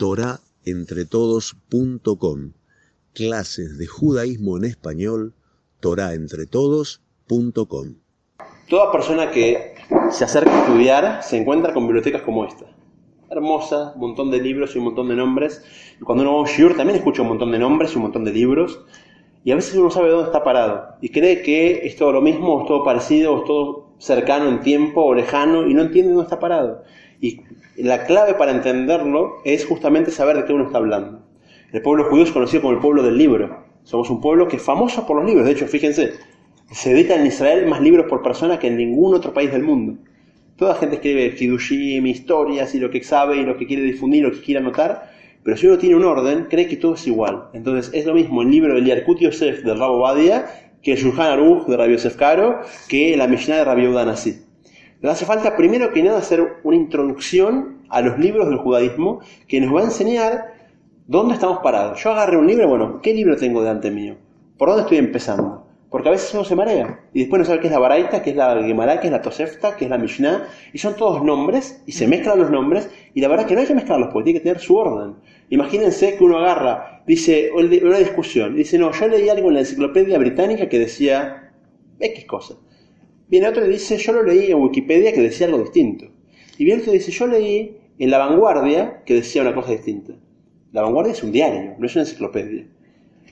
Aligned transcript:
torahentretodos.com. 0.00 2.52
Clases 3.12 3.76
de 3.76 3.86
judaísmo 3.86 4.56
en 4.56 4.64
español, 4.64 5.34
torahentretodos.com. 5.80 7.96
Toda 8.70 8.92
persona 8.92 9.30
que 9.30 9.74
se 10.10 10.24
acerca 10.24 10.56
a 10.56 10.60
estudiar 10.60 11.22
se 11.22 11.36
encuentra 11.36 11.74
con 11.74 11.86
bibliotecas 11.86 12.22
como 12.22 12.46
esta. 12.46 12.64
Hermosa, 13.28 13.92
un 13.94 14.00
montón 14.00 14.30
de 14.30 14.40
libros 14.40 14.74
y 14.74 14.78
un 14.78 14.84
montón 14.84 15.08
de 15.08 15.16
nombres. 15.16 15.62
Cuando 16.02 16.22
uno 16.22 16.32
va 16.32 16.38
a 16.38 16.42
un 16.44 16.48
shiur 16.48 16.78
también 16.78 16.96
escucha 16.96 17.20
un 17.20 17.28
montón 17.28 17.52
de 17.52 17.58
nombres 17.58 17.92
y 17.92 17.96
un 17.96 18.04
montón 18.04 18.24
de 18.24 18.32
libros. 18.32 18.80
Y 19.44 19.52
a 19.52 19.54
veces 19.54 19.74
uno 19.74 19.90
sabe 19.90 20.08
dónde 20.08 20.28
está 20.28 20.42
parado. 20.42 20.94
Y 21.02 21.10
cree 21.10 21.42
que 21.42 21.86
es 21.86 21.96
todo 21.96 22.12
lo 22.12 22.22
mismo, 22.22 22.62
es 22.62 22.68
todo 22.68 22.84
parecido, 22.84 23.40
es 23.40 23.44
todo 23.44 23.90
cercano 23.98 24.48
en 24.48 24.60
tiempo 24.60 25.02
o 25.02 25.14
lejano 25.14 25.68
y 25.68 25.74
no 25.74 25.82
entiende 25.82 26.12
dónde 26.12 26.24
está 26.24 26.40
parado. 26.40 26.84
Y 27.20 27.40
la 27.76 28.04
clave 28.04 28.34
para 28.34 28.52
entenderlo 28.52 29.40
es 29.44 29.66
justamente 29.66 30.10
saber 30.10 30.36
de 30.36 30.44
qué 30.44 30.52
uno 30.52 30.64
está 30.64 30.78
hablando. 30.78 31.22
El 31.72 31.82
pueblo 31.82 32.04
judío 32.04 32.24
es 32.24 32.32
conocido 32.32 32.62
como 32.62 32.74
el 32.74 32.80
pueblo 32.80 33.02
del 33.02 33.18
libro. 33.18 33.64
Somos 33.84 34.10
un 34.10 34.20
pueblo 34.20 34.48
que 34.48 34.56
es 34.56 34.62
famoso 34.62 35.06
por 35.06 35.16
los 35.16 35.26
libros. 35.26 35.46
De 35.46 35.52
hecho, 35.52 35.66
fíjense, 35.66 36.14
se 36.70 36.92
editan 36.92 37.20
en 37.20 37.26
Israel 37.26 37.66
más 37.66 37.80
libros 37.80 38.06
por 38.08 38.22
persona 38.22 38.58
que 38.58 38.68
en 38.68 38.76
ningún 38.76 39.14
otro 39.14 39.32
país 39.32 39.52
del 39.52 39.62
mundo. 39.62 39.98
Toda 40.56 40.74
gente 40.74 40.96
escribe 40.96 41.34
Kiddushim, 41.34 42.06
historias 42.06 42.74
y 42.74 42.80
lo 42.80 42.90
que 42.90 43.02
sabe 43.02 43.38
y 43.38 43.42
lo 43.44 43.56
que 43.56 43.66
quiere 43.66 43.82
difundir, 43.82 44.24
lo 44.24 44.32
que 44.32 44.40
quiere 44.40 44.60
anotar, 44.60 45.10
pero 45.42 45.56
si 45.56 45.66
uno 45.66 45.78
tiene 45.78 45.96
un 45.96 46.04
orden, 46.04 46.46
cree 46.50 46.68
que 46.68 46.76
todo 46.76 46.94
es 46.94 47.06
igual. 47.06 47.48
Entonces 47.54 47.90
es 47.94 48.04
lo 48.04 48.14
mismo 48.14 48.42
el 48.42 48.50
libro 48.50 48.74
del 48.74 48.84
Yarkut 48.84 49.20
Yosef 49.20 49.62
del 49.64 49.78
Rabo 49.78 50.00
Badia 50.00 50.46
que 50.82 50.92
el 50.92 50.98
Shulchan 50.98 51.26
Aruch 51.26 51.66
de 51.66 51.76
Rabbi 51.76 51.92
Yosef 51.92 52.16
Karo, 52.16 52.60
que 52.88 53.16
la 53.16 53.26
Mishnah 53.26 53.56
de 53.56 53.64
Rabbi 53.64 53.82
Yehuda 53.82 54.04
Nasi. 54.06 54.42
Nos 55.02 55.12
hace 55.12 55.24
falta 55.24 55.56
primero 55.56 55.92
que 55.92 56.02
nada 56.02 56.18
hacer 56.18 56.58
una 56.62 56.76
introducción 56.76 57.78
a 57.88 58.02
los 58.02 58.18
libros 58.18 58.48
del 58.48 58.58
judaísmo 58.58 59.20
que 59.48 59.58
nos 59.58 59.74
va 59.74 59.80
a 59.80 59.84
enseñar 59.84 60.54
dónde 61.06 61.34
estamos 61.34 61.60
parados. 61.60 62.02
Yo 62.02 62.10
agarré 62.10 62.36
un 62.36 62.46
libro, 62.46 62.68
bueno, 62.68 63.00
¿qué 63.02 63.14
libro 63.14 63.34
tengo 63.36 63.62
delante 63.62 63.90
mío? 63.90 64.16
¿Por 64.58 64.68
dónde 64.68 64.82
estoy 64.82 64.98
empezando? 64.98 65.66
Porque 65.88 66.08
a 66.08 66.12
veces 66.12 66.34
uno 66.34 66.44
se 66.44 66.54
marea 66.54 67.00
y 67.14 67.20
después 67.20 67.40
no 67.40 67.46
sabe 67.46 67.60
qué 67.60 67.68
es 67.68 67.72
la 67.72 67.78
Baraita, 67.78 68.22
qué 68.22 68.30
es 68.30 68.36
la 68.36 68.62
Gemara, 68.62 69.00
qué 69.00 69.06
es 69.06 69.12
la 69.12 69.22
Tosefta, 69.22 69.74
qué 69.74 69.86
es 69.86 69.90
la 69.90 69.96
Mishnah, 69.96 70.46
y 70.74 70.78
son 70.78 70.94
todos 70.94 71.24
nombres 71.24 71.82
y 71.86 71.92
se 71.92 72.06
mezclan 72.06 72.38
los 72.38 72.50
nombres 72.50 72.90
y 73.14 73.22
la 73.22 73.28
verdad 73.28 73.46
es 73.46 73.48
que 73.48 73.54
no 73.54 73.62
hay 73.62 73.66
que 73.66 73.74
mezclarlos 73.74 74.10
porque 74.12 74.24
tiene 74.24 74.38
que 74.38 74.44
tener 74.44 74.60
su 74.60 74.76
orden. 74.76 75.16
Imagínense 75.48 76.16
que 76.16 76.22
uno 76.22 76.38
agarra, 76.38 77.02
dice, 77.06 77.50
una 77.54 77.98
discusión, 77.98 78.54
dice, 78.54 78.78
no, 78.78 78.92
yo 78.92 79.08
leí 79.08 79.30
algo 79.30 79.48
en 79.48 79.54
la 79.54 79.60
enciclopedia 79.60 80.18
británica 80.18 80.68
que 80.68 80.78
decía 80.78 81.52
X 81.98 82.26
cosa. 82.26 82.56
Viene 83.30 83.48
otro 83.48 83.64
y 83.64 83.68
dice, 83.68 83.96
yo 83.96 84.12
lo 84.12 84.24
leí 84.24 84.50
en 84.50 84.58
Wikipedia 84.58 85.12
que 85.12 85.20
decía 85.20 85.46
algo 85.46 85.60
distinto. 85.60 86.06
Y 86.58 86.64
viene 86.64 86.80
otro 86.80 86.92
y 86.92 86.98
dice, 86.98 87.12
yo 87.12 87.28
leí 87.28 87.76
en 87.98 88.10
La 88.10 88.18
Vanguardia 88.18 89.02
que 89.06 89.14
decía 89.14 89.42
una 89.42 89.54
cosa 89.54 89.70
distinta. 89.70 90.14
La 90.72 90.82
Vanguardia 90.82 91.12
es 91.12 91.22
un 91.22 91.30
diario, 91.30 91.74
no 91.78 91.86
es 91.86 91.94
una 91.94 92.02
enciclopedia. 92.02 92.66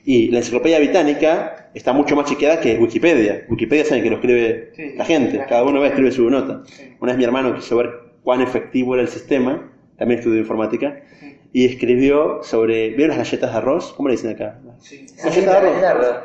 Y 0.05 0.29
la 0.29 0.37
enciclopedia 0.37 0.79
británica 0.79 1.69
está 1.73 1.91
mucho 1.91 2.15
más 2.15 2.29
chequeada 2.29 2.61
que 2.61 2.77
Wikipedia. 2.77 3.45
Wikipedia 3.49 3.83
saben 3.83 4.03
que 4.03 4.09
lo 4.09 4.15
escribe 4.15 4.71
la 4.95 5.03
gente, 5.03 5.43
cada 5.49 5.63
uno 5.63 5.81
va 5.81 5.87
escribir 5.87 6.13
su 6.13 6.29
nota. 6.29 6.63
Una 7.01 7.11
vez 7.11 7.17
mi 7.17 7.25
hermano 7.25 7.53
quiso 7.53 7.75
ver 7.75 7.89
cuán 8.23 8.41
efectivo 8.41 8.93
era 8.93 9.03
el 9.03 9.09
sistema, 9.09 9.71
también 9.97 10.19
estudió 10.19 10.39
informática, 10.39 11.03
y 11.51 11.65
escribió 11.65 12.41
sobre. 12.43 12.89
¿Vieron 12.89 13.17
las 13.17 13.17
galletas 13.17 13.51
de 13.51 13.57
arroz? 13.57 13.93
¿Cómo 13.95 14.09
le 14.09 14.15
dicen 14.15 14.31
acá? 14.31 14.59
Sí. 14.79 15.05
Galletas 15.17 15.81
de 15.81 15.87
arroz. 15.87 16.15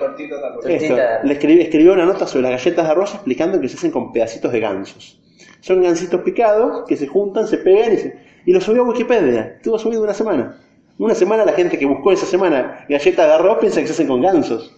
Esto, 0.67 0.97
le 1.23 1.33
escribió, 1.33 1.63
escribió 1.63 1.93
una 1.93 2.05
nota 2.05 2.27
sobre 2.27 2.43
las 2.43 2.53
galletas 2.53 2.85
de 2.85 2.91
arroz 2.91 3.15
explicando 3.15 3.61
que 3.61 3.69
se 3.69 3.77
hacen 3.77 3.91
con 3.91 4.13
pedacitos 4.13 4.53
de 4.53 4.61
gansos. 4.61 5.21
Son 5.61 5.83
gansitos 5.83 6.21
picados 6.21 6.85
que 6.87 6.97
se 6.97 7.07
juntan, 7.07 7.47
se 7.47 7.57
pegan 7.57 7.95
y, 7.95 7.97
se, 7.97 8.19
y 8.45 8.53
lo 8.53 8.61
subió 8.61 8.83
a 8.83 8.87
Wikipedia. 8.87 9.55
Estuvo 9.57 9.79
subido 9.79 10.03
una 10.03 10.15
semana. 10.15 10.61
Una 10.99 11.15
semana 11.15 11.45
la 11.45 11.53
gente 11.53 11.79
que 11.79 11.87
buscó 11.87 12.13
esa 12.13 12.27
semana 12.27 12.85
galletas 12.89 13.27
de 13.27 13.33
arroz 13.33 13.59
piensa 13.59 13.81
que 13.81 13.87
se 13.87 13.95
hacen 13.95 14.07
con 14.07 14.21
gansos. 14.21 14.77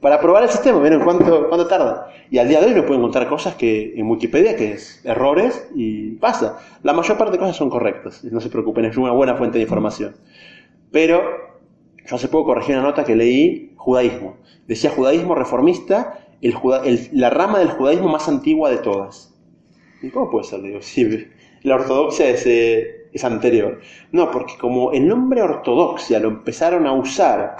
Para 0.00 0.20
probar 0.20 0.44
el 0.44 0.48
sistema, 0.48 0.80
miren 0.80 1.00
cuánto, 1.00 1.48
cuánto 1.48 1.66
tarda. 1.66 2.10
Y 2.30 2.38
al 2.38 2.48
día 2.48 2.60
de 2.60 2.66
hoy 2.66 2.74
no 2.74 2.82
pueden 2.86 3.00
encontrar 3.00 3.28
cosas 3.28 3.54
que 3.56 3.92
en 3.96 4.08
Wikipedia 4.08 4.56
que 4.56 4.72
es 4.72 5.04
errores 5.04 5.68
y 5.74 6.12
pasa. 6.12 6.58
La 6.82 6.94
mayor 6.94 7.18
parte 7.18 7.32
de 7.32 7.38
cosas 7.38 7.56
son 7.56 7.68
correctas, 7.68 8.24
no 8.24 8.40
se 8.40 8.48
preocupen, 8.48 8.86
es 8.86 8.96
una 8.96 9.12
buena 9.12 9.36
fuente 9.36 9.58
de 9.58 9.64
información. 9.64 10.16
Pero 10.90 11.22
yo 12.06 12.16
hace 12.16 12.28
poco 12.28 12.46
corregí 12.46 12.72
una 12.72 12.82
nota 12.82 13.04
que 13.04 13.14
leí 13.14 13.74
judaísmo. 13.76 14.36
Decía 14.66 14.90
judaísmo 14.90 15.34
reformista, 15.34 16.18
la 17.12 17.30
rama 17.30 17.58
del 17.58 17.68
judaísmo 17.68 18.08
más 18.08 18.26
antigua 18.26 18.70
de 18.70 18.78
todas. 18.78 19.34
¿Y 20.02 20.08
cómo 20.08 20.30
puede 20.30 20.44
ser? 20.44 20.60
La 21.62 21.74
ortodoxia 21.74 22.30
es, 22.30 22.46
eh, 22.46 23.08
es 23.12 23.22
anterior. 23.24 23.80
No, 24.12 24.30
porque 24.30 24.54
como 24.58 24.92
el 24.92 25.06
nombre 25.06 25.42
ortodoxia 25.42 26.18
lo 26.20 26.28
empezaron 26.28 26.86
a 26.86 26.92
usar 26.92 27.58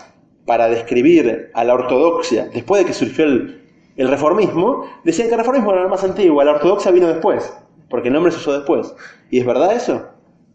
para 0.50 0.68
describir 0.68 1.52
a 1.54 1.62
la 1.62 1.74
ortodoxia 1.74 2.48
después 2.52 2.80
de 2.80 2.86
que 2.88 2.92
surgió 2.92 3.24
el, 3.24 3.60
reformismo, 3.96 4.84
decían 5.04 5.28
que 5.28 5.34
el 5.34 5.38
reformismo 5.38 5.72
era 5.72 5.86
más 5.86 6.02
antiguo, 6.02 6.42
la 6.42 6.50
ortodoxia 6.50 6.90
vino 6.90 7.06
después, 7.06 7.54
porque 7.88 8.08
el 8.08 8.14
nombre 8.14 8.32
se 8.32 8.38
usó 8.38 8.54
después. 8.54 8.92
¿Y 9.30 9.38
es 9.38 9.46
verdad 9.46 9.72
eso? 9.76 10.08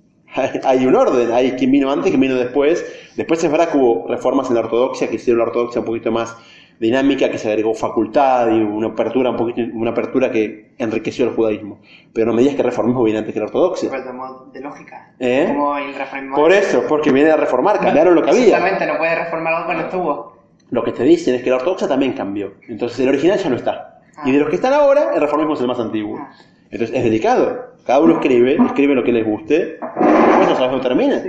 Hay 0.66 0.86
un 0.86 0.96
orden, 0.96 1.32
hay 1.32 1.54
quien 1.54 1.72
vino 1.72 1.90
antes, 1.90 2.12
quien 2.12 2.20
vino 2.20 2.36
después. 2.36 2.86
Después 3.16 3.42
es 3.42 3.50
verdad 3.50 3.70
que 3.70 3.78
hubo 3.78 4.06
reformas 4.10 4.50
en 4.50 4.56
la 4.56 4.64
ortodoxia 4.64 5.08
que 5.08 5.16
hicieron 5.16 5.38
la 5.38 5.46
ortodoxia 5.46 5.80
un 5.80 5.86
poquito 5.86 6.12
más 6.12 6.36
dinámica 6.80 7.30
que 7.30 7.38
se 7.38 7.50
agregó 7.50 7.74
facultad 7.74 8.50
y 8.50 8.62
una 8.62 8.88
apertura 8.88 9.32
un 9.32 9.38
poquito, 9.38 9.62
una 9.74 9.92
apertura 9.92 10.32
que 10.32 10.74
enriqueció 10.78 11.26
el 11.26 11.36
judaísmo. 11.36 11.80
Pero 12.14 12.28
no 12.28 12.34
me 12.34 12.42
digas 12.42 12.56
que 12.56 12.62
el 12.62 12.68
reformismo 12.68 13.04
viene 13.04 13.20
antes 13.20 13.34
que 13.34 13.40
la 13.40 13.46
ortodoxia. 13.46 13.90
de 13.90 14.62
lógica. 14.62 15.14
¿Eh? 15.20 15.46
Como 15.48 15.78
el. 15.78 15.94
Por 16.36 16.52
eso, 16.52 16.84
porque 16.88 17.12
viene 17.12 17.32
a 17.32 17.38
reformar, 17.38 17.80
cambiaron 17.80 18.16
lo 18.16 18.24
que 18.24 18.32
había. 18.32 18.44
Exactamente, 18.46 18.86
no 18.86 18.98
puede 18.98 19.16
reformar 19.16 19.54
algo 19.54 19.70
que 19.70 19.76
no 19.76 19.82
estuvo. 19.82 20.36
Lo 20.72 20.84
que 20.84 20.92
te 20.92 21.04
dicen 21.04 21.36
es 21.36 21.44
que 21.44 21.50
la 21.50 21.58
ortodoxia 21.58 21.88
también 21.88 22.14
cambió. 22.14 22.54
Entonces 22.68 23.00
el 23.00 23.10
original 23.10 23.38
ya 23.38 23.50
no 23.50 23.56
está. 23.56 24.02
Y 24.26 24.32
de 24.32 24.40
los 24.40 24.50
que 24.50 24.56
están 24.56 24.74
ahora, 24.74 25.14
el 25.14 25.22
reformismo 25.22 25.54
es 25.54 25.62
el 25.62 25.68
más 25.68 25.80
antiguo. 25.80 26.18
Ah. 26.20 26.32
Entonces 26.72 26.96
es 26.98 27.04
delicado. 27.04 27.76
Cada 27.86 28.00
uno 28.00 28.16
escribe, 28.16 28.56
escribe 28.56 28.96
lo 28.96 29.04
que 29.04 29.12
les 29.12 29.26
guste, 29.26 29.78
después 29.80 30.50
no 30.50 30.56
sabes 30.56 30.72
dónde 30.72 30.88
termina. 30.88 31.22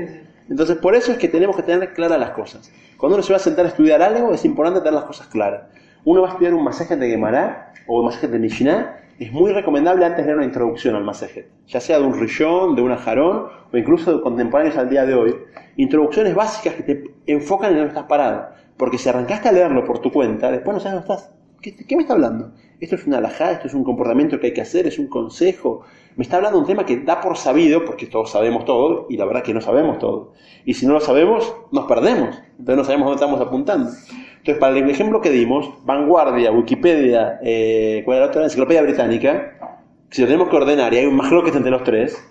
Entonces, 0.48 0.76
por 0.76 0.94
eso 0.94 1.12
es 1.12 1.18
que 1.18 1.28
tenemos 1.28 1.56
que 1.56 1.62
tener 1.62 1.92
claras 1.92 2.18
las 2.18 2.30
cosas. 2.30 2.72
Cuando 2.96 3.16
uno 3.16 3.22
se 3.22 3.32
va 3.32 3.36
a 3.36 3.40
sentar 3.40 3.66
a 3.66 3.68
estudiar 3.68 4.02
algo, 4.02 4.32
es 4.32 4.44
importante 4.44 4.80
tener 4.80 4.94
las 4.94 5.04
cosas 5.04 5.26
claras. 5.26 5.64
Uno 6.04 6.22
va 6.22 6.28
a 6.28 6.30
estudiar 6.30 6.54
un 6.54 6.64
masaje 6.64 6.96
de 6.96 7.08
Gemara 7.08 7.72
o 7.86 8.00
un 8.00 8.06
masaje 8.06 8.28
de 8.28 8.38
Mishnah, 8.38 8.96
es 9.18 9.32
muy 9.32 9.50
recomendable 9.52 10.04
antes 10.04 10.26
leer 10.26 10.36
una 10.36 10.44
introducción 10.44 10.94
al 10.94 11.02
masaje, 11.02 11.48
ya 11.66 11.80
sea 11.80 11.98
de 11.98 12.04
un 12.04 12.18
rillón, 12.18 12.76
de 12.76 12.82
una 12.82 12.98
jarón 12.98 13.46
o 13.72 13.76
incluso 13.76 14.14
de 14.14 14.20
contemporáneos 14.20 14.76
al 14.76 14.90
día 14.90 15.06
de 15.06 15.14
hoy. 15.14 15.34
Introducciones 15.76 16.34
básicas 16.34 16.74
que 16.74 16.82
te 16.82 17.14
enfocan 17.26 17.70
en 17.70 17.76
dónde 17.76 17.88
estás 17.88 18.04
parado. 18.04 18.50
Porque 18.76 18.98
si 18.98 19.08
arrancaste 19.08 19.48
a 19.48 19.52
leerlo 19.52 19.84
por 19.86 20.00
tu 20.00 20.12
cuenta, 20.12 20.50
después 20.50 20.74
no 20.74 20.80
sabes 20.80 21.06
dónde 21.06 21.14
estás. 21.14 21.32
¿Qué, 21.62 21.96
me 21.96 22.02
está 22.02 22.12
hablando? 22.12 22.52
¿Esto 22.78 22.96
es 22.96 23.06
una 23.06 23.18
alajá? 23.18 23.52
¿Esto 23.52 23.68
es 23.68 23.74
un 23.74 23.84
comportamiento 23.84 24.38
que 24.38 24.48
hay 24.48 24.52
que 24.52 24.60
hacer? 24.60 24.86
¿Es 24.86 24.98
un 24.98 25.06
consejo? 25.06 25.82
Me 26.16 26.24
está 26.24 26.36
hablando 26.36 26.58
de 26.58 26.62
un 26.62 26.66
tema 26.66 26.84
que 26.84 26.98
da 26.98 27.20
por 27.20 27.36
sabido, 27.36 27.84
porque 27.84 28.06
todos 28.06 28.30
sabemos 28.30 28.64
todo, 28.64 29.06
y 29.08 29.16
la 29.16 29.24
verdad 29.24 29.42
es 29.42 29.46
que 29.46 29.54
no 29.54 29.60
sabemos 29.60 29.98
todo. 29.98 30.32
Y 30.64 30.74
si 30.74 30.86
no 30.86 30.92
lo 30.92 31.00
sabemos, 31.00 31.54
nos 31.72 31.86
perdemos. 31.86 32.36
Entonces 32.58 32.76
no 32.76 32.84
sabemos 32.84 33.06
dónde 33.06 33.24
estamos 33.24 33.40
apuntando. 33.40 33.90
Entonces, 33.90 34.58
para 34.58 34.76
el 34.76 34.90
ejemplo 34.90 35.20
que 35.20 35.30
dimos, 35.30 35.70
Vanguardia, 35.84 36.52
Wikipedia, 36.52 37.38
eh, 37.42 38.02
¿cuál 38.04 38.18
era 38.18 38.26
la 38.26 38.30
otra? 38.30 38.44
Enciclopedia 38.44 38.82
Británica, 38.82 39.76
si 40.10 40.22
lo 40.22 40.28
tenemos 40.28 40.48
que 40.48 40.56
ordenar 40.56 40.92
y 40.94 40.98
hay 40.98 41.06
un 41.06 41.16
más 41.16 41.30
que 41.30 41.50
entre 41.50 41.70
los 41.70 41.82
tres, 41.82 42.22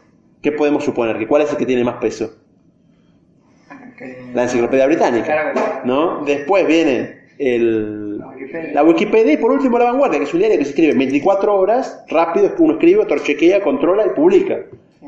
¿qué 0.42 0.52
podemos 0.52 0.84
suponer? 0.84 1.28
¿Cuál 1.28 1.42
es 1.42 1.52
el 1.52 1.58
que 1.58 1.66
tiene 1.66 1.84
más 1.84 1.96
peso? 1.96 2.34
La 4.34 4.44
Enciclopedia 4.44 4.86
Británica. 4.86 5.82
¿no? 5.86 6.24
Después 6.24 6.68
viene 6.68 7.26
el, 7.38 8.05
la 8.74 8.84
Wikipedia 8.84 9.34
y 9.34 9.38
por 9.38 9.52
último 9.52 9.78
la 9.78 9.86
vanguardia, 9.86 10.20
que 10.20 10.26
es 10.26 10.34
un 10.34 10.40
diario 10.40 10.58
que 10.58 10.66
se 10.66 10.72
escribe 10.72 10.92
en 10.94 11.00
24 11.00 11.56
horas, 11.56 12.04
rápido, 12.08 12.52
uno 12.60 12.74
escribe, 12.74 13.02
otro 13.02 13.20
chequea, 13.20 13.62
controla 13.62 14.06
y 14.06 14.10
publica. 14.10 14.60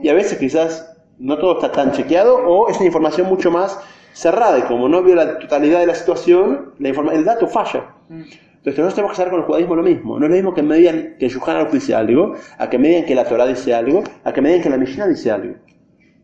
Y 0.02 0.10
a 0.10 0.14
veces 0.14 0.38
quizás 0.38 0.96
no 1.20 1.38
todo 1.38 1.54
está 1.54 1.72
tan 1.72 1.92
chequeado 1.92 2.38
o 2.38 2.70
es 2.70 2.78
una 2.78 2.86
información 2.86 3.28
mucho 3.28 3.52
más 3.52 3.80
cerrada 4.14 4.60
y 4.60 4.62
como 4.64 4.90
no 4.90 5.04
vio 5.04 5.16
la 5.16 5.40
totalidad 5.40 5.80
de 5.80 5.88
la 5.88 5.96
situación, 5.96 6.74
la 6.80 6.90
el 6.90 7.26
dato 7.26 7.48
falla. 7.48 7.96
Mm. 8.10 8.22
Entonces 8.68 8.84
nosotros 8.84 8.96
tenemos 8.96 9.16
que 9.16 9.22
hacer 9.22 9.32
con 9.32 9.40
el 9.40 9.46
judaísmo 9.46 9.76
lo 9.76 9.84
mismo. 9.84 10.20
No 10.20 10.26
es 10.26 10.30
lo 10.30 10.36
mismo 10.36 10.54
que 10.54 10.64
me 10.64 10.76
digan 10.76 11.16
que 11.18 11.30
Yuhan 11.30 11.72
dice 11.72 11.96
algo, 11.96 12.36
a 12.58 12.70
que 12.70 12.78
me 12.78 12.90
digan 12.90 13.06
que 13.06 13.16
la 13.16 13.24
Torah 13.24 13.46
dice 13.46 13.74
algo, 13.74 14.04
a 14.24 14.34
que 14.34 14.42
me 14.42 14.50
digan 14.50 14.64
que 14.64 14.70
la 14.70 14.78
Mishnah 14.78 15.08
dice 15.08 15.32
algo. 15.32 15.56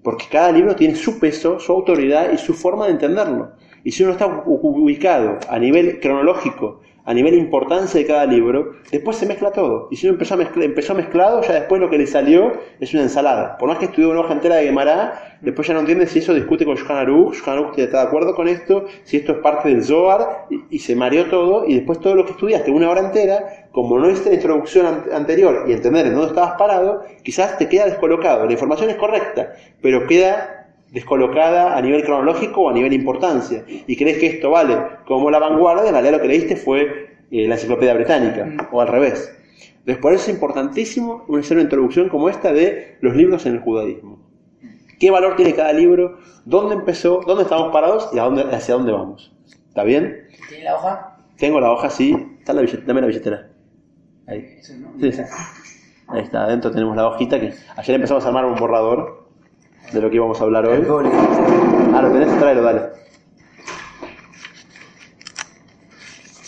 Porque 0.03 0.25
cada 0.29 0.51
libro 0.51 0.75
tiene 0.75 0.95
su 0.95 1.19
peso, 1.19 1.59
su 1.59 1.71
autoridad 1.71 2.33
y 2.33 2.37
su 2.37 2.53
forma 2.53 2.87
de 2.87 2.91
entenderlo. 2.91 3.53
Y 3.85 3.91
si 3.91 4.03
uno 4.03 4.11
está 4.11 4.43
ubicado 4.45 5.37
a 5.47 5.57
nivel 5.57 5.99
cronológico, 6.01 6.81
a 7.05 7.13
nivel 7.13 7.33
importancia 7.33 7.99
de 7.99 8.05
cada 8.05 8.25
libro, 8.25 8.73
después 8.91 9.17
se 9.17 9.25
mezcla 9.25 9.51
todo. 9.51 9.89
Y 9.91 9.97
si 9.97 10.07
uno 10.07 10.13
empezó, 10.13 10.39
empezó 10.39 10.95
mezclado, 10.95 11.41
ya 11.41 11.53
después 11.53 11.81
lo 11.81 11.89
que 11.89 11.97
le 11.97 12.07
salió 12.07 12.53
es 12.79 12.93
una 12.93 13.03
ensalada. 13.03 13.57
Por 13.57 13.67
más 13.67 13.77
que 13.77 13.85
estudió 13.85 14.09
una 14.09 14.21
hoja 14.21 14.33
entera 14.33 14.55
de 14.55 14.65
Gemara, 14.65 15.37
después 15.41 15.67
ya 15.67 15.73
no 15.73 15.81
entiende 15.81 16.07
si 16.07 16.19
eso 16.19 16.33
discute 16.33 16.63
con 16.63 16.75
Shulchan 16.75 16.97
Aruch, 16.97 17.35
Shulchan 17.35 17.73
está 17.77 18.01
de 18.01 18.07
acuerdo 18.07 18.33
con 18.35 18.47
esto, 18.47 18.85
si 19.03 19.17
esto 19.17 19.33
es 19.33 19.37
parte 19.39 19.69
del 19.69 19.83
Zohar, 19.83 20.47
y, 20.69 20.79
se 20.79 20.95
mareó 20.95 21.25
todo, 21.25 21.65
y 21.67 21.75
después 21.75 21.99
todo 21.99 22.15
lo 22.15 22.25
que 22.25 22.31
estudiaste 22.31 22.71
una 22.71 22.89
hora 22.89 23.01
entera, 23.01 23.67
como 23.71 23.99
no 23.99 24.09
hiciste 24.09 24.29
la 24.29 24.35
introducción 24.35 25.03
anterior 25.11 25.65
y 25.67 25.73
entender 25.73 26.05
en 26.07 26.13
dónde 26.13 26.29
estabas 26.29 26.53
parado, 26.57 27.03
quizás 27.23 27.57
te 27.57 27.67
queda 27.67 27.85
descolocado. 27.85 28.45
La 28.45 28.53
información 28.53 28.89
es 28.89 28.95
correcta, 28.95 29.53
pero 29.81 30.07
queda 30.07 30.62
descolocada 30.93 31.75
a 31.75 31.81
nivel 31.81 32.03
cronológico 32.03 32.61
o 32.61 32.69
a 32.69 32.73
nivel 32.73 32.93
importancia, 32.93 33.65
y 33.67 33.97
crees 33.97 34.19
que 34.19 34.27
esto 34.27 34.51
vale 34.51 34.77
como 35.05 35.31
la 35.31 35.39
vanguardia, 35.39 35.87
en 35.87 35.93
realidad 35.93 36.13
lo 36.13 36.21
que 36.21 36.27
leíste 36.27 36.55
fue 36.55 37.17
eh, 37.31 37.47
la 37.47 37.55
enciclopedia 37.55 37.95
británica, 37.95 38.69
o 38.71 38.79
al 38.79 38.87
revés. 38.87 39.35
Entonces, 39.79 39.97
por 40.01 40.13
eso 40.13 40.29
es 40.29 40.35
importantísimo 40.35 41.25
hacer 41.37 41.57
una 41.57 41.63
introducción 41.63 42.09
como 42.09 42.29
esta 42.29 42.53
de 42.53 42.97
los 43.01 43.15
libros 43.15 43.45
en 43.47 43.55
el 43.55 43.59
judaísmo. 43.59 44.19
¿Qué 44.99 45.09
valor 45.09 45.35
tiene 45.35 45.53
cada 45.53 45.73
libro? 45.73 46.19
¿Dónde 46.45 46.75
empezó? 46.75 47.21
¿Dónde 47.25 47.43
estamos 47.43 47.73
parados? 47.73 48.09
¿Y 48.13 48.19
a 48.19 48.23
dónde, 48.23 48.43
hacia 48.43 48.75
dónde 48.75 48.91
vamos? 48.91 49.35
¿Está 49.67 49.83
bien? 49.83 50.27
¿Tiene 50.47 50.63
la 50.65 50.75
hoja? 50.75 51.17
Tengo 51.37 51.59
la 51.59 51.71
hoja, 51.71 51.89
sí. 51.89 52.15
Está 52.39 52.53
la 52.53 52.61
billetera. 52.61 52.85
Dame 52.85 53.01
la 53.01 53.07
billetera. 53.07 53.49
Ahí. 54.27 54.55
Eso, 54.59 54.73
¿no? 54.75 54.93
Sí, 55.01 55.11
sí. 55.11 55.23
Ahí 56.07 56.21
está, 56.21 56.43
adentro 56.43 56.71
tenemos 56.71 56.95
la 56.95 57.07
hojita 57.07 57.39
que 57.39 57.53
ayer 57.75 57.95
empezamos 57.95 58.23
a 58.23 58.27
armar 58.27 58.45
un 58.45 58.55
borrador 58.55 59.22
de 59.93 60.01
lo 60.01 60.09
que 60.09 60.15
íbamos 60.15 60.39
a 60.39 60.43
hablar 60.43 60.65
hoy. 60.65 60.77
El 60.77 60.85
boli. 60.85 61.09
Ah, 61.93 62.01
lo 62.01 62.11
tenés, 62.11 62.39
tráelo, 62.39 62.61
dale. 62.63 62.79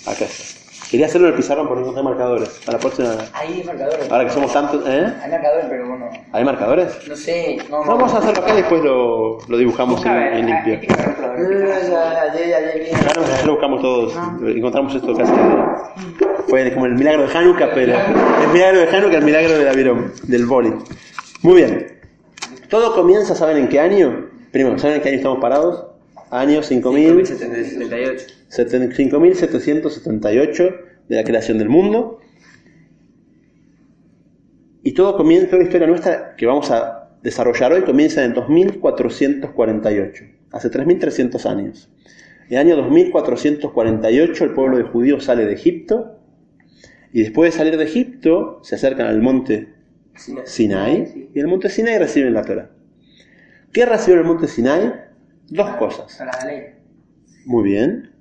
Acá 0.08 0.26
está. 0.26 0.56
Quería 0.92 1.08
hacerlo 1.08 1.28
en 1.28 1.34
el 1.34 1.38
pizarrón 1.40 1.68
por 1.68 1.78
no 1.78 1.82
encontrar 1.82 2.06
marcadores. 2.06 2.62
A 2.68 2.72
la 2.72 2.78
próxima. 2.78 3.16
Hay 3.34 3.64
marcadores. 3.66 4.10
Ahora 4.12 4.26
que 4.26 4.30
somos 4.32 4.54
tantos, 4.54 4.84
¿eh? 4.88 5.14
Hay 5.24 5.32
marcadores, 5.32 5.66
pero 5.68 5.88
bueno. 5.90 6.10
¿Hay 6.32 6.46
marcadores? 6.46 7.08
No 7.08 7.16
sé. 7.16 7.58
No, 7.70 7.84
no. 7.84 7.92
Vamos 7.98 8.14
a 8.14 8.20
hacerlo 8.20 8.44
acá 8.44 8.54
y 8.54 8.58
después 8.58 8.82
lo, 8.84 9.40
lo 9.48 9.58
dibujamos 9.58 10.06
en, 10.06 10.12
Busca, 10.12 10.28
en 10.28 10.46
hay- 10.46 10.52
hay 10.52 10.64
limpio. 10.76 10.96
Claro, 13.04 13.24
ya 13.28 13.46
lo 13.46 13.52
buscamos 13.54 13.82
todos. 13.82 14.14
Encontramos 14.46 14.96
esto 14.96 15.16
casi. 15.18 15.34
Fue 16.48 16.72
como 16.74 16.86
el 16.86 16.94
milagro 16.94 17.28
de 17.28 17.36
Hanukkah, 17.38 17.72
pero 17.74 17.94
el 18.44 18.48
milagro 18.54 18.80
de 18.82 18.88
Hanukkah, 18.96 19.18
el 19.18 19.26
milagro 19.26 19.58
del 19.58 19.68
avión, 19.68 20.14
del 20.24 20.46
boli. 20.46 20.72
Muy 21.42 21.56
bien. 21.56 21.95
Todo 22.75 22.94
comienza, 22.94 23.36
¿saben 23.36 23.56
en 23.56 23.69
qué 23.69 23.80
año? 23.80 24.30
Primero, 24.51 24.77
¿saben 24.77 24.98
en 24.98 25.01
qué 25.01 25.07
año 25.07 25.18
estamos 25.19 25.39
parados? 25.39 25.86
Año 26.30 26.62
5000. 26.62 27.25
78. 27.25 28.25
5778 28.50 30.63
de 31.07 31.16
la 31.16 31.24
creación 31.24 31.57
del 31.57 31.69
mundo. 31.69 32.19
Y 34.83 34.92
todo 34.92 35.16
comienza, 35.16 35.51
toda 35.51 35.60
la 35.60 35.63
historia 35.63 35.88
nuestra 35.88 36.36
que 36.36 36.45
vamos 36.45 36.69
a 36.69 37.12
desarrollar 37.24 37.72
hoy 37.72 37.83
comienza 37.83 38.25
en 38.25 38.31
el 38.31 38.33
2448, 38.33 40.25
hace 40.51 40.69
3300 40.69 41.45
años. 41.45 41.89
En 42.50 42.57
el 42.57 42.60
año 42.68 42.75
2448 42.75 44.44
el 44.44 44.51
pueblo 44.51 44.75
de 44.75 44.83
judíos 44.83 45.24
sale 45.24 45.45
de 45.45 45.54
Egipto 45.54 46.19
y 47.13 47.22
después 47.22 47.54
de 47.54 47.57
salir 47.57 47.77
de 47.77 47.86
Egipto 47.86 48.60
se 48.63 48.75
acercan 48.75 49.07
al 49.07 49.22
monte 49.22 49.75
Sinai 50.46 51.30
y 51.34 51.40
el 51.40 51.48
monte 51.48 51.70
Sinai 51.70 52.00
reciben 52.00 52.34
la 52.34 52.44
Torah. 52.44 52.70
¿Qué 53.72 53.86
recibió 53.86 54.22
el 54.22 54.26
monte 54.26 54.48
Sinai? 54.48 54.94
Dos 55.50 55.76
cosas. 55.78 56.16
Para 56.18 56.32
la 56.40 56.46
ley. 56.46 56.64
Muy 57.46 57.64
bien. 57.64 58.12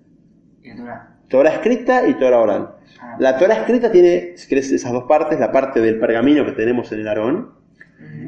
Torah. 0.76 1.17
Torah 1.29 1.50
escrita 1.50 2.06
y 2.08 2.14
Torah 2.14 2.41
oral. 2.41 2.76
Ah. 3.00 3.17
La 3.19 3.38
Torah 3.38 3.55
escrita 3.55 3.91
tiene, 3.91 4.32
si 4.37 4.49
querés, 4.49 4.70
esas 4.70 4.93
dos 4.93 5.05
partes, 5.05 5.38
la 5.38 5.52
parte 5.52 5.81
del 5.81 5.99
pergamino 5.99 6.44
que 6.44 6.52
tenemos 6.52 6.91
en 6.93 7.00
el 7.00 7.08
Aarón 7.08 7.52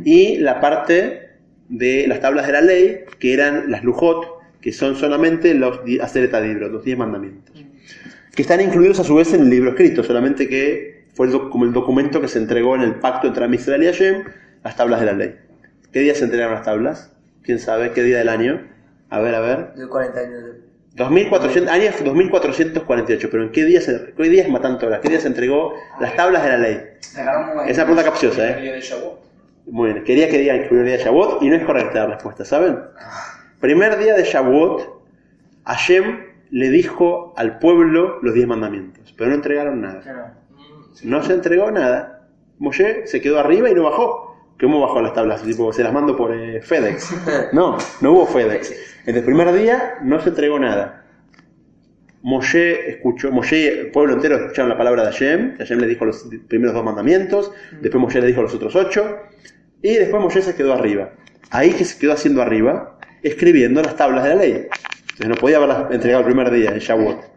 y 0.05 0.39
la 0.39 0.61
parte 0.61 1.31
de 1.69 2.07
las 2.07 2.21
tablas 2.21 2.47
de 2.47 2.53
la 2.53 2.61
ley, 2.61 3.01
que 3.19 3.35
eran 3.35 3.71
las 3.71 3.83
lujot, 3.83 4.27
que 4.61 4.73
son 4.73 4.97
solamente 4.97 5.55
los 5.55 5.81
Aseret 6.01 6.33
Adibros, 6.35 6.71
los 6.71 6.85
diez 6.85 6.97
mandamientos, 6.97 7.65
que 8.35 8.43
están 8.43 8.61
incluidos 8.61 9.01
a 9.01 9.05
su 9.05 9.15
vez 9.17 9.33
en 9.35 9.43
el 9.43 9.51
libro 9.51 9.71
escrito, 9.71 10.03
solamente 10.03 10.49
que 10.49 10.96
fue 11.17 11.27
el 11.29 11.33
como 11.49 11.65
el 11.65 11.73
documento 11.73 12.21
que 12.21 12.29
se 12.29 12.39
entregó 12.39 12.77
en 12.77 12.83
el 12.83 12.97
pacto 12.97 13.27
entre 13.27 13.47
Israel 13.55 13.83
y 13.83 13.87
Hashem, 13.87 14.25
las 14.63 14.77
tablas 14.77 15.01
de 15.01 15.07
la 15.07 15.13
ley. 15.15 15.37
¿Qué 15.93 16.01
día 16.01 16.15
se 16.15 16.25
entregaron 16.25 16.55
las 16.55 16.65
tablas? 16.65 17.13
¿Quién 17.43 17.59
sabe? 17.59 17.93
¿Qué 17.93 18.03
día 18.03 18.19
del 18.19 18.29
año? 18.29 18.61
A 19.09 19.21
ver, 19.21 19.35
a 19.35 19.41
ver. 19.41 19.73
De 19.75 19.89
40 19.89 20.21
años. 20.21 20.45
de- 20.45 20.67
2400, 20.97 21.71
año 21.73 21.91
2448, 22.05 23.29
pero 23.31 23.43
¿en 23.43 23.53
qué 23.53 23.65
día, 23.65 23.81
se, 23.83 24.15
qué 24.17 24.23
día 24.31 24.43
es 24.45 24.49
Matán 24.49 24.79
Torah? 24.79 25.01
¿Qué 25.03 25.11
día 25.11 25.21
se 25.21 25.29
entregó 25.29 25.75
las 26.01 26.17
tablas 26.17 26.43
de 26.43 26.49
la 26.49 26.59
ley? 26.59 26.81
Esa 27.69 27.83
pregunta 27.85 28.03
capciosa, 28.05 28.51
¿eh? 28.51 28.62
día 28.62 28.73
de 28.73 28.81
Shavuot. 28.81 29.21
Muy 29.67 29.93
bien, 29.93 30.05
quería 30.05 30.29
que 30.31 30.39
digan 30.39 30.62
que 30.69 30.75
el 30.75 30.85
día 30.87 30.97
de 30.97 31.05
Shavuot 31.05 31.43
y 31.43 31.49
no 31.51 31.57
es 31.57 31.65
correcta 31.65 32.01
la 32.01 32.07
respuesta, 32.15 32.45
¿saben? 32.47 32.79
Primer 33.61 33.99
día 33.99 34.15
de 34.15 34.25
Shavuot, 34.25 35.03
Hashem 35.65 36.21
le 36.51 36.71
dijo 36.71 37.35
al 37.37 37.59
pueblo 37.59 38.19
los 38.23 38.33
diez 38.35 38.47
mandamientos, 38.47 39.12
pero 39.19 39.29
no 39.31 39.37
entregaron 39.37 39.81
nada. 39.83 40.01
No 41.03 41.23
se 41.23 41.35
entregó 41.35 41.71
nada. 41.71 42.29
Moshe 42.59 43.07
se 43.07 43.21
quedó 43.21 43.39
arriba 43.39 43.71
y 43.71 43.75
no 43.75 43.85
bajó. 43.85 44.37
¿Cómo 44.59 44.81
bajó 44.81 45.03
las 45.03 45.13
tablas? 45.13 45.43
Tipo, 45.43 45.73
se 45.73 45.83
las 45.83 45.93
mando 45.93 46.17
por 46.17 46.35
eh, 46.35 46.63
FedEx. 46.63 47.15
No, 47.53 47.77
no 48.01 48.13
hubo 48.13 48.27
FedEx. 48.27 48.73
En 49.07 49.17
el 49.17 49.25
primer 49.25 49.53
día 49.53 49.99
no 50.03 50.21
se 50.21 50.31
entregó 50.31 50.59
nada. 50.59 51.05
Moshe 52.23 52.91
escuchó, 52.91 53.31
Moshe, 53.31 53.69
el 53.69 53.91
pueblo 53.93 54.15
entero 54.15 54.37
escucharon 54.37 54.69
la 54.69 54.77
palabra 54.77 55.05
de 55.05 55.13
Hashem, 55.13 55.59
Hashem 55.59 55.79
le 55.79 55.87
dijo 55.87 56.05
los 56.05 56.27
primeros 56.49 56.75
dos 56.75 56.85
mandamientos, 56.85 57.53
después 57.81 58.03
Moshe 58.03 58.21
le 58.21 58.27
dijo 58.27 58.43
los 58.43 58.53
otros 58.53 58.75
ocho, 58.75 59.19
y 59.81 59.95
después 59.95 60.21
Moshe 60.21 60.43
se 60.43 60.57
quedó 60.57 60.73
arriba. 60.73 61.13
Ahí 61.51 61.71
que 61.71 61.85
se 61.85 61.97
quedó 62.01 62.15
haciendo 62.15 62.43
arriba, 62.43 62.99
escribiendo 63.23 63.81
las 63.81 63.95
tablas 63.95 64.25
de 64.25 64.31
la 64.31 64.35
ley. 64.35 64.67
Entonces 65.03 65.29
no 65.29 65.35
podía 65.37 65.59
haberlas 65.59 65.93
entregado 65.93 66.23
el 66.23 66.27
primer 66.27 66.51
día, 66.51 66.71
en 66.71 66.79
Shavuot. 66.79 67.36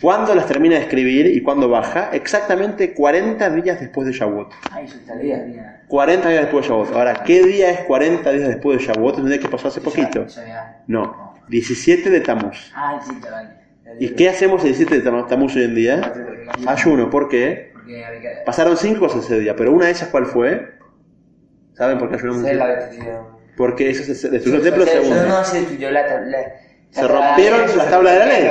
¿Cuándo 0.00 0.34
las 0.34 0.46
termina 0.46 0.74
de 0.76 0.82
escribir 0.82 1.26
y 1.26 1.40
cuándo 1.42 1.68
baja? 1.68 2.10
Exactamente 2.12 2.92
40 2.92 3.48
días 3.50 3.80
después 3.80 4.06
de 4.06 4.12
Shavuot. 4.12 4.52
Ay, 4.70 4.86
su 4.88 4.98
salida. 5.06 5.82
40 5.88 6.28
días 6.28 6.42
después 6.42 6.64
de 6.64 6.68
Shavuot. 6.68 6.92
Ahora, 6.94 7.22
¿qué 7.24 7.42
día 7.44 7.70
es 7.70 7.80
40 7.80 8.30
días 8.32 8.48
después 8.48 8.78
de 8.78 8.84
Shavuot? 8.84 9.14
Es 9.14 9.20
un 9.22 9.28
día 9.30 9.40
que 9.40 9.48
pasó 9.48 9.68
hace 9.68 9.80
poquito. 9.80 10.26
No, 10.86 11.34
17 11.48 12.10
de 12.10 12.20
Tamuz. 12.20 12.72
Ah, 12.74 13.00
sí. 13.04 13.12
¿Y 13.98 14.10
qué 14.10 14.28
hacemos 14.28 14.62
el 14.64 14.68
17 14.76 15.00
de 15.00 15.10
Tam- 15.10 15.26
Tamuz 15.28 15.56
hoy 15.56 15.64
en 15.64 15.74
día? 15.74 16.12
Ayuno, 16.66 17.08
¿por 17.08 17.28
qué? 17.28 17.72
Pasaron 18.44 18.76
cinco 18.76 19.00
cosas 19.00 19.24
ese 19.24 19.40
día, 19.40 19.56
pero 19.56 19.72
una 19.72 19.86
de 19.86 19.92
ellas, 19.92 20.08
¿cuál 20.10 20.26
fue? 20.26 20.74
¿Saben 21.74 21.98
por 21.98 22.08
qué 22.10 22.16
ayunamos? 22.16 22.42
Porque 23.56 23.88
eso 23.88 24.02
se 24.14 24.28
destruyó 24.28 24.58
el 24.58 24.62
templo 24.64 24.84
segundo. 24.84 25.28
No 25.28 25.44
se 25.44 25.58
destruyó 25.60 25.90
la 25.90 26.06
tabla. 26.06 26.38
Se 26.90 27.06
rompieron 27.06 27.60
las 27.76 27.90
tablas 27.90 28.12
de 28.14 28.18
la 28.18 28.26
ley. 28.26 28.50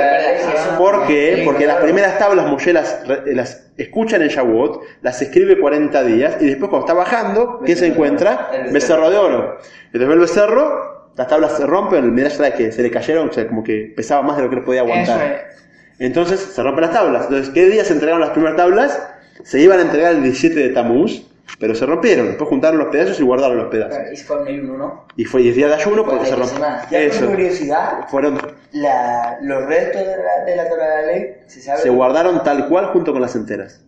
¿Por 0.78 1.06
qué? 1.06 1.42
Porque 1.44 1.66
las 1.66 1.76
primeras 1.76 2.18
tablas 2.18 2.46
Moshe 2.46 2.72
las, 2.72 3.06
re- 3.06 3.34
las 3.34 3.66
escuchan 3.76 4.22
en 4.22 4.28
Shavuot, 4.28 4.82
las 5.02 5.20
escribe 5.20 5.58
40 5.58 6.02
días 6.04 6.36
y 6.40 6.46
después 6.46 6.70
cuando 6.70 6.86
está 6.86 6.94
bajando, 6.94 7.60
¿qué 7.66 7.74
se 7.74 7.86
encuentra? 7.86 8.50
El 8.52 8.72
Becerro 8.72 9.10
de 9.10 9.16
oro. 9.16 9.58
Entonces 9.86 10.08
ve 10.08 10.14
el 10.14 10.20
becerro, 10.20 11.10
las 11.16 11.26
tablas 11.26 11.56
se 11.56 11.66
rompen, 11.66 12.16
el 12.18 12.32
trae 12.32 12.52
que 12.54 12.70
se 12.72 12.82
le 12.82 12.90
cayeron, 12.90 13.30
o 13.30 13.32
sea, 13.32 13.46
como 13.48 13.64
que 13.64 13.92
pesaba 13.96 14.22
más 14.22 14.36
de 14.36 14.44
lo 14.44 14.50
que 14.50 14.56
él 14.56 14.64
podía 14.64 14.80
aguantar. 14.82 15.22
es. 15.22 15.64
Entonces 15.98 16.38
se 16.40 16.62
rompen 16.62 16.82
las 16.82 16.92
tablas. 16.92 17.22
Entonces, 17.24 17.52
¿qué 17.52 17.66
día 17.66 17.84
se 17.84 17.94
entregaron 17.94 18.20
las 18.20 18.30
primeras 18.30 18.56
tablas? 18.56 19.02
Se 19.42 19.60
iban 19.60 19.78
a 19.78 19.82
entregar 19.82 20.12
el 20.12 20.22
17 20.22 20.54
de 20.60 20.68
Tamuz, 20.70 21.22
pero 21.58 21.74
se 21.74 21.86
rompieron. 21.86 22.28
Después 22.28 22.48
juntaron 22.48 22.78
los 22.78 22.88
pedazos 22.88 23.18
y 23.20 23.22
guardaron 23.22 23.56
los 23.56 23.68
pedazos. 23.68 23.98
Y 24.12 24.16
fue 24.16 24.40
en 24.42 24.46
el 24.48 24.64
uno, 24.64 24.78
¿no? 24.78 25.04
Y 25.16 25.24
fue 25.24 25.42
10 25.42 25.56
días 25.56 25.70
de 25.70 25.76
ayuno 25.76 26.04
porque 26.04 26.26
se 26.26 26.46
semana. 26.46 26.86
Ya 26.90 27.00
Eso. 27.00 27.20
por 27.20 27.30
curiosidad, 27.30 28.08
Fueron, 28.08 28.38
la, 28.72 29.38
los 29.42 29.64
restos 29.66 30.02
de 30.02 30.16
la, 30.16 30.44
de 30.44 30.56
la 30.56 30.68
tabla 30.68 30.84
de 30.84 31.06
la 31.06 31.12
ley 31.12 31.36
se 31.46 31.60
sabe. 31.60 31.80
se 31.80 31.90
guardaron 31.90 32.42
tal 32.42 32.68
cual 32.68 32.86
junto 32.86 33.12
con 33.12 33.22
las 33.22 33.34
enteras. 33.36 33.82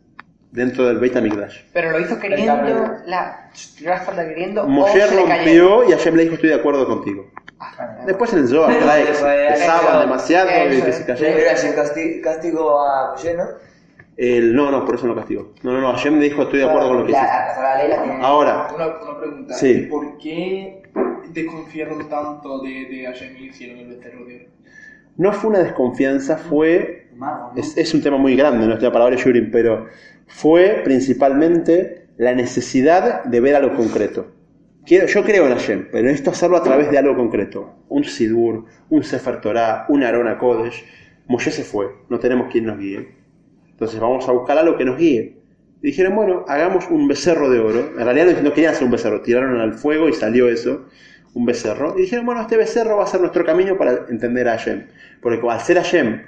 Dentro 0.51 0.87
del 0.87 0.99
Beit 0.99 1.15
HaMikdash. 1.15 1.59
Pero 1.75 1.91
lo 1.91 2.01
hizo 2.01 2.19
queriendo, 2.19 2.55
la 3.05 3.51
tiró 3.77 3.91
la 3.91 4.27
queriendo. 4.27 4.67
Moshe 4.67 5.07
rompió 5.07 5.87
y 5.87 5.93
Hashem 5.93 6.15
le 6.15 6.23
dijo 6.23 6.35
estoy 6.37 6.49
de 6.49 6.55
acuerdo 6.55 6.87
contigo. 6.87 7.31
Después 8.07 8.33
en 8.33 8.39
el 8.41 8.49
Zohar 8.49 8.79
trae 8.79 9.05
que 9.05 9.11
pesaban 9.11 10.01
demasiado 10.01 10.49
y 10.73 10.81
que 10.81 10.93
se 10.93 11.05
cayeron. 11.05 11.39
Era 11.39 12.23
castigo 12.23 12.81
a 12.81 13.11
Moshe, 13.11 13.35
¿no? 13.35 13.45
El, 14.19 14.55
no, 14.55 14.71
no, 14.71 14.85
por 14.85 14.97
eso 14.97 15.07
no 15.07 15.15
castigó. 15.15 15.55
No, 15.63 15.73
no, 15.73 15.81
no, 15.81 15.93
Hashem 15.93 16.19
le 16.19 16.25
dijo 16.25 16.43
estoy 16.43 16.59
de 16.59 16.67
acuerdo 16.67 16.89
con 16.89 16.99
lo 16.99 17.07
que 17.07 17.13
La, 17.13 17.23
hiciste. 17.23 17.89
ley. 17.89 18.19
Ahora, 18.21 18.69
Una, 18.75 18.87
una 18.89 19.19
pregunta. 19.19 19.55
Sí. 19.55 19.87
¿Por 19.89 20.19
qué 20.19 20.83
desconfiaron 21.33 22.09
tanto 22.09 22.61
de, 22.63 22.87
de 22.87 23.07
Hashem 23.07 23.37
y 23.37 23.47
hicieron 23.47 23.79
el 23.79 23.97
becerro 23.97 24.25
de 24.27 24.49
no 25.19 25.33
fue 25.33 25.51
una 25.51 25.59
desconfianza, 25.59 26.37
fue. 26.37 27.09
Es, 27.57 27.77
es 27.77 27.93
un 27.93 28.01
tema 28.03 28.17
muy 28.19 28.37
grande, 28.37 28.65
no 28.67 28.75
estoy 28.75 28.89
para 28.91 29.03
ahora 29.05 29.17
Yurin, 29.17 29.51
pero 29.51 29.89
fue 30.29 30.81
principalmente 30.85 32.07
la 32.17 32.35
necesidad 32.35 33.25
de 33.25 33.41
ver 33.41 33.57
algo 33.57 33.75
concreto. 33.75 34.29
Quiero, 34.87 35.07
yo 35.09 35.25
creo 35.25 35.47
en 35.47 35.55
Hashem, 35.55 35.89
pero 35.91 36.05
necesito 36.05 36.31
hacerlo 36.31 36.57
a 36.57 36.63
través 36.63 36.91
de 36.93 36.99
algo 36.99 37.17
concreto. 37.17 37.75
Un 37.89 38.05
Sidur, 38.05 38.67
un 38.91 39.03
Sefer 39.03 39.41
Torah, 39.41 39.87
un 39.89 40.05
Arona 40.05 40.39
Kodesh. 40.39 40.85
Moshe 41.27 41.51
se 41.51 41.65
fue, 41.65 41.89
no 42.09 42.21
tenemos 42.21 42.49
quien 42.51 42.67
nos 42.67 42.79
guíe. 42.79 43.18
Entonces 43.79 44.01
vamos 44.01 44.29
a 44.29 44.33
buscar 44.33 44.59
algo 44.59 44.77
que 44.77 44.85
nos 44.85 44.99
guíe. 44.99 45.37
Y 45.81 45.87
dijeron, 45.87 46.17
bueno, 46.17 46.45
hagamos 46.49 46.89
un 46.91 47.07
becerro 47.07 47.49
de 47.49 47.61
oro. 47.61 47.91
En 47.97 48.05
realidad 48.05 48.43
no, 48.43 48.53
querían 48.53 48.73
hacer 48.73 48.85
un 48.85 48.91
becerro, 48.91 49.23
tiraron 49.23 49.61
al 49.61 49.75
fuego 49.75 50.09
y 50.09 50.13
salió 50.13 50.49
eso, 50.49 50.87
un 51.35 51.47
becerro. 51.47 51.95
Y 51.97 52.03
dijeron, 52.03 52.27
bueno, 52.27 52.41
este 52.41 52.57
becerro 52.57 52.97
va 52.97 53.05
a 53.05 53.07
ser 53.07 53.21
nuestro 53.21 53.45
camino 53.45 53.79
para 53.79 54.07
entender 54.11 54.49
a 54.49 54.59
Hashem. 54.59 54.87
Porque 55.23 55.41
al 55.49 55.61
ser 55.61 55.77
Hashem 55.77 56.23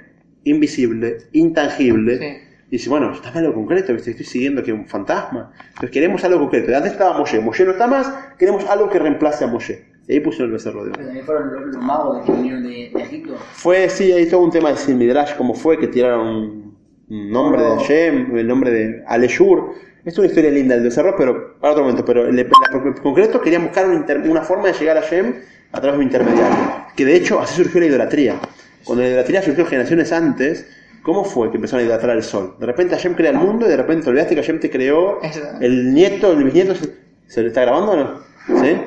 invisible, 0.45 1.17
intangible, 1.33 2.17
Sí. 2.17 2.47
dice, 2.71 2.89
bueno, 2.89 3.11
está 3.11 3.37
algo 3.37 3.53
concreto, 3.53 3.93
¿viste? 3.93 4.11
estoy 4.11 4.25
siguiendo 4.25 4.63
que 4.63 4.71
un 4.71 4.87
fantasma. 4.87 5.51
Entonces 5.67 5.91
queremos 5.91 6.23
algo 6.23 6.39
concreto. 6.39 6.73
Antes 6.73 6.93
estaba 6.93 7.17
Moshe, 7.17 7.41
Moshe 7.41 7.65
no 7.65 7.71
está 7.71 7.87
más, 7.87 8.09
queremos 8.39 8.65
algo 8.69 8.89
que 8.89 8.99
reemplace 8.99 9.43
a 9.43 9.47
Moshe. 9.47 9.83
Y 10.07 10.13
ahí 10.13 10.19
pusieron 10.21 10.47
el 10.47 10.53
becerro 10.53 10.85
de 10.85 10.91
oro. 10.91 10.93
Pero 10.95 11.05
también 11.07 11.25
fueron 11.25 11.53
los, 11.53 11.75
los 11.75 11.83
magos 11.83 12.25
que 12.25 12.31
vinieron 12.31 12.63
de, 12.63 12.91
de 12.95 13.01
Egipto. 13.03 13.35
Fue, 13.51 13.89
sí, 13.89 14.13
hay 14.13 14.27
todo 14.29 14.41
un 14.41 14.51
tema 14.51 14.69
de 14.69 14.77
Sin 14.77 14.97
Midrash, 14.97 15.35
cómo 15.35 15.53
fue 15.53 15.77
que 15.77 15.87
tiraron 15.87 16.70
nombre 17.11 17.61
de 17.61 17.69
Hashem, 17.77 18.37
el 18.37 18.47
nombre 18.47 18.71
de 18.71 19.03
Aleshur. 19.07 19.73
Es 20.05 20.17
una 20.17 20.27
historia 20.27 20.49
linda 20.49 20.75
el 20.75 20.83
becerro, 20.83 21.15
pero 21.17 21.59
para 21.59 21.73
otro 21.73 21.83
momento. 21.83 22.03
Pero 22.05 22.27
en 22.27 22.93
concreto 23.03 23.41
querían 23.41 23.63
buscar 23.65 23.85
una, 23.85 23.95
inter- 23.95 24.21
una 24.27 24.41
forma 24.41 24.67
de 24.67 24.73
llegar 24.73 24.97
a 24.97 25.01
Hashem 25.01 25.35
a 25.71 25.79
través 25.81 25.93
de 25.93 25.97
un 25.97 26.03
intermediario. 26.03 26.55
Que 26.95 27.05
de 27.05 27.15
hecho 27.15 27.39
así 27.39 27.61
surgió 27.63 27.81
la 27.81 27.87
idolatría. 27.87 28.39
Cuando 28.83 29.03
la 29.03 29.09
idolatría 29.09 29.41
surgió 29.43 29.65
generaciones 29.65 30.11
antes, 30.11 30.67
¿cómo 31.03 31.23
fue 31.23 31.51
que 31.51 31.57
empezaron 31.57 31.81
a 31.83 31.87
idolatrar 31.87 32.15
el 32.17 32.23
sol? 32.23 32.55
De 32.59 32.65
repente 32.65 32.95
Hashem 32.95 33.13
crea 33.13 33.29
el 33.31 33.37
mundo 33.37 33.67
y 33.67 33.69
de 33.69 33.77
repente 33.77 34.03
te 34.05 34.09
olvidaste 34.09 34.33
que 34.35 34.41
Hashem 34.41 34.59
te 34.59 34.69
creó 34.71 35.19
el 35.59 35.93
nieto, 35.93 36.31
el 36.31 36.43
bisnieto. 36.43 36.73
¿Se, 36.75 36.89
¿se 37.27 37.41
le 37.41 37.49
está 37.49 37.61
grabando 37.61 37.91
o 37.91 37.95
no? 37.95 38.19
¿Sí? 38.63 38.77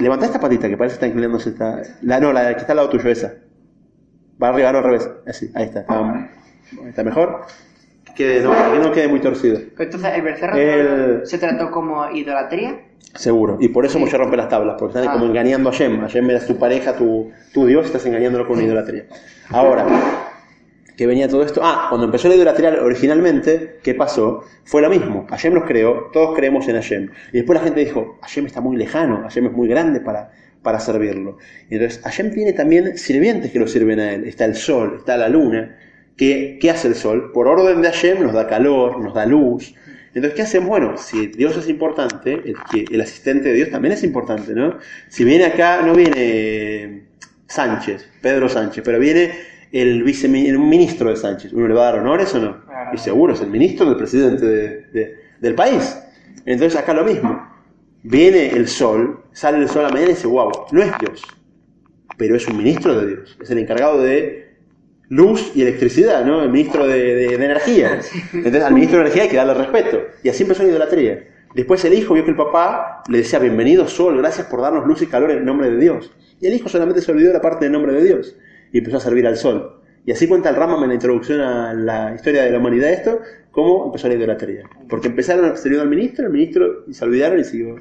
Levantá 0.00 0.26
esta 0.26 0.40
patita 0.40 0.68
que 0.68 0.76
parece 0.76 0.94
que 0.94 0.96
está 0.96 1.06
inclinándose. 1.06 1.50
Esta, 1.50 1.80
la, 2.02 2.20
no, 2.20 2.32
la 2.32 2.52
que 2.54 2.60
está 2.60 2.72
al 2.72 2.76
lado 2.76 2.90
tuyo, 2.90 3.08
esa. 3.08 3.32
Va 4.42 4.48
arriba, 4.50 4.72
no 4.72 4.78
al 4.78 4.84
revés. 4.84 5.08
Así, 5.26 5.50
ahí 5.54 5.64
está. 5.64 5.80
Está, 5.80 6.30
está 6.88 7.04
mejor. 7.04 7.42
Que 8.14 8.40
no, 8.40 8.52
que 8.72 8.78
no 8.78 8.92
quede 8.92 9.08
muy 9.08 9.20
torcido. 9.20 9.58
Pero 9.76 9.84
entonces, 9.90 10.12
¿el 10.14 10.22
becerro 10.22 10.56
El- 10.56 11.26
se 11.26 11.36
trató 11.38 11.70
como 11.72 12.08
idolatría? 12.10 12.80
Seguro. 13.16 13.58
Y 13.60 13.68
por 13.68 13.84
eso 13.86 13.98
Moshe 13.98 14.16
rompe 14.16 14.36
las 14.36 14.48
tablas, 14.48 14.76
porque 14.78 14.98
están 14.98 15.08
Ah. 15.08 15.14
como 15.18 15.26
engañando 15.26 15.68
a 15.68 15.72
Hashem. 15.72 16.00
Hashem 16.00 16.30
es 16.30 16.46
tu 16.46 16.56
pareja, 16.56 16.96
tu, 16.96 17.30
tu 17.52 17.66
Dios, 17.66 17.86
estás 17.86 18.06
engañándolo 18.06 18.46
con 18.46 18.56
una 18.56 18.66
idolatría. 18.66 19.04
Ahora, 19.50 19.84
que 20.96 21.06
venía 21.08 21.28
todo 21.28 21.42
esto. 21.42 21.60
Ah, 21.64 21.86
cuando 21.88 22.06
empezó 22.06 22.28
la 22.28 22.36
idolatría 22.36 22.76
originalmente, 22.82 23.78
¿qué 23.82 23.94
pasó? 23.94 24.44
Fue 24.64 24.80
lo 24.80 24.88
mismo. 24.90 25.26
Hashem 25.28 25.52
los 25.54 25.64
creó, 25.64 26.10
todos 26.12 26.36
creemos 26.36 26.68
en 26.68 26.76
Hashem. 26.76 27.10
Y 27.32 27.38
después 27.38 27.58
la 27.58 27.64
gente 27.64 27.80
dijo, 27.80 28.18
Hashem 28.22 28.46
está 28.46 28.60
muy 28.60 28.76
lejano, 28.76 29.22
Hashem 29.22 29.46
es 29.46 29.52
muy 29.52 29.66
grande 29.68 29.98
para, 30.00 30.30
para 30.62 30.78
servirlo. 30.78 31.38
Y 31.68 31.74
entonces, 31.74 32.00
Hashem 32.04 32.32
tiene 32.32 32.52
también 32.52 32.96
sirvientes 32.96 33.50
que 33.50 33.58
lo 33.58 33.66
sirven 33.66 33.98
a 33.98 34.12
él. 34.12 34.24
Está 34.24 34.44
el 34.44 34.54
sol, 34.54 34.96
está 34.98 35.16
la 35.16 35.28
luna. 35.28 35.76
¿Qué, 36.16 36.58
¿Qué 36.60 36.70
hace 36.70 36.88
el 36.88 36.94
sol? 36.94 37.32
Por 37.32 37.48
orden 37.48 37.82
de 37.82 37.88
Hashem 37.88 38.22
nos 38.22 38.32
da 38.32 38.46
calor, 38.46 39.00
nos 39.00 39.14
da 39.14 39.26
luz. 39.26 39.74
Entonces, 40.08 40.34
¿qué 40.34 40.42
hacemos? 40.42 40.68
Bueno, 40.68 40.96
si 40.96 41.26
Dios 41.26 41.56
es 41.56 41.68
importante, 41.68 42.34
el, 42.44 42.54
que 42.70 42.84
el 42.94 43.00
asistente 43.00 43.48
de 43.48 43.54
Dios 43.54 43.70
también 43.70 43.92
es 43.94 44.04
importante, 44.04 44.54
¿no? 44.54 44.78
Si 45.08 45.24
viene 45.24 45.44
acá, 45.44 45.82
no 45.84 45.92
viene 45.94 47.02
Sánchez, 47.48 48.08
Pedro 48.22 48.48
Sánchez, 48.48 48.84
pero 48.84 49.00
viene 49.00 49.32
el 49.72 50.04
viceministro 50.04 51.10
de 51.10 51.16
Sánchez. 51.16 51.52
¿Uno 51.52 51.66
le 51.66 51.74
va 51.74 51.88
a 51.88 51.92
dar 51.92 51.98
honores 52.00 52.32
o 52.34 52.38
no? 52.38 52.60
Y 52.92 52.98
seguro, 52.98 53.34
es 53.34 53.40
el 53.40 53.48
ministro 53.50 53.86
del 53.86 53.96
presidente 53.96 54.46
de- 54.46 54.80
de- 54.92 55.14
del 55.40 55.54
país. 55.56 55.98
Entonces, 56.46 56.78
acá 56.78 56.94
lo 56.94 57.04
mismo. 57.04 57.52
Viene 58.04 58.50
el 58.50 58.68
sol, 58.68 59.24
sale 59.32 59.58
el 59.58 59.68
sol 59.68 59.80
a 59.80 59.88
la 59.88 59.90
mañana 59.90 60.12
y 60.12 60.14
dice, 60.14 60.28
wow, 60.28 60.50
no 60.70 60.80
es 60.82 60.92
Dios, 61.00 61.22
pero 62.18 62.36
es 62.36 62.46
un 62.46 62.56
ministro 62.58 63.00
de 63.00 63.06
Dios, 63.08 63.36
es 63.42 63.50
el 63.50 63.58
encargado 63.58 64.00
de 64.00 64.43
luz 65.08 65.52
y 65.54 65.62
electricidad, 65.62 66.24
¿no? 66.24 66.42
El 66.42 66.50
ministro 66.50 66.86
de, 66.86 67.14
de- 67.14 67.36
de 67.38 67.44
energía. 67.44 68.00
Entonces 68.32 68.62
al 68.62 68.74
ministro 68.74 68.98
de 68.98 69.02
energía 69.04 69.22
hay 69.24 69.28
que 69.28 69.36
darle 69.36 69.54
respeto. 69.54 70.00
Y 70.22 70.28
así 70.28 70.42
empezó 70.42 70.62
la 70.62 70.70
idolatría. 70.70 71.24
Después 71.54 71.84
el 71.84 71.94
hijo 71.94 72.14
vio 72.14 72.24
que 72.24 72.30
el 72.30 72.36
papá 72.36 73.02
le 73.08 73.18
decía, 73.18 73.38
bienvenido 73.38 73.86
sol, 73.86 74.16
gracias 74.18 74.46
por 74.48 74.60
darnos 74.60 74.86
luz 74.86 75.02
y 75.02 75.06
calor 75.06 75.30
en 75.30 75.38
el 75.38 75.44
nombre 75.44 75.70
de 75.70 75.76
Dios. 75.78 76.10
Y 76.40 76.46
el 76.46 76.54
hijo 76.54 76.68
solamente 76.68 77.00
se 77.00 77.12
olvidó 77.12 77.28
de 77.28 77.34
la 77.34 77.40
parte 77.40 77.64
del 77.66 77.72
nombre 77.72 77.92
de 77.92 78.02
Dios 78.02 78.36
y 78.72 78.78
empezó 78.78 78.96
a 78.96 79.00
servir 79.00 79.26
al 79.26 79.36
sol. 79.36 79.80
Y 80.04 80.10
así 80.12 80.26
cuenta 80.26 80.50
el 80.50 80.56
Rambam 80.56 80.82
en 80.82 80.88
la 80.88 80.94
introducción 80.94 81.40
a 81.40 81.72
la 81.72 82.12
historia 82.14 82.42
de 82.42 82.50
la 82.50 82.58
humanidad 82.58 82.90
esto, 82.90 83.20
cómo 83.52 83.86
empezó 83.86 84.08
la 84.08 84.14
idolatría. 84.14 84.64
Porque 84.88 85.08
empezaron 85.08 85.44
a 85.46 85.56
servir 85.56 85.78
al 85.80 85.88
ministro, 85.88 86.26
el 86.26 86.32
ministro, 86.32 86.84
y 86.88 86.92
se 86.94 87.04
olvidaron 87.04 87.38
y 87.40 87.44
siguió. 87.44 87.76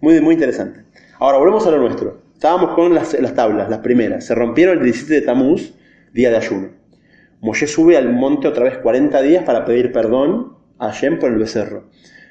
Muy, 0.00 0.20
muy 0.20 0.34
interesante. 0.34 0.80
Ahora, 1.20 1.38
volvemos 1.38 1.64
a 1.66 1.70
lo 1.70 1.78
nuestro. 1.78 2.18
Estábamos 2.34 2.74
con 2.74 2.92
las, 2.94 3.12
las 3.20 3.34
tablas, 3.34 3.68
las 3.70 3.78
primeras. 3.80 4.24
Se 4.24 4.34
rompieron 4.34 4.78
el 4.78 4.84
17 4.84 5.14
de 5.14 5.20
Tamuz, 5.20 5.74
día 6.12 6.30
de 6.30 6.36
ayuno. 6.36 6.70
Moshe 7.40 7.66
sube 7.66 7.96
al 7.96 8.12
monte 8.12 8.48
otra 8.48 8.64
vez 8.64 8.78
40 8.78 9.20
días 9.22 9.44
para 9.44 9.64
pedir 9.64 9.92
perdón 9.92 10.56
a 10.78 10.90
Hashem 10.90 11.18
por 11.18 11.32
el 11.32 11.38
becerro. 11.38 11.90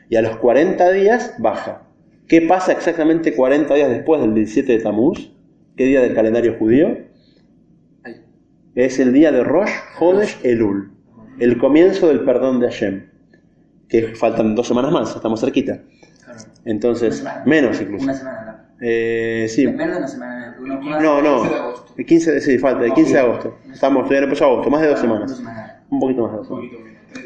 Y 0.09 0.15
a 0.15 0.21
los 0.21 0.37
40 0.37 0.91
días 0.91 1.35
baja. 1.39 1.83
¿Qué 2.27 2.41
pasa 2.41 2.71
exactamente 2.71 3.35
40 3.35 3.73
días 3.73 3.89
después 3.89 4.21
del 4.21 4.33
17 4.33 4.71
de 4.71 4.79
Tamuz? 4.79 5.31
¿Qué 5.75 5.85
día 5.85 6.01
del 6.01 6.13
calendario 6.13 6.55
judío? 6.57 6.97
Es 8.73 8.99
el 8.99 9.11
día 9.11 9.33
de 9.33 9.43
Rosh 9.43 9.71
Hodesh 9.99 10.39
Elul, 10.43 10.91
el 11.39 11.57
comienzo 11.57 12.07
del 12.07 12.23
perdón 12.23 12.61
de 12.61 12.67
Hashem. 12.67 13.09
Que 13.89 14.15
faltan 14.15 14.55
dos 14.55 14.67
semanas 14.67 14.93
más, 14.93 15.13
estamos 15.13 15.41
cerquita. 15.41 15.81
Entonces, 16.63 17.23
menos 17.45 17.81
incluso. 17.81 18.05
Una 18.05 18.13
semana. 18.13 18.69
Eh, 18.79 19.47
sí, 19.49 19.67
Menos 19.67 19.91
de 19.91 19.97
una 19.97 20.07
semana. 20.07 20.40
No, 20.61 21.21
no. 21.21 21.41
15 21.41 21.49
de 21.49 21.59
agosto. 21.59 21.93
El 21.97 22.05
15 22.05 22.31
de, 22.33 22.41
sí, 22.41 22.57
falta, 22.57 22.85
el 22.85 22.93
15 22.93 23.13
de 23.13 23.19
agosto. 23.19 23.57
Estamos, 23.71 24.03
todavía 24.03 24.21
no 24.21 24.25
empezó 24.25 24.45
agosto, 24.45 24.69
más 24.69 24.81
de 24.81 24.87
dos 24.87 25.01
Dos 25.01 25.01
semanas. 25.37 25.43
Un 25.89 25.99
poquito 25.99 26.21
más 26.23 26.31
de 26.31 26.37
dos 26.37 26.47
semanas. 26.47 26.71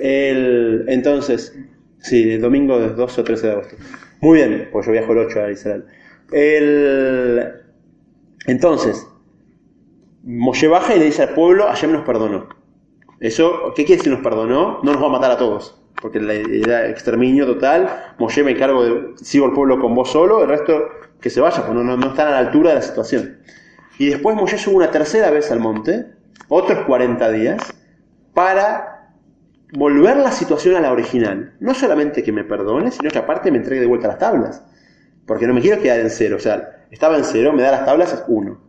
El, 0.02 0.86
entonces, 0.88 1.58
sí, 2.00 2.32
el 2.34 2.42
domingo 2.42 2.80
de 2.80 2.90
12 2.90 3.22
o 3.22 3.24
13 3.24 3.48
de 3.48 3.54
agosto. 3.54 3.76
Muy 4.22 4.38
bien, 4.40 4.70
pues 4.72 4.86
yo 4.86 4.92
viajo 4.92 5.12
el 5.12 5.18
8 5.20 5.42
a 5.44 5.52
Israel. 5.52 5.86
El, 6.32 7.44
entonces, 8.48 9.08
Moshe 10.24 10.68
baja 10.68 10.96
y 10.96 11.00
le 11.00 11.06
dice 11.06 11.24
al 11.24 11.30
pueblo, 11.34 11.66
Hashem 11.68 11.92
nos 11.92 12.04
perdonó. 12.04 12.48
Eso, 13.20 13.74
¿qué 13.76 13.86
quiere 13.86 13.98
decir 14.00 14.12
nos 14.12 14.22
perdonó? 14.24 14.80
No 14.84 14.94
nos 14.94 15.02
va 15.02 15.08
a 15.08 15.12
matar 15.12 15.32
a 15.32 15.38
todos, 15.38 15.80
porque 16.02 16.20
la- 16.20 16.34
era 16.34 16.90
exterminio 16.90 17.46
total. 17.46 17.90
Moshe 18.18 18.44
me 18.44 18.52
encargo 18.52 18.84
de, 18.84 19.02
sigo 19.18 19.46
el 19.46 19.54
pueblo 19.54 19.80
con 19.80 19.94
vos 19.96 20.10
solo, 20.12 20.42
el 20.44 20.50
resto 20.50 20.90
que 21.26 21.32
se 21.32 21.42
vaya, 21.42 21.64
pues 21.66 21.74
no, 21.74 21.84
no, 21.84 22.08
están 22.08 22.28
a 22.28 22.32
la 22.34 22.38
altura 22.38 22.70
de 22.70 22.76
la 22.76 22.82
situación. 22.84 23.40
Y 23.98 24.10
después 24.12 24.36
Moshe 24.36 24.60
sube 24.60 24.76
una 24.76 24.92
tercera 24.92 25.32
vez 25.32 25.52
al 25.52 25.60
monte, 25.60 26.06
otros 26.50 26.86
40 26.86 27.32
días, 27.32 27.58
para 28.36 29.08
volver 29.74 30.18
la 30.18 30.32
situación 30.32 30.76
a 30.76 30.82
la 30.82 30.92
original. 30.92 31.56
No 31.60 31.74
solamente 31.74 32.22
que 32.22 32.32
me 32.32 32.44
perdone, 32.44 32.92
sino 32.92 33.10
que 33.10 33.18
aparte 33.18 33.50
me 33.50 33.58
entregue 33.58 33.82
de 33.82 33.88
vuelta 33.88 34.08
las 34.08 34.20
tablas. 34.20 34.64
Porque 35.26 35.48
no 35.48 35.56
me 35.56 35.62
quiero 35.62 35.82
quedar 35.82 36.00
en 36.00 36.12
cero. 36.12 36.36
O 36.36 36.40
sea, 36.40 36.86
estaba 36.92 37.18
en 37.18 37.24
cero, 37.24 37.54
me 37.54 37.64
da 37.64 37.72
las 37.72 37.86
tablas, 37.86 38.14
es 38.14 38.24
uno. 38.28 38.62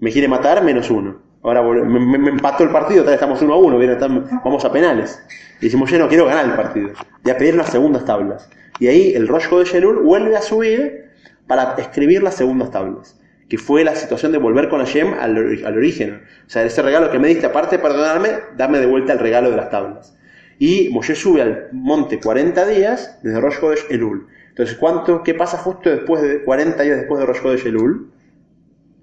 Me 0.00 0.10
quiere 0.10 0.26
matar, 0.26 0.64
menos 0.64 0.90
uno. 0.90 1.20
Ahora 1.42 1.60
me, 1.62 2.00
me- 2.18 2.30
empató 2.30 2.64
el 2.64 2.70
partido, 2.70 3.04
tal 3.04 3.12
estamos 3.12 3.42
uno 3.42 3.52
a 3.52 3.58
uno, 3.58 3.76
¿vieron? 3.76 3.96
Estamos- 3.96 4.24
vamos 4.42 4.64
a 4.64 4.72
penales. 4.72 5.22
Y 5.60 5.66
decimos, 5.66 5.90
yo 5.90 5.98
no 5.98 6.08
quiero 6.08 6.24
ganar 6.24 6.46
el 6.46 6.52
partido. 6.54 6.92
Y 7.26 7.28
a 7.28 7.36
pedir 7.36 7.56
las 7.56 7.68
segundas 7.68 8.06
tablas. 8.06 8.48
Y 8.80 8.86
ahí 8.86 9.12
el 9.14 9.28
Rosh 9.28 9.50
de 9.50 9.64
Shelul 9.66 9.98
vuelve 10.02 10.34
a 10.34 10.40
subir 10.40 11.03
para 11.46 11.74
escribir 11.78 12.22
las 12.22 12.34
segundas 12.34 12.70
tablas. 12.70 13.20
Que 13.48 13.58
fue 13.58 13.84
la 13.84 13.94
situación 13.94 14.32
de 14.32 14.38
volver 14.38 14.68
con 14.68 14.80
Hashem 14.80 15.14
al, 15.20 15.36
al 15.64 15.76
origen. 15.76 16.22
O 16.46 16.50
sea, 16.50 16.64
ese 16.64 16.82
regalo 16.82 17.10
que 17.10 17.18
me 17.18 17.28
diste, 17.28 17.46
aparte 17.46 17.76
de 17.76 17.82
perdonarme, 17.82 18.30
dame 18.56 18.78
de 18.78 18.86
vuelta 18.86 19.12
el 19.12 19.18
regalo 19.18 19.50
de 19.50 19.56
las 19.56 19.70
tablas. 19.70 20.16
Y 20.58 20.88
Moshe 20.90 21.14
sube 21.14 21.42
al 21.42 21.68
monte 21.72 22.20
40 22.20 22.66
días 22.66 23.18
desde 23.22 23.40
Rosh 23.40 23.56
Hodesh 23.60 23.86
Elul. 23.90 24.28
Entonces, 24.48 24.76
¿cuánto, 24.76 25.22
¿qué 25.22 25.34
pasa 25.34 25.58
justo 25.58 25.90
después 25.90 26.22
de 26.22 26.44
40 26.44 26.82
días 26.82 26.96
después 26.96 27.20
de 27.20 27.26
Rosh 27.26 27.44
Hodesh 27.44 27.66
Elul? 27.66 28.12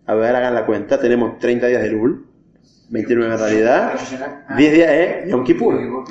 A 0.05 0.15
ver, 0.15 0.35
hagan 0.35 0.55
la 0.55 0.65
cuenta. 0.65 0.99
Tenemos 0.99 1.39
30 1.39 1.67
días 1.67 1.81
de 1.81 1.89
Elul, 1.89 2.25
29 2.89 3.33
en 3.33 3.39
realidad, 3.39 3.93
10 4.57 4.73
días, 4.73 4.89
¿eh? 4.91 5.25
Yom 5.29 5.43
Kippur. 5.43 6.05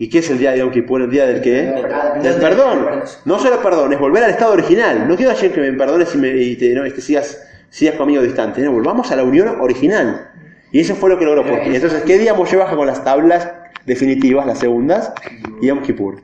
¿Y 0.00 0.08
qué 0.08 0.20
es 0.20 0.30
el 0.30 0.38
día 0.38 0.52
de 0.52 0.60
Yom 0.60 0.70
Kippur? 0.70 1.02
El 1.02 1.10
día 1.10 1.26
del 1.26 1.42
qué? 1.42 1.74
Del 2.22 2.36
perdón. 2.36 3.02
No 3.26 3.38
solo 3.38 3.60
perdón, 3.60 3.92
es 3.92 4.00
volver 4.00 4.24
al 4.24 4.30
estado 4.30 4.54
original. 4.54 5.06
No 5.06 5.14
quiero 5.14 5.30
ayer 5.30 5.52
que 5.52 5.60
me 5.60 5.70
perdones 5.74 6.14
y, 6.14 6.18
me, 6.18 6.28
y 6.30 6.56
te, 6.56 6.74
no, 6.74 6.86
y 6.86 6.90
sigas, 6.92 7.46
sigas 7.68 7.96
conmigo 7.96 8.22
distante. 8.22 8.62
No, 8.62 8.72
volvamos 8.72 9.12
a 9.12 9.16
la 9.16 9.24
unión 9.24 9.60
original. 9.60 10.30
Y 10.72 10.80
eso 10.80 10.94
fue 10.94 11.10
lo 11.10 11.18
que 11.18 11.26
logró. 11.26 11.44
Porque, 11.44 11.74
entonces, 11.74 12.02
¿qué 12.04 12.16
día 12.16 12.32
Moshe 12.32 12.56
baja 12.56 12.76
con 12.76 12.86
las 12.86 13.04
tablas 13.04 13.46
definitivas, 13.84 14.46
las 14.46 14.58
segundas? 14.58 15.12
Yom 15.60 15.82
Kippur. 15.82 16.22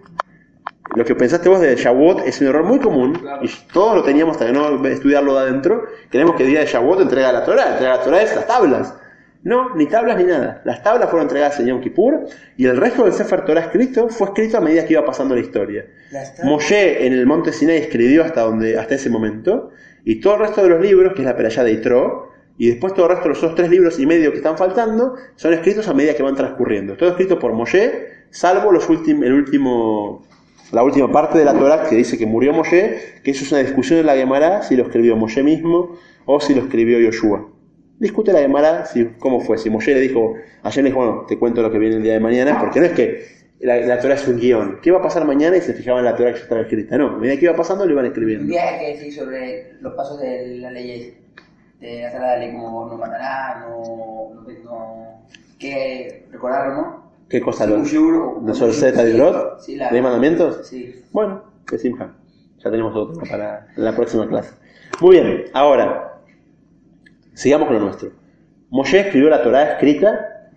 Lo 0.95 1.05
que 1.05 1.15
pensaste 1.15 1.51
vos 1.51 1.61
de 1.61 1.77
Shavuot 1.77 2.27
es 2.27 2.41
un 2.41 2.47
error 2.47 2.65
muy 2.65 2.79
común 2.79 3.23
y 3.43 3.51
todos 3.75 3.95
lo 3.95 4.03
teníamos 4.03 4.37
hasta 4.37 4.47
que 4.47 4.53
no 4.55 4.83
estudiarlo 4.87 5.35
de 5.35 5.41
adentro. 5.51 5.85
Creemos 6.09 6.35
que 6.37 6.45
el 6.45 6.49
día 6.49 6.61
de 6.61 6.67
Shavuot 6.67 7.03
entrega 7.03 7.31
la 7.31 7.45
Torah. 7.45 7.73
Entrega 7.73 7.99
la 7.99 8.03
Torah 8.03 8.23
es 8.23 8.35
las 8.35 8.47
tablas. 8.47 8.95
No, 9.47 9.77
ni 9.77 9.87
tablas 9.87 10.19
ni 10.19 10.25
nada. 10.25 10.61
Las 10.65 10.83
tablas 10.83 11.09
fueron 11.09 11.27
entregadas 11.27 11.61
en 11.61 11.67
Yom 11.67 11.81
Kippur 11.81 12.27
y 12.57 12.67
el 12.67 12.77
resto 12.77 13.05
del 13.05 13.13
Sefer 13.13 13.45
Torah 13.45 13.61
escrito 13.61 14.09
fue 14.09 14.27
escrito 14.27 14.59
a 14.59 14.61
medida 14.61 14.85
que 14.85 14.95
iba 14.95 15.05
pasando 15.05 15.37
la 15.37 15.41
historia. 15.41 15.87
Moshe 16.43 17.07
en 17.07 17.13
el 17.13 17.27
monte 17.27 17.53
Sinai 17.53 17.77
escribió 17.77 18.25
hasta, 18.25 18.41
donde, 18.41 18.77
hasta 18.77 18.97
ese 18.97 19.09
momento 19.09 19.71
y 20.05 20.17
todo 20.17 20.35
el 20.35 20.41
resto 20.41 20.65
de 20.65 20.71
los 20.71 20.81
libros, 20.81 21.13
que 21.13 21.21
es 21.21 21.27
la 21.27 21.37
Perashá 21.37 21.63
de 21.63 21.71
Itro, 21.71 22.33
y 22.59 22.71
después 22.71 22.93
todo 22.95 23.07
el 23.07 23.11
resto 23.11 23.23
de 23.23 23.29
los 23.29 23.39
otros 23.39 23.55
tres 23.55 23.71
libros 23.71 24.01
y 24.01 24.07
medio 24.07 24.33
que 24.33 24.39
están 24.39 24.59
faltando, 24.59 25.15
son 25.37 25.53
escritos 25.53 25.87
a 25.87 25.95
medida 25.95 26.15
que 26.15 26.25
van 26.25 26.35
transcurriendo. 26.35 26.97
Todo 26.97 27.11
escrito 27.11 27.39
por 27.39 27.53
Moshe, 27.53 28.09
salvo 28.31 28.73
los 28.73 28.89
últimos, 28.89 29.27
el 29.27 29.33
último, 29.33 30.27
la 30.73 30.83
última 30.83 31.13
parte 31.13 31.39
de 31.39 31.45
la 31.45 31.55
Torah 31.55 31.89
que 31.89 31.95
dice 31.95 32.19
que 32.19 32.27
murió 32.27 32.53
Moshe, 32.53 33.21
que 33.23 33.31
eso 33.31 33.45
es 33.45 33.53
una 33.53 33.61
discusión 33.61 34.01
en 34.01 34.07
la 34.07 34.17
Gemara 34.17 34.63
si 34.63 34.75
lo 34.75 34.83
escribió 34.83 35.15
Moshe 35.15 35.45
mismo 35.45 35.97
o 36.25 36.41
si 36.41 36.53
lo 36.53 36.63
escribió 36.63 36.99
Yoshua. 36.99 37.55
Discute 37.99 38.33
la 38.33 38.41
Gemara 38.41 38.85
si, 38.87 39.07
cómo 39.19 39.41
fue, 39.41 39.57
si 39.59 39.71
Moshe 39.71 39.95
le 39.95 40.01
dijo, 40.01 40.35
ayer 40.63 40.85
le 40.85 40.91
dijo, 40.91 40.99
bueno, 41.05 41.25
te 41.27 41.39
cuento 41.39 41.63
lo 41.63 41.71
que 41.71 41.79
viene 41.79 41.97
el 41.97 42.03
día 42.03 42.13
de 42.15 42.21
mañana, 42.21 42.59
porque 42.61 42.81
no 42.81 42.87
es 42.87 42.93
que 42.93 43.25
la, 43.61 43.77
la 43.79 43.99
Torah 44.01 44.15
es 44.17 44.29
un 44.29 44.39
guion. 44.39 44.81
¿Qué 44.83 44.91
va 44.91 44.99
a 44.99 45.03
pasar 45.03 45.25
mañana? 45.25 45.57
Y 45.57 45.63
se 45.63 45.73
fijaban 45.73 46.01
en 46.01 46.11
la 46.11 46.17
Torah 46.17 46.31
que 46.33 46.37
ya 46.39 46.43
estaba 46.43 46.61
escrita. 46.61 46.99
No, 46.99 47.09
a 47.09 47.17
medida 47.17 47.39
que 47.39 47.47
iba 47.47 47.57
pasando 47.57 47.87
lo 47.87 47.93
iban 47.93 48.05
escribiendo. 48.07 48.47
viaje 48.47 48.79
que 48.85 48.97
decís 48.99 49.17
sobre 49.17 49.73
los 49.81 49.95
pasos 49.95 50.21
de 50.21 50.59
la 50.59 50.71
ley 50.71 51.17
de 51.81 52.05
hacer 52.07 52.21
la 52.21 52.37
ley 52.39 52.53
como 52.53 52.87
no 52.87 52.97
matará, 52.99 53.61
no, 53.67 54.35
no, 54.35 54.43
no 54.65 55.21
que 55.59 56.27
recordarlo, 56.31 56.75
¿no? 56.75 57.07
¿Qué 57.31 57.41
cosa? 57.41 57.65
Sí, 57.65 57.73
un 57.73 57.79
¿Los 57.81 57.89
shiur 57.91 58.15
o- 58.15 58.43
los 58.47 58.61
Orseta 58.63 59.03
de 59.05 59.15
Brot? 59.15 59.61
Sí, 59.61 59.77
la- 59.77 59.91
¿De 59.91 60.03
mandamientos? 60.03 60.67
Sí. 60.69 61.03
Bueno, 61.13 61.43
que 61.67 61.79
simja. 61.79 62.13
Ya 62.63 62.71
tenemos 62.71 62.95
otro 62.95 63.23
para 63.29 63.69
la 63.77 63.95
próxima 63.97 64.29
clase. 64.29 64.53
Muy 65.01 65.17
bien, 65.17 65.45
ahora, 65.55 66.16
sigamos 67.37 67.69
con 67.69 67.77
lo 67.77 67.85
nuestro. 67.85 68.13
Moshe 68.71 68.99
escribió 68.99 69.29
la 69.29 69.43
Torah 69.43 69.73
escrita 69.73 70.51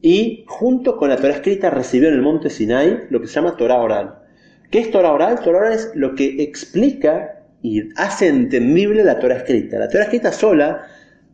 y 0.00 0.44
junto 0.48 0.96
con 0.96 1.10
la 1.10 1.16
Torah 1.16 1.34
escrita 1.34 1.70
recibió 1.70 2.08
en 2.08 2.14
el 2.14 2.22
monte 2.22 2.50
Sinai 2.50 3.04
lo 3.10 3.20
que 3.20 3.28
se 3.28 3.34
llama 3.34 3.56
Torah 3.56 3.76
oral. 3.80 4.18
¿Qué 4.70 4.80
es 4.80 4.90
Torah 4.90 5.12
oral? 5.12 5.40
Torah 5.40 5.58
oral 5.58 5.72
es 5.74 5.92
lo 5.94 6.14
que 6.14 6.42
explica 6.42 7.42
y 7.62 7.90
hace 7.96 8.28
entendible 8.28 9.04
la 9.04 9.18
Torah 9.18 9.36
escrita. 9.36 9.78
La 9.78 9.88
Torah 9.88 10.04
escrita 10.04 10.32
sola, 10.32 10.86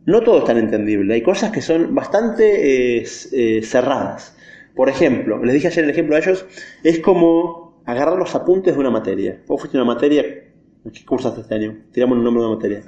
no 0.05 0.21
todo 0.21 0.39
es 0.39 0.45
tan 0.45 0.57
entendible. 0.57 1.13
Hay 1.13 1.23
cosas 1.23 1.51
que 1.51 1.61
son 1.61 1.95
bastante 1.95 2.97
eh, 2.99 3.07
eh, 3.31 3.61
cerradas. 3.63 4.35
Por 4.75 4.89
ejemplo, 4.89 5.43
les 5.43 5.53
dije 5.53 5.67
ayer 5.67 5.85
el 5.85 5.89
ejemplo 5.89 6.15
a 6.15 6.19
ellos, 6.19 6.45
es 6.83 6.99
como 6.99 7.81
agarrar 7.85 8.17
los 8.17 8.35
apuntes 8.35 8.73
de 8.75 8.79
una 8.79 8.91
materia. 8.91 9.41
Vos 9.47 9.61
fuiste 9.61 9.77
una 9.77 9.85
materia, 9.85 10.21
¿qué 10.21 11.05
cursaste 11.05 11.41
este 11.41 11.55
año? 11.55 11.77
Tiramos 11.91 12.17
un 12.17 12.23
nombre 12.25 12.43
de 12.43 12.47
una 12.47 12.55
materia. 12.57 12.83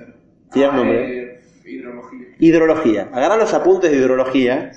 Tira 0.52 0.70
un 0.70 0.76
Ah, 0.76 0.78
nombre. 0.78 1.21
Hidrología. 1.72 2.28
Hidrología. 2.40 3.10
Agarrar 3.14 3.40
los 3.40 3.54
apuntes 3.54 3.92
de 3.92 3.98
hidrología 3.98 4.72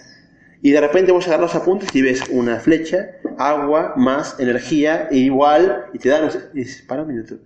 y 0.63 0.71
de 0.71 0.81
repente 0.81 1.13
vos 1.13 1.27
agarras 1.27 1.53
los 1.55 1.63
apuntes 1.63 1.95
y 1.95 2.03
ves 2.03 2.23
una 2.31 2.59
flecha, 2.61 3.17
agua 3.39 3.95
más 3.97 4.39
energía 4.41 5.09
e 5.11 5.19
igual 5.19 5.87
y 5.93 5.99
te 5.99 6.09
dan... 6.09 6.29
Y 6.55 6.65
para 6.87 7.03
un 7.03 7.09
minuto, 7.09 7.37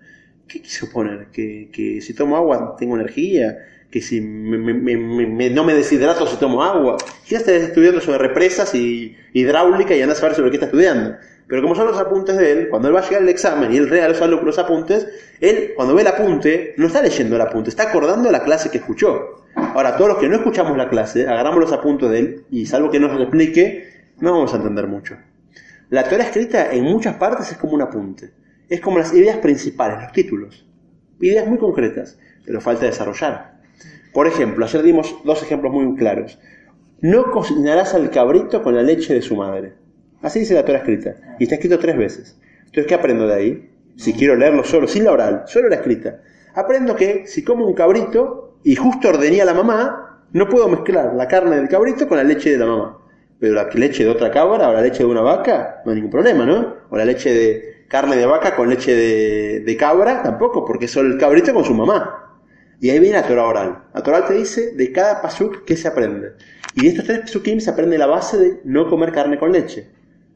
¿qué 0.46 0.62
quiso 0.62 0.88
poner? 0.90 1.28
¿Que, 1.32 1.68
que 1.72 2.00
si 2.00 2.14
tomo 2.14 2.36
agua 2.36 2.76
tengo 2.78 2.94
energía? 2.96 3.58
¿Que 3.90 4.02
si 4.02 4.20
no 4.20 5.64
me 5.64 5.74
deshidrato 5.74 6.26
si 6.26 6.36
tomo 6.36 6.62
agua? 6.62 6.98
Ya 7.26 7.38
estás 7.38 7.54
estudiando 7.54 8.00
sobre 8.00 8.18
represas 8.18 8.74
y 8.74 9.16
hidráulica 9.32 9.96
y 9.96 10.02
andás 10.02 10.22
a 10.22 10.26
ver 10.26 10.36
sobre 10.36 10.50
qué 10.50 10.56
está 10.56 10.66
estudiando. 10.66 11.16
Pero 11.46 11.62
como 11.62 11.74
son 11.74 11.86
los 11.86 11.98
apuntes 11.98 12.36
de 12.36 12.52
él, 12.52 12.68
cuando 12.68 12.88
él 12.88 12.94
va 12.94 13.00
a 13.00 13.04
llegar 13.04 13.22
al 13.22 13.28
examen 13.30 13.72
y 13.72 13.78
él 13.78 13.88
rea 13.88 14.06
los, 14.06 14.20
alu- 14.20 14.42
los 14.42 14.58
apuntes, 14.58 15.08
él 15.40 15.72
cuando 15.74 15.94
ve 15.94 16.02
el 16.02 16.08
apunte, 16.08 16.74
no 16.76 16.86
está 16.88 17.00
leyendo 17.00 17.36
el 17.36 17.40
apunte, 17.42 17.70
está 17.70 17.84
acordando 17.84 18.30
la 18.30 18.44
clase 18.44 18.70
que 18.70 18.76
escuchó. 18.76 19.37
Ahora, 19.74 19.96
todos 19.96 20.10
los 20.10 20.18
que 20.18 20.28
no 20.28 20.36
escuchamos 20.36 20.76
la 20.76 20.88
clase, 20.88 21.28
agarramos 21.28 21.60
los 21.60 21.72
apuntes 21.72 22.10
de 22.10 22.18
él 22.18 22.44
y 22.50 22.66
salvo 22.66 22.90
que 22.90 23.00
nos 23.00 23.18
explique, 23.20 24.12
no 24.20 24.32
vamos 24.32 24.52
a 24.52 24.56
entender 24.56 24.86
mucho. 24.86 25.16
La 25.90 26.08
Torah 26.08 26.24
escrita 26.24 26.72
en 26.72 26.84
muchas 26.84 27.16
partes 27.16 27.50
es 27.50 27.58
como 27.58 27.74
un 27.74 27.82
apunte. 27.82 28.32
Es 28.68 28.80
como 28.80 28.98
las 28.98 29.14
ideas 29.14 29.38
principales, 29.38 30.02
los 30.02 30.12
títulos. 30.12 30.66
Ideas 31.20 31.46
muy 31.46 31.58
concretas, 31.58 32.18
pero 32.44 32.60
falta 32.60 32.86
desarrollar. 32.86 33.58
Por 34.12 34.26
ejemplo, 34.26 34.64
ayer 34.64 34.82
dimos 34.82 35.16
dos 35.24 35.42
ejemplos 35.42 35.72
muy 35.72 35.94
claros. 35.96 36.38
No 37.00 37.30
cocinarás 37.30 37.94
al 37.94 38.10
cabrito 38.10 38.62
con 38.62 38.74
la 38.74 38.82
leche 38.82 39.14
de 39.14 39.22
su 39.22 39.36
madre. 39.36 39.74
Así 40.20 40.40
dice 40.40 40.54
la 40.54 40.64
Torah 40.64 40.78
escrita. 40.78 41.14
Y 41.38 41.44
está 41.44 41.54
escrito 41.54 41.78
tres 41.78 41.96
veces. 41.96 42.38
Entonces, 42.66 42.86
¿qué 42.86 42.94
aprendo 42.94 43.26
de 43.26 43.34
ahí? 43.34 43.70
Si 43.96 44.12
quiero 44.12 44.36
leerlo 44.36 44.64
solo, 44.64 44.88
sin 44.88 45.04
la 45.04 45.12
oral, 45.12 45.44
solo 45.46 45.68
la 45.68 45.76
escrita. 45.76 46.20
Aprendo 46.54 46.96
que 46.96 47.26
si 47.26 47.44
como 47.44 47.66
un 47.66 47.74
cabrito 47.74 48.47
y 48.64 48.76
justo 48.76 49.08
ordené 49.08 49.40
a 49.40 49.44
la 49.44 49.54
mamá, 49.54 50.26
no 50.32 50.48
puedo 50.48 50.68
mezclar 50.68 51.14
la 51.14 51.28
carne 51.28 51.56
del 51.56 51.68
cabrito 51.68 52.08
con 52.08 52.18
la 52.18 52.24
leche 52.24 52.50
de 52.50 52.58
la 52.58 52.66
mamá. 52.66 52.98
Pero 53.40 53.54
la 53.54 53.68
leche 53.72 54.04
de 54.04 54.10
otra 54.10 54.30
cabra 54.30 54.68
o 54.68 54.72
la 54.72 54.82
leche 54.82 54.98
de 54.98 55.06
una 55.06 55.20
vaca, 55.20 55.82
no 55.84 55.92
hay 55.92 55.96
ningún 55.96 56.10
problema, 56.10 56.44
¿no? 56.44 56.74
O 56.90 56.96
la 56.96 57.04
leche 57.04 57.32
de 57.32 57.84
carne 57.88 58.16
de 58.16 58.26
vaca 58.26 58.56
con 58.56 58.68
leche 58.68 58.94
de, 58.94 59.60
de 59.60 59.76
cabra, 59.76 60.22
tampoco, 60.22 60.64
porque 60.64 60.86
es 60.86 60.90
solo 60.90 61.12
el 61.12 61.18
cabrito 61.18 61.54
con 61.54 61.64
su 61.64 61.74
mamá. 61.74 62.24
Y 62.80 62.90
ahí 62.90 62.98
viene 62.98 63.16
la 63.20 63.26
Torah 63.26 63.46
oral. 63.46 63.84
La 63.94 64.02
Torah 64.02 64.26
te 64.26 64.34
dice 64.34 64.72
de 64.72 64.92
cada 64.92 65.20
pasuk 65.22 65.64
qué 65.64 65.76
se 65.76 65.88
aprende. 65.88 66.32
Y 66.74 66.82
de 66.82 66.88
estos 66.88 67.06
tres 67.06 67.20
pasukim 67.20 67.60
se 67.60 67.70
aprende 67.70 67.98
la 67.98 68.06
base 68.06 68.38
de 68.38 68.60
no 68.64 68.88
comer 68.88 69.12
carne 69.12 69.38
con 69.38 69.52
leche. 69.52 69.88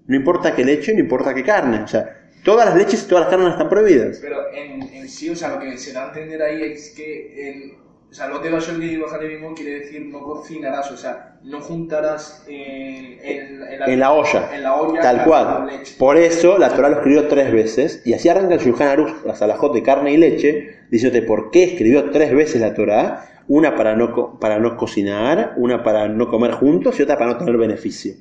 No 0.06 0.16
importa 0.16 0.54
qué 0.54 0.64
leche, 0.64 0.92
no 0.92 1.00
importa 1.00 1.34
qué 1.34 1.44
carne. 1.44 1.82
O 1.82 1.88
sea, 1.88 2.28
todas 2.42 2.66
las 2.66 2.76
leches 2.76 3.04
y 3.04 3.08
todas 3.08 3.24
las 3.24 3.30
carnes 3.30 3.52
están 3.52 3.68
prohibidas. 3.68 4.18
Pero 4.20 4.52
en, 4.52 4.82
en 4.82 5.08
sí, 5.08 5.30
o 5.30 5.36
sea, 5.36 5.50
lo 5.50 5.60
que 5.60 5.68
a 5.68 6.06
entender 6.06 6.42
ahí 6.42 6.62
es 6.62 6.90
que 6.96 7.50
el, 7.50 7.72
o 8.12 8.14
sea, 8.14 8.28
lo 8.28 8.40
de 8.40 8.50
Bashar 8.50 8.74
y 8.74 8.98
mismo 9.26 9.54
quiere 9.54 9.80
decir 9.80 10.04
no 10.04 10.20
cocinarás, 10.20 10.90
o 10.90 10.98
sea, 10.98 11.36
no 11.44 11.62
juntarás 11.62 12.44
en, 12.46 13.18
en, 13.22 13.62
En 13.86 14.00
la 14.00 14.12
olla. 14.12 14.54
en 14.54 14.62
la 14.62 14.74
olla 14.74 15.00
Tal 15.00 15.24
cual. 15.24 15.66
leche. 15.66 15.94
Por 15.98 16.18
eso 16.18 16.58
la 16.58 16.68
Torah 16.76 16.90
lo 16.90 16.96
escribió 16.96 17.26
tres 17.26 17.50
veces. 17.50 18.02
Y 18.04 18.12
así 18.12 18.28
arranca 18.28 18.52
el 18.52 18.60
Shulchan 18.60 18.88
Aruch, 18.88 19.24
la 19.24 19.34
salajot 19.34 19.72
de 19.72 19.82
carne 19.82 20.12
y 20.12 20.18
leche, 20.18 20.80
diciéndote 20.90 21.22
por 21.26 21.50
qué 21.50 21.64
escribió 21.64 22.10
tres 22.10 22.34
veces 22.34 22.60
la 22.60 22.74
Torah. 22.74 23.44
Una 23.48 23.74
para 23.76 23.96
no, 23.96 24.38
para 24.38 24.58
no 24.58 24.76
cocinar, 24.76 25.54
una 25.56 25.82
para 25.82 26.06
no 26.08 26.28
comer 26.28 26.50
juntos 26.52 27.00
y 27.00 27.04
otra 27.04 27.16
para 27.16 27.32
no 27.32 27.38
tener 27.38 27.56
beneficio. 27.56 28.12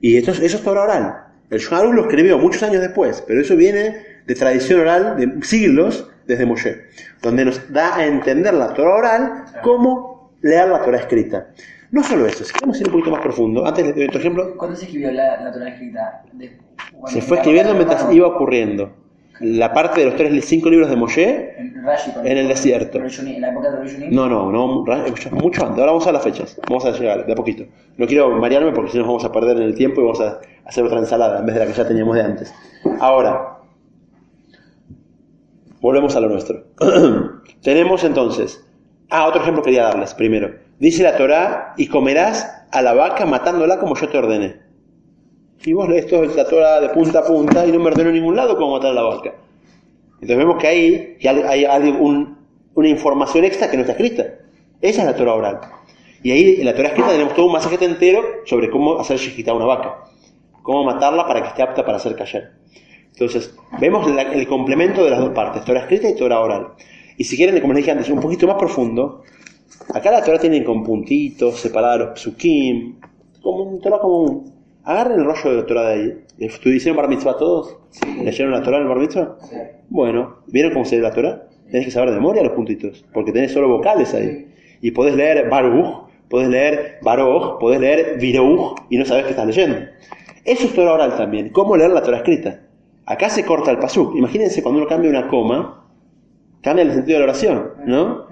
Y 0.00 0.16
esto, 0.16 0.32
eso 0.32 0.56
es 0.56 0.62
Torah 0.64 0.82
oral. 0.82 1.14
El 1.48 1.60
Shulchan 1.60 1.78
Aruch 1.78 1.94
lo 1.94 2.02
escribió 2.02 2.38
muchos 2.38 2.64
años 2.64 2.80
después, 2.80 3.22
pero 3.24 3.40
eso 3.40 3.54
viene 3.54 3.98
de 4.26 4.34
tradición 4.34 4.80
oral 4.80 5.16
de 5.16 5.46
siglos 5.46 6.10
desde 6.28 6.46
Moshe, 6.46 6.82
donde 7.22 7.44
nos 7.44 7.72
da 7.72 7.96
a 7.96 8.06
entender 8.06 8.54
la 8.54 8.72
Torah 8.74 8.94
oral 8.94 9.44
como 9.62 10.30
leer 10.42 10.68
la 10.68 10.82
Torah 10.82 10.98
escrita. 10.98 11.48
No 11.90 12.04
solo 12.04 12.26
eso, 12.26 12.44
si 12.44 12.52
queremos 12.52 12.78
ir 12.80 12.86
un 12.86 12.92
poquito 12.92 13.10
más 13.10 13.20
profundo, 13.22 13.66
antes 13.66 13.86
les 13.86 13.96
doy 13.96 14.04
otro 14.06 14.20
ejemplo, 14.20 14.56
¿Cuándo 14.56 14.76
se 14.76 14.84
escribió 14.84 15.10
la, 15.10 15.40
la 15.42 15.50
Torah 15.50 15.68
escrita? 15.70 16.22
De- 16.34 16.58
se 17.06 17.20
fue 17.22 17.38
escribiendo 17.38 17.74
mientras 17.74 18.06
iba 18.12 18.26
ocurriendo. 18.28 18.92
La 19.40 19.72
parte 19.72 20.00
de 20.00 20.06
los 20.06 20.16
tres, 20.16 20.44
cinco 20.44 20.68
libros 20.68 20.90
de 20.90 20.96
Moshe, 20.96 21.54
En 21.58 21.84
Rashi, 21.84 22.10
en 22.24 22.38
el 22.38 22.48
desierto. 22.48 22.98
En 22.98 23.40
la 23.40 23.50
época 23.50 23.70
de 23.70 23.80
Rishonim. 23.82 24.12
no, 24.12 24.28
no, 24.28 24.50
no, 24.50 24.84
ra- 24.84 25.04
mucho 25.30 25.64
antes. 25.64 25.78
Ahora 25.78 25.92
vamos 25.92 26.06
a 26.08 26.12
las 26.12 26.22
fechas, 26.24 26.60
vamos 26.68 26.84
a 26.84 26.90
llegar 26.90 27.24
de 27.24 27.32
a 27.32 27.36
poquito. 27.36 27.64
No 27.96 28.06
quiero 28.06 28.30
marearme 28.32 28.72
porque 28.72 28.90
si 28.90 28.96
no 28.98 29.04
nos 29.04 29.08
vamos 29.10 29.24
a 29.24 29.32
perder 29.32 29.56
en 29.58 29.62
el 29.62 29.74
tiempo 29.76 30.00
y 30.00 30.04
vamos 30.04 30.20
a 30.20 30.40
hacer 30.66 30.84
otra 30.84 30.98
ensalada 30.98 31.38
en 31.38 31.46
vez 31.46 31.54
de 31.54 31.60
la 31.60 31.66
que 31.68 31.72
ya 31.72 31.86
teníamos 31.86 32.16
de 32.16 32.22
antes. 32.22 32.52
Ahora, 32.98 33.57
volvemos 35.80 36.14
a 36.16 36.20
lo 36.20 36.28
nuestro. 36.28 36.64
Tenemos 37.62 38.04
entonces, 38.04 38.64
ah, 39.10 39.26
otro 39.26 39.42
ejemplo 39.42 39.62
quería 39.62 39.84
darles 39.84 40.14
primero. 40.14 40.54
Dice 40.78 41.02
la 41.02 41.16
Torá, 41.16 41.74
y 41.76 41.88
comerás 41.88 42.66
a 42.70 42.82
la 42.82 42.94
vaca 42.94 43.26
matándola 43.26 43.78
como 43.78 43.96
yo 43.96 44.08
te 44.08 44.18
ordené. 44.18 44.60
Y 45.64 45.72
vos 45.72 45.88
lees 45.88 46.06
toda 46.06 46.24
la 46.26 46.44
Torah 46.44 46.80
de 46.80 46.88
punta 46.90 47.20
a 47.20 47.24
punta 47.24 47.66
y 47.66 47.72
no 47.72 47.80
me 47.80 47.86
ordenó 47.86 48.10
en 48.10 48.14
ningún 48.14 48.36
lado 48.36 48.56
cómo 48.56 48.72
matar 48.74 48.92
a 48.92 48.94
la 48.94 49.02
vaca. 49.02 49.34
Entonces 50.14 50.36
vemos 50.36 50.56
que 50.60 50.66
ahí 50.68 51.16
hay, 51.24 51.42
hay- 51.42 51.64
hay 51.64 51.88
un- 51.90 52.38
una 52.74 52.88
información 52.88 53.44
extra 53.44 53.68
que 53.70 53.76
no 53.76 53.80
está 53.82 53.92
escrita. 53.92 54.24
Esa 54.80 55.00
es 55.02 55.06
la 55.08 55.16
Torah 55.16 55.34
oral. 55.34 55.60
Y 56.22 56.30
ahí 56.30 56.56
en 56.60 56.64
la 56.64 56.74
Torah 56.74 56.88
escrita 56.88 57.10
tenemos 57.10 57.34
todo 57.34 57.46
un 57.46 57.52
masajete 57.52 57.84
entero 57.86 58.22
sobre 58.44 58.70
cómo 58.70 59.00
hacer 59.00 59.16
shejitá 59.18 59.50
a 59.50 59.54
una 59.54 59.64
vaca. 59.66 60.04
Cómo 60.62 60.84
matarla 60.84 61.26
para 61.26 61.42
que 61.42 61.48
esté 61.48 61.62
apta 61.62 61.84
para 61.84 61.96
hacer 61.96 62.14
callar. 62.14 62.52
Entonces, 63.18 63.52
vemos 63.80 64.08
la- 64.14 64.22
el 64.32 64.46
complemento 64.46 65.04
de 65.04 65.10
las 65.10 65.18
dos 65.18 65.30
partes, 65.30 65.64
Torah 65.64 65.80
escrita 65.80 66.08
y 66.08 66.14
Torah 66.14 66.38
oral. 66.40 66.68
Y 67.16 67.24
si 67.24 67.36
quieren, 67.36 67.60
como 67.60 67.72
les 67.72 67.82
dije 67.82 67.90
antes, 67.90 68.08
un 68.10 68.20
poquito 68.20 68.46
más 68.46 68.56
profundo, 68.56 69.22
acá 69.92 70.12
la 70.12 70.22
Torah 70.22 70.38
tiene 70.38 70.62
con 70.62 70.84
puntitos, 70.84 71.56
separada 71.56 71.96
los 71.96 72.20
psukim, 72.20 72.94
como 73.42 73.64
un 73.64 73.80
Torah 73.80 73.98
común. 73.98 74.52
Agarren 74.84 75.18
el 75.18 75.24
rollo 75.24 75.50
de 75.50 75.56
la 75.56 75.66
Torah 75.66 75.88
de 75.88 75.94
ahí. 75.94 76.24
¿Hicieron 76.38 76.96
bar 76.96 77.08
mitzvah 77.08 77.36
todos? 77.36 77.76
¿Leyeron 78.22 78.52
la 78.52 78.62
Torah 78.62 78.76
en 78.76 78.84
el 78.84 78.88
bar 78.88 78.98
mitzvah? 78.98 79.36
Bueno, 79.88 80.36
¿vieron 80.46 80.72
cómo 80.72 80.84
se 80.84 80.96
lee 80.96 81.02
la 81.02 81.12
Torah? 81.12 81.48
Tenés 81.72 81.86
que 81.86 81.90
saber 81.90 82.10
de 82.10 82.16
memoria 82.16 82.44
los 82.44 82.52
puntitos, 82.52 83.04
porque 83.12 83.32
tenés 83.32 83.50
solo 83.52 83.68
vocales 83.68 84.14
ahí. 84.14 84.46
Y 84.80 84.92
podés 84.92 85.16
leer 85.16 85.50
Baruch, 85.50 86.08
podés 86.30 86.48
leer 86.48 86.98
Baruch, 87.02 87.58
podés 87.58 87.80
leer 87.80 88.16
Viruch 88.20 88.76
y 88.90 88.96
no 88.96 89.04
sabés 89.04 89.24
qué 89.24 89.30
estás 89.30 89.46
leyendo. 89.46 89.76
Eso 90.44 90.66
es 90.66 90.72
Torah 90.72 90.92
oral 90.94 91.16
también. 91.16 91.48
¿Cómo 91.48 91.76
leer 91.76 91.90
la 91.90 92.02
Torah 92.02 92.18
escrita? 92.18 92.60
Acá 93.10 93.30
se 93.30 93.44
corta 93.44 93.70
el 93.70 93.78
pasuk. 93.78 94.14
Imagínense 94.16 94.62
cuando 94.62 94.80
uno 94.80 94.88
cambia 94.88 95.08
una 95.10 95.28
coma, 95.28 95.86
cambia 96.62 96.82
el 96.84 96.92
sentido 96.92 97.18
de 97.18 97.24
la 97.24 97.30
oración, 97.30 97.70
¿no? 97.86 98.26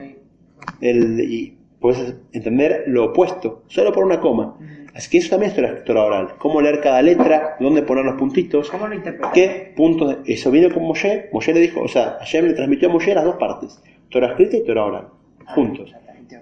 El- 0.80 1.20
y 1.20 1.56
puedes 1.80 2.14
entender 2.32 2.84
lo 2.86 3.06
opuesto, 3.06 3.62
solo 3.68 3.92
por 3.92 4.04
una 4.04 4.20
coma. 4.20 4.56
Así 4.94 5.10
que 5.10 5.18
eso 5.18 5.30
también 5.30 5.50
es 5.50 5.56
Torah, 5.56 5.84
Torah 5.84 6.04
oral. 6.04 6.28
Cómo 6.38 6.60
leer 6.60 6.80
cada 6.80 7.00
letra, 7.02 7.56
dónde 7.60 7.82
poner 7.82 8.04
los 8.04 8.14
puntitos, 8.16 8.70
¿Cómo 8.70 8.86
lo 8.88 8.94
qué 9.32 9.72
puntos. 9.76 10.24
de- 10.24 10.32
Eso 10.32 10.50
vino 10.50 10.72
con 10.72 10.82
Moshe. 10.84 11.28
Moshe 11.32 11.52
le 11.52 11.60
dijo, 11.60 11.80
o 11.82 11.88
sea, 11.88 12.16
Hashem 12.20 12.46
le 12.46 12.54
transmitió 12.54 12.88
a 12.88 12.92
Moshe 12.92 13.14
las 13.14 13.24
dos 13.24 13.36
partes, 13.36 13.82
Torah 14.10 14.28
escrita 14.28 14.56
y 14.56 14.64
Torah 14.64 14.84
oral, 14.86 15.08
juntos. 15.54 15.94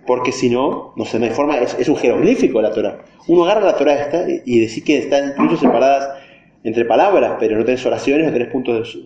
Porque 0.06 0.32
si 0.32 0.50
no, 0.50 0.92
no 0.96 1.04
sé, 1.04 1.18
no 1.18 1.24
hay 1.26 1.32
forma, 1.32 1.58
es, 1.58 1.76
es 1.78 1.88
un 1.88 1.96
jeroglífico 1.96 2.60
la 2.62 2.72
Torah. 2.72 3.00
Uno 3.26 3.44
agarra 3.44 3.60
la 3.66 3.76
Torah 3.76 3.94
esta 3.94 4.28
y, 4.30 4.42
y 4.44 4.60
decir 4.60 4.84
que 4.84 4.98
están 4.98 5.30
incluso 5.38 5.56
separadas 5.56 6.10
entre 6.64 6.84
palabras, 6.84 7.36
pero 7.38 7.56
no 7.56 7.64
tenés 7.64 7.84
oraciones, 7.86 8.26
no 8.26 8.32
tenés 8.32 8.48
puntos 8.48 8.94
de, 8.94 9.02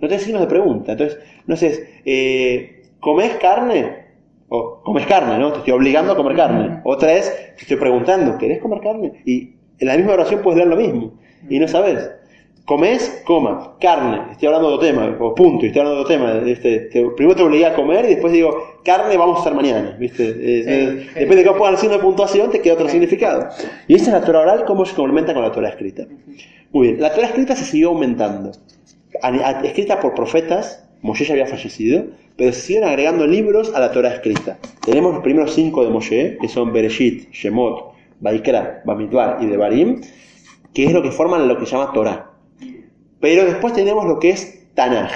no 0.00 0.08
tenés 0.08 0.22
signos 0.22 0.42
de 0.42 0.48
pregunta. 0.48 0.92
Entonces, 0.92 1.18
no 1.46 1.56
sé, 1.56 2.02
eh, 2.04 2.82
¿comés 2.98 3.32
carne? 3.36 4.10
O 4.48 4.82
comes 4.82 5.06
carne, 5.06 5.38
¿no? 5.38 5.52
Te 5.52 5.58
estoy 5.58 5.72
obligando 5.72 6.12
a 6.12 6.16
comer 6.16 6.34
carne. 6.36 6.80
Otra 6.82 7.12
es, 7.12 7.54
te 7.54 7.62
estoy 7.62 7.76
preguntando, 7.76 8.36
¿querés 8.36 8.58
comer 8.58 8.80
carne? 8.80 9.22
Y 9.24 9.54
en 9.78 9.86
la 9.86 9.96
misma 9.96 10.14
oración 10.14 10.42
puedes 10.42 10.56
leer 10.56 10.68
lo 10.68 10.76
mismo. 10.76 11.12
y 11.48 11.58
no 11.58 11.68
sabes. 11.68 12.10
Comés, 12.70 13.22
coma, 13.26 13.74
carne, 13.80 14.30
estoy 14.30 14.46
hablando 14.46 14.68
de 14.68 14.74
otro 14.76 14.86
tema, 14.86 15.16
o 15.18 15.34
punto, 15.34 15.66
estoy 15.66 15.80
hablando 15.80 15.96
de 15.96 16.02
otro 16.04 16.14
tema. 16.16 16.48
Este, 16.48 16.78
te- 16.82 17.04
primero 17.16 17.34
te 17.34 17.42
obligué 17.42 17.66
a 17.66 17.74
comer 17.74 18.04
y 18.04 18.08
después 18.10 18.32
digo, 18.32 18.56
carne 18.84 19.16
vamos 19.16 19.38
a 19.38 19.40
hacer 19.40 19.54
mañana. 19.54 19.96
¿viste? 19.98 20.22
Eh, 20.28 20.64
eh, 20.68 21.06
Depende 21.14 21.42
de 21.42 21.46
cómo 21.46 21.58
pongas 21.58 21.72
el 21.74 21.78
signo 21.80 21.96
de 21.96 22.00
puntuación, 22.04 22.48
te 22.52 22.60
queda 22.60 22.74
otro 22.74 22.88
significado. 22.88 23.48
Y 23.88 23.96
esta 23.96 24.10
es 24.10 24.20
la 24.20 24.24
Torah 24.24 24.42
oral, 24.42 24.64
cómo 24.66 24.84
se 24.86 24.94
complementa 24.94 25.34
con 25.34 25.42
la 25.42 25.50
Torah 25.50 25.68
escrita. 25.70 26.04
Muy 26.70 26.86
bien, 26.90 27.00
la 27.00 27.12
Torah 27.12 27.26
escrita 27.26 27.56
se 27.56 27.64
siguió 27.64 27.88
aumentando. 27.88 28.52
A- 29.20 29.26
a- 29.30 29.62
Escrita 29.64 29.98
por 29.98 30.14
profetas, 30.14 30.88
Moshe 31.02 31.24
ya 31.24 31.32
había 31.32 31.46
fallecido, 31.46 32.04
pero 32.36 32.52
se 32.52 32.60
siguen 32.60 32.84
agregando 32.84 33.26
libros 33.26 33.74
a 33.74 33.80
la 33.80 33.90
Torah 33.90 34.10
escrita. 34.14 34.58
Tenemos 34.86 35.12
los 35.14 35.24
primeros 35.24 35.52
cinco 35.56 35.82
de 35.84 35.90
Moshe, 35.90 36.38
que 36.40 36.46
son 36.46 36.72
Bereshit, 36.72 37.32
Shemot, 37.32 37.94
Baikra, 38.20 38.82
Bamidbar 38.84 39.38
y 39.40 39.46
Devarim, 39.46 40.02
que 40.72 40.84
es 40.84 40.92
lo 40.92 41.02
que 41.02 41.10
forman 41.10 41.48
lo 41.48 41.58
que 41.58 41.66
se 41.66 41.72
llama 41.76 41.90
Torah. 41.92 42.29
Pero 43.20 43.44
después 43.44 43.72
tenemos 43.74 44.06
lo 44.06 44.18
que 44.18 44.30
es 44.30 44.64
Tanaj. 44.74 45.10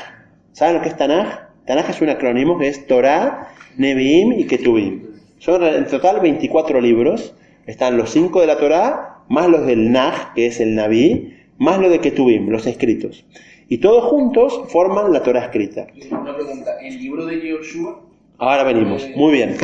¿Saben 0.53 0.77
lo 0.77 0.83
que 0.83 0.88
es 0.88 0.97
Tanaj? 0.97 1.49
Tanaj 1.67 1.90
es 1.90 2.01
un 2.01 2.11
acrónimo 2.11 2.59
que 2.59 2.69
es 2.69 2.87
Torah, 2.87 3.49
Nevi'im 3.79 4.33
y 4.38 4.45
Ketuvim. 4.47 5.03
Son 5.38 5.62
en 5.64 5.87
total 5.87 6.21
24 6.21 6.81
libros. 6.81 7.35
Están 7.67 7.97
los 7.97 8.11
5 8.11 8.40
de 8.43 8.47
la 8.47 8.59
Torah, 8.59 9.23
más 9.29 9.49
los 9.49 9.67
del 9.67 9.90
Naj, 9.90 10.35
que 10.35 10.47
es 10.47 10.61
el 10.61 10.75
Naví, 10.75 11.35
más 11.59 11.79
los 11.79 11.90
de 11.90 12.01
Ketuvim, 12.01 12.51
los 12.51 12.67
escritos. 12.67 13.25
Y 13.69 13.79
todos 13.79 14.05
juntos 14.05 14.61
forman 14.69 15.12
la 15.12 15.23
Torah 15.23 15.45
escrita. 15.45 15.87
Una 16.11 16.35
pregunta, 16.37 16.73
¿el 16.83 16.99
libro 16.99 17.25
de 17.25 17.40
Yoshua? 17.49 18.01
Ahora 18.37 18.64
venimos. 18.64 19.03
eh, 19.03 19.14
Muy 19.17 19.33
bien. 19.33 19.57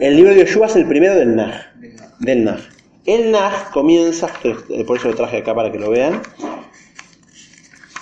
El 0.00 0.14
libro 0.16 0.32
de 0.32 0.40
Yoshua 0.40 0.66
es 0.66 0.76
el 0.76 0.86
primero 0.86 1.16
del 1.16 1.34
Naj. 1.34 1.54
Del 2.20 2.44
Naj. 2.44 2.60
El 3.06 3.32
Naj 3.32 3.70
comienza, 3.72 4.28
eh, 4.44 4.84
por 4.84 4.98
eso 4.98 5.08
lo 5.08 5.14
traje 5.16 5.38
acá 5.38 5.52
para 5.54 5.72
que 5.72 5.78
lo 5.80 5.90
vean. 5.90 6.20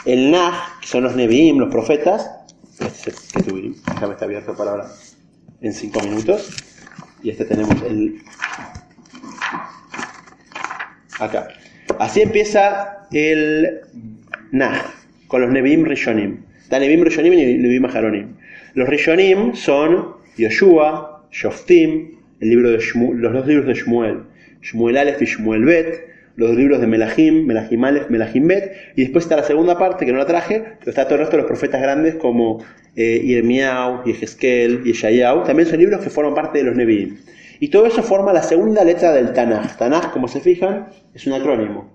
El 0.08 0.30
Naj, 0.30 0.80
que 0.80 0.86
son 0.86 1.04
los 1.04 1.14
Nevi'im, 1.14 1.58
los 1.58 1.68
profetas. 1.68 2.30
Este 2.80 3.10
es 3.10 3.34
el 3.34 3.42
Ketuvim. 3.44 3.74
Déjame 3.92 4.14
está 4.14 4.24
abierto 4.24 4.56
para 4.56 4.70
ahora 4.70 4.86
en 5.60 5.74
5 5.74 6.00
minutos. 6.00 6.48
Y 7.22 7.28
este 7.28 7.44
tenemos 7.44 7.76
el. 7.82 8.22
Acá. 11.20 11.48
Así 11.98 12.22
empieza 12.22 13.06
el 13.12 13.80
Naj, 14.50 14.80
con 15.26 15.42
los 15.42 15.50
Nevi'im 15.50 15.84
Rishonim. 15.84 16.42
Está 16.58 16.78
Nevi'im 16.78 17.04
Rishonim 17.04 17.34
y 17.34 17.58
Nevi'im 17.58 17.84
Aharonim. 17.84 18.34
Los 18.72 18.88
Rishonim 18.88 19.54
son 19.56 20.14
Yoshua, 20.38 21.28
Shoftim, 21.32 22.18
el 22.40 22.48
libro 22.48 22.70
de 22.70 22.78
los 22.78 23.32
dos 23.34 23.46
libros 23.46 23.66
de 23.66 23.74
Shmuel, 23.74 24.22
Shmuel 24.62 24.96
Aleph 24.96 25.20
y 25.20 25.26
Shmuel 25.26 25.66
Bet, 25.66 26.08
los 26.38 26.54
libros 26.54 26.80
de 26.80 26.86
Melahim, 26.86 27.46
Melahim 27.46 27.84
Aleph, 27.84 28.10
Melahim 28.10 28.46
Bet, 28.46 28.72
y 28.94 29.02
después 29.02 29.24
está 29.24 29.34
la 29.34 29.42
segunda 29.42 29.76
parte 29.76 30.06
que 30.06 30.12
no 30.12 30.18
la 30.18 30.26
traje, 30.26 30.76
pero 30.78 30.90
está 30.90 31.04
todo 31.04 31.16
el 31.16 31.20
resto 31.22 31.36
de 31.36 31.42
los 31.42 31.48
profetas 31.48 31.82
grandes 31.82 32.14
como 32.14 32.62
eh, 32.94 33.20
Irmiau, 33.24 34.04
Yehezkel, 34.04 34.84
Yeshayahu, 34.84 35.42
también 35.42 35.68
son 35.68 35.80
libros 35.80 36.00
que 36.00 36.10
forman 36.10 36.36
parte 36.36 36.58
de 36.58 36.64
los 36.64 36.76
Nevi'im. 36.76 37.18
Y 37.58 37.70
todo 37.70 37.86
eso 37.86 38.04
forma 38.04 38.32
la 38.32 38.44
segunda 38.44 38.84
letra 38.84 39.10
del 39.10 39.32
Tanaj. 39.32 39.76
Tanaj, 39.78 40.12
como 40.12 40.28
se 40.28 40.38
fijan, 40.38 40.86
es 41.12 41.26
un 41.26 41.32
acrónimo. 41.32 41.90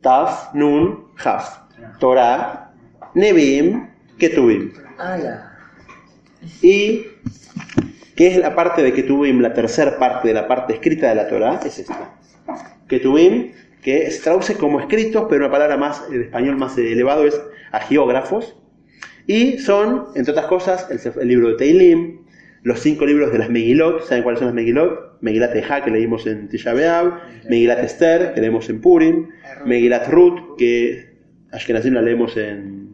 Taf, 0.00 0.54
Nun, 0.54 1.08
Haf. 1.22 1.58
Torah, 2.00 2.72
Nevi'im, 3.14 3.86
Ketuvim. 4.18 4.72
Y 6.62 7.02
¿qué 8.16 8.28
es 8.28 8.38
la 8.38 8.54
parte 8.54 8.82
de 8.82 8.94
Ketuvim, 8.94 9.42
la 9.42 9.52
tercera 9.52 9.98
parte 9.98 10.28
de 10.28 10.34
la 10.34 10.48
parte 10.48 10.72
escrita 10.72 11.10
de 11.10 11.16
la 11.16 11.28
Torah? 11.28 11.60
Es 11.62 11.80
esta. 11.80 12.17
Ketuvim, 12.88 13.52
que 13.82 14.10
se 14.10 14.22
traduce 14.22 14.54
como 14.54 14.80
escritos, 14.80 15.26
pero 15.28 15.44
una 15.44 15.52
palabra 15.52 15.76
más, 15.76 16.04
en 16.10 16.22
español 16.22 16.56
más 16.56 16.76
elevado 16.76 17.26
es 17.26 17.40
agiógrafos. 17.72 18.56
Y 19.26 19.58
son, 19.58 20.06
entre 20.14 20.32
otras 20.32 20.46
cosas, 20.46 20.88
el 20.90 21.28
libro 21.28 21.48
de 21.48 21.54
Teilim, 21.56 22.20
los 22.62 22.80
cinco 22.80 23.06
libros 23.06 23.30
de 23.30 23.38
las 23.38 23.50
Megilot. 23.50 24.04
¿Saben 24.04 24.22
cuáles 24.22 24.40
son 24.40 24.46
las 24.46 24.54
Megilot? 24.54 25.20
Megilat 25.20 25.54
Eja, 25.54 25.84
que 25.84 25.90
leímos 25.90 26.26
en 26.26 26.48
Tisha 26.48 26.72
B'Av, 26.72 27.20
Megilat 27.48 27.80
Esther, 27.80 28.34
que 28.34 28.40
leemos 28.40 28.68
en 28.70 28.80
Purim, 28.80 29.28
Megilat 29.64 30.08
Ruth, 30.08 30.56
que 30.56 31.08
Ashkenazim 31.50 31.94
la 31.94 32.02
leemos 32.02 32.36
en, 32.36 32.88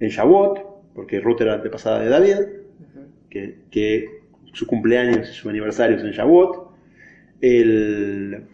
en 0.00 0.08
Shavuot, 0.08 0.94
porque 0.94 1.20
Ruth 1.20 1.40
era 1.40 1.52
la 1.52 1.56
antepasada 1.56 2.00
de 2.00 2.08
David, 2.08 2.36
que, 3.30 3.58
que 3.70 4.20
su 4.52 4.66
cumpleaños 4.66 5.28
y 5.30 5.32
su 5.32 5.48
aniversario 5.48 5.96
es 5.96 6.02
en 6.02 6.10
Shavuot. 6.10 6.70
El 7.40 8.46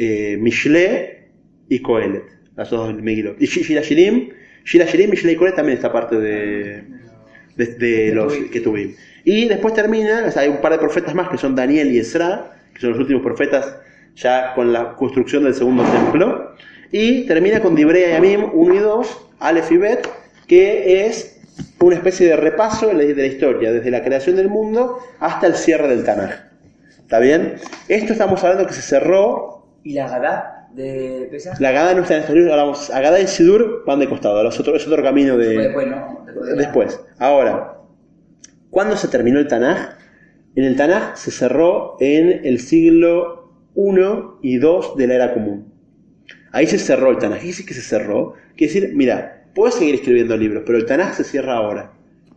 eh, 0.00 0.36
Mishle 0.40 1.28
y 1.68 1.80
Kohelet, 1.80 2.24
las 2.56 2.70
dos 2.70 2.88
del 2.88 3.02
Megilot. 3.02 3.36
Y 3.40 3.46
Shi- 3.46 3.62
Shira 3.62 3.82
Shirim, 3.82 4.30
Shira 4.64 4.86
Shirim, 4.86 5.10
Mishle 5.10 5.32
y 5.32 5.36
Kohelet 5.36 5.56
también 5.56 5.76
está 5.76 5.92
parte 5.92 6.16
de, 6.18 6.82
de, 7.56 7.66
de 7.66 8.14
los 8.14 8.32
que 8.50 8.60
tuvimos. 8.60 8.96
Y 9.24 9.46
después 9.48 9.74
termina, 9.74 10.24
o 10.26 10.30
sea, 10.30 10.42
hay 10.42 10.48
un 10.48 10.60
par 10.62 10.72
de 10.72 10.78
profetas 10.78 11.14
más 11.14 11.28
que 11.28 11.36
son 11.36 11.54
Daniel 11.54 11.92
y 11.92 11.98
Esra, 11.98 12.52
que 12.74 12.80
son 12.80 12.90
los 12.90 12.98
últimos 13.00 13.22
profetas 13.22 13.76
ya 14.16 14.54
con 14.54 14.72
la 14.72 14.94
construcción 14.96 15.44
del 15.44 15.54
segundo 15.54 15.84
templo. 15.84 16.54
Y 16.92 17.26
termina 17.26 17.60
con 17.60 17.74
Dibrea 17.74 18.10
y 18.10 18.16
Amim 18.16 18.48
1 18.52 18.74
y 18.74 18.78
2, 18.78 19.26
Aleph 19.40 19.70
y 19.70 19.76
Bet, 19.76 20.08
que 20.48 21.06
es 21.06 21.36
una 21.78 21.94
especie 21.96 22.26
de 22.26 22.36
repaso 22.36 22.86
de 22.88 22.94
la, 22.94 23.04
de 23.04 23.14
la 23.14 23.26
historia, 23.26 23.70
desde 23.72 23.90
la 23.90 24.02
creación 24.02 24.36
del 24.36 24.48
mundo 24.48 24.98
hasta 25.20 25.46
el 25.46 25.54
cierre 25.54 25.86
del 25.88 26.02
Tanaj. 26.04 26.30
¿Está 26.98 27.18
bien? 27.18 27.54
Esto 27.88 28.12
estamos 28.12 28.42
hablando 28.42 28.66
que 28.66 28.72
se 28.72 28.82
cerró 28.82 29.59
¿Y 29.82 29.94
la 29.94 30.08
Gadá 30.08 30.68
de 30.74 31.28
la 31.58 31.68
Agada 31.70 31.94
no 31.94 32.02
está 32.02 32.14
en 32.14 32.20
estos 32.20 32.34
libros, 32.34 32.52
ahora 32.52 32.62
vamos, 32.64 32.90
Agada 32.90 33.20
y 33.20 33.26
Sidur 33.26 33.82
van 33.86 33.98
de 33.98 34.08
costado, 34.08 34.42
los 34.42 34.58
otro- 34.60 34.76
es 34.76 34.86
otro 34.86 35.02
camino 35.02 35.36
de... 35.36 35.58
Después, 35.58 35.86
¿no? 35.88 36.26
Después 36.56 37.00
ahora, 37.18 37.74
¿cuándo 38.70 38.96
se 38.96 39.08
terminó 39.08 39.38
el 39.40 39.48
Tanaj? 39.48 39.96
En 40.54 40.64
el 40.64 40.76
Tanaj 40.76 41.16
se 41.16 41.30
cerró 41.30 41.96
en 42.00 42.44
el 42.44 42.60
siglo 42.60 43.52
I 43.74 43.90
y 44.42 44.54
II 44.56 44.80
de 44.96 45.06
la 45.06 45.14
era 45.14 45.32
común. 45.34 45.72
Ahí 46.52 46.66
se 46.66 46.78
cerró 46.78 47.10
el 47.10 47.18
Tanaj. 47.18 47.40
¿Qué 47.40 47.46
dice 47.46 47.64
que 47.64 47.74
se 47.74 47.80
cerró? 47.82 48.34
Quiere 48.56 48.72
decir, 48.72 48.92
mira, 48.94 49.44
puedes 49.54 49.74
seguir 49.76 49.94
escribiendo 49.96 50.36
libros, 50.36 50.62
pero 50.66 50.78
el 50.78 50.86
Tanaj 50.86 51.14
se 51.14 51.24
cierra 51.24 51.54
ahora. 51.56 51.92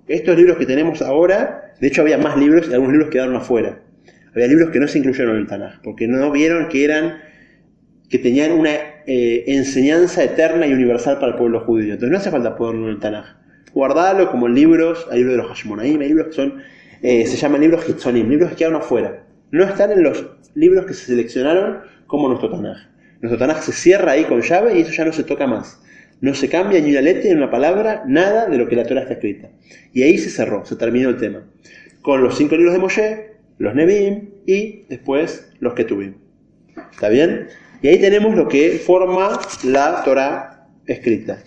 Estos 0.07 0.35
libros 0.37 0.57
que 0.57 0.65
tenemos 0.65 1.01
ahora, 1.01 1.73
de 1.79 1.87
hecho 1.87 2.01
había 2.01 2.17
más 2.17 2.37
libros 2.37 2.67
y 2.69 2.73
algunos 2.73 2.93
libros 2.93 3.09
quedaron 3.11 3.35
afuera. 3.35 3.79
Había 4.33 4.47
libros 4.47 4.71
que 4.71 4.79
no 4.79 4.87
se 4.87 4.97
incluyeron 4.99 5.35
en 5.35 5.41
el 5.41 5.47
Tanaj, 5.47 5.81
porque 5.83 6.07
no 6.07 6.31
vieron 6.31 6.67
que 6.69 6.83
eran 6.85 7.19
que 8.13 8.19
tenían 8.19 8.51
una 8.51 8.69
eh, 9.07 9.43
enseñanza 9.47 10.23
eterna 10.23 10.67
y 10.67 10.73
universal 10.73 11.15
para 11.15 11.31
el 11.31 11.35
pueblo 11.35 11.61
judío. 11.61 11.95
Entonces 11.95 12.11
no 12.11 12.17
hace 12.19 12.29
falta 12.29 12.55
ponerlo 12.55 12.85
en 12.85 12.93
el 12.93 12.99
Tanaj. 12.99 13.25
Guardalo 13.73 14.29
como 14.29 14.47
libros, 14.47 15.07
hay 15.09 15.17
libros 15.17 15.37
de 15.37 15.41
los 15.41 15.47
Hashmonaim, 15.47 15.99
hay 15.99 16.09
libros 16.09 16.27
que 16.27 16.33
son, 16.33 16.61
eh, 17.01 17.25
se 17.25 17.35
llaman 17.37 17.61
libros 17.61 17.89
Hitzonim, 17.89 18.29
libros 18.29 18.51
que 18.51 18.57
quedan 18.57 18.75
afuera. 18.75 19.25
No 19.49 19.63
están 19.63 19.93
en 19.93 20.03
los 20.03 20.27
libros 20.53 20.85
que 20.85 20.93
se 20.93 21.05
seleccionaron 21.07 21.79
como 22.05 22.27
nuestro 22.27 22.51
Tanaj. 22.51 22.87
Nuestro 23.19 23.39
Tanaj 23.39 23.63
se 23.63 23.71
cierra 23.71 24.11
ahí 24.11 24.25
con 24.25 24.41
llave 24.41 24.77
y 24.77 24.81
eso 24.81 24.91
ya 24.91 25.05
no 25.05 25.11
se 25.11 25.23
toca 25.23 25.47
más. 25.47 25.81
No 26.21 26.35
se 26.35 26.49
cambia 26.49 26.79
ni 26.81 26.91
una 26.91 27.01
letra 27.01 27.23
ni 27.23 27.35
una 27.35 27.49
palabra, 27.49 28.03
nada 28.05 28.45
de 28.45 28.59
lo 28.59 28.67
que 28.67 28.75
la 28.75 28.83
Torah 28.83 29.01
está 29.01 29.15
escrita. 29.15 29.49
Y 29.91 30.03
ahí 30.03 30.19
se 30.19 30.29
cerró, 30.29 30.63
se 30.65 30.75
terminó 30.75 31.09
el 31.09 31.17
tema. 31.17 31.47
Con 32.03 32.21
los 32.21 32.37
cinco 32.37 32.57
libros 32.57 32.73
de 32.73 32.79
Moshe, 32.79 33.31
los 33.57 33.73
Nevi'im 33.73 34.29
y 34.45 34.83
después 34.87 35.51
los 35.61 35.73
Ketuvim. 35.73 36.13
¿Está 36.91 37.09
bien? 37.09 37.47
Y 37.83 37.89
ahí 37.89 37.99
tenemos 37.99 38.33
lo 38.33 38.47
que 38.47 38.79
forma 38.79 39.41
la 39.65 40.03
Torah 40.05 40.69
escrita. 40.85 41.43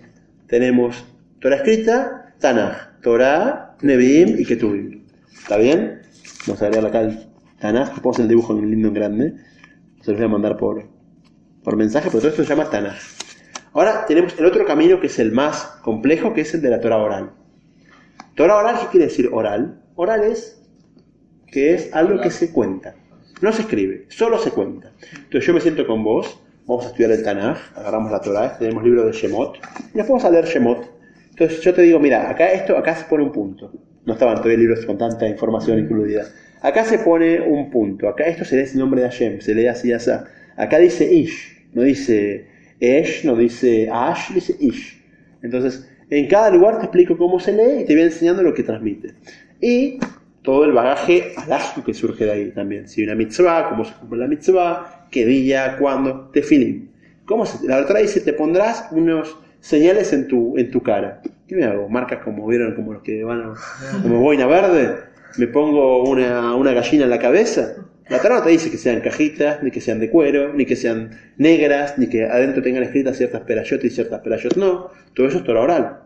Tenemos 0.47 1.07
Torah 1.41 1.57
escrita, 1.57 2.35
Tanaj, 2.39 3.01
Torah, 3.01 3.75
Nevi'im 3.81 4.39
y 4.39 4.45
Ketuvim. 4.45 5.07
¿Está 5.33 5.57
bien? 5.57 6.03
Vamos 6.47 6.61
a 6.61 6.67
agregar 6.67 6.91
acá 6.91 7.01
el 7.01 7.27
Tanaj, 7.59 7.89
ponemos 8.03 8.19
el 8.19 8.29
dibujo 8.29 8.53
en 8.53 8.71
lindo 8.71 8.89
en 8.89 8.95
grande. 8.95 9.35
Se 10.03 10.11
los 10.11 10.21
voy 10.21 10.27
a 10.27 10.29
mandar 10.29 10.59
por, 10.59 10.87
por 11.65 11.75
mensaje, 11.75 12.11
pero 12.11 12.19
todo 12.19 12.29
esto 12.29 12.45
se 12.45 12.51
llama 12.51 12.69
Tanaj. 12.69 12.99
Ahora 13.73 14.05
tenemos 14.05 14.39
el 14.39 14.45
otro 14.45 14.67
camino 14.67 15.01
que 15.01 15.07
es 15.07 15.19
el 15.19 15.33
más 15.33 15.79
complejo, 15.83 16.35
que 16.35 16.43
es 16.43 16.53
el 16.53 16.61
de 16.61 16.69
la 16.69 16.83
Torah 16.83 16.99
oral. 16.99 17.31
Torah 18.35 18.59
oral, 18.59 18.77
¿qué 18.83 18.87
quiere 18.89 19.07
decir 19.07 19.31
oral? 19.33 19.81
Oral 19.95 20.23
es 20.25 20.63
que 21.51 21.73
es 21.73 21.95
algo 21.95 22.21
que 22.21 22.31
se 22.31 22.53
cuenta. 22.53 22.95
No 23.43 23.53
se 23.53 23.63
escribe, 23.63 24.07
solo 24.09 24.39
se 24.39 24.51
cuenta. 24.51 24.93
Entonces 25.13 25.47
yo 25.47 25.53
me 25.53 25.61
siento 25.61 25.87
con 25.87 26.03
vos, 26.03 26.41
vamos 26.67 26.87
a 26.87 26.89
estudiar 26.89 27.13
el 27.13 27.23
Tanaj, 27.23 27.59
agarramos 27.77 28.11
la 28.11 28.21
Torah, 28.21 28.57
tenemos 28.59 28.83
libro 28.83 29.05
de 29.05 29.13
Shemot, 29.13 29.57
y 29.57 29.99
después 29.99 30.09
vamos 30.09 30.25
a 30.25 30.31
leer 30.31 30.47
Shemot. 30.47 30.91
Entonces 31.31 31.61
yo 31.61 31.75
te 31.75 31.83
digo, 31.83 31.99
mira, 31.99 32.31
acá 32.31 32.51
esto, 32.51 32.79
acá 32.79 32.97
se 32.97 33.05
pone 33.05 33.25
un 33.25 33.33
punto. 33.33 33.71
No 34.07 34.15
estaban 34.15 34.37
todavía 34.37 34.57
libros 34.57 34.87
con 34.87 34.97
tanta 34.97 35.29
información 35.29 35.79
incluida. 35.79 36.25
Acá 36.63 36.85
se 36.85 36.99
pone 36.99 37.41
un 37.41 37.71
punto, 37.71 38.09
acá 38.09 38.25
esto 38.25 38.45
se 38.45 38.57
lee 38.57 38.71
el 38.73 38.79
nombre 38.79 39.03
de 39.03 39.09
Hashem, 39.09 39.41
se 39.41 39.55
lee 39.55 39.67
así, 39.67 39.93
así. 39.93 40.11
Acá 40.57 40.79
dice 40.79 41.13
Ish, 41.13 41.69
no 41.75 41.83
dice 41.83 42.47
Esh, 42.81 43.25
no 43.25 43.37
dice 43.37 43.91
Ash, 43.93 44.33
dice 44.33 44.57
Ish. 44.59 45.03
Entonces, 45.43 45.87
en 46.09 46.27
cada 46.29 46.51
lugar 46.51 46.79
te 46.79 46.85
explico 46.85 47.19
cómo 47.19 47.39
se 47.39 47.53
lee 47.53 47.83
y 47.83 47.85
te 47.85 47.95
voy 47.95 48.05
enseñando 48.05 48.43
lo 48.43 48.55
que 48.55 48.63
transmite. 48.63 49.13
Y 49.61 49.99
todo 50.47 50.65
el 50.65 50.73
bagaje 50.73 51.33
alágico 51.37 51.85
que 51.85 51.93
surge 51.93 52.25
de 52.25 52.31
ahí 52.31 52.51
también. 52.53 52.89
Si 52.89 53.03
una 53.03 53.17
mitzvah, 53.17 53.69
cómo 53.69 53.85
se 53.85 53.93
cumple 53.95 54.21
la 54.21 54.29
mitzvah, 54.29 55.09
qué 55.11 55.27
día, 55.27 55.77
cuándo, 55.77 56.31
tefilim. 56.33 56.89
¿Cómo 57.27 57.45
se, 57.45 57.67
la 57.67 57.85
Torah 57.85 58.01
dice, 58.01 58.21
te 58.21 58.33
pondrás 58.33 58.87
unos 58.93 59.37
señales 59.59 60.13
en 60.13 60.29
tu, 60.29 60.57
en 60.57 60.71
tu 60.71 60.81
cara. 60.83 61.21
¿Qué 61.49 61.57
me 61.57 61.65
hago? 61.65 61.89
Marcas 61.89 62.21
como 62.23 62.47
vieron, 62.47 62.77
como 62.77 62.93
los 62.93 63.03
que 63.03 63.25
van 63.25 63.43
a, 63.43 63.55
como 64.03 64.21
boina 64.21 64.47
verde. 64.47 64.97
Me 65.37 65.49
pongo 65.49 66.09
una, 66.09 66.55
una 66.55 66.73
gallina 66.73 67.05
en 67.05 67.11
la 67.11 67.19
cabeza. 67.19 67.75
La 68.09 68.23
Torah 68.23 68.37
no 68.37 68.43
te 68.45 68.51
dice 68.51 68.71
que 68.71 68.79
sean 68.79 69.01
cajitas, 69.01 69.65
ni 69.65 69.73
que 69.73 69.81
sean 69.81 69.99
de 69.99 70.09
cuero, 70.09 70.53
ni 70.53 70.65
que 70.65 70.77
sean 70.77 71.11
negras, 71.39 71.99
ni 71.99 72.07
que 72.07 72.25
adentro 72.25 72.63
tengan 72.63 72.85
escritas 72.85 73.17
ciertas 73.17 73.41
perayot 73.41 73.83
y 73.83 73.91
ciertas 73.91 74.21
perayot. 74.21 74.57
No, 74.57 74.91
todo 75.13 75.27
eso 75.27 75.39
es 75.39 75.45
Torah 75.45 75.63
oral. 75.63 76.01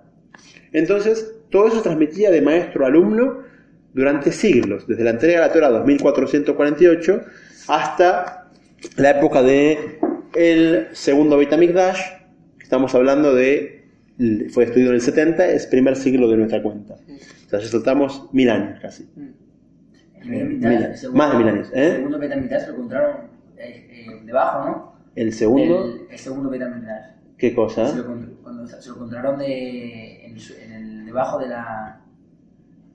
Entonces, 0.73 1.31
todo 1.51 1.69
eso 1.69 1.83
transmitía 1.83 2.31
de 2.31 2.41
maestro 2.41 2.87
a 2.87 2.89
alumno 2.89 3.50
durante 3.95 4.33
siglos, 4.33 4.87
desde 4.87 5.05
la 5.05 5.11
entrega 5.11 5.41
de 5.41 5.47
la 5.49 5.53
Torah 5.53 5.69
2448 5.71 7.23
hasta 7.69 8.49
la 8.97 9.11
época 9.11 9.43
de 9.43 9.99
el 10.35 10.89
segundo 10.93 11.37
Beit 11.37 11.53
HaMikdash, 11.53 12.01
que 12.59 12.63
estamos 12.65 12.95
hablando 12.95 13.35
de, 13.35 13.85
fue 14.53 14.65
destruido 14.65 14.91
en 14.91 14.97
el 14.97 15.01
70, 15.01 15.47
es 15.49 15.67
primer 15.67 15.97
siglo 15.97 16.29
de 16.29 16.37
nuestra 16.37 16.63
cuenta. 16.63 16.95
O 16.95 17.49
sea, 17.51 17.59
ya 17.59 17.67
saltamos 17.69 18.29
mil 18.33 18.49
años 18.49 18.79
casi. 18.81 19.09
Mitad, 20.25 20.73
el 20.73 20.97
segundo- 20.97 21.19
más 21.19 21.33
de 21.33 21.39
mil 21.39 21.49
años, 21.49 21.69
¿eh? 21.75 21.87
El 21.87 21.93
segundo 21.97 22.19
Betamigdash 22.19 22.67
lo 22.69 22.75
encontraron 22.75 23.17
eh, 23.57 23.87
eh, 23.91 24.21
debajo, 24.25 24.69
¿no? 24.69 24.93
El 25.17 25.33
segundo, 25.33 25.85
El, 25.87 26.07
el 26.13 26.19
segundo 26.19 26.51
Betamigdash. 26.51 27.07
¿qué 27.39 27.55
cosa? 27.55 27.89
Se 27.89 27.97
lo, 27.97 28.05
cuando 28.43 28.67
se 28.67 28.87
lo 28.89 28.95
encontraron 28.97 29.39
de, 29.39 30.27
en, 30.27 30.37
en 30.63 30.73
el- 30.73 31.07
debajo 31.07 31.39
de 31.39 31.49
la... 31.49 32.00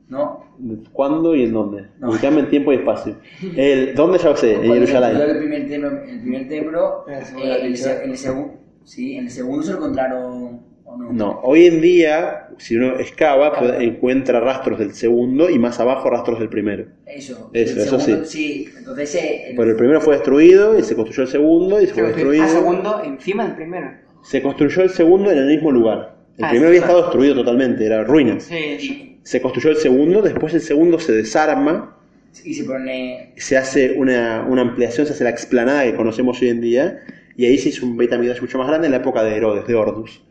¿No? 0.07 0.45
¿Cuándo 0.93 1.35
y 1.35 1.43
en 1.43 1.53
dónde? 1.53 1.87
No. 1.99 2.11
Ubicame 2.11 2.41
en 2.41 2.49
tiempo 2.49 2.71
y 2.71 2.75
espacio. 2.75 3.15
El, 3.55 3.95
¿Dónde 3.95 4.19
ya 4.19 4.29
lo 4.29 4.37
sé? 4.37 4.53
En 4.53 4.71
Jerusalén. 4.73 5.17
el 5.17 5.37
primer 5.39 5.67
templo, 5.67 5.89
el 6.07 6.21
primer 6.21 6.47
templo 6.47 7.05
En 7.07 7.13
el 7.15 7.25
segundo 7.25 7.47
eh, 7.47 7.59
en, 7.59 7.65
el, 7.65 8.03
en 8.03 8.09
el 8.11 8.17
segundo... 8.17 8.53
Sí, 8.83 9.15
en 9.17 9.23
el 9.25 9.31
segundo 9.31 9.63
se 9.63 9.71
lo 9.71 9.77
encontraron... 9.79 10.61
¿O 10.87 10.97
no? 10.97 11.11
No, 11.11 11.39
hoy 11.41 11.65
en 11.65 11.81
día, 11.81 12.49
si 12.59 12.75
uno 12.77 12.99
excava, 12.99 13.57
puede- 13.57 13.83
encuentra 13.83 14.39
rastros 14.39 14.77
del 14.77 14.93
segundo 14.93 15.49
y 15.49 15.57
más 15.57 15.79
abajo 15.79 16.11
rastros 16.11 16.37
del 16.39 16.49
primero. 16.49 16.85
Eso. 17.07 17.49
Eso, 17.53 17.73
el 17.73 17.79
eso 17.87 17.99
segundo- 17.99 18.25
sí. 18.25 18.67
entonces... 18.77 19.15
eh, 19.15 19.49
el- 19.49 19.55
Pero 19.55 19.71
el 19.71 19.75
primero 19.75 19.99
fue 20.01 20.13
destruido 20.13 20.77
y 20.77 20.83
se 20.83 20.95
construyó 20.95 21.23
el 21.23 21.29
segundo 21.29 21.81
y 21.81 21.87
se 21.87 21.93
fue 21.95 22.03
destruido. 22.03 22.43
Ah, 22.43 22.47
segundo 22.47 23.01
encima 23.03 23.45
del 23.47 23.55
primero. 23.55 23.87
Se 24.21 24.43
construyó 24.43 24.83
el 24.83 24.91
segundo 24.91 25.31
en 25.31 25.39
el 25.39 25.47
mismo 25.47 25.71
lugar. 25.71 26.15
El 26.37 26.45
Ah, 26.45 26.49
primero 26.51 26.71
sí, 26.71 26.77
había 26.77 26.81
claro. 26.81 26.99
estado 26.99 27.01
destruido 27.01 27.35
totalmente, 27.35 27.83
era 27.85 28.03
ruinas. 28.03 28.43
Sí, 28.43 28.77
sí. 28.79 29.14
Se 29.25 29.41
construyó 29.41 29.71
el 29.71 29.77
segundo, 29.77 30.21
después 30.21 30.53
el 30.53 30.61
segundo 30.61 30.99
se 30.99 31.11
desarma, 31.11 31.97
y 32.43 32.53
se 32.53 32.63
pone... 32.63 33.33
se 33.38 33.57
hace 33.57 33.93
una, 33.97 34.45
una 34.47 34.61
ampliación, 34.61 35.07
se 35.07 35.13
hace 35.13 35.23
la 35.23 35.31
explanada 35.31 35.83
que 35.83 35.95
conocemos 35.95 36.39
hoy 36.41 36.49
en 36.49 36.61
día, 36.61 36.99
y 37.35 37.45
ahí 37.45 37.57
se 37.57 37.69
hizo 37.69 37.85
un 37.88 37.97
Beit 37.97 38.13
HaMikdash 38.13 38.39
mucho 38.41 38.59
más 38.59 38.67
grande 38.67 38.85
en 38.88 38.91
la 38.91 38.97
época 38.99 39.23
de 39.23 39.35
Herodes, 39.35 39.65
de 39.65 39.73
Ordus. 39.73 40.21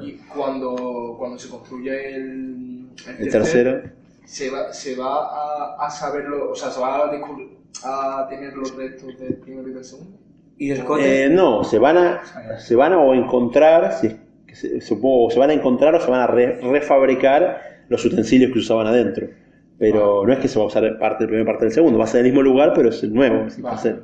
Y 0.00 0.12
cuando, 0.32 1.16
cuando 1.18 1.38
se 1.38 1.48
construye 1.48 2.14
el, 2.14 2.86
El 3.18 3.28
tercero. 3.30 3.82
se 4.24 4.48
va, 4.48 4.72
se 4.72 4.94
va 4.94 5.74
a, 5.80 5.86
a 5.86 5.90
saberlo, 5.90 6.52
o 6.52 6.54
sea, 6.54 6.70
se 6.70 6.80
va 6.80 6.98
a, 6.98 8.20
a 8.20 8.28
tener 8.28 8.52
los 8.54 8.76
restos 8.76 9.18
del 9.18 9.34
primero 9.34 9.68
y 9.68 9.72
del 9.72 9.84
segundo. 9.84 10.16
¿Y 10.56 10.70
el 10.70 10.84
cote? 10.84 11.24
Eh, 11.24 11.30
no, 11.30 11.64
se 11.64 11.80
van 11.80 11.96
a, 11.98 12.22
se 12.60 12.76
van 12.76 12.92
a 12.92 12.98
o 12.98 13.12
encontrar, 13.12 13.92
si 14.00 14.16
se, 14.52 14.80
supongo, 14.80 15.30
se 15.32 15.38
van 15.40 15.50
a 15.50 15.54
encontrar 15.54 15.96
o 15.96 16.00
se 16.00 16.08
van 16.08 16.20
a 16.20 16.26
re- 16.28 16.60
refabricar 16.60 17.73
los 17.88 18.04
utensilios 18.04 18.52
que 18.52 18.58
usaban 18.58 18.86
adentro. 18.86 19.28
Pero 19.78 20.24
no 20.26 20.32
es 20.32 20.38
que 20.38 20.48
se 20.48 20.58
va 20.58 20.64
a 20.64 20.68
usar 20.68 20.98
parte 20.98 21.24
del 21.24 21.28
primero 21.28 21.42
y 21.44 21.46
parte 21.46 21.64
del 21.64 21.74
segundo, 21.74 21.98
va 21.98 22.04
a 22.04 22.08
ser 22.08 22.20
el 22.20 22.26
mismo 22.26 22.42
lugar, 22.42 22.72
pero 22.74 22.90
es 22.90 23.02
el 23.02 23.12
nuevo. 23.12 23.46
es 23.46 23.56
el 23.58 23.64
tercero. 23.64 23.98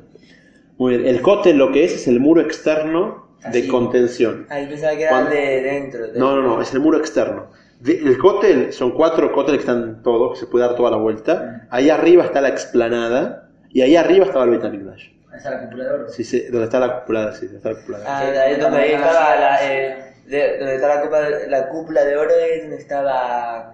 Muy 0.79 0.97
bien, 0.97 1.07
el 1.09 1.21
cote 1.23 1.55
lo 1.55 1.71
que 1.73 1.85
es 1.85 1.95
es 1.95 2.09
el 2.09 2.19
muro 2.21 2.41
externo 2.41 3.29
de 3.53 3.61
Así. 3.61 3.69
contención. 3.69 4.47
Ahí 4.51 4.67
pensaba 4.67 4.97
que 4.97 5.03
era 5.05 5.25
de 5.25 5.63
dentro. 5.63 6.07
de- 6.09 6.19
No, 6.19 6.35
no, 6.37 6.43
no, 6.43 6.61
es 6.63 6.73
el 6.75 6.81
muro 6.81 6.99
externo. 6.99 7.47
De- 7.81 7.99
el 7.99 8.19
cótel, 8.19 8.73
son 8.73 8.91
cuatro 8.93 9.31
cóteles 9.33 9.61
que 9.65 9.71
están 9.71 10.03
todos, 10.03 10.33
que 10.33 10.41
se 10.45 10.51
puede 10.51 10.67
dar 10.67 10.75
toda 10.77 10.91
la 10.91 10.97
vuelta. 10.97 11.67
Ahí 11.71 11.89
arriba 11.91 12.25
está 12.25 12.41
la 12.41 12.49
explanada 12.49 13.49
y 13.71 13.83
ahí 13.83 13.97
arriba 13.97 14.27
estaba 14.27 14.45
el 14.45 14.51
Beit 14.51 14.65
HaMikdash. 14.65 15.05
Ahí 15.31 15.37
está 15.37 15.51
la 15.51 15.63
cúpula 15.65 15.85
de 15.85 15.91
oro. 15.91 16.09
Sí, 16.09 16.25
sí, 16.25 16.43
donde 16.51 16.65
está 16.65 16.81
la 16.81 17.01
cúpula, 17.01 17.33
sí, 17.33 17.47
está 17.55 17.71
la 17.73 17.77
cúpula. 17.79 17.99
Ah, 18.07 18.19
ahí 18.45 18.61
donde 18.61 18.79
ahí 18.79 18.93
estaba 18.93 19.37
la, 19.37 19.59
eh, 19.73 20.10
de- 20.31 20.59
donde 20.59 20.75
está 20.77 20.89
la 20.89 21.01
cúpula, 21.03 21.29
la 21.49 21.69
cúpula 21.69 22.05
de 22.05 22.17
oro 22.17 22.31
es 22.31 22.63
donde 22.63 22.77
estaba. 22.77 23.73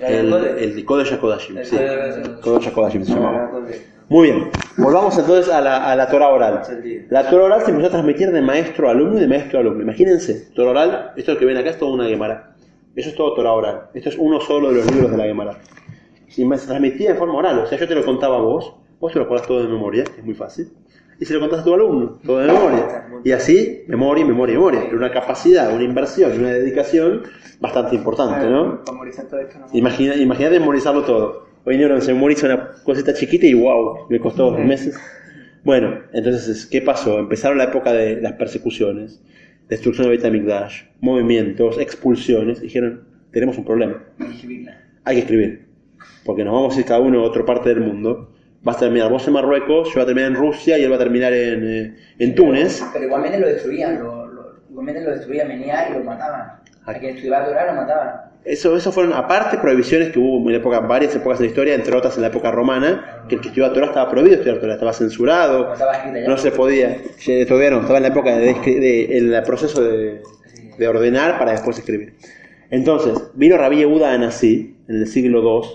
el, 0.00 0.30
el 0.58 0.74
sí. 1.68 1.76
Se 3.06 3.12
Ah, 3.12 3.16
llamaba. 3.16 3.50
Muy 4.08 4.30
bien, 4.30 4.50
volvamos 4.76 5.18
entonces 5.18 5.52
a 5.52 5.60
la, 5.60 5.90
a 5.90 5.96
la 5.96 6.08
Torah 6.08 6.28
oral. 6.28 6.62
La 7.10 7.28
Torah 7.28 7.44
oral 7.46 7.62
se 7.62 7.70
empezó 7.72 7.88
a 7.88 7.90
transmitir 7.90 8.30
de 8.30 8.40
maestro 8.40 8.88
a 8.88 8.92
alumno 8.92 9.18
y 9.18 9.20
de 9.20 9.26
maestro 9.26 9.58
a 9.58 9.62
alumno. 9.62 9.82
Imagínense, 9.82 10.48
Torah 10.54 10.70
oral, 10.70 11.12
esto 11.16 11.36
que 11.36 11.44
ven 11.44 11.56
acá 11.56 11.70
es 11.70 11.78
toda 11.78 11.92
una 11.92 12.06
Gemara. 12.06 12.54
Eso 12.94 13.08
es 13.10 13.16
todo 13.16 13.34
Torah 13.34 13.52
oral. 13.52 13.82
Esto 13.94 14.08
es 14.10 14.16
uno 14.16 14.40
solo 14.40 14.68
de 14.70 14.76
los 14.76 14.90
libros 14.92 15.10
de 15.10 15.16
la 15.16 15.24
Gemara. 15.24 15.58
Y 16.28 16.44
se 16.58 16.66
transmitía 16.66 17.12
de 17.12 17.18
forma 17.18 17.34
oral, 17.34 17.58
o 17.58 17.66
sea, 17.66 17.78
yo 17.78 17.88
te 17.88 17.94
lo 17.94 18.04
contaba 18.04 18.36
a 18.36 18.40
vos, 18.40 18.74
vos 19.00 19.12
te 19.12 19.18
lo 19.18 19.24
acordás 19.24 19.46
todo 19.46 19.62
de 19.62 19.68
memoria, 19.68 20.04
es 20.04 20.24
muy 20.24 20.34
fácil, 20.34 20.70
y 21.18 21.24
se 21.24 21.34
lo 21.34 21.40
contás 21.40 21.60
a 21.60 21.64
tu 21.64 21.74
alumno, 21.74 22.18
todo 22.24 22.38
de 22.38 22.46
memoria. 22.52 23.08
Y 23.24 23.32
así, 23.32 23.84
memoria, 23.88 24.24
memoria, 24.24 24.54
memoria. 24.54 24.84
Era 24.84 24.96
una 24.96 25.10
capacidad, 25.10 25.74
una 25.74 25.84
inversión 25.84 26.32
una 26.38 26.50
dedicación 26.52 27.22
bastante 27.60 27.96
importante, 27.96 28.46
¿no? 28.46 28.82
Imagina, 29.72 30.14
imagínate 30.16 30.60
memorizarlo 30.60 31.02
todo. 31.02 31.46
Hoy 31.64 31.74
en 31.74 31.80
día 31.88 32.00
se 32.00 32.12
memoriza 32.12 32.46
una 32.46 32.72
cosita 32.84 33.12
chiquita 33.14 33.46
y 33.46 33.54
wow, 33.54 34.06
me 34.08 34.20
costó 34.20 34.50
dos 34.50 34.60
meses. 34.60 34.96
Bueno, 35.64 35.98
entonces, 36.12 36.66
¿qué 36.66 36.80
pasó? 36.80 37.18
Empezaron 37.18 37.58
la 37.58 37.64
época 37.64 37.92
de 37.92 38.20
las 38.20 38.34
persecuciones, 38.34 39.20
destrucción 39.68 40.04
de 40.06 40.10
Beit 40.10 40.24
HaMikdash, 40.24 40.82
movimientos, 41.00 41.78
expulsiones. 41.78 42.60
Dijeron, 42.60 43.02
tenemos 43.32 43.58
un 43.58 43.64
problema, 43.64 44.04
Hay 44.20 44.26
que 44.28 44.34
escribirla. 44.34 44.80
hay 45.02 45.16
que 45.16 45.20
escribir. 45.22 45.66
Porque 46.24 46.44
nos 46.44 46.54
vamos 46.54 46.76
a 46.76 46.80
ir 46.80 46.86
cada 46.86 47.00
uno 47.00 47.20
a 47.20 47.22
otra 47.24 47.44
parte 47.44 47.70
del 47.70 47.80
mundo. 47.80 48.30
Vas 48.66 48.76
a 48.78 48.80
terminar 48.80 49.08
vos 49.12 49.24
en 49.28 49.32
Marruecos, 49.34 49.88
yo 49.90 49.94
voy 49.94 50.02
a 50.02 50.06
terminar 50.06 50.30
en 50.32 50.36
Rusia 50.36 50.76
y 50.76 50.82
él 50.82 50.90
va 50.90 50.96
a 50.96 50.98
terminar 50.98 51.32
en, 51.32 51.64
eh, 51.70 51.94
en 52.18 52.34
Túnez. 52.34 52.82
Pero 52.92 53.04
igualmente 53.04 53.38
lo 53.38 53.46
destruían, 53.46 54.00
lo, 54.02 54.26
lo- 54.26 54.56
igualmente 54.68 55.02
lo 55.02 55.10
destruían, 55.12 55.46
venían 55.46 55.92
y 55.92 55.98
lo 55.98 56.04
mataban. 56.04 56.52
A 56.84 56.94
quien 56.94 57.14
estudiaba 57.14 57.46
Torah 57.46 57.72
lo 57.72 57.80
mataban. 57.80 58.10
Eso, 58.44 58.76
eso 58.76 58.90
fueron 58.90 59.12
aparte 59.12 59.58
prohibiciones 59.58 60.10
que 60.10 60.18
hubo 60.18 60.48
en 60.50 60.56
época, 60.56 60.80
varias 60.80 61.14
épocas 61.14 61.38
de 61.38 61.44
la 61.44 61.48
historia, 61.50 61.74
entre 61.76 61.96
otras 61.96 62.16
en 62.16 62.22
la 62.22 62.28
época 62.28 62.50
romana, 62.50 63.24
que 63.28 63.36
el 63.36 63.40
que 63.40 63.48
estudiaba 63.48 63.72
Torah 63.72 63.86
estaba 63.86 64.10
prohibido 64.10 64.34
estudiar 64.34 64.58
Torah, 64.58 64.74
estaba 64.74 64.92
censurado, 64.92 65.72
No 66.28 66.36
se 66.36 66.50
podía, 66.50 66.96
todavía 67.46 67.70
no, 67.70 67.80
estaba 67.82 67.98
en 67.98 68.02
la 68.02 68.08
época 68.08 68.36
de, 68.36 68.52
de- 68.54 69.18
en 69.18 69.32
el 69.32 69.42
proceso 69.44 69.80
de, 69.82 70.22
de 70.76 70.88
ordenar 70.88 71.38
para 71.38 71.52
después 71.52 71.78
escribir. 71.78 72.14
Entonces, 72.70 73.14
vino 73.34 73.56
Rabí 73.56 73.76
Yehuda 73.78 74.12
Anasí, 74.12 74.76
en 74.88 74.96
el 74.96 75.06
siglo 75.06 75.40
II 75.40 75.68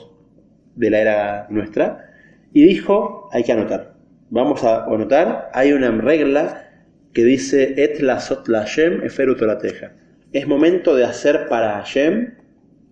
de 0.76 0.90
la 0.90 1.00
era 1.00 1.48
nuestra, 1.50 2.11
y 2.54 2.64
dijo, 2.66 3.30
hay 3.32 3.44
que 3.44 3.52
anotar. 3.52 3.94
Vamos 4.30 4.64
a 4.64 4.86
anotar, 4.86 5.50
hay 5.54 5.74
una 5.74 5.92
regla 5.92 6.70
que 7.14 7.24
dice, 7.24 7.74
et 7.78 8.00
la 8.02 8.20
sot 8.20 8.48
la 8.48 8.62
Hashem 8.62 9.04
eferu 9.04 9.36
torateja. 9.36 9.92
Es 10.32 10.48
momento 10.48 10.96
de 10.96 11.04
hacer 11.04 11.48
para 11.50 11.74
Hashem, 11.74 12.36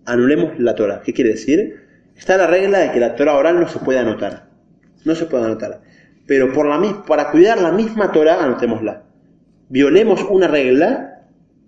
anulemos 0.06 0.60
la 0.60 0.76
Torah. 0.76 1.02
¿Qué 1.04 1.14
quiere 1.14 1.32
decir? 1.32 1.88
Está 2.18 2.36
la 2.38 2.48
regla 2.48 2.80
de 2.80 2.92
que 2.92 3.00
la 3.00 3.16
Torah 3.16 3.36
oral 3.36 3.60
no 3.60 3.68
se 3.70 3.80
puede 3.80 4.00
anotar. 4.00 4.50
No 5.06 5.16
se 5.16 5.26
puede 5.26 5.46
anotar. 5.46 5.82
Pero 6.28 6.52
por 6.52 6.68
la, 6.68 7.06
para 7.08 7.32
cuidar 7.32 7.62
la 7.62 7.72
misma 7.72 8.12
Torah, 8.12 8.44
anotémosla. 8.44 9.04
Violemos 9.70 10.26
una 10.30 10.48
regla 10.48 11.22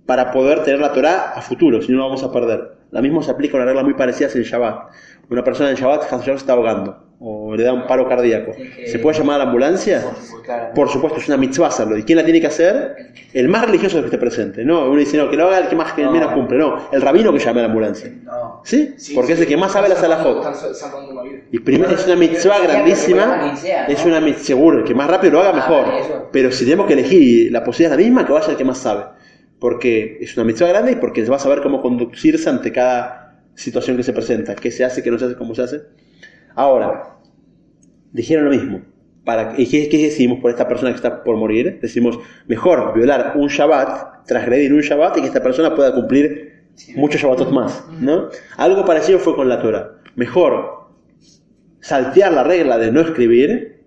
para 0.05 0.31
poder 0.31 0.63
tener 0.63 0.81
la 0.81 0.91
Torah 0.91 1.31
a 1.33 1.41
futuro, 1.41 1.81
si 1.81 1.91
no 1.91 1.99
la 1.99 2.05
vamos 2.05 2.23
a 2.23 2.33
perder. 2.33 2.80
La 2.91 3.01
misma 3.01 3.23
se 3.23 3.31
aplica 3.31 3.57
una 3.57 3.65
regla 3.65 3.83
muy 3.83 3.93
parecida 3.93 4.29
en 4.33 4.43
Shabbat. 4.43 4.89
Una 5.29 5.43
persona 5.43 5.69
en 5.69 5.75
Shabbat, 5.75 6.09
se 6.23 6.31
está 6.33 6.53
ahogando 6.53 7.11
o 7.23 7.55
le 7.55 7.63
da 7.63 7.71
un 7.71 7.85
paro 7.85 8.09
cardíaco. 8.09 8.51
¿Se 8.87 8.97
puede 8.97 9.19
llamar 9.19 9.35
a 9.35 9.37
la 9.39 9.43
ambulancia? 9.45 10.03
Por 10.73 10.89
supuesto, 10.89 11.19
es 11.19 11.27
una 11.27 11.37
mitzvah 11.37 11.67
hacerlo. 11.67 11.95
¿Y 11.95 12.03
quién 12.03 12.17
la 12.17 12.23
tiene 12.23 12.41
que 12.41 12.47
hacer? 12.47 12.95
El 13.31 13.47
más 13.47 13.63
religioso 13.63 13.99
que 13.99 14.05
esté 14.05 14.17
presente. 14.17 14.65
No, 14.65 14.89
uno 14.89 14.97
dice, 14.97 15.17
no, 15.17 15.29
que 15.29 15.37
lo 15.37 15.45
haga 15.47 15.59
el 15.59 15.67
que 15.67 15.75
más 15.75 15.93
que 15.93 16.03
No. 16.03 16.11
menos 16.11 16.33
cumple. 16.33 16.57
No, 16.57 16.89
el 16.91 16.99
rabino 16.99 17.31
que 17.31 17.37
llame 17.37 17.59
a 17.59 17.63
la 17.63 17.67
ambulancia. 17.69 18.11
¿Sí? 18.63 18.95
Porque 19.13 19.33
es 19.33 19.39
el 19.39 19.45
que 19.45 19.55
más 19.55 19.71
sabe 19.71 19.87
la 19.87 19.95
vida. 19.95 20.41
Y 21.51 21.59
primero 21.59 21.91
es 21.93 22.05
una 22.07 22.15
mitzvah 22.15 22.59
grandísima. 22.59 23.53
Es 23.87 24.03
una 24.03 24.19
mitzvah, 24.19 24.43
seguro, 24.43 24.77
el 24.79 24.83
que 24.83 24.95
más 24.95 25.07
rápido 25.07 25.33
lo 25.33 25.41
haga, 25.41 25.51
Ah, 25.51 25.53
mejor. 25.53 26.29
Pero 26.31 26.51
si 26.51 26.63
tenemos 26.65 26.87
que 26.87 26.93
elegir 26.93 27.51
la 27.51 27.63
posibilidad 27.63 27.99
es 27.99 28.03
la 28.03 28.09
misma, 28.09 28.25
que 28.25 28.33
vaya 28.33 28.47
el 28.49 28.57
que 28.57 28.63
más 28.65 28.79
sabe. 28.79 29.03
Porque 29.61 30.17
es 30.19 30.35
una 30.35 30.43
mitzvah 30.43 30.69
grande 30.69 30.93
y 30.93 30.95
porque 30.95 31.23
va 31.25 31.35
a 31.35 31.39
saber 31.39 31.61
cómo 31.61 31.83
conducirse 31.83 32.49
ante 32.49 32.71
cada 32.71 33.43
situación 33.53 33.95
que 33.95 34.01
se 34.01 34.11
presenta. 34.11 34.55
¿Qué 34.55 34.71
se 34.71 34.83
hace, 34.83 35.03
qué 35.03 35.11
no 35.11 35.19
se 35.19 35.25
hace, 35.25 35.35
cómo 35.35 35.53
se 35.53 35.61
hace? 35.61 35.81
Ahora, 36.55 37.19
dijeron 38.11 38.45
lo 38.45 38.51
mismo. 38.51 38.81
Para, 39.23 39.53
¿Y 39.55 39.67
qué, 39.67 39.97
decimos 39.99 40.39
por 40.39 40.49
esta 40.49 40.67
persona 40.67 40.89
que 40.89 40.95
está 40.95 41.23
por 41.23 41.37
morir? 41.37 41.77
Decimos, 41.79 42.17
mejor 42.47 42.95
violar 42.95 43.33
un 43.35 43.49
Shabbat, 43.49 44.25
transgredir 44.25 44.73
un 44.73 44.81
Shabbat 44.81 45.17
y 45.17 45.21
que 45.21 45.27
esta 45.27 45.43
persona 45.43 45.75
pueda 45.75 45.93
cumplir 45.93 46.63
muchos 46.95 47.21
Shabbatot 47.21 47.51
más. 47.51 47.85
¿no? 47.99 48.29
Algo 48.57 48.83
parecido 48.83 49.19
fue 49.19 49.35
con 49.35 49.47
la 49.47 49.61
Torah. 49.61 49.91
Mejor 50.15 50.89
saltear 51.81 52.33
la 52.33 52.43
regla 52.43 52.79
de 52.79 52.91
no 52.91 53.01
escribir, 53.01 53.83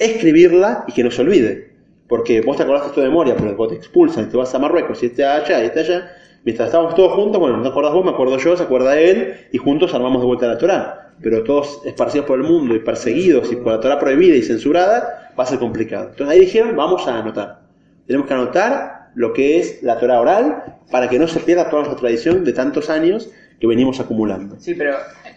escribirla 0.00 0.84
y 0.88 0.92
que 0.94 1.04
no 1.04 1.12
se 1.12 1.22
olvide. 1.22 1.65
Porque 2.08 2.40
vos 2.40 2.56
te 2.56 2.62
acordás 2.62 2.86
esto 2.86 3.00
de 3.00 3.08
memoria, 3.08 3.34
pero 3.36 3.68
te 3.68 3.74
expulsan 3.74 4.24
y 4.24 4.26
te 4.28 4.36
vas 4.36 4.54
a 4.54 4.58
Marruecos 4.58 5.02
y 5.02 5.06
este 5.06 5.24
allá 5.24 5.62
y 5.62 5.66
este 5.66 5.80
allá. 5.80 6.10
Mientras 6.44 6.68
estábamos 6.68 6.94
todos 6.94 7.12
juntos, 7.12 7.40
bueno, 7.40 7.56
no 7.56 7.62
te 7.64 7.68
acordás 7.68 7.92
vos, 7.92 8.04
me 8.04 8.12
acuerdo 8.12 8.38
yo, 8.38 8.56
se 8.56 8.62
acuerda 8.62 8.98
él, 8.98 9.48
y 9.50 9.58
juntos 9.58 9.92
armamos 9.94 10.20
de 10.20 10.26
vuelta 10.26 10.46
la 10.46 10.58
Torah. 10.58 11.12
Pero 11.20 11.42
todos 11.42 11.82
esparcidos 11.84 12.26
por 12.26 12.38
el 12.38 12.44
mundo 12.44 12.76
y 12.76 12.78
perseguidos 12.78 13.50
y 13.50 13.56
por 13.56 13.72
la 13.72 13.80
Torah 13.80 13.98
prohibida 13.98 14.36
y 14.36 14.42
censurada, 14.42 15.32
va 15.38 15.42
a 15.42 15.46
ser 15.46 15.58
complicado. 15.58 16.10
Entonces 16.10 16.28
ahí 16.34 16.40
dijeron, 16.40 16.76
vamos 16.76 17.08
a 17.08 17.18
anotar. 17.18 17.62
Tenemos 18.06 18.28
que 18.28 18.34
anotar 18.34 19.08
lo 19.16 19.32
que 19.32 19.58
es 19.58 19.82
la 19.82 19.98
Torah 19.98 20.20
oral 20.20 20.76
para 20.92 21.08
que 21.08 21.18
no 21.18 21.26
se 21.26 21.40
pierda 21.40 21.68
toda 21.68 21.82
nuestra 21.82 21.98
tradición 21.98 22.44
de 22.44 22.52
tantos 22.52 22.90
años 22.90 23.30
que 23.58 23.66
venimos 23.66 23.98
acumulando. 23.98 24.56
Sí, 24.60 24.74
pero 24.74 24.94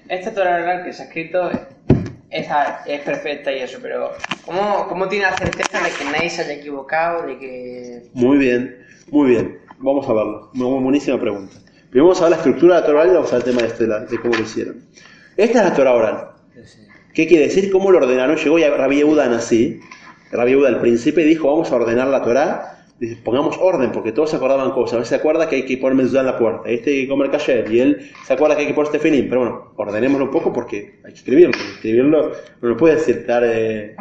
esta 0.07 0.31
Torah 0.31 0.61
oral 0.61 0.83
que 0.83 0.93
se 0.93 1.01
ha 1.01 1.05
escrito 1.05 1.49
es, 2.29 2.47
es 2.85 3.01
perfecta 3.01 3.51
y 3.51 3.59
eso, 3.59 3.79
pero 3.81 4.11
¿cómo, 4.45 4.87
¿cómo 4.87 5.07
tiene 5.07 5.25
la 5.25 5.37
certeza 5.37 5.81
de 5.81 5.89
que 5.89 6.05
nadie 6.05 6.29
se 6.29 6.41
haya 6.41 6.53
equivocado, 6.53 7.25
de 7.25 7.37
que... 7.37 8.03
Muy 8.13 8.37
bien, 8.37 8.85
muy 9.11 9.29
bien. 9.29 9.59
Vamos 9.79 10.07
a 10.09 10.13
verlo. 10.13 10.49
Muy 10.53 10.83
buenísima 10.83 11.19
pregunta. 11.19 11.55
Primero 11.89 12.09
vamos 12.09 12.19
a 12.19 12.25
ver 12.25 12.31
la 12.31 12.37
estructura 12.37 12.75
de 12.75 12.81
la 12.81 12.85
Torah 12.85 12.99
oral 12.99 13.11
y 13.11 13.15
vamos 13.15 13.33
a 13.33 13.37
ver 13.37 13.47
el 13.47 13.51
tema 13.51 13.61
de, 13.61 13.67
este, 13.67 13.85
de 13.85 14.21
cómo 14.21 14.35
lo 14.35 14.41
hicieron. 14.41 14.83
Esta 15.37 15.59
es 15.59 15.69
la 15.69 15.73
Torah 15.73 15.93
oral. 15.93 16.29
¿Qué 17.13 17.27
quiere 17.27 17.45
decir? 17.45 17.71
¿Cómo 17.71 17.91
lo 17.91 17.97
ordenaron? 17.97 18.35
Llegó 18.35 18.59
ya 18.59 18.69
Rabbi 18.69 18.97
Yehuda 18.97 19.35
así. 19.35 19.79
Rabbi 20.31 20.51
Yehuda 20.51 20.69
al 20.69 20.81
príncipe 20.81 21.23
dijo, 21.23 21.47
vamos 21.47 21.71
a 21.71 21.75
ordenar 21.75 22.07
la 22.07 22.21
Torah. 22.21 22.78
Pongamos 23.23 23.57
orden, 23.61 23.91
porque 23.93 24.11
todos 24.11 24.29
se 24.29 24.35
acordaban 24.35 24.71
cosas. 24.71 24.95
A 24.95 24.97
veces 24.97 25.09
se 25.09 25.15
acuerda 25.15 25.47
que 25.47 25.55
hay 25.57 25.65
que 25.65 25.77
poner 25.77 25.95
mezuzá 25.95 26.19
en 26.19 26.25
la 26.25 26.37
puerta, 26.37 26.69
este 26.69 26.91
hay 26.91 27.01
que 27.03 27.07
comer 27.07 27.31
kasher, 27.31 27.71
y 27.71 27.79
él 27.79 28.11
se 28.25 28.33
acuerda 28.33 28.55
que 28.55 28.63
hay 28.63 28.67
que 28.67 28.73
poner 28.73 28.91
tefilim. 28.91 29.29
Pero 29.29 29.39
bueno, 29.41 29.71
ordenémoslo 29.77 30.25
un 30.25 30.31
poco 30.31 30.51
porque 30.51 30.99
hay 31.05 31.11
que 31.13 31.17
escribirlo. 31.19 31.57
Escribirlo 31.75 32.31
no 32.61 32.77
puede 32.77 32.95
decir 32.95 33.25
dar 33.25 33.43
eh, 33.45 33.95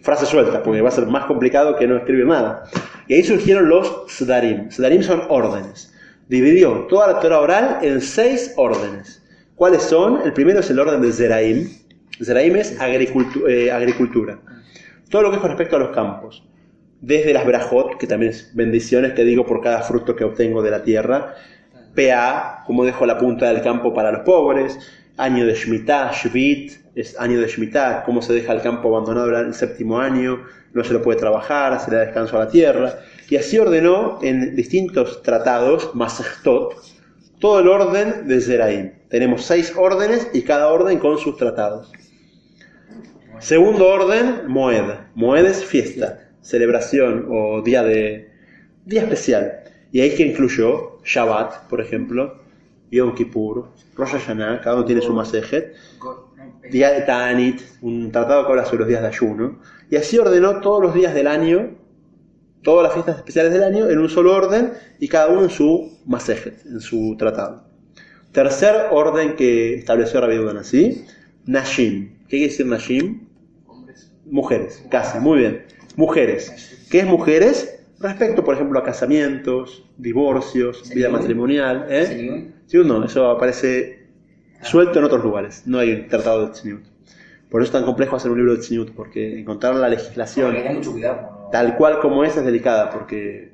frase 0.00 0.26
suelta, 0.26 0.62
porque 0.62 0.80
va 0.80 0.88
a 0.88 0.92
ser 0.92 1.06
más 1.06 1.26
complicado 1.26 1.76
que 1.76 1.86
no 1.86 1.96
escribir 1.96 2.26
nada. 2.26 2.64
Y 3.06 3.14
ahí 3.14 3.22
surgieron 3.22 3.68
los 3.68 4.04
Sdarim. 4.08 4.70
Sdarim 4.72 5.02
son 5.02 5.22
órdenes. 5.28 5.94
Dividió 6.28 6.86
toda 6.88 7.06
la 7.12 7.20
Torah 7.20 7.38
oral 7.40 7.78
en 7.82 8.00
seis 8.00 8.52
órdenes. 8.56 9.22
¿Cuáles 9.54 9.82
son? 9.82 10.22
El 10.24 10.32
primero 10.32 10.58
es 10.58 10.68
el 10.70 10.80
orden 10.80 11.00
de 11.00 11.12
Zeraim. 11.12 11.68
Zeraim 12.22 12.56
es 12.56 12.76
agricultu- 12.80 13.48
eh, 13.48 13.70
agricultura. 13.70 14.40
Todo 15.08 15.22
lo 15.22 15.30
que 15.30 15.36
es 15.36 15.40
con 15.40 15.50
respecto 15.50 15.76
a 15.76 15.78
los 15.78 15.90
campos. 15.90 16.42
Desde 17.00 17.32
las 17.32 17.46
brajot, 17.46 17.98
que 17.98 18.06
también 18.06 18.32
es 18.32 18.54
bendiciones 18.54 19.12
que 19.12 19.24
digo 19.24 19.46
por 19.46 19.62
cada 19.62 19.82
fruto 19.82 20.16
que 20.16 20.24
obtengo 20.24 20.62
de 20.62 20.70
la 20.70 20.82
tierra. 20.82 21.34
PA, 21.94 22.62
como 22.66 22.84
dejo 22.84 23.06
la 23.06 23.18
punta 23.18 23.52
del 23.52 23.62
campo 23.62 23.94
para 23.94 24.12
los 24.12 24.22
pobres. 24.22 24.78
Año 25.16 25.46
de 25.46 25.54
Shemitah, 25.54 26.12
Shvit, 26.12 26.72
es 26.94 27.18
año 27.18 27.40
de 27.40 27.46
Shemitah, 27.46 28.02
cómo 28.04 28.22
se 28.22 28.32
deja 28.32 28.52
el 28.52 28.62
campo 28.62 28.88
abandonado 28.88 29.38
el 29.38 29.54
séptimo 29.54 29.98
año, 29.98 30.44
no 30.72 30.84
se 30.84 30.92
lo 30.92 31.02
puede 31.02 31.18
trabajar, 31.18 31.78
se 31.80 31.90
le 31.90 31.96
da 31.96 32.04
descanso 32.04 32.36
a 32.36 32.44
la 32.44 32.50
tierra. 32.50 32.98
Y 33.28 33.36
así 33.36 33.58
ordenó 33.58 34.18
en 34.22 34.54
distintos 34.54 35.22
tratados, 35.22 35.94
Masechtot, 35.94 36.74
todo 37.38 37.60
el 37.60 37.68
orden 37.68 38.26
de 38.28 38.40
Zeraim. 38.40 38.92
Tenemos 39.08 39.44
seis 39.44 39.72
órdenes 39.76 40.28
y 40.32 40.42
cada 40.42 40.68
orden 40.68 40.98
con 40.98 41.18
sus 41.18 41.36
tratados. 41.36 41.92
Segundo 43.38 43.88
orden, 43.88 44.46
Moed. 44.46 44.84
Moed 45.14 45.44
es 45.44 45.64
fiesta, 45.64 46.25
celebración 46.46 47.26
o 47.28 47.60
día 47.62 47.82
de 47.82 48.30
día 48.84 49.02
especial. 49.02 49.64
Y 49.90 50.00
ahí 50.00 50.14
que 50.14 50.22
incluyó 50.22 50.98
Shabbat, 51.04 51.68
por 51.68 51.80
ejemplo, 51.80 52.38
Yom 52.90 53.14
Kippur, 53.14 53.68
Rosh 53.96 54.12
Hashanah, 54.12 54.60
cada 54.60 54.76
uno 54.76 54.84
tiene 54.84 55.02
su 55.02 55.12
masejet, 55.12 55.74
día 56.70 56.92
de 56.92 57.02
Tanit, 57.02 57.60
un 57.82 58.12
tratado 58.12 58.46
que 58.46 58.52
habla 58.52 58.64
sobre 58.64 58.80
los 58.80 58.88
días 58.88 59.02
de 59.02 59.08
ayuno. 59.08 59.58
Y 59.90 59.96
así 59.96 60.18
ordenó 60.18 60.60
todos 60.60 60.82
los 60.82 60.94
días 60.94 61.14
del 61.14 61.26
año, 61.26 61.76
todas 62.62 62.84
las 62.84 62.92
fiestas 62.92 63.16
especiales 63.16 63.52
del 63.52 63.64
año, 63.64 63.88
en 63.88 63.98
un 63.98 64.08
solo 64.08 64.34
orden 64.34 64.72
y 65.00 65.08
cada 65.08 65.28
uno 65.28 65.44
en 65.44 65.50
su 65.50 65.98
masejet, 66.06 66.64
en 66.66 66.80
su 66.80 67.16
tratado. 67.18 67.64
Tercer 68.30 68.88
orden 68.92 69.34
que 69.34 69.74
estableció 69.74 70.20
Rabbi 70.20 70.58
así, 70.58 71.06
Nashim. 71.46 72.18
¿Qué 72.28 72.38
quiere 72.38 72.46
decir 72.48 72.66
Nashim? 72.66 73.26
Mujeres, 74.26 74.84
casi, 74.90 75.18
muy 75.18 75.38
bien. 75.38 75.75
Mujeres. 75.96 76.86
¿Qué 76.90 77.00
es 77.00 77.06
mujeres? 77.06 77.84
Respecto, 77.98 78.44
por 78.44 78.54
ejemplo, 78.54 78.78
a 78.78 78.84
casamientos, 78.84 79.84
divorcios, 79.96 80.88
vida 80.94 81.08
matrimonial. 81.08 81.86
¿eh? 81.88 82.06
Señor. 82.06 82.38
Sí, 82.66 82.78
no, 82.84 83.04
eso 83.04 83.30
aparece 83.30 84.06
suelto 84.62 84.98
en 84.98 85.06
otros 85.06 85.24
lugares. 85.24 85.62
No 85.66 85.78
hay 85.78 85.92
un 85.92 86.08
tratado 86.08 86.46
de 86.46 86.52
Tzniut. 86.52 86.84
Por 87.48 87.62
eso 87.62 87.68
es 87.68 87.72
tan 87.72 87.84
complejo 87.84 88.16
hacer 88.16 88.30
un 88.30 88.38
libro 88.38 88.54
de 88.54 88.60
Tzniut, 88.60 88.90
porque 88.90 89.40
encontrar 89.40 89.74
la 89.76 89.88
legislación 89.88 90.54
tener 90.54 90.74
mucho 90.74 90.92
cuidado. 90.92 91.22
¿no? 91.22 91.48
tal 91.50 91.76
cual 91.76 92.00
como 92.00 92.24
es 92.24 92.36
es 92.36 92.44
delicada, 92.44 92.90
porque, 92.90 93.52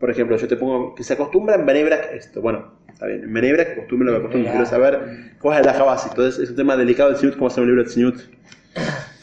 por 0.00 0.10
ejemplo, 0.10 0.36
yo 0.36 0.48
te 0.48 0.56
pongo 0.56 0.94
que 0.94 1.04
se 1.04 1.12
acostumbra 1.12 1.54
en 1.54 1.66
Benebrak 1.66 2.12
esto. 2.14 2.40
Bueno, 2.40 2.72
está 2.88 3.06
bien, 3.06 3.22
en 3.24 3.32
Benebrak 3.32 3.72
acostumbra 3.72 4.06
lo 4.06 4.12
que 4.12 4.18
acostumbra, 4.18 4.50
quiero 4.50 4.66
saber 4.66 5.34
cuál 5.40 5.60
es 5.60 5.66
la 5.66 5.82
base. 5.84 6.08
Entonces, 6.08 6.42
es 6.42 6.50
un 6.50 6.56
tema 6.56 6.76
delicado 6.76 7.10
de 7.10 7.16
Tzniut, 7.16 7.34
cómo 7.36 7.46
hacer 7.46 7.62
un 7.62 7.68
libro 7.68 7.84
de 7.84 7.90
Tzniut 7.90 8.16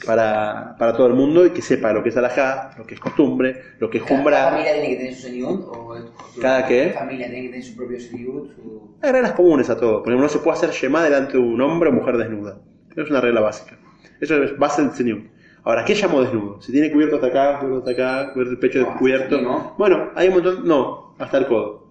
para, 0.06 0.76
para 0.78 0.94
todo 0.96 1.08
el 1.08 1.14
mundo 1.14 1.46
y 1.46 1.52
que 1.52 1.62
sepa 1.62 1.92
lo 1.94 2.04
que 2.04 2.10
es 2.10 2.18
alajá, 2.18 2.72
lo 2.78 2.86
que 2.86 2.94
es 2.96 3.00
costumbre, 3.00 3.62
lo 3.80 3.90
que 3.90 3.98
es 4.00 4.04
¿Cada 4.04 4.16
jumbra. 4.16 4.44
familia 4.50 4.74
tiene 4.74 4.90
que 4.90 4.96
tener 4.98 5.14
su 5.16 5.22
seniut? 5.24 5.62
¿O 5.68 5.96
¿Cada 6.42 6.66
qué? 6.68 6.92
familia 6.98 7.28
tiene 7.28 7.44
que 7.44 7.50
tener 7.50 7.64
su 7.66 7.76
propio 7.76 8.00
seniut? 8.00 8.56
Su... 8.56 8.96
Hay 9.02 9.12
reglas 9.12 9.32
comunes 9.34 9.70
a 9.70 9.78
todo. 9.78 10.04
Por 10.04 10.12
ejemplo, 10.12 10.24
no 10.24 10.30
se 10.30 10.40
puede 10.40 10.58
hacer 10.58 10.72
yemá 10.72 11.04
delante 11.04 11.34
de 11.34 11.40
un 11.40 11.60
hombre 11.62 11.90
o 11.90 11.92
mujer 11.94 12.18
desnuda. 12.18 12.58
Eso 12.92 13.02
es 13.02 13.10
una 13.10 13.22
regla 13.22 13.42
básica. 13.42 13.78
Eso 14.22 14.42
es 14.44 14.58
base 14.58 14.82
del 14.82 14.92
tzniut. 14.92 15.26
Ahora, 15.64 15.84
¿qué 15.84 15.94
llamo 15.96 16.22
desnudo? 16.22 16.62
Si 16.62 16.72
tiene 16.72 16.92
cubierto 16.92 17.16
hasta 17.16 17.28
acá, 17.28 17.60
cubierto 17.60 17.80
hasta 17.90 17.92
acá, 17.92 18.34
cubierto 18.34 18.54
el 18.54 18.60
pecho 18.60 18.80
No, 18.80 18.86
descubierto. 18.88 19.42
no. 19.42 19.76
Bueno, 19.78 20.12
hay 20.16 20.30
un 20.30 20.36
montón. 20.36 20.68
No, 20.68 21.16
hasta 21.20 21.38
el 21.40 21.46
codo. 21.48 21.88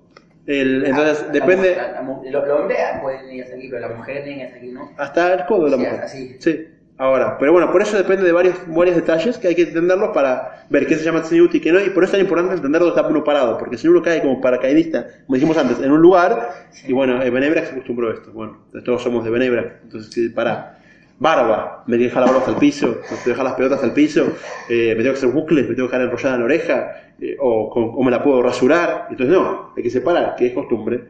El- 0.47 0.87
entonces, 0.87 1.19
Ah, 1.23 1.27
La- 1.27 1.33
depende. 1.33 1.77
la- 1.77 1.93
la 1.93 2.03
mu- 2.03 2.23
el, 2.23 2.29
el 2.29 2.37
hombre 2.37 2.77
puede 3.03 3.35
ir 3.35 3.43
hasta 3.43 3.57
aquí, 3.57 3.69
pero 3.69 3.89
la 3.89 3.95
mujer 3.97 4.25
tiene 4.25 4.37
que 4.39 4.41
ir 4.41 4.47
hasta 4.47 4.57
aquí, 4.59 4.69
¿no? 4.73 4.91
Hasta 4.97 5.35
el 5.35 5.45
codo 5.47 5.65
de 5.65 5.71
la 5.73 5.77
Sí, 5.77 5.83
mujer. 5.83 6.01
así. 6.01 6.37
Sí. 6.41 6.69
Ahora, 6.99 7.37
pero 7.39 7.53
bueno, 7.53 7.71
por 7.71 7.83
eso 7.83 7.95
depende 7.99 8.25
de 8.25 8.33
varios, 8.33 8.57
varios 8.69 8.97
detalles 8.97 9.37
que 9.37 9.49
hay 9.49 9.55
que 9.55 9.63
entenderlos 9.63 10.11
para 10.15 10.65
ver 10.71 10.87
qué 10.87 10.95
se 10.97 11.05
llama 11.05 11.23
tzniut 11.23 11.55
y 11.55 11.61
qué 11.61 11.71
no. 11.71 11.79
Y 11.79 11.91
por 11.91 12.03
eso 12.03 12.13
es 12.13 12.13
tan 12.13 12.21
importante 12.23 12.55
entender 12.55 12.81
dónde 12.81 12.97
está 12.99 13.07
uno 13.07 13.23
parado. 13.23 13.59
Porque 13.59 13.77
si 13.77 13.87
uno 13.87 14.01
cae 14.01 14.23
como 14.23 14.41
paracaidista, 14.41 15.07
como 15.27 15.35
dijimos 15.35 15.59
antes, 15.59 15.79
en 15.81 15.93
un 15.93 16.01
lugar, 16.01 16.69
y 16.87 16.93
bueno, 16.95 17.23
en 17.23 17.35
Benebrak 17.35 17.67
se 17.67 17.73
acostumbró 17.73 18.11
a 18.11 18.15
esto. 18.15 18.33
Bueno, 18.33 18.59
todos 18.83 19.03
somos 19.03 19.25
de 19.25 19.31
Benebrak. 19.31 19.83
Entonces, 19.83 20.33
para. 20.33 20.79
Barba, 21.19 21.83
me 21.87 21.97
que 21.97 22.05
dejar 22.05 22.29
la 22.29 22.37
hasta 22.37 22.51
el 22.51 22.59
piso, 22.59 22.89
me 23.11 23.19
que 23.25 23.31
dejar 23.31 23.45
las 23.47 23.55
pelotas 23.55 23.83
el 23.83 23.93
piso, 23.93 24.35
eh, 24.69 24.95
me 24.95 25.03
tengo 25.03 25.13
que 25.15 25.19
hacer 25.19 25.31
bucles, 25.31 25.67
me 25.67 25.75
tengo 25.75 25.89
que 25.89 25.97
dejar 25.97 26.03
enrollada 26.03 26.35
en 26.35 26.41
la 26.41 26.45
oreja, 26.45 26.93
eh, 27.19 27.37
o, 27.41 28.03
me 28.05 28.11
la 28.11 28.23
puedo 28.23 28.43
rasurar. 28.43 29.07
Entonces, 29.09 29.35
no, 29.35 29.73
hay 29.75 29.83
que 29.83 29.89
separar 29.89 30.35
qué 30.37 30.49
es 30.49 30.53
costumbre, 30.53 31.05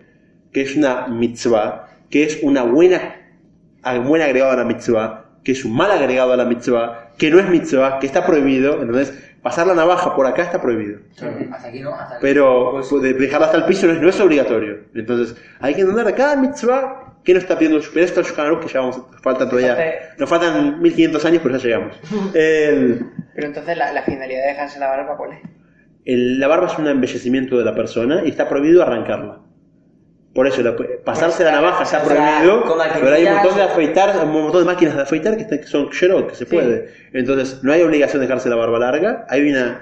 qué 0.53 0.62
es 0.62 0.77
una 0.77 1.09
mitzvah, 1.09 1.88
qué 2.09 2.22
es 2.22 2.38
una 2.42 2.62
buena 2.62 3.16
a- 3.83 3.99
buen 3.99 4.22
agregado 4.22 4.53
a 4.53 4.57
la 4.57 4.64
mitzvah, 4.64 5.25
que 5.46 5.52
es 5.52 5.64
un 5.64 5.76
mal 5.76 5.92
agregado 5.92 6.32
a 6.32 6.37
la 6.37 6.44
mitzvah, 6.44 7.11
que 7.16 7.30
no 7.30 7.38
es 7.38 7.48
mitzvah, 7.48 8.00
que 8.00 8.06
está 8.06 8.26
prohibido, 8.26 8.82
entonces 8.82 9.16
pasar 9.42 9.64
la 9.68 9.74
navaja 9.74 10.16
por 10.16 10.26
acá 10.26 10.42
está 10.42 10.61
prohibido. 10.61 10.98
Hasta 11.52 11.68
aquí 11.68 11.78
no, 11.78 11.94
hasta 11.94 12.14
aquí. 12.16 12.18
Pero 12.20 12.80
de- 13.00 13.12
dejarla 13.14 13.46
hasta 13.46 13.59
el 13.59 13.64
piso 13.64 13.87
no 13.87 13.92
es, 13.92 14.00
no 14.00 14.09
es 14.09 14.18
obligatorio. 14.18 14.78
Entonces 14.92 15.37
hay 15.61 15.74
que 15.74 15.82
entender 15.82 16.09
a 16.09 16.16
cada 16.16 16.35
mitzvah 16.35 17.14
que 17.22 17.32
nos 17.32 17.44
está 17.44 17.56
pidiendo 17.56 17.80
pero 17.94 18.04
esto 18.04 18.22
es 18.22 18.32
que 18.32 18.42
ya 18.72 18.80
vamos, 18.80 18.98
nos 19.12 19.22
faltan 19.22 19.48
todavía, 19.48 19.76
nos 20.18 20.28
faltan 20.28 20.82
1500 20.82 21.24
años, 21.24 21.40
pero 21.44 21.56
ya 21.59 21.62
llegamos. 21.64 22.00
El- 22.35 23.06
Pero 23.37 23.46
entonces 23.46 23.76
la, 23.78 23.92
la 23.92 24.02
finalidad 24.02 24.42
de 24.42 24.48
dejarse 24.48 24.80
la 24.80 24.88
barba, 24.88 25.16
¿cuál 25.16 25.32
es? 25.35 25.38
el- 26.06 26.40
la 26.40 26.48
barba 26.48 26.66
es 26.66 26.76
un 26.76 26.88
embellecimiento 26.88 27.56
de 27.56 27.64
la 27.64 27.74
persona 27.76 28.22
y 28.24 28.30
está 28.30 28.48
prohibido 28.48 28.82
arrancarla. 28.82 29.42
Por 30.37 30.46
eso, 30.46 30.62
la- 30.62 30.77
pasarse 31.05 31.42
la 31.42 31.51
navaja 31.53 31.83
está 31.83 32.03
o 32.03 32.07
sea, 32.07 32.16
prohibido, 32.16 32.64
pero 33.01 33.11
hay 33.14 33.25
un 33.25 33.35
montón 33.35 33.57
de 33.57 33.62
afeitar, 33.64 34.25
un 34.25 34.31
montón 34.33 34.61
de 34.61 34.66
máquinas 34.66 34.94
de 34.94 35.03
afeitar 35.03 35.35
que, 35.37 35.42
están- 35.42 35.59
que 35.59 35.66
son 35.66 35.90
xerox, 35.92 36.29
que 36.31 36.35
se 36.37 36.46
puede. 36.46 36.90
Entonces, 37.12 37.64
no 37.64 37.72
hay 37.72 37.83
obligación 37.83 38.20
de 38.20 38.27
dejarse 38.29 38.49
la 38.49 38.57
barba 38.57 38.79
larga, 38.79 39.27
hay 39.29 39.51
una, 39.51 39.81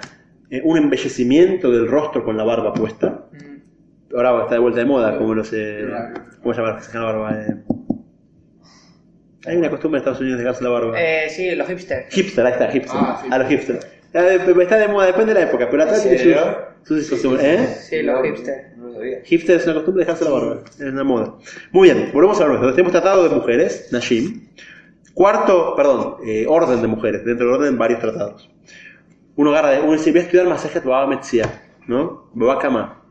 eh, 0.51 0.61
un 0.65 0.79
embellecimiento 0.79 1.71
del 1.71 1.87
rostro 1.89 2.25
con 2.25 2.37
la 2.37 2.45
barba 2.45 2.73
puesta. 2.73 3.27
Ahora 4.15 4.43
está 4.43 4.55
de 4.55 4.61
vuelta 4.61 4.79
de 4.81 4.87
moda, 4.87 5.19
como 5.19 5.35
los... 5.35 5.53
eh, 5.53 5.87
¿Cómo 6.43 6.55
se 6.55 6.61
llama? 6.63 6.79
la 6.95 7.01
barba? 7.01 7.33
Eh, 7.41 7.55
hay 9.47 9.57
una 9.57 9.69
costumbre 9.71 9.99
en 9.99 10.03
Estados 10.03 10.21
Unidos 10.21 10.39
de 10.39 10.45
dejarse 10.45 10.65
la 10.65 10.71
barba. 10.71 10.95
Eh, 11.01 11.29
sí, 11.29 11.55
los 11.55 11.67
hipsters. 11.69 12.15
Hipster, 12.15 12.47
ahí 12.47 12.53
está, 12.53 12.69
hipster. 12.71 13.01
Ah, 13.03 13.21
sí. 13.23 13.29
A 13.31 13.39
los 13.39 13.49
hipsters. 13.49 13.87
Está 14.15 14.79
de 14.79 14.89
moda, 14.89 15.07
depende 15.07 15.35
de 15.35 15.41
la 15.41 15.47
época, 15.49 15.69
pero 15.71 15.83
atrás 15.83 16.07
¿En 16.07 16.17
tiene 16.17 16.35
sus, 16.85 16.99
sus 17.01 17.11
costumbres. 17.11 17.45
¿Eh? 17.45 17.67
Sí, 17.89 18.03
los 18.03 18.23
hipsters. 18.25 18.77
No 18.77 18.87
lo 18.87 18.95
sabía. 18.95 19.19
Hipster 19.25 19.57
es 19.57 19.65
una 19.65 19.75
costumbre 19.75 20.05
de 20.05 20.07
dejarse 20.13 20.25
la 20.25 20.31
barba, 20.31 20.63
es 20.71 20.81
una 20.81 21.05
moda. 21.05 21.35
Muy 21.73 21.91
bien, 21.91 22.11
volvemos 22.13 22.39
a 22.41 22.45
lo 22.45 22.49
nuestro. 22.51 22.71
Tenemos 22.73 22.93
tratado 22.93 23.29
de 23.29 23.35
mujeres, 23.35 23.89
Nashim. 23.91 24.49
Cuarto, 25.15 25.75
perdón, 25.77 26.17
eh, 26.27 26.47
orden 26.49 26.81
de 26.81 26.87
mujeres, 26.89 27.25
dentro 27.25 27.47
del 27.47 27.57
orden 27.57 27.77
varios 27.79 28.01
tratados. 28.01 28.51
Uno 29.37 29.51
agarra, 29.51 29.71
de- 29.73 29.81
uno 29.81 29.93
dice, 29.93 30.11
voy 30.13 30.21
a 30.21 30.23
estudiar 30.23 30.47
Masajet 30.47 30.85
Baba 30.85 31.07
Metzia, 31.09 31.63
¿no? 31.89 32.31
Baba 32.35 32.61
Kama. 32.61 33.03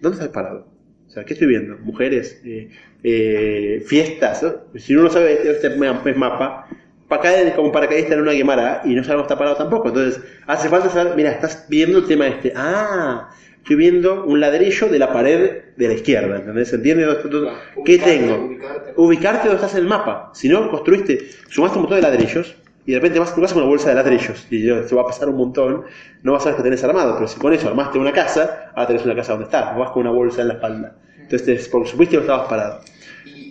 ¿Dónde 0.00 0.16
estás 0.16 0.28
parado? 0.30 0.68
O 1.06 1.10
sea, 1.10 1.24
¿qué 1.24 1.34
estoy 1.34 1.48
viendo? 1.48 1.76
Mujeres, 1.78 2.40
eh, 2.44 2.70
eh, 3.02 3.82
fiestas. 3.86 4.42
¿no? 4.42 4.54
Si 4.78 4.94
uno 4.94 5.04
no 5.04 5.10
sabe 5.10 5.34
este, 5.34 5.50
este 5.50 5.76
ma- 5.76 6.02
mapa, 6.16 6.66
para 7.08 7.22
caer 7.22 7.54
como 7.54 7.70
paracaidista 7.72 8.14
en 8.14 8.20
una 8.22 8.32
Gemara 8.32 8.82
y 8.84 8.94
no 8.94 9.04
sabemos 9.04 9.24
está 9.24 9.38
parado 9.38 9.56
tampoco. 9.56 9.88
Entonces, 9.88 10.20
hace 10.46 10.68
falta 10.68 10.88
saber, 10.90 11.14
mira, 11.16 11.30
estás 11.30 11.66
viendo 11.68 11.98
el 11.98 12.06
tema 12.06 12.26
este. 12.26 12.52
Ah, 12.56 13.30
estoy 13.58 13.76
viendo 13.76 14.24
un 14.24 14.40
ladrillo 14.40 14.88
de 14.88 14.98
la 14.98 15.12
pared 15.12 15.50
de 15.76 15.88
la 15.88 15.94
izquierda, 15.94 16.36
¿entendés? 16.36 16.72
¿Entiendes? 16.72 17.08
¿Qué 17.18 17.28
Ubicarte, 17.28 18.04
tengo? 18.04 18.44
ubicarte. 18.46 18.92
Ubicarte 18.96 19.48
donde 19.48 19.54
estás 19.56 19.74
en 19.74 19.80
el 19.84 19.86
mapa. 19.88 20.30
Si 20.34 20.48
no, 20.48 20.70
construiste, 20.70 21.18
sumaste 21.48 21.76
un 21.78 21.82
montón 21.82 22.00
de 22.00 22.02
ladrillos 22.02 22.56
y 22.86 22.92
de 22.92 22.98
repente 22.98 23.18
vas 23.18 23.32
a 23.32 23.34
tu 23.34 23.40
casa 23.40 23.54
con 23.54 23.62
una 23.64 23.70
bolsa 23.70 23.88
de 23.88 23.96
ladrillos 23.96 24.46
y 24.50 24.64
yo- 24.64 24.80
te 24.82 24.94
va 24.94 25.02
a 25.02 25.06
pasar 25.06 25.28
un 25.28 25.36
montón, 25.36 25.84
no 26.22 26.32
vas 26.32 26.42
a 26.42 26.44
saber 26.44 26.56
que 26.58 26.62
tenés 26.62 26.84
armado, 26.84 27.14
pero 27.16 27.26
si 27.26 27.38
con 27.38 27.52
eso 27.52 27.68
armaste 27.68 27.98
una 27.98 28.12
casa, 28.12 28.70
ahora 28.74 28.86
tenés 28.86 29.04
una 29.04 29.14
casa 29.16 29.32
donde 29.32 29.44
estás, 29.46 29.76
vas 29.76 29.90
con 29.90 30.02
una 30.02 30.10
bolsa 30.10 30.42
en 30.42 30.48
la 30.48 30.54
espalda. 30.54 30.96
Entonces, 31.18 31.68
porque 31.68 31.88
supiste 31.88 32.12
que 32.12 32.16
no 32.18 32.22
estabas 32.22 32.48
parado. 32.48 32.80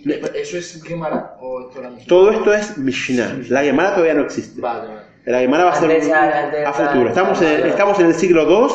¿Y 0.06 0.38
eso 0.40 0.56
es 0.58 0.82
Gemara 0.84 1.36
o 1.40 1.60
esto? 1.68 1.82
Todo 2.06 2.30
esto 2.30 2.54
es 2.54 2.78
Mishnah. 2.78 3.40
La 3.48 3.62
Gemara 3.62 3.90
todavía 3.90 4.14
no 4.14 4.22
existe. 4.22 4.60
Vale, 4.60 4.88
vale. 4.88 5.00
La 5.24 5.40
Gemara 5.40 5.64
va 5.64 5.72
a 5.72 5.80
ser 5.80 5.90
Antes 5.90 6.06
ya- 6.08 6.44
antes 6.44 6.66
a 6.66 6.72
futuro. 6.72 7.08
Estamos 7.08 7.42
en, 7.42 7.66
estamos 7.66 7.98
en 8.00 8.06
el 8.06 8.14
siglo 8.14 8.42
II, 8.48 8.72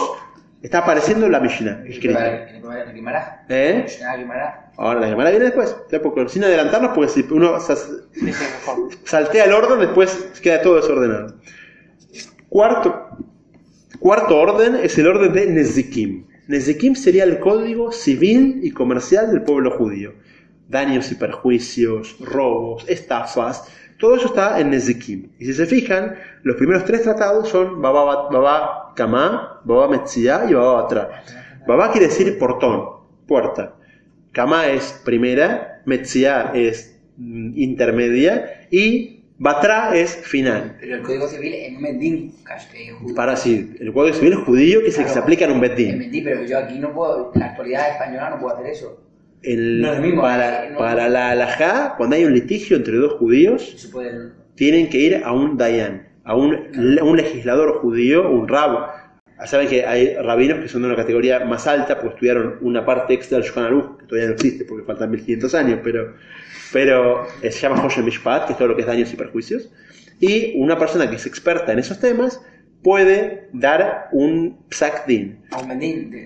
está 0.62 0.80
apareciendo 0.80 1.30
la 1.30 1.40
Mishnah 1.40 1.84
escrita. 1.86 2.20
¿Eh? 3.48 3.86
Ahora 4.78 5.00
la 5.00 5.08
Gemara 5.08 5.30
viene 5.30 5.46
después. 5.46 5.74
Sin 6.28 6.44
adelantarnos, 6.44 6.92
porque 6.94 7.10
si 7.12 7.26
uno 7.32 7.58
saltea 9.06 9.46
el 9.46 9.54
orden, 9.54 9.80
después 9.80 10.12
queda 10.42 10.62
todo 10.62 10.76
desordenado. 10.76 11.36
Cuarto, 12.50 13.10
cuarto 14.00 14.38
orden 14.38 14.76
es 14.76 14.98
el 14.98 15.08
orden 15.08 15.32
de 15.32 15.46
Nezikim. 15.46 16.26
Nezikim 16.48 16.96
sería 16.96 17.24
el 17.24 17.40
código 17.40 17.94
civil 17.94 18.60
y 18.62 18.72
comercial 18.72 19.32
del 19.32 19.44
pueblo 19.44 19.72
judío. 19.72 20.14
Daños 20.72 21.12
y 21.12 21.16
perjuicios, 21.16 22.16
robos, 22.20 22.86
estafas, 22.88 23.68
todo 24.00 24.16
eso 24.16 24.28
está 24.28 24.60
en 24.60 24.70
Nezikim. 24.72 25.30
Y 25.38 25.46
si 25.46 25.54
se 25.54 25.66
fijan, 25.66 26.16
los 26.44 26.56
primeros 26.56 26.86
tres 26.86 27.04
tratados 27.04 27.50
son 27.50 27.82
Baba, 27.82 28.30
Baba 28.30 28.94
Kama, 28.96 29.62
Baba 29.66 29.88
Metzia 29.90 30.46
y 30.50 30.54
Baba 30.54 30.82
Batra. 30.84 31.24
Baba 31.68 31.92
quiere 31.92 32.08
decir 32.08 32.38
portón, 32.40 32.84
puerta. 33.28 33.76
Kama 34.32 34.68
es 34.68 35.00
primera, 35.06 35.82
Metzia 35.86 36.52
es 36.56 36.98
mm, 37.18 37.52
intermedia 37.60 38.68
y 38.72 39.18
Batra 39.38 39.96
es 39.96 40.16
final. 40.16 40.78
Pero 40.80 40.96
el 40.96 41.02
Código 41.02 41.28
Civil 41.28 41.54
es 41.54 41.76
un 41.76 41.82
Mendín. 41.82 42.36
eh, 42.74 42.92
Para 43.16 43.36
sí, 43.36 43.76
el 43.80 43.92
Código 43.92 44.16
Civil 44.16 44.36
judío 44.36 44.82
que 44.82 44.88
es 44.88 44.98
el 44.98 45.04
que 45.04 45.10
se 45.10 45.14
Claro. 45.16 45.24
aplica 45.24 45.46
en 45.46 45.52
un 45.52 45.60
Es. 45.62 45.98
Mendín, 45.98 46.24
pero 46.24 46.44
yo 46.46 46.58
aquí 46.60 46.80
no 46.80 46.94
puedo, 46.94 47.32
en 47.34 47.40
la 47.42 47.48
actualidad 47.48 47.90
española 47.92 48.30
no 48.32 48.40
puedo 48.40 48.56
hacer 48.56 48.68
eso. 48.72 49.04
El- 49.44 49.82
No 49.82 49.96
mismo, 49.98 50.22
para, 50.22 50.70
no- 50.70 50.78
para 50.78 51.10
la 51.10 51.32
halajá, 51.32 51.96
cuando 51.98 52.16
hay 52.16 52.26
un 52.26 52.34
litigio 52.34 52.78
entre 52.78 52.98
dos 52.98 53.14
judíos, 53.14 53.74
se 53.78 53.88
puede. 53.90 54.30
tienen 54.56 54.90
que 54.90 54.98
ir 55.00 55.22
a 55.24 55.32
un 55.34 55.58
dayan, 55.58 56.08
a 56.24 56.36
un, 56.36 56.98
a 57.00 57.04
un 57.04 57.18
legislador 57.18 57.80
judío, 57.80 58.30
un 58.30 58.48
rabo. 58.48 58.86
Saben 59.46 59.68
que 59.68 59.86
hay 59.88 60.14
rabinos 60.18 60.60
que 60.60 60.68
son 60.68 60.84
de 60.84 60.90
una 60.90 60.96
categoría 60.96 61.40
más 61.46 61.66
alta 61.66 61.96
porque 61.96 62.14
estudiaron 62.14 62.58
una 62.62 62.86
parte 62.86 63.16
extra 63.16 63.40
del 63.40 63.46
Shulchan 63.48 63.64
Aruch, 63.66 63.98
que 64.00 64.06
todavía 64.06 64.28
no 64.30 64.36
existe 64.36 64.66
porque 64.66 64.86
faltan 64.86 65.10
1500 65.10 65.56
años, 65.56 65.80
pero, 65.84 66.14
pero 66.72 67.26
eh, 67.42 67.50
se 67.52 67.62
llama 67.62 67.84
Hoshen 67.84 68.06
Mishpat, 68.06 68.46
que 68.46 68.52
es 68.52 68.58
todo 68.60 68.68
lo 68.68 68.76
que 68.76 68.82
es 68.82 68.88
daños 68.88 69.12
y 69.12 69.16
perjuicios. 69.16 69.72
Y 70.20 70.54
una 70.58 70.78
persona 70.78 71.10
que 71.10 71.16
es 71.16 71.26
experta 71.26 71.72
en 71.74 71.80
esos 71.80 72.00
temas 72.00 72.40
puede 72.84 73.50
dar 73.54 74.10
un 74.12 74.58
psak 74.70 75.06
din, 75.08 75.40
A 75.52 75.60
un 75.62 75.68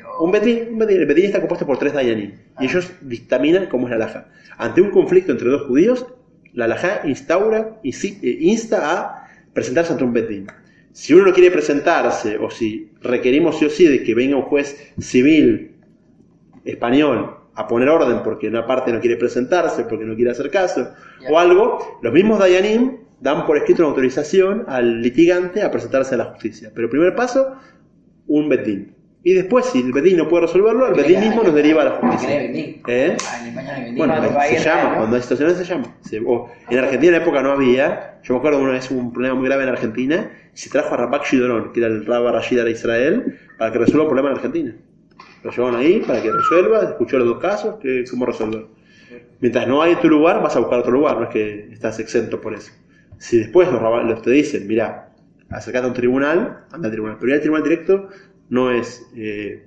o- 0.04 0.24
un 0.24 0.32
betín, 0.32 0.70
un 0.72 0.80
betín. 0.80 1.00
El 1.02 1.06
betín 1.06 1.26
está 1.26 1.40
compuesto 1.40 1.66
por 1.66 1.78
tres 1.78 1.94
dayanim 1.94 2.32
y 2.60 2.66
ellos 2.66 2.92
dictaminan 3.02 3.68
cómo 3.68 3.88
es 3.88 3.90
la 3.92 3.98
alhaja. 3.98 4.28
Ante 4.58 4.82
un 4.82 4.90
conflicto 4.92 5.32
entre 5.32 5.50
dos 5.50 5.64
judíos, 5.68 6.06
la 6.54 6.66
alhaja 6.66 7.02
instaura 7.06 7.78
eh, 7.84 8.38
insta 8.40 8.78
a 8.94 9.28
presentarse 9.54 9.92
ante 9.94 10.04
un 10.06 10.14
betín. 10.14 10.48
Si 10.94 11.14
uno 11.14 11.26
no 11.26 11.34
quiere 11.34 11.52
presentarse 11.52 12.38
o 12.38 12.50
si 12.50 12.90
requerimos 13.02 13.60
sí 13.60 13.66
o 13.66 13.70
sí 13.70 13.86
de 13.86 14.02
que 14.04 14.16
venga 14.16 14.38
un 14.38 14.44
juez 14.44 14.94
civil 15.00 15.72
español 16.64 17.36
a 17.54 17.68
poner 17.68 17.90
orden 17.90 18.22
porque 18.24 18.48
una 18.48 18.66
parte 18.66 18.92
no 18.94 19.00
quiere 19.00 19.18
presentarse, 19.18 19.84
porque 19.86 20.06
no 20.06 20.16
quiere 20.16 20.32
hacer 20.32 20.50
caso 20.50 20.94
o 21.30 21.38
algo, 21.40 22.00
los 22.02 22.14
mismos 22.14 22.40
dayanim 22.40 22.98
dan 23.20 23.46
por 23.46 23.58
escrito 23.58 23.82
una 23.84 23.90
autorización 23.90 24.66
al 24.68 25.02
litigante 25.02 25.62
a 25.62 25.72
presentarse 25.72 26.16
a 26.16 26.18
la 26.18 26.26
justicia. 26.26 26.72
Pero 26.74 26.90
primer 26.90 27.16
paso, 27.16 27.56
un 28.28 28.50
betín. 28.50 28.96
Y 29.24 29.34
después, 29.34 29.66
si 29.66 29.80
el 29.80 29.92
betín 29.92 30.18
no 30.18 30.28
puede 30.30 30.46
resolverlo, 30.46 30.88
el 30.88 30.94
betín 30.94 31.20
mismo 31.20 31.42
nos 31.42 31.56
deriva 31.56 31.82
a 31.82 31.86
la 31.86 31.92
justicia. 31.92 32.44
¿Eh? 32.44 33.18
Ah, 33.28 33.40
en 33.42 33.48
España 33.48 33.70
no 33.70 33.74
hay 33.74 33.82
Mendín. 33.82 33.98
Bueno, 33.98 34.14
se 34.48 34.60
llama, 34.60 34.98
cuando 34.98 35.16
hay 35.16 35.22
situaciones 35.24 35.58
se 35.58 35.66
llama. 35.66 35.96
O 36.28 36.52
en 36.70 36.78
Argentina 36.78 37.08
en 37.08 37.12
la 37.18 37.24
época 37.24 37.42
no 37.42 37.52
había, 37.52 38.20
yo 38.24 38.36
me 38.36 38.38
acuerdo 38.38 38.60
una 38.60 38.74
vez 38.74 38.92
un 38.92 39.12
problema 39.12 39.34
muy 39.34 39.48
grave 39.48 39.64
en 39.64 39.70
Argentina, 39.70 40.32
y 40.54 40.58
se 40.58 40.70
trajo 40.70 40.94
a 40.94 40.98
Rapak 40.98 41.26
Shidorón, 41.26 41.74
que 41.74 41.80
era 41.80 41.88
el 41.88 42.06
Rabba 42.06 42.34
Rashid 42.34 42.64
de 42.64 42.70
Israel, 42.70 43.40
para 43.58 43.72
que 43.72 43.80
resuelva 43.80 44.04
un 44.04 44.10
problema 44.10 44.30
en 44.30 44.36
Argentina. 44.36 44.76
Lo 45.44 45.50
llevaron 45.50 45.80
ahí 45.80 46.04
para 46.06 46.22
que 46.22 46.32
resuelva, 46.32 46.84
escuchó 46.84 47.18
los 47.18 47.28
dos 47.28 47.40
casos, 47.40 47.78
que, 47.82 48.04
cómo 48.08 48.28
resolver. 48.28 48.68
Mientras 49.40 49.68
no 49.68 49.82
hay 49.82 49.94
en 49.94 50.02
tu 50.02 50.08
lugar, 50.08 50.42
vas 50.44 50.56
a 50.56 50.60
buscar 50.60 50.80
otro 50.80 50.92
lugar, 50.92 51.18
no 51.18 51.24
es 51.24 51.30
que 51.30 51.70
estás 51.72 52.00
exento 52.00 52.40
por 52.40 52.54
eso. 52.54 52.72
Si 53.18 53.38
después 53.38 53.72
los, 53.72 53.82
los 53.82 54.22
te 54.22 54.32
dicen, 54.32 54.68
mira, 54.68 55.14
acercate 55.50 55.86
a 55.86 55.90
un 55.90 55.94
tribunal, 55.94 56.66
anda 56.72 56.88
al 56.88 56.92
tribunal. 56.92 57.18
Pero 57.20 57.30
ya 57.30 57.36
el 57.36 57.42
tribunal 57.42 57.64
directo 57.64 58.10
no 58.50 58.72
es 58.72 59.06
eh, 59.16 59.64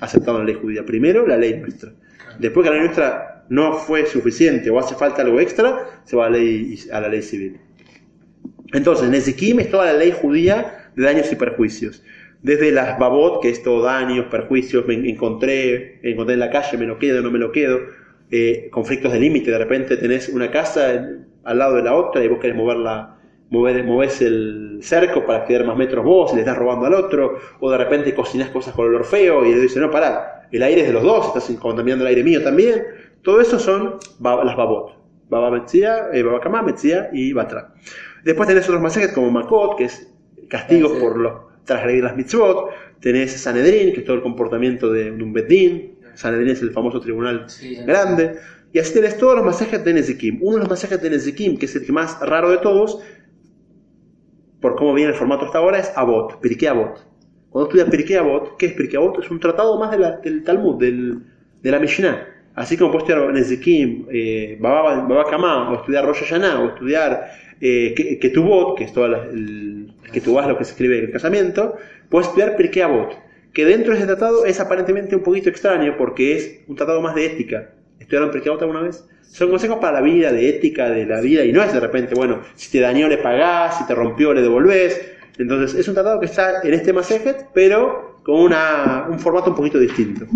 aceptado 0.00 0.38
en 0.40 0.46
la 0.46 0.52
ley 0.52 0.60
judía. 0.60 0.84
Primero, 0.84 1.26
la 1.26 1.36
ley 1.36 1.58
nuestra. 1.58 1.92
Después 2.38 2.64
que 2.64 2.70
la 2.70 2.76
ley 2.76 2.84
nuestra 2.86 3.44
no 3.48 3.74
fue 3.74 4.06
suficiente 4.06 4.70
o 4.70 4.78
hace 4.78 4.94
falta 4.94 5.22
algo 5.22 5.40
extra, 5.40 6.02
se 6.04 6.16
va 6.16 6.26
a 6.26 6.30
la 6.30 6.38
ley, 6.38 6.78
a 6.92 7.00
la 7.00 7.08
ley 7.08 7.22
civil. 7.22 7.58
Entonces, 8.72 9.08
Nezikim 9.08 9.60
es 9.60 9.70
toda 9.70 9.86
la 9.86 9.94
ley 9.94 10.12
judía 10.12 10.90
de 10.96 11.04
daños 11.04 11.30
y 11.30 11.36
perjuicios. 11.36 12.02
Desde 12.42 12.72
las 12.72 12.98
babot, 12.98 13.40
que 13.40 13.48
es 13.48 13.62
todo 13.62 13.82
daños, 13.82 14.26
perjuicios, 14.26 14.86
me 14.86 14.94
encontré, 15.08 16.00
encontré 16.02 16.34
en 16.34 16.40
la 16.40 16.50
calle, 16.50 16.76
me 16.76 16.84
lo 16.84 16.98
quedo, 16.98 17.22
no 17.22 17.30
me 17.30 17.38
lo 17.38 17.52
quedo, 17.52 17.80
eh, 18.30 18.68
conflictos 18.70 19.12
de 19.12 19.20
límite, 19.20 19.50
de 19.50 19.58
repente 19.58 19.96
tenés 19.96 20.28
una 20.28 20.50
casa 20.50 21.08
al 21.44 21.58
lado 21.58 21.76
de 21.76 21.82
la 21.82 21.94
otra 21.94 22.22
y 22.24 22.28
vos 22.28 22.38
querés 22.40 22.56
moverla, 22.56 23.16
mover, 23.50 23.84
movés 23.84 24.20
el 24.22 24.78
cerco 24.82 25.24
para 25.24 25.44
quedar 25.44 25.64
más 25.66 25.76
metros 25.76 26.04
vos 26.04 26.32
y 26.32 26.36
le 26.36 26.40
estás 26.42 26.56
robando 26.56 26.86
al 26.86 26.94
otro, 26.94 27.38
o 27.60 27.70
de 27.70 27.78
repente 27.78 28.14
cocinás 28.14 28.50
cosas 28.50 28.74
con 28.74 28.86
olor 28.86 29.04
feo 29.04 29.44
y 29.44 29.54
le 29.54 29.60
dice, 29.60 29.80
no, 29.80 29.90
pará, 29.90 30.48
el 30.50 30.62
aire 30.62 30.82
es 30.82 30.86
de 30.88 30.92
los 30.92 31.02
dos, 31.02 31.26
estás 31.28 31.50
contaminando 31.58 32.04
el 32.04 32.08
aire 32.08 32.22
mío 32.24 32.42
también. 32.42 32.84
Todo 33.22 33.40
eso 33.40 33.58
son 33.58 33.96
las 34.20 34.56
babot. 34.56 34.98
Baba 35.30 35.50
Metzia, 35.50 36.08
eh, 36.12 36.22
Baba 36.22 36.40
Kama, 36.40 36.62
Metzia 36.62 37.08
y 37.12 37.32
Batra. 37.32 37.72
Después 38.24 38.46
tenés 38.48 38.64
otros 38.68 38.82
masajes 38.82 39.12
como 39.12 39.30
Makot, 39.30 39.76
que 39.76 39.84
es 39.84 40.12
castigos 40.48 40.92
Sí. 40.92 40.98
por 41.00 41.18
los 41.18 41.32
transgredir 41.64 42.04
las 42.04 42.14
mitzvot. 42.16 42.70
Tenés 43.00 43.32
Sanedrín, 43.32 43.92
que 43.94 44.00
es 44.00 44.04
todo 44.04 44.16
el 44.16 44.22
comportamiento 44.22 44.92
de, 44.92 45.10
un 45.10 45.32
bedín. 45.32 45.98
Sanedrín 46.14 46.50
es 46.50 46.62
el 46.62 46.70
famoso 46.72 47.00
tribunal 47.00 47.44
Sí, 47.48 47.74
sí. 47.76 47.84
grande. 47.84 48.36
Y 48.74 48.80
así 48.80 48.92
tenés 48.92 49.16
todos 49.16 49.36
los 49.36 49.44
masajes 49.44 49.84
de 49.84 49.94
Nezikim. 49.94 50.38
Uno 50.42 50.56
de 50.56 50.60
los 50.62 50.68
masajes 50.68 51.00
de 51.00 51.08
Nezikim, 51.08 51.56
que 51.56 51.66
es 51.66 51.76
el 51.76 51.90
más 51.92 52.18
raro 52.20 52.50
de 52.50 52.58
todos, 52.58 52.98
por 54.60 54.74
cómo 54.74 54.92
viene 54.94 55.12
el 55.12 55.16
formato 55.16 55.46
hasta 55.46 55.58
ahora, 55.58 55.78
es 55.78 55.92
Abot, 55.94 56.40
Pirkei 56.40 56.68
Abot. 56.68 57.06
Cuando 57.50 57.68
estudias 57.68 57.88
Pirkei 57.88 58.16
Avot, 58.16 58.56
¿qué 58.56 58.66
es 58.66 58.72
Pirkei 58.72 58.96
Avot? 58.96 59.22
Es 59.22 59.30
un 59.30 59.38
tratado 59.38 59.78
más 59.78 59.92
de 59.96 59.98
del 60.24 60.42
Talmud, 60.42 60.80
del, 60.80 61.22
de 61.62 61.70
la 61.70 61.78
Mishnah. 61.78 62.26
Así 62.56 62.76
como 62.76 62.90
puedes 62.90 63.08
estudiar 63.08 63.32
Nezikim, 63.32 64.06
eh, 64.10 64.58
Baba, 64.60 65.06
Baba 65.06 65.70
o 65.70 65.74
estudiar 65.76 66.04
Rosh 66.04 66.24
Hashanah, 66.24 66.60
o 66.60 66.68
estudiar 66.70 67.30
eh, 67.60 67.94
Ke- 67.96 68.18
Ketubot, 68.18 68.76
que 68.76 68.84
es 68.84 68.92
todo 68.92 69.06
el, 69.06 69.94
Ketubah 70.12 70.48
lo 70.48 70.58
que 70.58 70.64
se 70.64 70.72
escribe 70.72 70.98
en 70.98 71.04
el 71.04 71.12
casamiento, 71.12 71.76
puedes 72.08 72.26
estudiar 72.26 72.56
Pirkei 72.56 72.82
Avot, 72.82 73.16
que 73.52 73.64
dentro 73.64 73.92
de 73.92 73.98
ese 73.98 74.06
tratado 74.08 74.44
es 74.46 74.58
aparentemente 74.58 75.14
un 75.14 75.22
poquito 75.22 75.48
extraño 75.48 75.94
porque 75.96 76.34
es 76.36 76.60
un 76.66 76.74
tratado 76.74 77.00
más 77.00 77.14
de 77.14 77.26
ética. 77.26 77.70
¿Estudiaron 78.04 78.30
Avot 78.30 78.60
alguna 78.60 78.82
vez? 78.82 79.02
Son 79.22 79.50
consejos 79.50 79.78
para 79.78 79.94
la 79.94 80.00
vida, 80.02 80.30
de 80.30 80.48
ética, 80.48 80.90
de 80.90 81.06
la 81.06 81.20
vida, 81.22 81.42
y 81.44 81.52
no 81.52 81.62
es 81.62 81.72
de 81.72 81.80
repente, 81.80 82.14
bueno, 82.14 82.40
si 82.54 82.70
te 82.70 82.80
dañó 82.80 83.08
le 83.08 83.16
pagás, 83.16 83.78
si 83.78 83.86
te 83.86 83.94
rompió 83.94 84.32
le 84.34 84.42
devolvés. 84.42 85.00
Entonces, 85.38 85.74
es 85.80 85.88
un 85.88 85.94
tratado 85.94 86.20
que 86.20 86.26
está 86.26 86.60
en 86.62 86.74
este 86.74 86.92
Masejet, 86.92 87.48
pero 87.54 88.20
con 88.22 88.40
una- 88.40 89.06
un 89.08 89.18
formato 89.18 89.50
un 89.50 89.56
poquito 89.56 89.78
distinto. 89.78 90.26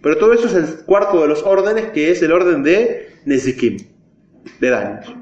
Pero 0.00 0.16
todo 0.18 0.32
eso 0.32 0.46
es 0.46 0.54
el 0.54 0.84
cuarto 0.86 1.20
de 1.20 1.28
los 1.28 1.42
órdenes, 1.42 1.86
que 1.86 2.10
es 2.12 2.22
el 2.22 2.32
orden 2.32 2.62
de 2.62 3.08
Nezikim, 3.26 3.76
de 4.60 4.70
daños. 4.70 5.14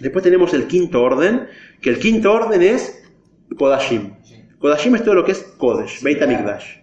Después 0.00 0.22
tenemos 0.22 0.52
el 0.54 0.66
quinto 0.66 1.02
orden, 1.02 1.48
que 1.80 1.90
el 1.90 1.98
quinto 1.98 2.32
orden 2.32 2.62
es 2.62 3.02
Kodashim. 3.56 4.12
Kodashim 4.60 4.94
es 4.94 5.02
todo 5.02 5.14
lo 5.14 5.24
que 5.24 5.32
es 5.32 5.42
Kodesh, 5.56 6.02
Beit 6.02 6.22
HaMikdash. 6.22 6.76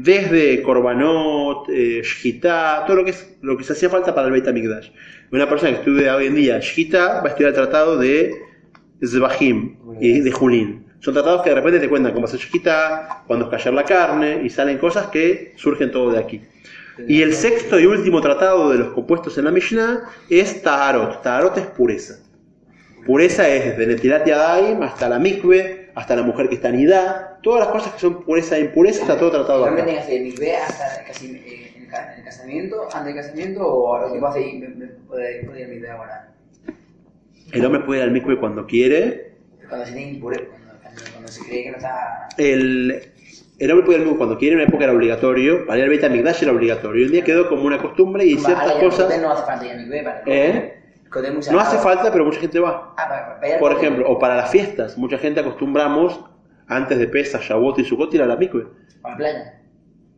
Desde 0.00 0.62
Korbanot, 0.62 1.68
eh, 1.70 2.02
Shkita, 2.04 2.84
todo 2.86 2.98
lo 2.98 3.04
que 3.04 3.10
es 3.10 3.36
lo 3.42 3.56
que 3.56 3.64
se 3.64 3.72
hacía 3.72 3.90
falta 3.90 4.14
para 4.14 4.28
el 4.28 4.32
Beit 4.32 4.46
HaMikdash. 4.46 4.90
Una 5.32 5.48
persona 5.48 5.72
que 5.72 5.78
estudia 5.78 6.14
hoy 6.14 6.26
en 6.26 6.36
día 6.36 6.60
Shkita 6.60 7.20
va 7.20 7.24
a 7.24 7.28
estudiar 7.28 7.48
el 7.50 7.56
tratado 7.56 7.98
de 7.98 8.32
Zvahim 9.04 9.76
y 10.00 10.20
de 10.20 10.30
Julín. 10.30 10.86
Son 11.00 11.14
tratados 11.14 11.42
que 11.42 11.50
de 11.50 11.56
repente 11.56 11.80
te 11.80 11.88
cuentan 11.88 12.12
cómo 12.12 12.26
hacer 12.26 12.38
Shkita, 12.38 13.24
cuándo 13.26 13.46
es 13.46 13.50
callar 13.50 13.74
la 13.74 13.84
carne, 13.84 14.40
y 14.44 14.50
salen 14.50 14.78
cosas 14.78 15.08
que 15.08 15.52
surgen 15.56 15.90
todo 15.90 16.12
de 16.12 16.18
aquí. 16.20 16.42
Y 17.08 17.22
el 17.22 17.34
sexto 17.34 17.80
y 17.80 17.86
último 17.86 18.20
tratado 18.20 18.70
de 18.70 18.78
los 18.78 18.88
compuestos 18.90 19.36
en 19.36 19.46
la 19.46 19.50
Mishnah 19.50 20.02
es 20.30 20.62
Taharot. 20.62 21.22
Taharot 21.22 21.58
es 21.58 21.66
pureza. 21.66 22.20
Pureza 23.04 23.48
es 23.48 23.76
desde 23.76 23.94
Netilat 23.94 24.26
Yadayim 24.26 24.80
hasta 24.82 25.08
la 25.08 25.18
mikve, 25.18 25.87
hasta 25.98 26.14
la 26.16 26.22
mujer 26.22 26.48
que 26.48 26.54
está 26.54 26.70
nidá, 26.70 27.38
todas 27.42 27.60
las 27.64 27.68
cosas 27.68 27.92
que 27.92 27.98
son 28.00 28.22
pureza 28.24 28.56
e 28.56 28.60
impureza 28.60 29.02
está 29.02 29.18
todo 29.18 29.30
tratado 29.32 29.64
Realmente 29.64 29.98
acá. 30.00 30.10
mikvé 30.22 30.56
hasta 30.56 31.04
casi 31.04 31.26
eh, 31.44 31.72
en 31.76 31.82
el, 31.82 31.88
ca- 31.88 32.12
en 32.12 32.18
el 32.20 32.24
casamiento, 32.24 32.84
antes 32.94 33.04
del 33.14 33.16
casamiento, 33.16 33.66
o 33.66 33.98
lo 33.98 34.12
que 34.12 34.20
pasa 34.20 34.38
ahí 34.38 34.62
puede, 35.08 35.42
ir 35.42 35.64
a 35.64 35.68
mikvé 35.68 35.90
ahora. 35.90 36.28
El 37.52 37.64
hombre 37.64 37.80
puede 37.80 38.00
ir 38.00 38.04
al 38.04 38.10
mikve 38.12 38.38
cuando 38.38 38.66
quiere, 38.66 39.32
Cuando 39.68 39.86
se 39.86 39.92
tiene 39.92 40.12
impure, 40.12 40.46
cuando, 40.48 40.74
cuando, 41.12 41.28
se 41.28 41.44
cree 41.44 41.64
que 41.64 41.70
no 41.72 41.76
está. 41.78 42.28
el, 42.38 43.02
el 43.58 43.70
hombre 43.72 43.84
puede 43.86 43.98
ir 43.98 44.02
al 44.02 44.06
mikve 44.06 44.18
cuando 44.18 44.38
quiere, 44.38 44.52
en 44.54 44.60
una 44.60 44.68
época 44.68 44.84
era 44.84 44.92
obligatorio, 44.92 45.66
para 45.66 45.78
ir 45.78 45.84
al 45.84 45.90
Beit 45.90 46.04
HaMikdash 46.04 46.42
era 46.44 46.52
obligatorio, 46.52 47.00
hoy 47.00 47.06
en 47.06 47.12
día 47.12 47.24
quedó 47.24 47.48
como 47.48 47.64
una 47.64 47.78
costumbre 47.78 48.24
y 48.24 48.36
ciertas 48.38 48.72
cosas 48.74 49.20
no 49.20 49.30
hace 49.32 49.44
falta 49.44 49.66
ir 49.66 49.72
a 49.72 49.76
mikvé 49.76 50.02
para 50.04 50.22
¿Eh? 50.26 50.77
No 51.50 51.60
hace 51.60 51.78
falta, 51.78 52.12
pero 52.12 52.24
mucha 52.24 52.40
gente 52.40 52.58
va. 52.60 52.94
Ah, 52.96 53.08
para, 53.08 53.40
para 53.40 53.58
Por 53.58 53.72
ejemplo, 53.72 54.08
o 54.08 54.18
para 54.18 54.36
las 54.36 54.50
fiestas, 54.50 54.98
mucha 54.98 55.18
gente 55.18 55.40
acostumbramos 55.40 56.20
antes 56.66 56.98
de 56.98 57.08
Pesach, 57.08 57.42
Shavuot 57.42 57.78
y 57.78 57.84
Sukkot 57.84 58.12
ir 58.14 58.22
a 58.22 58.26
la 58.26 58.36
mikve. 58.36 58.66
Para 59.00 59.14
la 59.14 59.18
playa. 59.18 59.54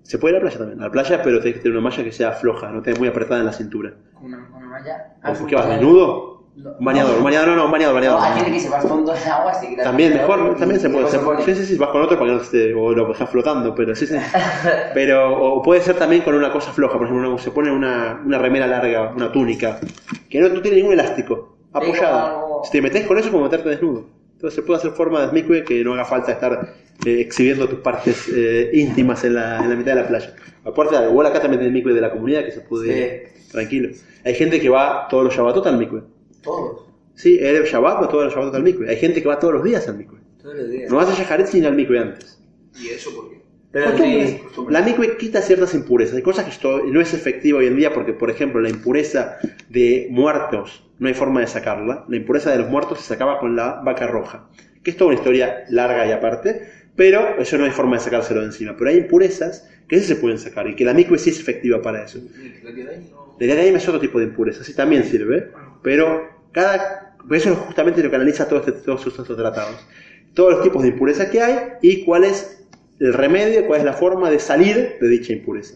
Se 0.03 0.19
puede 0.19 0.35
ir 0.35 0.41
a 0.41 0.45
la 0.45 0.51
playa 0.51 0.59
también, 0.59 0.81
a 0.81 0.85
la 0.87 0.91
playa, 0.91 1.23
pero 1.23 1.41
tienes 1.41 1.59
que 1.59 1.63
tener 1.63 1.79
una 1.79 1.89
malla 1.89 2.03
que 2.03 2.13
sea 2.13 2.33
floja, 2.33 2.71
no 2.71 2.83
tener 2.83 2.99
muy 2.99 3.09
apretada 3.09 3.41
en 3.41 3.47
la 3.47 3.53
cintura. 3.53 3.95
Una, 4.21 4.49
una 4.57 4.67
malla. 4.67 5.15
¿O 5.25 5.35
sí, 5.35 5.45
¿Qué 5.47 5.55
vas, 5.55 5.69
desnudo? 5.69 6.40
No. 6.63 6.75
Un 6.79 6.85
bañador, 6.85 7.17
un 7.19 7.25
bañador, 7.25 7.49
no, 7.49 7.57
no, 7.57 7.65
un 7.67 7.71
bañador, 7.73 7.95
No, 7.95 8.01
bañador. 8.01 8.23
hay 8.23 8.33
gente 8.35 8.53
que 8.53 8.61
se 8.61 8.69
va 8.69 8.81
fondo 8.81 9.15
en 9.15 9.29
agua, 9.31 9.55
se 9.55 9.69
quita 9.69 9.83
También, 9.85 10.13
mejor, 10.13 10.57
también 10.59 10.79
se 10.81 10.91
puede 10.91 11.19
pone- 11.19 11.43
Sí, 11.45 11.55
sí, 11.55 11.65
sí, 11.65 11.77
vas 11.77 11.89
con 11.89 12.03
otro 12.03 12.19
para 12.19 12.31
que 12.31 12.37
no 12.37 12.43
esté, 12.43 12.75
o 12.75 12.93
lo 12.93 13.07
dejas 13.09 13.31
flotando, 13.31 13.75
pero 13.75 13.95
sí, 13.95 14.07
sí. 14.07 14.15
Pero, 14.95 15.41
o 15.43 15.63
puede 15.63 15.81
ser 15.81 15.97
también 15.97 16.23
con 16.23 16.35
una 16.35 16.53
cosa 16.53 16.73
floja, 16.73 16.99
por 16.99 17.07
ejemplo, 17.07 17.39
se 17.39 17.51
pone 17.51 17.71
una, 17.71 18.21
una 18.25 18.37
remera 18.39 18.67
larga, 18.67 19.13
una 19.17 19.33
túnica, 19.33 19.81
que 20.29 20.39
no, 20.41 20.49
no 20.51 20.61
tiene 20.61 20.77
ningún 20.79 20.93
elástico, 20.93 21.57
apoyada. 21.73 22.37
Si 22.65 22.73
te 22.73 22.83
metes 22.83 23.07
con 23.07 23.17
eso, 23.17 23.29
es 23.29 23.33
como 23.33 23.45
meterte 23.45 23.69
desnudo. 23.71 24.05
Entonces 24.35 24.55
se 24.57 24.63
puede 24.63 24.79
hacer 24.81 24.91
forma 24.93 25.21
de 25.21 25.29
smikwe 25.29 25.65
que 25.65 25.83
no 25.85 25.95
haga 25.95 26.05
falta 26.05 26.33
estar 26.33 26.75
eh, 27.07 27.21
exhibiendo 27.21 27.69
tus 27.69 27.79
partes 27.81 28.27
eh, 28.35 28.71
íntimas 28.75 29.23
en 29.25 29.35
la, 29.35 29.59
en 29.59 29.69
la 29.71 29.77
mitad 29.77 29.95
de 29.95 30.03
la 30.03 30.09
playa. 30.09 30.35
Aparte, 30.65 30.97
igual 31.09 31.27
acá 31.27 31.41
también 31.41 31.63
hay 31.63 31.69
smikwe 31.71 31.93
de 31.95 32.01
la 32.01 32.11
comunidad 32.11 32.45
que 32.45 32.51
se 32.51 32.61
puede 32.61 32.89
ir 32.89 33.51
tranquilo. 33.51 33.91
Hay 34.25 34.35
gente 34.35 34.61
que 34.61 34.69
va 34.69 35.07
todos 35.09 35.25
los 35.25 35.35
Shabbatot 35.35 35.67
al 35.67 35.77
mikwe. 35.79 36.03
Todos. 36.43 36.87
Sí, 37.15 37.39
Erev 37.41 37.65
Shabbat 37.67 38.03
va 38.03 38.09
todos 38.09 38.25
los 38.25 38.33
Shabbatot 38.35 38.55
al 38.55 38.63
mikwe. 38.63 38.89
Hay 38.89 38.97
gente 38.97 39.21
que 39.23 39.29
va 39.29 39.39
todos 39.39 39.55
los 39.55 39.65
días 39.65 39.87
al 39.89 39.99
mikwe. 39.99 40.19
Todos 40.43 40.57
los 40.57 40.71
días. 40.71 40.91
No 40.91 40.97
vas 40.97 41.09
a 41.09 41.15
Shaharet 41.15 41.47
sin 41.47 41.61
ir 41.63 41.67
al 41.67 41.75
mikwe 41.75 41.99
antes. 41.99 42.41
¿Y 42.81 42.89
eso 42.89 43.15
por 43.15 43.31
qué? 43.31 43.41
Pero 43.73 43.91
Costumbres. 43.91 44.31
sí, 44.31 44.63
La 44.71 44.83
mikve 44.83 45.17
quita 45.17 45.43
ciertas 45.43 45.75
impurezas. 45.75 46.17
Hay 46.17 46.23
cosas 46.23 46.45
que 46.45 46.51
esto 46.51 46.83
no 46.87 47.01
es 47.01 47.15
efectiva 47.15 47.59
hoy 47.59 47.67
en 47.67 47.77
día 47.77 47.93
porque, 47.93 48.13
por 48.13 48.31
ejemplo, 48.31 48.61
la 48.61 48.69
impureza 48.69 49.39
de 49.69 50.09
muertos 50.11 50.89
no 50.99 51.09
hay 51.09 51.15
forma 51.15 51.41
de 51.41 51.47
sacarla. 51.47 52.05
La 52.09 52.17
impureza 52.17 52.51
de 52.51 52.59
los 52.59 52.69
muertos 52.69 53.01
se 53.01 53.05
sacaba 53.05 53.39
con 53.39 53.55
la 53.55 53.81
vaca 53.85 54.07
roja. 54.07 54.49
Que 54.83 54.91
es 54.91 54.97
toda 54.97 55.09
una 55.11 55.19
historia 55.19 55.65
larga 55.69 56.07
y 56.07 56.13
aparte, 56.13 56.63
pero 56.97 57.39
eso 57.39 57.59
no 57.59 57.65
hay 57.65 57.71
forma 57.71 57.97
de 57.97 58.03
sacárselo 58.03 58.41
de 58.41 58.47
encima. 58.47 58.75
Pero 58.77 58.91
hay 58.91 58.97
impurezas 58.97 59.69
que 59.87 59.99
sí 60.01 60.07
se 60.07 60.17
pueden 60.17 60.39
sacar 60.39 60.67
y 60.69 60.75
que 60.75 60.85
la 60.85 60.95
mikve 60.95 61.19
sí 61.19 61.31
es 61.31 61.39
efectiva 61.39 61.83
para 61.83 62.05
eso. 62.05 62.19
La 62.63 62.75
que 62.75 62.89
ahí 62.89 63.09
no... 63.11 63.37
La 63.39 63.47
idea 63.47 63.57
de 63.57 63.69
es 63.71 63.89
otro 63.89 64.01
tipo 64.01 64.19
de 64.19 64.27
impureza, 64.27 64.63
sí 64.65 64.75
también 64.75 65.05
sirve, 65.05 65.51
pero 65.83 66.29
cada. 66.53 67.17
Eso 67.31 67.53
es 67.53 67.59
justamente 67.59 68.03
lo 68.03 68.11
que 68.11 68.17
analiza 68.17 68.49
todo 68.49 68.61
este- 68.61 68.73
todos 68.73 69.07
estos 69.07 69.27
tratados. 69.37 69.87
Todos 70.35 70.55
los 70.55 70.63
tipos 70.63 70.83
de 70.83 70.89
impureza 70.89 71.31
que 71.31 71.43
hay 71.43 71.59
y 71.83 72.05
cuál 72.05 72.25
es 72.25 72.65
el 72.99 73.13
remedio, 73.13 73.67
cuál 73.67 73.81
es 73.81 73.85
la 73.85 73.93
forma 73.93 74.31
de 74.31 74.39
salir 74.39 74.97
de 75.01 75.09
dicha 75.09 75.33
impureza. 75.33 75.75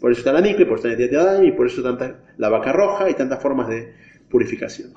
Por 0.00 0.10
eso 0.10 0.20
está 0.20 0.32
la 0.32 0.40
mikve, 0.40 0.64
por 0.66 0.78
eso 0.78 0.88
está 0.88 1.36
el 1.36 1.44
y 1.44 1.52
por 1.52 1.66
eso 1.66 1.82
tanta 1.82 2.16
la 2.38 2.48
vaca 2.48 2.72
roja 2.72 3.10
y 3.10 3.14
tantas 3.14 3.40
formas 3.42 3.68
de 3.68 3.92
purificación. 4.30 4.94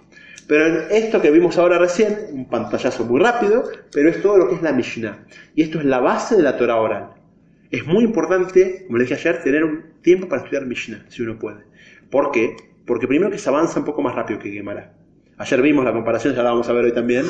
Pero 0.48 0.66
en 0.66 0.78
esto 0.92 1.22
que 1.22 1.32
vimos 1.32 1.58
ahora 1.58 1.78
recién, 1.78 2.18
un 2.32 2.50
pantallazo 2.50 3.06
muy 3.06 3.20
rápido, 3.20 3.64
pero 3.92 4.10
es 4.10 4.22
todo 4.22 4.38
lo 4.38 4.50
que 4.50 4.56
es 4.56 4.62
la 4.62 4.72
Mishnah. 4.72 5.26
Y 5.56 5.64
esto 5.64 5.80
es 5.80 5.86
la 5.86 6.00
base 6.00 6.36
de 6.36 6.44
la 6.44 6.58
Torah 6.58 6.78
oral. 6.78 7.10
Es 7.72 7.86
muy 7.86 8.04
importante, 8.04 8.84
como 8.86 8.98
les 8.98 9.10
dije 9.10 9.20
ayer, 9.20 9.44
tener 9.44 9.64
un 9.64 9.84
tiempo 10.02 10.28
para 10.28 10.44
estudiar 10.44 10.66
Mishnah, 10.66 11.06
si 11.10 11.22
uno 11.22 11.40
puede. 11.40 11.64
¿Por 12.10 12.32
qué? 12.32 12.56
Porque 12.86 13.08
primero 13.08 13.32
que 13.32 13.38
se 13.38 13.50
avanza 13.50 13.80
un 13.80 13.86
poco 13.86 14.02
más 14.02 14.16
rápido 14.16 14.40
que 14.40 14.52
Gemara. 14.52 14.94
Ayer 15.38 15.62
vimos 15.62 15.86
la 15.86 15.94
comparación, 15.94 16.36
ya 16.36 16.44
la 16.44 16.52
vamos 16.52 16.70
a 16.70 16.74
ver 16.74 16.86
hoy 16.86 16.94
también. 16.94 17.26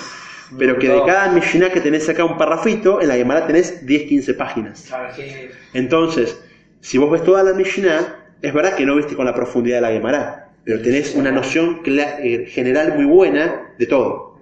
Pero 0.58 0.78
que 0.78 0.90
de 0.90 1.02
cada 1.06 1.32
Mishnah 1.32 1.72
que 1.72 1.82
tenés 1.82 2.08
acá 2.10 2.26
un 2.26 2.38
parrafito, 2.38 3.02
en 3.02 3.08
la 3.08 3.16
Gemara 3.16 3.48
tenés 3.48 3.86
10-15 3.86 4.38
páginas. 4.38 4.86
Claro, 4.88 5.10
es 5.10 5.16
que. 5.16 5.52
Entonces, 5.74 6.44
si 6.82 6.98
vos 6.98 7.10
ves 7.10 7.24
toda 7.24 7.44
la 7.44 7.54
Mishnah, 7.54 8.24
es 8.42 8.54
verdad 8.54 8.76
que 8.76 8.86
no 8.86 8.96
viste 8.96 9.16
con 9.16 9.26
la 9.26 9.34
profundidad 9.34 9.78
de 9.78 9.82
la 9.82 9.92
Gemara, 9.92 10.50
pero 10.66 10.82
tenés 10.82 11.16
una 11.16 11.32
noción 11.32 11.82
eh, 11.86 12.46
general 12.48 12.96
muy 12.96 13.06
buena 13.06 13.74
de 13.78 13.86
todo. 13.86 14.40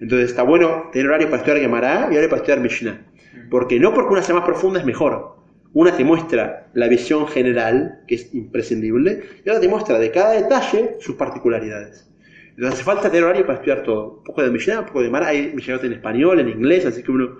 Entonces 0.00 0.30
está 0.30 0.42
bueno 0.42 0.88
tener 0.92 1.08
horario 1.08 1.28
para 1.28 1.38
estudiar 1.38 1.60
Gemara 1.60 2.08
y 2.10 2.12
horario 2.12 2.30
para 2.30 2.40
estudiar 2.40 2.60
Mishnah. 2.60 3.06
Porque 3.50 3.78
no 3.78 3.92
porque 3.92 4.12
una 4.12 4.22
sea 4.22 4.34
más 4.34 4.44
profunda 4.44 4.80
es 4.80 4.86
mejor. 4.86 5.39
Una 5.72 5.96
te 5.96 6.04
muestra 6.04 6.68
la 6.74 6.88
visión 6.88 7.28
general, 7.28 8.00
que 8.08 8.16
es 8.16 8.34
imprescindible, 8.34 9.22
y 9.44 9.48
otra 9.48 9.60
te 9.60 9.68
muestra 9.68 9.98
de 9.98 10.10
cada 10.10 10.32
detalle 10.32 10.96
sus 11.00 11.14
particularidades. 11.16 12.10
Entonces 12.50 12.74
hace 12.74 12.84
falta 12.84 13.08
tener 13.10 13.24
horario 13.24 13.46
para 13.46 13.58
estudiar 13.58 13.84
todo. 13.84 14.18
Un 14.18 14.24
poco 14.24 14.42
de 14.42 14.50
Mishnah, 14.50 14.80
un 14.80 14.86
poco 14.86 15.00
de 15.00 15.06
Gemara, 15.06 15.28
hay 15.28 15.52
Mishnah 15.54 15.80
en 15.82 15.92
español, 15.92 16.40
en 16.40 16.48
inglés, 16.48 16.86
así 16.86 17.02
que 17.02 17.10
uno... 17.10 17.38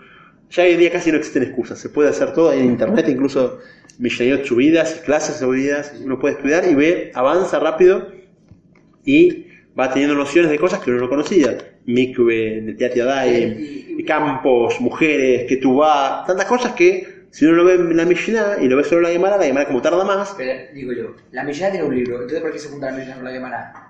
Ya 0.50 0.64
hoy 0.64 0.72
en 0.72 0.80
día 0.80 0.90
casi 0.90 1.12
no 1.12 1.18
existen 1.18 1.44
excusas, 1.44 1.78
se 1.78 1.90
puede 1.90 2.08
hacer 2.08 2.32
todo 2.32 2.52
en 2.52 2.64
internet, 2.64 3.08
incluso 3.08 3.60
Mishnayot 3.98 4.44
subidas, 4.44 4.94
clases 5.04 5.36
subidas, 5.36 5.94
uno 6.04 6.18
puede 6.18 6.34
estudiar 6.34 6.64
y 6.68 6.74
ve, 6.74 7.12
avanza 7.14 7.60
rápido 7.60 8.08
y 9.04 9.46
va 9.78 9.92
teniendo 9.92 10.16
nociones 10.16 10.50
de 10.50 10.58
cosas 10.58 10.80
que 10.80 10.90
uno 10.90 11.02
no 11.02 11.08
conocía. 11.08 11.56
Mikve, 11.86 12.62
Netiat 12.62 12.94
Yadayim, 12.96 14.04
campos, 14.06 14.80
mujeres, 14.80 15.46
que 15.48 15.58
tú 15.58 15.76
vas, 15.76 16.26
tantas 16.26 16.46
cosas 16.46 16.72
que 16.72 17.19
si 17.30 17.46
uno 17.46 17.56
lo 17.56 17.64
ve 17.64 17.74
en 17.74 17.96
la 17.96 18.04
Mishnah 18.04 18.58
y 18.60 18.68
lo 18.68 18.76
ve 18.76 18.84
solo 18.84 18.98
en 18.98 19.04
la 19.04 19.10
Gemara, 19.10 19.36
la 19.36 19.44
Gemara 19.44 19.66
como 19.66 19.80
tarda 19.80 20.04
más, 20.04 20.34
Pero, 20.36 20.52
digo 20.74 20.92
yo, 20.92 21.14
la 21.32 21.44
Mishnah 21.44 21.70
tiene 21.70 21.86
un 21.86 21.94
libro, 21.94 22.16
entonces 22.16 22.40
¿por 22.40 22.52
qué 22.52 22.58
se 22.58 22.68
junta 22.68 22.90
la 22.90 22.96
Mishnah 22.96 23.14
con 23.14 23.24
la 23.24 23.30
Gemara? 23.30 23.86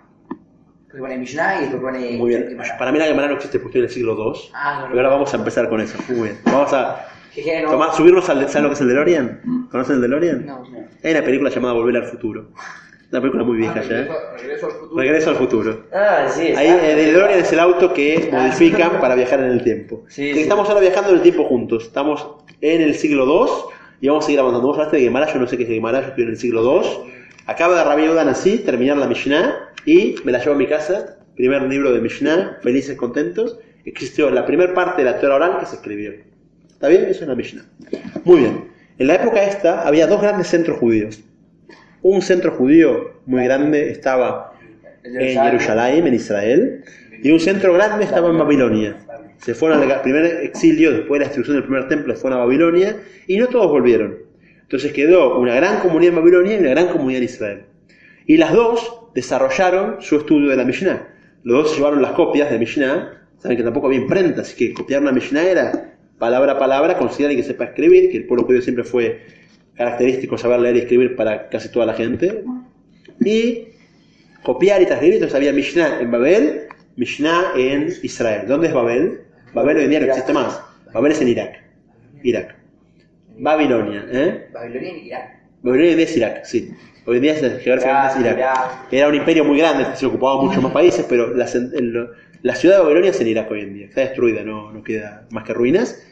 Porque 0.86 1.02
pone 1.02 1.18
Mishnah 1.18 1.58
y 1.58 1.60
después 1.62 1.82
pone. 1.82 2.18
muy 2.18 2.30
bien. 2.30 2.48
Gemara. 2.48 2.76
Para 2.76 2.90
mí 2.92 2.98
la 2.98 3.04
Gemara 3.06 3.28
no 3.28 3.34
existe 3.34 3.60
porque 3.60 3.78
en 3.78 3.84
el 3.84 3.90
siglo 3.90 4.14
II. 4.14 4.40
Ah, 4.52 4.80
no, 4.80 4.88
no. 4.88 4.94
Y 4.94 4.98
ahora 4.98 5.10
vamos 5.10 5.32
a 5.32 5.36
empezar 5.36 5.68
con 5.68 5.80
eso. 5.80 5.96
Muy 6.08 6.22
bien. 6.28 6.38
Vamos 6.44 6.72
a 6.72 7.06
tomar, 7.68 7.94
subirnos 7.94 8.28
al... 8.28 8.48
¿Saben 8.48 8.64
lo 8.64 8.68
que 8.70 8.74
es 8.74 8.80
el 8.80 8.88
DeLorean? 8.88 9.68
¿Conocen 9.70 9.96
el 9.96 10.02
DeLorean? 10.02 10.44
No, 10.44 10.68
no. 10.68 10.88
Hay 11.04 11.12
una 11.12 11.22
película 11.22 11.50
llamada 11.50 11.74
Volver 11.74 11.96
al 12.02 12.08
Futuro. 12.08 12.48
Una 13.10 13.20
película 13.20 13.42
muy 13.44 13.56
vieja 13.58 13.74
Ah, 13.80 13.82
ya. 13.88 13.98
¿eh? 14.02 14.08
regreso, 14.40 14.66
al 14.66 14.72
futuro. 14.72 15.00
Regreso 15.00 15.30
al 15.30 15.36
futuro. 15.36 15.84
Ah, 15.92 16.26
sí. 16.28 16.42
Ahí 16.56 16.68
el 16.68 16.96
DeLorean 16.96 17.40
es 17.40 17.52
el 17.52 17.58
auto 17.58 17.92
que 17.92 18.28
modifican 18.32 19.00
para 19.00 19.14
viajar 19.16 19.40
en 19.40 19.50
el 19.50 19.64
tiempo. 19.64 20.04
Sí, 20.08 20.28
Que 20.28 20.34
sí. 20.34 20.40
Estamos 20.42 20.68
ahora 20.68 20.80
viajando 20.80 21.10
en 21.10 21.16
el 21.16 21.22
tiempo 21.22 21.44
juntos. 21.44 21.84
Estamos 21.84 22.26
en 22.60 22.82
el 22.82 22.94
siglo 22.94 23.24
II 23.26 23.74
y 24.00 24.08
vamos 24.08 24.24
a 24.24 24.26
seguir 24.26 24.38
avanzando. 24.40 24.66
Vos 24.68 24.76
hablaste 24.78 24.98
de 24.98 25.02
Gemara, 25.02 25.32
yo 25.32 25.40
no 25.40 25.46
sé 25.48 25.56
qué 25.56 25.64
es 25.64 25.68
Gemara, 25.68 26.00
yo 26.02 26.08
estoy 26.08 26.24
en 26.24 26.30
el 26.30 26.36
siglo 26.38 26.82
II. 26.82 27.12
Acaba 27.46 27.76
de 27.76 27.82
Rabbi 27.84 28.02
Yehuda 28.02 28.22
así, 28.30 28.58
terminar 28.58 28.96
la 28.96 29.08
Mishnah 29.08 29.70
y 29.84 30.14
me 30.24 30.30
la 30.30 30.38
llevo 30.38 30.54
a 30.54 30.58
mi 30.58 30.66
casa. 30.68 31.16
Primer 31.34 31.62
libro 31.62 31.92
de 31.92 32.00
Mishnah, 32.00 32.58
felices, 32.62 32.96
contentos. 32.96 33.58
Existió 33.84 34.30
la 34.30 34.46
primera 34.46 34.72
parte 34.72 35.02
de 35.02 35.10
la 35.10 35.18
Torah 35.18 35.36
oral 35.36 35.56
que 35.58 35.66
se 35.66 35.76
escribió. 35.76 36.12
¿Está 36.70 36.86
bien? 36.88 37.06
Eso 37.08 37.22
es 37.22 37.28
la 37.28 37.34
Mishnah. 37.34 37.64
Muy 38.24 38.40
bien. 38.40 38.68
En 38.98 39.06
la 39.08 39.14
época 39.16 39.42
esta 39.42 39.82
había 39.88 40.06
dos 40.06 40.20
grandes 40.22 40.46
centros 40.46 40.78
judíos. 40.78 41.20
Un 42.02 42.22
centro 42.22 42.52
judío 42.52 43.12
muy 43.26 43.44
grande 43.44 43.90
estaba 43.90 44.54
en 45.04 45.42
Jerusalén, 45.42 46.06
en 46.06 46.14
Israel, 46.14 46.84
y 47.22 47.30
un 47.30 47.40
centro 47.40 47.74
grande 47.74 48.04
estaba 48.04 48.30
en 48.30 48.38
Babilonia. 48.38 48.96
Se 49.38 49.54
fueron 49.54 49.82
al 49.82 50.02
primer 50.02 50.24
exilio, 50.42 50.92
después 50.92 51.18
de 51.18 51.20
la 51.20 51.24
destrucción 51.26 51.56
del 51.56 51.64
primer 51.64 51.88
templo, 51.88 52.14
se 52.14 52.20
fueron 52.20 52.40
a 52.40 52.44
Babilonia, 52.44 52.96
y 53.26 53.36
no 53.36 53.48
todos 53.48 53.70
volvieron. 53.70 54.18
Entonces 54.62 54.92
quedó 54.92 55.38
una 55.38 55.54
gran 55.54 55.80
comunidad 55.80 56.14
en 56.14 56.20
Babilonia 56.20 56.56
y 56.56 56.60
una 56.60 56.70
gran 56.70 56.88
comunidad 56.88 57.18
en 57.18 57.24
Israel. 57.24 57.62
Y 58.26 58.36
las 58.36 58.52
dos 58.52 59.00
desarrollaron 59.14 60.00
su 60.00 60.16
estudio 60.16 60.50
de 60.50 60.56
la 60.56 60.64
Mishnah. 60.64 61.08
Los 61.42 61.64
dos 61.64 61.76
llevaron 61.76 62.00
las 62.00 62.12
copias 62.12 62.50
de 62.50 62.58
Mishnah, 62.58 63.26
saben 63.38 63.56
que 63.56 63.62
tampoco 63.62 63.88
había 63.88 64.00
imprenta, 64.00 64.42
así 64.42 64.56
que 64.56 64.72
copiar 64.72 65.02
una 65.02 65.12
Mishnah 65.12 65.42
era 65.42 65.96
palabra 66.18 66.52
a 66.52 66.58
palabra, 66.58 66.98
alguien 66.98 67.36
que 67.36 67.42
sepa 67.42 67.64
escribir, 67.64 68.10
que 68.10 68.18
el 68.18 68.26
pueblo 68.26 68.44
judío 68.46 68.62
siempre 68.62 68.84
fue 68.84 69.20
característico 69.76 70.36
saber 70.38 70.60
leer 70.60 70.76
y 70.76 70.78
escribir 70.80 71.16
para 71.16 71.48
casi 71.48 71.70
toda 71.70 71.86
la 71.86 71.94
gente. 71.94 72.44
Y 73.24 73.68
copiar 74.42 74.82
y 74.82 74.86
transcribir, 74.86 75.14
entonces 75.14 75.36
había 75.36 75.52
Mishnah 75.52 76.00
en 76.00 76.10
Babel, 76.10 76.62
Mishnah 76.96 77.52
en 77.56 77.92
Israel. 78.02 78.46
¿Dónde 78.46 78.68
es 78.68 78.74
Babel? 78.74 79.20
Babel 79.54 79.78
hoy 79.78 79.84
en 79.84 79.90
día 79.90 80.00
no 80.00 80.06
existe 80.06 80.32
más. 80.32 80.60
Babel 80.92 81.12
es 81.12 81.20
en 81.20 81.28
Irak. 81.28 81.62
Irak. 82.22 82.56
Babilonia, 83.38 84.06
¿eh? 84.10 84.48
Babilonia 84.52 84.96
y 84.96 85.06
Irak. 85.06 85.40
Babilonia 85.62 85.86
hoy 85.86 85.90
en 85.92 85.96
día 85.96 86.06
es 86.06 86.16
Irak, 86.16 86.44
sí. 86.44 86.70
Hoy 87.06 87.16
en 87.16 87.22
día 87.22 87.32
es, 87.32 87.62
geográficamente 87.62 88.20
Irak. 88.20 88.36
Irak. 88.38 88.92
Era 88.92 89.08
un 89.08 89.14
imperio 89.14 89.44
muy 89.44 89.58
grande, 89.58 89.86
se 89.94 90.06
ocupaba 90.06 90.42
muchos 90.42 90.62
más 90.62 90.72
países, 90.72 91.06
pero 91.08 91.34
la, 91.34 91.46
la 92.42 92.54
ciudad 92.54 92.76
de 92.76 92.82
Babilonia 92.82 93.10
es 93.10 93.20
en 93.20 93.28
Irak 93.28 93.50
hoy 93.50 93.60
en 93.60 93.74
día. 93.74 93.86
Está 93.86 94.02
destruida, 94.02 94.42
no, 94.42 94.72
no 94.72 94.82
queda 94.82 95.26
más 95.30 95.44
que 95.44 95.54
ruinas. 95.54 96.06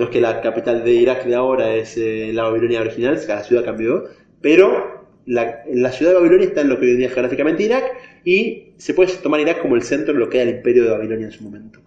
No 0.00 0.06
es 0.06 0.12
que 0.12 0.20
la 0.22 0.40
capital 0.40 0.82
de 0.82 0.92
Irak 0.92 1.26
de 1.26 1.34
ahora 1.34 1.74
es 1.74 1.94
eh, 1.98 2.30
la 2.32 2.44
Babilonia 2.44 2.80
original, 2.80 3.20
la 3.28 3.44
ciudad 3.44 3.66
cambió, 3.66 4.04
pero 4.40 5.06
la, 5.26 5.62
la 5.70 5.92
ciudad 5.92 6.12
de 6.12 6.16
Babilonia 6.16 6.46
está 6.46 6.62
en 6.62 6.70
lo 6.70 6.80
que 6.80 6.86
hoy 6.86 6.92
en 6.92 6.96
día 6.96 7.08
es 7.08 7.12
geográficamente 7.12 7.64
Irak, 7.64 7.84
y 8.24 8.72
se 8.78 8.94
puede 8.94 9.12
tomar 9.18 9.40
Irak 9.40 9.60
como 9.60 9.76
el 9.76 9.82
centro 9.82 10.14
de 10.14 10.20
lo 10.20 10.30
que 10.30 10.40
era 10.40 10.48
el 10.48 10.56
imperio 10.56 10.84
de 10.84 10.90
Babilonia 10.92 11.26
en 11.26 11.32
su 11.32 11.44
momento. 11.44 11.80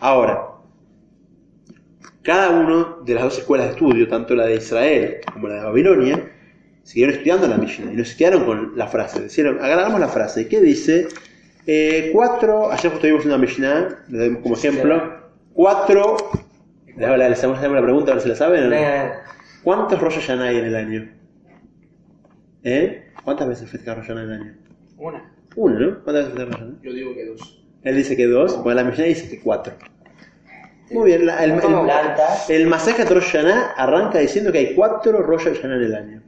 Ahora, 0.00 0.48
cada 2.22 2.50
una 2.50 2.96
de 3.04 3.14
las 3.14 3.22
dos 3.22 3.38
escuelas 3.38 3.68
de 3.68 3.72
estudio, 3.74 4.08
tanto 4.08 4.34
la 4.34 4.46
de 4.46 4.56
Israel 4.56 5.18
como 5.32 5.46
la 5.46 5.54
de 5.54 5.60
Babilonia, 5.62 6.32
siguieron 6.82 7.14
estudiando 7.14 7.46
la 7.46 7.56
Mishnah 7.56 7.92
y 7.92 7.96
no 7.96 8.04
se 8.04 8.16
quedaron 8.16 8.46
con 8.46 8.72
la 8.76 8.88
frase. 8.88 9.22
Dijeron, 9.22 9.58
agarramos 9.60 10.00
la 10.00 10.08
frase. 10.08 10.48
¿Qué 10.48 10.60
dice? 10.60 11.06
Eh, 11.68 12.10
cuatro, 12.12 12.72
ayer 12.72 12.90
justo 12.90 13.06
vimos 13.06 13.24
una 13.26 13.38
Mishnah, 13.38 14.06
le 14.08 14.18
damos 14.18 14.42
como 14.42 14.56
ejemplo, 14.56 15.20
cuatro, 15.54 16.16
le 16.98 17.06
hago 17.06 17.16
la, 17.16 17.28
le 17.28 17.34
hacemos 17.34 17.60
la 17.62 17.82
pregunta 17.82 18.12
a 18.12 18.14
ver 18.14 18.22
si 18.22 18.28
la 18.28 18.34
saben. 18.34 18.64
o 18.64 18.68
no? 18.70 18.76
¿Cuántos 19.62 20.00
Rosh 20.00 20.14
Hashanah 20.16 20.44
hay 20.48 20.56
en 20.58 20.64
el 20.66 20.74
año? 20.76 21.08
¿Eh? 22.64 23.04
¿Cuántas 23.24 23.48
veces 23.48 23.70
festeja 23.70 23.94
Rosh 23.94 24.10
en 24.10 24.18
el 24.18 24.32
año? 24.32 24.54
Una. 24.96 25.32
Una, 25.56 25.78
¿no? 25.78 26.04
¿Cuántas 26.04 26.26
veces 26.26 26.38
festeja 26.38 26.64
Rosh? 26.64 26.74
Yo 26.82 26.92
digo 26.92 27.14
que 27.14 27.26
dos. 27.26 27.64
Él 27.82 27.96
dice 27.96 28.16
que 28.16 28.26
dos, 28.26 28.58
pues 28.62 28.74
la 28.76 28.84
Mishnah 28.84 29.04
dice 29.04 29.28
que 29.28 29.40
cuatro. 29.40 29.74
Muy 30.90 31.06
bien, 31.10 31.26
la- 31.26 31.44
el, 31.44 31.52
el, 31.52 31.60
Como 31.60 31.84
plantas. 31.84 32.48
el 32.48 32.66
masaje 32.66 33.04
de 33.04 33.14
Rosh 33.14 33.24
Hashanah 33.32 33.72
arranca 33.76 34.18
diciendo 34.18 34.50
que 34.50 34.58
hay 34.58 34.74
cuatro 34.74 35.22
Rosh 35.22 35.44
Hashanah 35.44 35.76
en 35.76 35.82
el 35.82 35.94
año. 35.94 36.22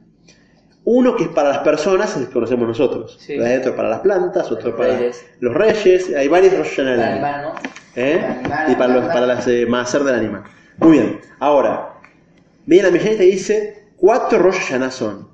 Uno 0.83 1.15
que 1.15 1.23
es 1.23 1.29
para 1.29 1.49
las 1.49 1.59
personas, 1.59 2.15
el 2.17 2.27
que 2.27 2.33
conocemos 2.33 2.67
nosotros. 2.67 3.17
Sí. 3.19 3.33
Hay 3.39 3.57
otro 3.57 3.75
para 3.75 3.89
las 3.89 3.99
plantas, 3.99 4.51
otro 4.51 4.69
Los 4.69 4.77
para 4.79 4.97
reyes. 4.97 5.25
los 5.39 5.53
reyes. 5.53 6.13
Hay 6.15 6.27
varios 6.27 6.57
Rosh 6.57 6.69
Hashanah 6.75 6.93
en 6.93 6.99
el 6.99 7.19
Para 7.21 7.37
año. 7.37 7.47
animal, 7.47 7.53
¿no? 7.63 7.71
¿Eh? 7.95 8.41
Y 8.69 8.75
para, 8.75 8.93
los, 8.93 9.05
para 9.07 9.25
las 9.27 9.47
eh, 9.47 9.65
del 9.65 10.15
animal. 10.15 10.43
Muy 10.77 10.91
bien. 10.93 11.19
Ahora, 11.39 11.99
viene 12.65 12.83
la 12.87 12.91
Mishnah 12.91 13.13
y 13.13 13.17
te 13.17 13.23
dice, 13.23 13.83
cuatro 13.97 14.39
Rosh 14.39 14.55
Hashanah 14.55 14.91
son. 14.91 15.27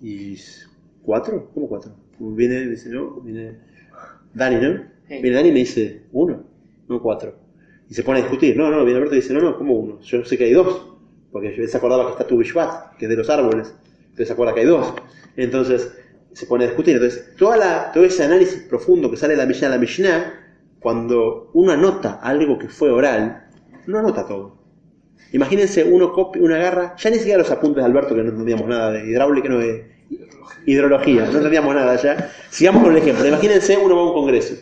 ¿Y 0.00 0.36
cuatro? 1.02 1.50
¿Cómo 1.54 1.68
cuatro? 1.68 1.92
Viene, 2.18 2.66
dice, 2.66 2.88
no, 2.88 3.20
viene 3.20 3.58
Dani, 4.32 4.56
¿no? 4.56 4.84
Sí. 5.08 5.20
Viene 5.20 5.36
Dani 5.36 5.48
y 5.48 5.52
me 5.52 5.58
dice, 5.60 6.02
uno, 6.12 6.44
no 6.88 7.02
cuatro. 7.02 7.36
Y 7.88 7.94
se 7.94 8.02
pone 8.02 8.20
a 8.20 8.22
discutir. 8.22 8.56
No, 8.56 8.70
no, 8.70 8.84
viene 8.84 8.98
Alberto 8.98 9.14
y 9.14 9.20
dice, 9.20 9.34
no, 9.34 9.40
no, 9.40 9.56
¿cómo 9.56 9.74
uno? 9.74 10.00
Yo 10.00 10.24
sé 10.24 10.38
que 10.38 10.44
hay 10.44 10.52
dos. 10.52 10.90
Porque 11.30 11.54
él 11.54 11.68
se 11.68 11.76
acordaba 11.76 12.06
que 12.06 12.12
está 12.12 12.26
tu 12.26 12.38
Bishvat, 12.38 12.96
que 12.96 13.06
es 13.06 13.08
de 13.08 13.16
los 13.16 13.28
árboles. 13.28 13.74
Entonces 14.02 14.28
se 14.28 14.32
acuerda 14.32 14.54
que 14.54 14.60
hay 14.60 14.66
dos. 14.66 14.94
Entonces 15.36 15.92
se 16.32 16.46
pone 16.46 16.64
a 16.64 16.66
discutir. 16.68 16.94
Entonces, 16.94 17.34
toda 17.36 17.56
la, 17.56 17.92
todo 17.92 18.04
ese 18.04 18.24
análisis 18.24 18.62
profundo 18.62 19.10
que 19.10 19.16
sale 19.16 19.34
de 19.34 19.38
la 19.38 19.46
Mishnah, 19.46 19.68
la 19.68 19.78
Mishnah, 19.78 20.40
cuando 20.80 21.50
uno 21.54 21.72
anota 21.72 22.20
algo 22.22 22.58
que 22.58 22.68
fue 22.68 22.90
oral, 22.90 23.43
no 23.86 23.98
anota 23.98 24.26
todo. 24.26 24.58
Imagínense, 25.32 25.84
uno 25.84 26.12
copia, 26.12 26.42
una 26.42 26.56
agarra, 26.56 26.94
ya 26.96 27.10
ni 27.10 27.16
siquiera 27.16 27.38
los 27.38 27.50
apuntes 27.50 27.82
de 27.82 27.90
Alberto, 27.90 28.14
que 28.14 28.22
no 28.22 28.30
entendíamos 28.30 28.68
nada 28.68 28.92
de 28.92 29.08
hidráulica, 29.08 29.48
no 29.48 29.58
de 29.58 29.92
hidrología, 30.66 31.26
no 31.26 31.36
entendíamos 31.38 31.74
nada 31.74 31.96
ya. 31.96 32.30
Sigamos 32.50 32.82
con 32.82 32.92
el 32.92 32.98
ejemplo. 32.98 33.26
Imagínense, 33.26 33.76
uno 33.76 33.96
va 33.96 34.02
a 34.02 34.04
un 34.06 34.12
congreso 34.12 34.54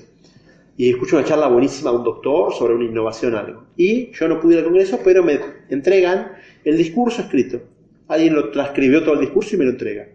y 0.77 0.91
escucho 0.91 1.17
una 1.17 1.25
charla 1.25 1.49
buenísima 1.49 1.91
de 1.91 1.99
un 1.99 2.05
doctor 2.05 2.53
sobre 2.55 2.75
una 2.75 2.85
innovación 2.85 3.35
algo. 3.35 3.65
Y 3.77 4.11
yo 4.13 4.29
no 4.29 4.41
pude 4.41 4.55
ir 4.55 4.59
al 4.61 4.65
congreso, 4.65 4.99
pero 5.05 5.23
me 5.23 5.39
entregan 5.69 6.33
el 6.65 6.77
discurso 6.77 7.23
escrito. 7.23 7.61
Alguien 8.09 8.35
lo 8.35 8.51
transcribió 8.51 9.03
todo 9.03 9.15
el 9.15 9.21
discurso 9.21 9.55
y 9.55 9.59
me 9.59 9.65
lo 9.65 9.71
entrega. 9.71 10.09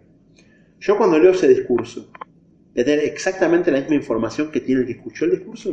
Yo 0.80 0.96
cuando 0.96 1.18
leo 1.18 1.32
ese 1.32 1.48
discurso, 1.48 2.10
¿voy 2.74 2.82
a 2.82 2.84
tener 2.84 3.04
exactamente 3.04 3.70
la 3.70 3.80
misma 3.80 3.94
información 3.96 4.50
que 4.50 4.60
tiene 4.60 4.82
el 4.82 4.86
que 4.86 4.92
escuchó 4.92 5.24
el 5.24 5.32
discurso? 5.32 5.72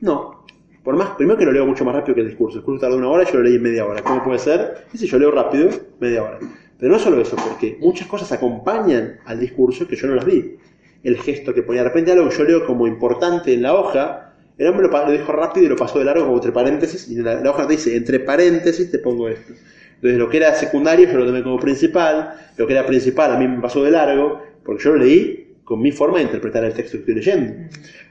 No. 0.00 0.37
Por 0.82 0.96
más, 0.96 1.10
primero 1.10 1.38
que 1.38 1.44
lo 1.44 1.52
leo 1.52 1.66
mucho 1.66 1.84
más 1.84 1.94
rápido 1.94 2.14
que 2.14 2.20
el 2.22 2.28
discurso. 2.28 2.58
El 2.58 2.60
discurso 2.60 2.80
tarda 2.80 2.96
una 2.96 3.08
hora 3.08 3.24
y 3.24 3.26
yo 3.26 3.38
lo 3.38 3.42
leí 3.42 3.56
en 3.56 3.62
media 3.62 3.84
hora. 3.84 4.02
¿Cómo 4.02 4.22
puede 4.24 4.38
ser? 4.38 4.86
Y 4.92 4.98
si 4.98 5.06
yo 5.06 5.18
leo 5.18 5.30
rápido, 5.30 5.68
media 6.00 6.22
hora. 6.22 6.38
Pero 6.78 6.92
no 6.92 6.98
solo 6.98 7.20
eso, 7.20 7.36
porque 7.36 7.76
muchas 7.80 8.06
cosas 8.06 8.30
acompañan 8.32 9.18
al 9.24 9.40
discurso 9.40 9.86
que 9.86 9.96
yo 9.96 10.06
no 10.06 10.14
las 10.14 10.24
vi. 10.24 10.56
El 11.02 11.18
gesto 11.18 11.52
que 11.52 11.62
ponía 11.62 11.82
de 11.82 11.88
repente 11.88 12.12
algo 12.12 12.28
que 12.28 12.36
yo 12.36 12.44
leo 12.44 12.66
como 12.66 12.86
importante 12.86 13.52
en 13.52 13.62
la 13.62 13.74
hoja, 13.74 14.34
el 14.56 14.68
hombre 14.68 14.88
lo, 14.88 15.06
lo 15.06 15.10
dijo 15.10 15.32
rápido 15.32 15.66
y 15.66 15.68
lo 15.68 15.76
pasó 15.76 15.98
de 15.98 16.04
largo 16.04 16.24
como 16.24 16.36
entre 16.36 16.52
paréntesis, 16.52 17.08
y 17.08 17.16
la, 17.16 17.40
la 17.40 17.50
hoja 17.50 17.66
te 17.66 17.74
dice, 17.74 17.96
entre 17.96 18.20
paréntesis 18.20 18.90
te 18.90 18.98
pongo 18.98 19.28
esto. 19.28 19.52
Entonces 19.96 20.18
lo 20.18 20.28
que 20.28 20.36
era 20.36 20.54
secundario 20.54 21.08
yo 21.08 21.18
lo 21.18 21.26
tomé 21.26 21.42
como 21.42 21.58
principal, 21.58 22.34
lo 22.56 22.66
que 22.66 22.72
era 22.72 22.86
principal 22.86 23.32
a 23.32 23.38
mí 23.38 23.48
me 23.48 23.60
pasó 23.60 23.82
de 23.82 23.90
largo, 23.90 24.40
porque 24.64 24.84
yo 24.84 24.92
lo 24.92 24.98
leí 24.98 25.47
con 25.68 25.82
mi 25.82 25.92
forma 25.92 26.16
de 26.16 26.24
interpretar 26.24 26.64
el 26.64 26.72
texto 26.72 26.92
que 26.92 27.00
estoy 27.00 27.14
leyendo. 27.16 27.52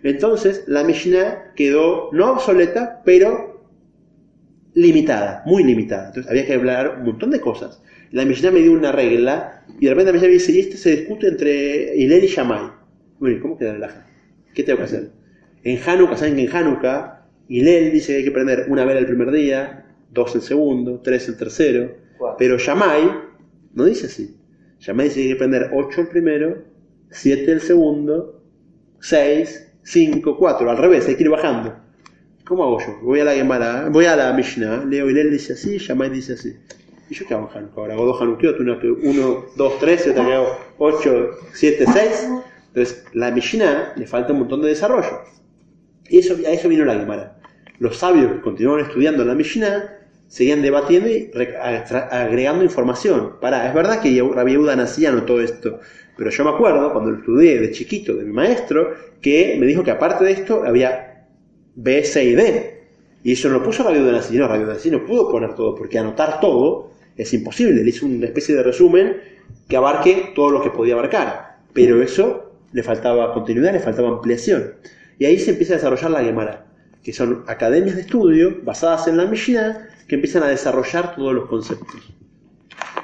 Entonces 0.03 0.63
la 0.67 0.83
Mishnah 0.83 1.53
quedó 1.55 2.11
no 2.11 2.33
obsoleta, 2.33 3.01
pero 3.03 3.65
limitada, 4.75 5.41
muy 5.47 5.63
limitada. 5.63 6.09
Entonces 6.09 6.29
había 6.29 6.45
que 6.45 6.53
hablar 6.53 6.97
un 6.99 7.05
montón 7.07 7.31
de 7.31 7.41
cosas. 7.41 7.81
La 8.11 8.25
Mishnah 8.25 8.51
me 8.51 8.59
dio 8.59 8.73
una 8.73 8.91
regla 8.91 9.65
y 9.79 9.85
de 9.87 9.89
repente 9.89 10.11
la 10.11 10.13
Mishnah 10.13 10.27
me 10.27 10.33
dice, 10.35 10.51
y 10.51 10.59
este 10.59 10.77
se 10.77 10.97
discute 10.97 11.29
entre 11.29 11.95
Hillel 11.97 12.25
y 12.25 12.27
Shammai. 12.27 12.61
Bueno, 13.17 13.37
¿y 13.37 13.39
cómo 13.39 13.57
queda 13.57 13.71
el 13.71 13.79
laja? 13.79 14.05
¿Qué 14.53 14.61
tengo 14.61 14.77
que 14.77 14.83
hacer? 14.83 15.09
En 15.63 15.79
Hanukkah, 15.83 16.15
¿saben 16.15 16.35
que 16.35 16.43
en 16.43 16.55
Hanukkah 16.55 17.25
Hillel 17.47 17.91
dice 17.91 18.11
que 18.11 18.17
hay 18.19 18.23
que 18.23 18.31
prender 18.31 18.67
una 18.69 18.85
vela 18.85 18.99
el 18.99 19.07
primer 19.07 19.31
día, 19.31 19.87
dos 20.11 20.35
el 20.35 20.41
segundo, 20.41 21.01
tres 21.03 21.27
el 21.27 21.37
tercero, 21.37 21.91
Cuatro. 22.19 22.37
pero 22.37 22.59
Shammai 22.59 23.11
no 23.73 23.85
dice 23.85 24.05
así. 24.05 24.35
Shammai 24.79 25.07
dice 25.07 25.21
que 25.21 25.23
hay 25.23 25.29
que 25.29 25.35
prender 25.37 25.71
ocho 25.73 26.01
el 26.01 26.07
primero, 26.07 26.76
siete 27.09 27.51
el 27.51 27.61
segundo, 27.61 28.41
seis, 28.99 29.73
cinco, 29.83 30.37
cuatro, 30.37 30.69
al 30.69 30.77
revés, 30.77 31.07
hay 31.07 31.15
que 31.15 31.23
ir 31.23 31.29
bajando. 31.29 31.75
¿Cómo 32.45 32.63
hago 32.63 32.79
yo? 32.79 32.99
Voy 33.01 33.19
a 33.19 33.25
la 33.25 33.33
Gemara, 33.33 33.89
voy 33.89 34.05
a 34.05 34.15
la 34.15 34.31
Mishnah, 34.33 34.85
leo 34.85 35.09
Hillel 35.09 35.31
dice 35.31 35.53
así, 35.53 35.77
Shammai 35.77 36.09
dice 36.09 36.33
así. 36.33 36.55
¿Y 37.09 37.13
yo 37.13 37.25
qué 37.25 37.33
hago 37.33 37.49
en? 37.55 37.69
Ahora 37.75 37.93
hago 37.93 38.05
dos 38.05 38.21
Hanukkot, 38.21 38.59
una 38.59 38.79
que 38.79 38.89
uno, 38.89 39.45
dos, 39.55 39.79
tres, 39.79 40.05
y 40.07 40.09
otra 40.09 40.25
que 40.25 40.33
hago 40.33 40.57
ocho, 40.77 41.31
siete, 41.53 41.85
seis. 41.91 42.27
Entonces, 42.67 43.05
la 43.13 43.31
Mishnah 43.31 43.93
le 43.95 44.07
falta 44.07 44.33
un 44.33 44.39
montón 44.39 44.61
de 44.61 44.69
desarrollo. 44.69 45.21
Y 46.09 46.19
eso, 46.19 46.35
a 46.35 46.51
eso 46.51 46.69
vino 46.69 46.85
la 46.85 46.95
Gemara. 46.95 47.39
Los 47.79 47.97
sabios 47.97 48.31
que 48.31 48.41
continuaron 48.41 48.85
estudiando 48.85 49.23
la 49.23 49.35
Mishnah 49.35 50.06
seguían 50.28 50.61
debatiendo 50.61 51.09
y 51.09 51.32
agregando 52.11 52.63
información. 52.63 53.34
Para, 53.39 53.67
es 53.67 53.73
verdad 53.73 54.01
que 54.01 54.21
Rabbi 54.21 54.51
Yehuda 54.51 54.75
nacía 54.75 55.13
todo 55.25 55.41
esto, 55.41 55.80
pero 56.15 56.30
yo 56.30 56.43
me 56.43 56.51
acuerdo 56.51 56.91
cuando 56.91 57.11
lo 57.11 57.17
estudié 57.17 57.59
de 57.59 57.71
chiquito 57.71 58.15
de 58.15 58.25
mi 58.25 58.34
maestro 58.34 58.93
que 59.21 59.57
me 59.59 59.65
dijo 59.65 59.84
que 59.84 59.91
aparte 59.91 60.25
de 60.25 60.32
esto 60.32 60.63
había 60.65 61.25
B, 61.75 62.03
C 62.03 62.23
y 62.25 62.36
D. 62.36 62.78
Y 63.23 63.34
eso 63.34 63.49
no 63.49 63.55
lo 63.55 63.63
puso 63.63 63.84
Rabbi 63.84 63.97
Yehuda 63.97 64.11
Nassi, 64.13 64.38
no, 64.38 64.47
Rabbi 64.47 64.65
Nassi 64.65 64.91
no 64.91 65.05
pudo 65.05 65.30
poner 65.30 65.55
todo, 65.55 65.75
porque 65.75 65.99
anotar 65.99 66.39
todo 66.39 66.91
es 67.15 67.34
imposible. 67.34 67.84
Le 67.84 67.89
hizo 67.89 68.05
una 68.05 68.25
especie 68.25 68.55
de 68.55 68.63
resumen 68.63 69.17
que 69.67 69.78
abarque 69.78 70.32
todo 70.36 70.51
lo 70.51 70.61
que 70.61 70.69
podía 70.69 70.93
abarcar. 70.93 71.57
Pero 71.73 72.01
eso 72.01 72.51
le 72.71 72.84
faltaba 72.84 73.34
continuidad, 73.34 73.73
le 73.73 73.80
faltaba 73.80 74.09
ampliación. 74.09 74.73
Y 75.19 75.25
ahí 75.25 75.39
se 75.39 75.51
empieza 75.51 75.73
a 75.73 75.78
desarrollar 75.78 76.11
la 76.11 76.23
Gemara, 76.23 76.65
que 77.03 77.13
son 77.13 77.43
academias 77.47 77.95
de 77.95 78.01
estudio 78.01 78.57
basadas 78.63 79.07
en 79.07 79.17
la 79.17 79.25
Mishnah 79.25 79.88
que 80.07 80.15
empiezan 80.15 80.43
a 80.43 80.47
desarrollar 80.47 81.15
todos 81.15 81.33
los 81.33 81.47
conceptos. 81.47 82.13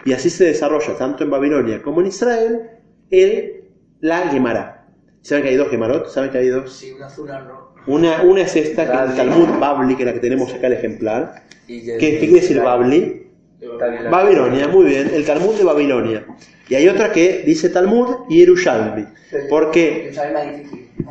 Y 0.05 0.13
así 0.13 0.29
se 0.29 0.45
desarrolla, 0.45 0.97
tanto 0.97 1.23
en 1.23 1.29
Babilonia 1.29 1.81
como 1.81 2.01
en 2.01 2.07
Israel, 2.07 2.61
el, 3.09 3.63
la 4.01 4.29
Gemara. 4.29 4.85
¿Saben 5.21 5.43
que 5.43 5.49
hay 5.49 5.55
dos 5.55 5.69
Gemarot? 5.69 6.09
¿Saben 6.09 6.31
que 6.31 6.37
hay 6.37 6.47
dos? 6.49 6.73
Sí, 6.73 6.91
una 6.91 7.05
azul, 7.05 7.25
una 7.25 7.39
roja. 7.39 7.63
Una, 7.87 8.21
una 8.23 8.41
es 8.41 8.55
esta, 8.55 8.85
que 8.85 8.93
es 8.93 9.09
el. 9.11 9.15
Talmud 9.15 9.59
Babli, 9.59 9.95
que 9.95 10.03
es 10.03 10.07
la 10.07 10.13
que 10.13 10.19
tenemos 10.19 10.53
acá 10.53 10.67
el 10.67 10.73
ejemplar. 10.73 11.43
¿Qué, 11.65 11.97
qué 11.97 12.19
quiere 12.19 12.33
decir 12.33 12.61
Babli? 12.61 13.27
Babilonia. 13.61 14.09
Babilonia, 14.09 14.67
muy 14.67 14.85
bien, 14.85 15.11
el 15.13 15.25
Talmud 15.25 15.55
de 15.55 15.63
Babilonia. 15.63 16.25
Y 16.67 16.75
hay 16.75 16.87
otra 16.89 17.11
que 17.11 17.43
dice 17.45 17.69
Talmud 17.69 18.25
y 18.29 18.39
Yerushalmi. 18.39 19.05
Porque 19.49 20.11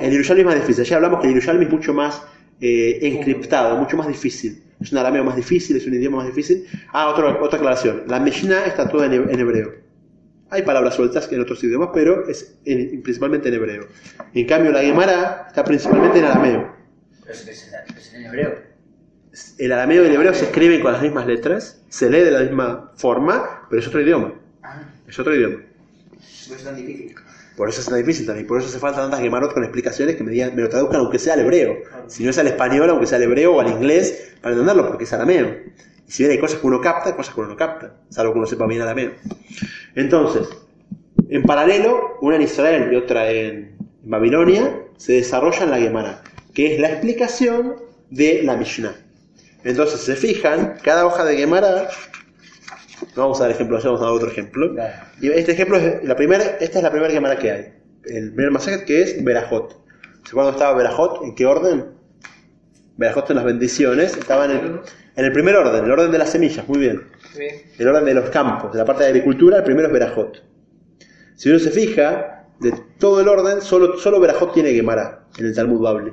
el 0.00 0.10
Yerushalmi 0.10 0.40
es 0.40 0.46
más 0.46 0.54
difícil. 0.56 0.84
Ya 0.84 0.96
hablamos 0.96 1.20
que 1.20 1.28
el 1.28 1.34
Yerushalmi 1.34 1.64
es 1.64 1.70
mucho 1.70 1.94
más 1.94 2.22
eh, 2.60 2.98
encriptado, 3.02 3.76
mucho 3.76 3.96
más 3.96 4.08
difícil. 4.08 4.62
Es 4.82 4.92
un 4.92 4.98
arameo 4.98 5.24
más 5.24 5.36
difícil, 5.36 5.76
es 5.76 5.86
un 5.86 5.94
idioma 5.94 6.18
más 6.18 6.26
difícil. 6.26 6.66
Ah, 6.92 7.08
otra, 7.08 7.40
otra 7.40 7.56
aclaración. 7.58 8.02
La 8.08 8.18
Mishnah 8.20 8.66
está 8.66 8.88
toda 8.88 9.06
en, 9.06 9.12
he- 9.12 9.32
en 9.32 9.40
hebreo. 9.40 9.74
Hay 10.50 10.62
palabras 10.62 10.94
sueltas 10.96 11.26
que 11.28 11.36
en 11.36 11.40
otros 11.40 11.62
idiomas, 11.64 11.90
pero 11.94 12.28
es 12.28 12.58
en- 12.64 13.02
principalmente 13.02 13.48
en 13.48 13.54
hebreo. 13.54 13.86
En 14.34 14.46
cambio, 14.46 14.72
la 14.72 14.80
Gemara 14.82 15.46
está 15.48 15.64
principalmente 15.64 16.18
en 16.18 16.24
arameo. 16.26 16.74
Pero 17.22 17.32
es, 17.32 17.48
es, 17.48 17.70
es 17.96 18.14
en 18.14 18.24
hebreo. 18.26 18.54
El 19.58 19.72
arameo 19.72 20.02
y 20.02 20.06
el 20.08 20.12
hebreo 20.14 20.34
se 20.34 20.44
escriben 20.46 20.82
con 20.82 20.92
las 20.92 21.00
mismas 21.00 21.26
letras, 21.26 21.82
se 21.88 22.10
lee 22.10 22.20
de 22.20 22.30
la 22.32 22.40
misma 22.40 22.92
forma, 22.96 23.66
pero 23.70 23.80
es 23.80 23.86
otro 23.88 24.00
idioma. 24.02 24.34
Ah, 24.62 24.82
Es 25.08 25.18
otro 25.18 25.34
idioma. 25.34 25.56
eso 26.22 26.54
es 26.54 26.64
tan 26.64 26.76
difícil. 26.76 27.14
Por 27.62 27.68
eso 27.68 27.80
es 27.80 27.86
tan 27.86 27.98
difícil 27.98 28.26
también, 28.26 28.44
por 28.48 28.58
eso 28.58 28.66
hace 28.66 28.80
falta 28.80 29.02
tantas 29.02 29.20
Gemarot 29.20 29.54
con 29.54 29.62
explicaciones 29.62 30.16
que 30.16 30.24
me, 30.24 30.32
digan, 30.32 30.56
me 30.56 30.62
lo 30.62 30.68
traduzcan 30.68 30.98
aunque 30.98 31.20
sea 31.20 31.34
al 31.34 31.40
hebreo. 31.42 31.76
Si 32.08 32.24
no 32.24 32.30
es 32.30 32.38
al 32.38 32.48
español, 32.48 32.90
aunque 32.90 33.06
sea 33.06 33.18
al 33.18 33.22
hebreo 33.22 33.54
o 33.54 33.60
al 33.60 33.68
inglés, 33.68 34.32
para 34.40 34.54
entenderlo, 34.54 34.88
porque 34.88 35.04
es 35.04 35.12
arameo. 35.12 35.58
Y 36.08 36.10
si 36.10 36.24
bien 36.24 36.32
hay 36.32 36.38
cosas 36.40 36.58
que 36.58 36.66
uno 36.66 36.80
capta, 36.80 37.10
hay 37.10 37.14
cosas 37.14 37.32
que 37.32 37.40
uno 37.40 37.50
no 37.50 37.56
capta, 37.56 37.94
salvo 38.08 38.32
que 38.32 38.38
uno 38.38 38.48
sepa 38.48 38.66
bien 38.66 38.82
arameo. 38.82 39.12
Entonces, 39.94 40.48
en 41.28 41.44
paralelo, 41.44 42.18
una 42.20 42.34
en 42.34 42.42
Israel 42.42 42.88
y 42.92 42.96
otra 42.96 43.30
en 43.30 43.76
Babilonia, 44.02 44.80
se 44.96 45.12
desarrollan 45.12 45.70
la 45.70 45.78
Gemara, 45.78 46.20
que 46.54 46.74
es 46.74 46.80
la 46.80 46.88
explicación 46.88 47.76
de 48.10 48.42
la 48.42 48.56
Mishnah. 48.56 48.96
Entonces, 49.62 50.00
se 50.00 50.16
fijan, 50.16 50.78
cada 50.82 51.06
hoja 51.06 51.24
de 51.24 51.36
Gemara, 51.36 51.90
no 53.16 53.22
vamos 53.22 53.40
a 53.40 53.44
dar 53.44 53.52
ejemplo, 53.52 53.78
ya 53.78 53.86
vamos 53.86 54.00
a 54.00 54.04
dar 54.04 54.14
otro 54.14 54.28
ejemplo. 54.28 54.74
Y 55.20 55.28
este 55.30 55.52
ejemplo 55.52 55.76
es 55.76 56.04
la 56.04 56.16
primera, 56.16 56.44
esta 56.60 56.78
es 56.78 56.82
la 56.82 56.90
primera 56.90 57.12
Gemara 57.12 57.38
que 57.38 57.50
hay. 57.50 57.74
el 58.04 58.32
primer 58.32 58.50
Masejet 58.50 58.84
que 58.84 59.02
es 59.02 59.22
Berajot. 59.24 59.76
¿Se 60.24 60.30
acuerdan 60.30 60.54
estaba 60.54 60.76
Berajot? 60.76 61.24
¿En 61.24 61.34
qué 61.34 61.46
orden? 61.46 61.86
Berajot 62.96 63.30
en 63.30 63.36
las 63.36 63.44
bendiciones. 63.44 64.16
Estaba 64.16 64.44
en 64.44 64.50
el, 64.52 64.80
en 65.16 65.24
el 65.24 65.32
primer 65.32 65.56
orden, 65.56 65.84
el 65.84 65.90
orden 65.90 66.10
de 66.10 66.18
las 66.18 66.30
semillas, 66.30 66.66
muy 66.68 66.78
bien. 66.78 67.02
Bien. 67.36 67.56
El 67.78 67.88
orden 67.88 68.04
de 68.04 68.14
los 68.14 68.30
campos, 68.30 68.72
de 68.72 68.78
la 68.78 68.84
parte 68.84 69.02
de 69.04 69.10
agricultura, 69.10 69.58
el 69.58 69.64
primero 69.64 69.88
es 69.88 69.92
Berajot. 69.92 70.42
Si 71.34 71.48
uno 71.48 71.58
se 71.58 71.70
fija, 71.70 72.46
de 72.60 72.72
todo 72.98 73.20
el 73.20 73.28
orden, 73.28 73.60
solo, 73.60 73.98
solo 73.98 74.20
Berajot 74.20 74.54
tiene 74.54 74.72
Gemara 74.72 75.26
en 75.38 75.46
el 75.46 75.54
Talmud 75.54 75.80
Babli. 75.80 76.12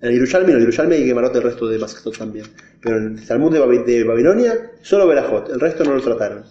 En 0.00 0.08
el 0.08 0.14
Yerushalmi 0.14 0.48
no, 0.52 0.54
el 0.58 0.60
Yerushalmi 0.60 0.94
hay 0.94 1.06
Gemarot 1.06 1.32
del 1.32 1.42
resto 1.42 1.66
de 1.68 1.78
Masejetot 1.78 2.18
también. 2.18 2.46
Pero 2.82 2.98
en 2.98 3.18
el 3.18 3.26
Talmud 3.26 3.52
de, 3.52 3.78
de 3.92 4.04
Babilonia, 4.04 4.72
solo 4.82 5.06
Berajot, 5.06 5.48
el 5.50 5.60
resto 5.60 5.84
no 5.84 5.94
lo 5.94 6.02
trataron. 6.02 6.44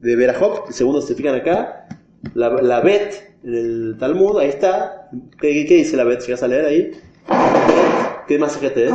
De 0.00 0.16
Berajot, 0.16 0.68
el 0.68 0.74
segundo 0.74 1.00
se 1.00 1.14
fijan 1.14 1.34
acá, 1.36 1.86
la, 2.34 2.50
la 2.62 2.80
Bet 2.80 3.32
en 3.44 3.54
el 3.54 3.96
Talmud, 3.98 4.38
ahí 4.38 4.48
está. 4.48 5.08
¿Qué, 5.40 5.66
qué 5.66 5.76
dice 5.76 5.96
la 5.96 6.04
Bet? 6.04 6.20
Si 6.20 6.32
vas 6.32 6.42
a 6.42 6.48
leer 6.48 6.64
ahí. 6.64 6.90
Bet, 6.90 8.26
¿Qué 8.26 8.38
Masejete 8.38 8.88
es? 8.88 8.94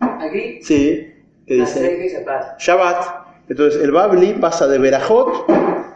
Aquí, 0.00 0.58
Sí, 0.62 1.12
¿qué 1.46 1.54
dice? 1.54 2.04
y 2.04 2.08
Shabbat. 2.14 2.60
Shabbat. 2.60 3.04
Entonces 3.48 3.80
el 3.82 3.92
Babli 3.92 4.32
pasa 4.34 4.66
de 4.66 4.78
Berajot 4.78 5.46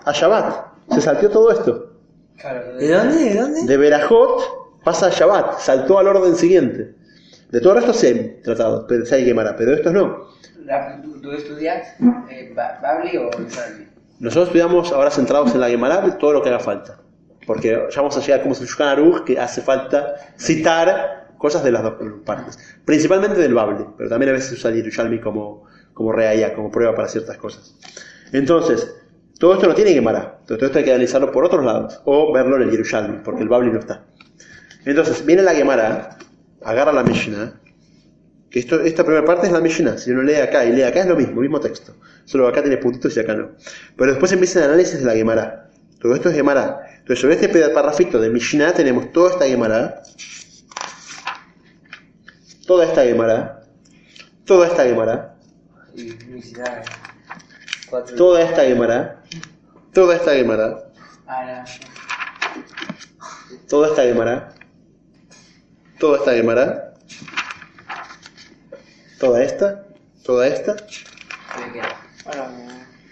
a 0.04 0.12
Shabbat. 0.12 0.66
Se 0.92 1.00
salteó 1.00 1.30
todo 1.30 1.50
esto. 1.50 1.92
Claro. 2.38 2.76
¿De 2.76 2.88
dónde? 2.88 3.24
¿De 3.24 3.34
dónde? 3.34 3.62
De 3.64 3.76
Berajot 3.76 4.80
pasa 4.84 5.06
a 5.06 5.10
Shabbat, 5.10 5.58
saltó 5.58 5.98
al 5.98 6.08
orden 6.08 6.34
siguiente. 6.36 6.94
De 7.50 7.60
todo 7.60 7.72
el 7.74 7.78
resto 7.78 7.92
se 7.92 8.08
han 8.10 8.42
tratado, 8.42 8.86
pero 8.86 9.04
se 9.04 9.14
hay 9.16 9.24
Gemara, 9.24 9.54
pero 9.56 9.74
estos 9.74 9.92
no. 9.92 10.28
¿Tú, 11.02 11.20
tú 11.20 11.32
estudias 11.32 11.94
eh, 12.30 12.52
Ba- 12.54 12.78
Babli 12.82 13.16
o 13.16 13.30
Yerushalmi? 13.30 13.86
Nosotros 14.20 14.48
estudiamos 14.48 14.92
ahora 14.92 15.10
centrados 15.10 15.54
en 15.54 15.60
la 15.60 15.68
Gemara 15.68 16.18
todo 16.18 16.32
lo 16.34 16.42
que 16.42 16.48
haga 16.50 16.60
falta. 16.60 17.00
Porque 17.46 17.68
ya 17.90 17.96
vamos 18.00 18.16
a 18.16 18.20
llegar 18.20 18.42
como 18.42 18.54
Shulchan 18.54 18.88
Aruch, 18.88 19.24
que 19.24 19.38
hace 19.38 19.62
falta 19.62 20.14
citar 20.38 21.30
cosas 21.38 21.64
de 21.64 21.72
las 21.72 21.82
dos 21.82 21.94
partes. 22.24 22.58
Principalmente 22.84 23.40
del 23.40 23.54
Babli, 23.54 23.84
pero 23.96 24.08
también 24.10 24.28
a 24.30 24.32
veces 24.34 24.52
usa 24.52 24.70
el 24.70 24.76
Yerushalmi 24.76 25.18
como, 25.20 25.64
como 25.94 26.12
reaya, 26.12 26.54
como 26.54 26.70
prueba 26.70 26.94
para 26.94 27.08
ciertas 27.08 27.36
cosas. 27.38 27.74
Entonces, 28.32 28.94
todo 29.40 29.54
esto 29.54 29.66
no 29.66 29.74
tiene 29.74 29.92
Gemara. 29.92 30.38
Todo 30.46 30.64
esto 30.66 30.78
hay 30.78 30.84
que 30.84 30.90
analizarlo 30.90 31.32
por 31.32 31.44
otros 31.44 31.64
lados. 31.64 32.00
O 32.04 32.32
verlo 32.32 32.56
en 32.56 32.62
el 32.62 32.70
Yerushalmi, 32.70 33.22
porque 33.24 33.42
el 33.42 33.48
Babli 33.48 33.72
no 33.72 33.78
está. 33.80 34.04
Entonces, 34.84 35.24
viene 35.24 35.42
la 35.42 35.54
Gemara, 35.54 36.18
agarra 36.64 36.92
la 36.92 37.02
Mishnah, 37.02 37.60
que 38.50 38.58
esto, 38.58 38.80
esta 38.80 39.04
primera 39.04 39.24
parte 39.24 39.46
es 39.46 39.52
la 39.52 39.60
Mishnah. 39.60 39.96
Si 39.96 40.10
uno 40.10 40.22
lee 40.22 40.34
acá 40.34 40.64
y 40.64 40.72
lee 40.72 40.82
acá 40.82 41.00
es 41.00 41.06
lo 41.06 41.16
mismo, 41.16 41.40
mismo 41.40 41.60
texto. 41.60 41.94
Solo 42.24 42.48
acá 42.48 42.62
tiene 42.62 42.78
puntitos 42.78 43.16
y 43.16 43.20
acá 43.20 43.34
no. 43.34 43.50
Pero 43.96 44.10
después 44.10 44.32
empieza 44.32 44.58
el 44.58 44.66
análisis 44.66 44.98
de 44.98 45.04
la 45.04 45.14
Gemara. 45.14 45.70
Todo 46.00 46.14
esto 46.14 46.30
es 46.30 46.34
Gemara. 46.34 46.80
Entonces, 46.98 47.20
sobre 47.20 47.34
este 47.34 47.68
parrafito 47.70 48.18
de 48.20 48.30
Mishnah 48.30 48.72
tenemos 48.72 49.12
toda 49.12 49.32
esta 49.32 49.46
Gemara. 49.46 50.02
Toda 52.66 52.86
esta 52.86 53.04
Gemara. 53.04 53.62
Toda 54.44 54.66
esta 54.66 54.84
Gemara. 54.84 55.36
Toda 58.16 58.42
esta 58.42 58.62
Gemara. 58.62 59.22
Toda 59.92 60.16
esta 60.16 60.32
Gemara. 60.34 60.78
Toda 63.68 63.88
esta 63.88 64.02
Gemara. 64.02 64.54
Toda 66.00 66.16
esta 66.16 66.32
Gemara. 66.32 66.94
Toda 69.18 69.44
esta. 69.44 69.84
Toda 70.24 70.46
esta. 70.48 70.76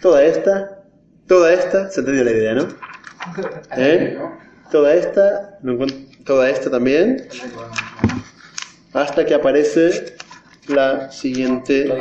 Toda 0.01 0.25
esta. 0.25 0.83
Toda 1.27 1.53
esta. 1.53 1.91
Se 1.91 2.01
entendió 2.01 2.25
la 2.25 2.31
idea, 2.31 2.55
¿no? 2.55 2.69
¿Eh? 3.77 4.19
Toda 4.71 4.95
esta. 4.95 5.59
Toda 6.25 6.49
esta 6.49 6.71
también. 6.71 7.29
Hasta 8.95 9.27
que 9.27 9.35
aparece 9.35 10.17
la 10.69 11.13
siguiente. 11.13 11.93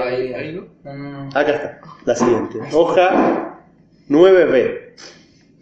Acá 1.35 1.51
está. 1.51 1.81
La 2.05 2.15
siguiente. 2.15 2.59
Hoja 2.71 3.59
9B. 4.07 4.93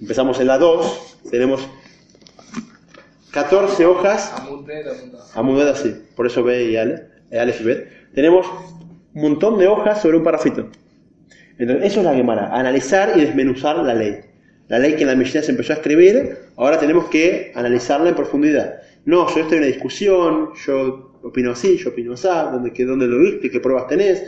Empezamos 0.02 0.40
en 0.40 0.46
la 0.46 0.60
2. 0.60 1.18
Tenemos 1.32 1.68
14 3.36 3.86
hojas. 3.86 4.34
Amuded 5.34 5.68
así, 5.68 5.94
por 6.16 6.26
eso 6.26 6.42
B 6.42 6.72
y 6.72 6.78
Ale, 6.78 7.04
eh, 7.32 7.38
Aleph 7.38 7.60
y 7.60 7.64
Bet. 7.66 7.88
Tenemos 8.14 8.48
un 9.14 9.22
montón 9.22 9.60
de 9.60 9.68
hojas 9.68 10.02
sobre 10.02 10.16
un 10.16 10.24
parrafito. 10.24 10.70
Entonces, 11.58 11.86
eso 11.86 12.00
es 12.00 12.06
la 12.06 12.16
Gemara, 12.16 12.50
analizar 12.54 13.12
y 13.18 13.20
desmenuzar 13.20 13.76
la 13.80 13.94
ley. 13.94 14.22
La 14.70 14.80
ley 14.80 14.96
que 14.96 15.02
en 15.02 15.10
la 15.10 15.16
Mishnah 15.16 15.42
se 15.42 15.52
empezó 15.52 15.74
a 15.74 15.76
escribir, 15.76 16.38
ahora 16.56 16.80
tenemos 16.80 17.10
que 17.10 17.52
analizarla 17.56 18.08
en 18.08 18.16
profundidad. 18.16 18.82
No, 19.04 19.28
yo 19.36 19.42
estoy 19.42 19.58
en 19.58 19.64
una 19.66 19.68
discusión, 19.68 20.52
yo 20.66 21.12
opino 21.22 21.52
así, 21.52 21.76
yo 21.76 21.90
opino 21.90 22.14
así, 22.14 22.30
¿dónde, 22.30 22.72
qué, 22.72 22.86
dónde 22.86 23.06
lo 23.06 23.20
viste? 23.20 23.52
¿Qué 23.52 23.60
pruebas 23.60 23.88
tenés? 23.88 24.24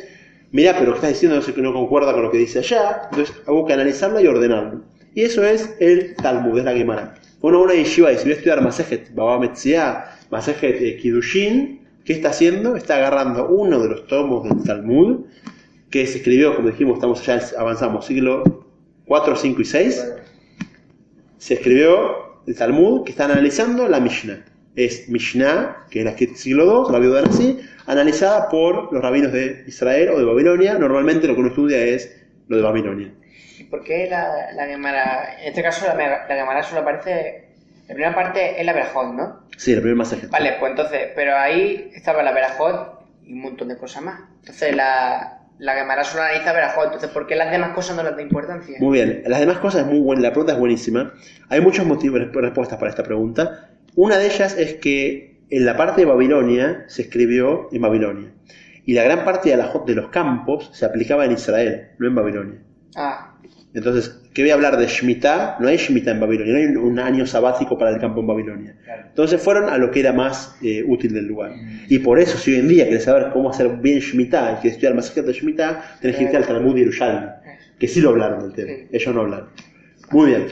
Mirá, 0.52 0.74
pero 0.74 0.88
lo 0.88 0.92
que 0.92 0.98
estás 0.98 1.12
diciendo 1.12 1.38
no, 1.38 1.42
sé, 1.42 1.54
que 1.54 1.62
no 1.62 1.72
concuerda 1.72 2.12
con 2.12 2.24
lo 2.24 2.32
que 2.32 2.40
dice 2.40 2.60
allá. 2.60 3.04
Entonces, 3.10 3.34
hago 3.48 3.66
que 3.66 3.72
analizarla 3.72 4.22
y 4.22 4.28
ordenarlo. 4.28 4.82
Y 5.16 5.24
eso 5.24 5.46
es 5.46 5.76
el 5.80 6.14
Talmud, 6.16 6.60
es 6.60 6.66
la 6.66 6.74
Gemara. 6.74 7.16
A 7.42 7.48
una 7.48 7.74
yeshiva 7.74 8.12
y 8.12 8.18
si 8.18 8.24
voy 8.24 8.32
a 8.32 8.36
estudiar 8.36 8.62
Masejet 8.62 9.14
Baba 9.14 9.40
Metzia, 9.40 10.06
Masejet 10.32 10.82
eh, 10.82 10.98
Kiddushin, 10.98 11.82
¿qué 12.04 12.14
está 12.14 12.30
haciendo? 12.30 12.76
Está 12.76 12.96
agarrando 12.96 13.48
uno 13.48 13.80
de 13.80 13.90
los 13.90 14.08
tomos 14.08 14.44
del 14.44 14.64
Talmud, 14.64 15.26
que 15.92 16.08
se 16.08 16.18
escribió, 16.18 16.56
como 16.56 16.70
dijimos, 16.70 16.96
estamos 16.96 17.24
ya 17.24 17.40
avanzamos, 17.58 18.06
siglo 18.06 18.66
4, 19.06 19.36
5 19.36 19.62
y 19.62 19.66
6. 19.66 20.14
Se 21.38 21.54
escribió 21.54 22.42
el 22.48 22.56
Talmud 22.56 23.04
que 23.04 23.12
están 23.12 23.30
analizando 23.30 23.88
la 23.88 24.00
Mishnah. 24.00 24.44
Es 24.76 25.08
Mishnah, 25.08 25.86
que 25.92 26.00
es 26.00 26.06
la 26.06 26.12
escrita 26.12 26.36
siglo 26.36 26.66
2, 26.66 26.92
la 26.92 27.00
viuda 27.00 27.22
de 27.22 27.28
Nasi, 27.28 27.60
analizada 27.86 28.50
por 28.50 28.92
los 28.92 29.02
rabinos 29.02 29.32
de 29.32 29.64
Israel 29.68 30.10
o 30.10 30.18
de 30.18 30.26
Babilonia. 30.26 30.78
Normalmente 30.78 31.28
lo 31.28 31.36
que 31.36 31.40
uno 31.42 31.50
estudia 31.50 31.84
es 31.84 32.20
lo 32.48 32.58
de 32.58 32.64
Babilonia. 32.64 33.14
¿Y 33.68 33.70
por 33.70 33.84
qué 33.84 34.08
la, 34.10 34.52
la 34.54 34.66
Gemara? 34.66 35.42
En 35.42 35.50
este 35.50 35.62
caso, 35.62 35.86
la, 35.88 35.96
la 35.96 36.36
Gemara 36.36 36.64
solo 36.64 36.82
aparece. 36.82 37.44
La 37.88 37.94
primera 37.94 38.16
parte 38.16 38.60
es 38.60 38.66
la 38.66 38.74
Berajot, 38.74 39.14
¿no? 39.14 39.44
Sí, 39.58 39.72
el 39.72 39.80
primer 39.80 39.96
masaje. 39.96 40.28
Vale, 40.28 40.56
pues 40.60 40.72
entonces, 40.72 41.10
pero 41.16 41.38
ahí 41.38 41.90
estaba 41.94 42.22
la 42.22 42.34
Berajot 42.34 43.00
y 43.24 43.34
un 43.34 43.42
montón 43.42 43.70
de 43.70 43.78
cosas 43.78 44.04
más. 44.04 44.20
Entonces, 44.40 44.76
la, 44.76 45.40
la 45.58 45.74
Gemara 45.74 46.04
solo 46.04 46.24
analiza 46.24 46.52
Berajot. 46.52 46.86
Entonces, 46.86 47.10
¿por 47.12 47.28
qué 47.28 47.36
las 47.36 47.50
demás 47.50 47.72
cosas 47.72 47.96
no 47.96 48.04
les 48.04 48.16
da 48.16 48.22
importancia? 48.22 48.78
Muy 48.80 48.98
bien, 48.98 49.24
las 49.26 49.40
demás 49.40 49.60
cosas 49.60 49.82
es 49.82 49.88
muy 49.88 50.00
buena, 50.00 50.22
la 50.22 50.32
pregunta 50.32 50.54
es 50.54 50.60
buenísima. 50.60 51.14
Hay 51.50 51.62
muchos 51.62 51.86
motivos, 51.86 52.20
respuestas 52.34 52.78
para 52.78 52.90
esta 52.90 53.04
pregunta. 53.04 53.70
Una 53.96 54.18
de 54.18 54.26
ellas 54.28 54.58
es 54.58 54.76
que 54.76 55.40
en 55.50 55.66
la 55.66 55.78
parte 55.78 56.02
de 56.02 56.08
Babilonia 56.08 56.84
se 56.88 57.04
escribió 57.04 57.70
en 57.72 57.82
Babilonia. 57.82 58.32
Y 58.86 58.94
la 58.94 59.04
gran 59.04 59.24
parte 59.26 59.50
de, 59.50 59.58
la, 59.58 59.72
de 59.86 59.96
los 59.96 60.10
campos 60.10 60.70
se 60.74 60.86
aplicaba 60.86 61.26
en 61.26 61.32
Israel, 61.32 61.90
no 62.00 62.08
en 62.08 62.16
Babilonia. 62.16 62.60
Ah, 62.96 63.37
Entonces, 63.78 64.20
¿qué 64.34 64.42
voy 64.42 64.50
a 64.50 64.56
hablar 64.56 64.76
de 64.78 64.88
Shemitah? 64.88 65.58
No 65.60 65.68
hay 65.68 65.78
Shemitah 65.78 66.10
en 66.10 66.20
Babilonia, 66.20 66.54
no 66.54 66.60
hay 66.60 66.66
un- 66.78 66.98
año 67.00 67.28
sabático 67.28 67.78
para 67.78 67.92
el 67.92 68.00
campo 68.02 68.22
en 68.22 68.28
Babilonia. 68.28 68.76
Entonces 69.10 69.40
fueron 69.40 69.70
a 69.70 69.78
lo 69.78 69.92
que 69.92 70.00
era 70.00 70.12
más 70.14 70.56
eh, 70.64 70.84
útil 70.88 71.14
del 71.14 71.28
lugar. 71.28 71.52
Y 71.88 72.00
por 72.00 72.20
eso, 72.20 72.40
si 72.40 72.54
hoy 72.54 72.60
en 72.62 72.68
día 72.70 72.86
querés 72.86 73.04
saber 73.04 73.30
cómo 73.32 73.52
hacer 73.52 73.70
bien 73.78 74.00
Shemitah 74.00 74.54
y 74.54 74.56
querés 74.62 74.74
estudiar 74.74 74.96
más 74.96 75.14
de 75.14 75.32
Shemitah, 75.32 75.98
tenés 76.02 76.18
que 76.18 76.24
irte 76.24 76.38
al 76.38 76.48
Talmud 76.48 76.74
de 76.74 76.80
Yerushalmi, 76.82 77.28
que 77.78 77.88
sí 77.88 78.02
lo 78.02 78.10
hablaron 78.10 78.40
del 78.42 78.54
tema. 78.54 78.72
Ellos 78.92 79.14
no 79.14 79.22
hablaron. 79.22 79.50
Muy 80.10 80.30
bien. 80.32 80.48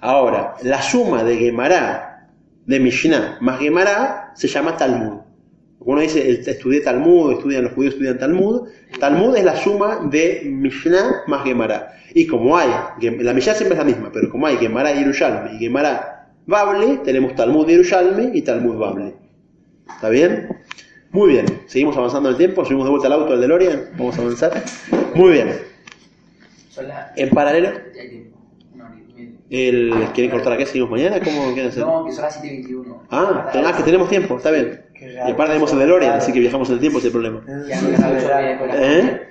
Ahora, 0.00 0.54
la 0.62 0.80
suma 0.80 1.24
de 1.24 1.38
Gemara, 1.38 2.28
de 2.66 2.78
Mishnah 2.78 3.38
más 3.40 3.58
Gemara, 3.58 4.30
se 4.36 4.46
llama 4.46 4.76
Talmud. 4.76 5.17
Uno 5.80 6.00
dice, 6.00 6.30
estudié 6.30 6.80
Talmud, 6.80 7.32
estudian 7.32 7.64
los 7.64 7.72
judíos, 7.72 7.94
estudian 7.94 8.18
Talmud. 8.18 8.68
Talmud 8.98 9.36
es 9.36 9.44
la 9.44 9.56
suma 9.56 10.00
de 10.10 10.42
Mishnah 10.44 11.22
más 11.26 11.44
Gemara. 11.44 11.94
Y 12.14 12.26
como 12.26 12.56
hay, 12.56 12.68
la 13.00 13.32
Mishnah 13.32 13.54
siempre 13.54 13.74
es 13.74 13.78
la 13.78 13.84
misma, 13.84 14.10
pero 14.12 14.28
como 14.30 14.46
hay 14.46 14.56
Gemara 14.56 14.92
Yerushalmi 14.92 15.56
y 15.56 15.58
Gemara 15.58 16.32
Bable, 16.46 17.00
tenemos 17.04 17.34
Talmud 17.36 17.68
Yerushalmi 17.68 18.36
y 18.36 18.42
Talmud 18.42 18.76
Bable. 18.76 19.14
¿Está 19.88 20.08
bien? 20.08 20.48
Muy 21.10 21.30
bien. 21.30 21.46
Seguimos 21.66 21.96
avanzando 21.96 22.28
en 22.28 22.34
el 22.34 22.38
tiempo, 22.38 22.64
subimos 22.64 22.86
de 22.86 22.90
vuelta 22.90 23.06
al 23.06 23.12
auto 23.14 23.32
del 23.32 23.40
DeLorean, 23.42 23.90
vamos 23.96 24.18
a 24.18 24.22
avanzar. 24.22 24.62
Muy 25.14 25.32
bien. 25.32 25.48
En 27.16 27.30
paralelo, 27.30 27.70
y 29.50 29.68
el, 29.68 29.94
¿quieren 30.14 30.30
cortar 30.30 30.52
acá? 30.52 30.66
¿Seguimos 30.66 30.90
mañana? 30.90 31.20
¿Cómo 31.20 31.46
quieren 31.54 31.68
hacer? 31.68 31.84
No, 31.84 32.04
que 32.04 32.12
son 32.12 32.24
las 32.24 32.42
7.21. 32.42 32.98
Ah, 33.10 33.50
ah, 33.54 33.74
que 33.76 33.82
tenemos 33.82 34.08
tiempo, 34.08 34.36
está 34.36 34.50
bien. 34.50 34.84
Y 35.00 35.16
aparte 35.16 35.52
tenemos 35.52 35.72
el 35.72 35.78
DeLorean, 35.78 36.16
así 36.16 36.32
que 36.32 36.40
viajamos 36.40 36.68
en 36.68 36.74
el 36.74 36.80
tiempo 36.80 37.00
sin 37.00 37.12
problema. 37.12 37.42
Ya 37.68 37.80
no 37.80 37.88
deja 37.88 38.08
mucho 38.08 38.26
bien 38.26 38.58
con 38.58 38.68
la 38.68 38.74
¿Eh? 38.76 39.28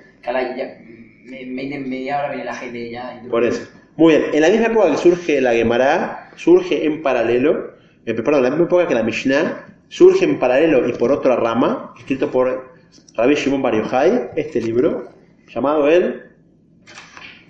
ya, 0.57 1.80
media 1.80 2.20
hora 2.20 2.30
viene 2.30 2.45
la 2.45 2.53
gente 2.53 2.89
ya. 2.89 3.22
Por 3.30 3.43
eso. 3.43 3.68
Muy 3.95 4.15
bien, 4.15 4.26
en 4.34 4.41
la 4.41 4.49
misma 4.49 4.68
época 4.68 4.91
que 4.91 4.97
surge 4.97 5.41
la 5.41 5.53
Gemara, 5.53 6.30
surge 6.36 6.86
en 6.86 7.01
paralelo, 7.01 7.72
eh, 8.05 8.13
perdón, 8.13 8.36
en 8.36 8.43
la 8.43 8.49
misma 8.51 8.65
época 8.65 8.88
que 8.88 8.93
la 8.93 9.03
Mishnah, 9.03 9.65
surge 9.89 10.26
en 10.26 10.38
paralelo 10.38 10.88
y 10.88 10.93
por 10.93 11.11
otra 11.11 11.36
rama, 11.36 11.93
escrito 11.97 12.30
por 12.30 12.76
Rabbi 13.15 13.36
Shimon 13.36 13.61
Bar 13.61 13.76
Yochai, 13.76 14.30
este 14.36 14.61
libro, 14.61 15.09
llamado 15.53 15.88
el 15.88 16.24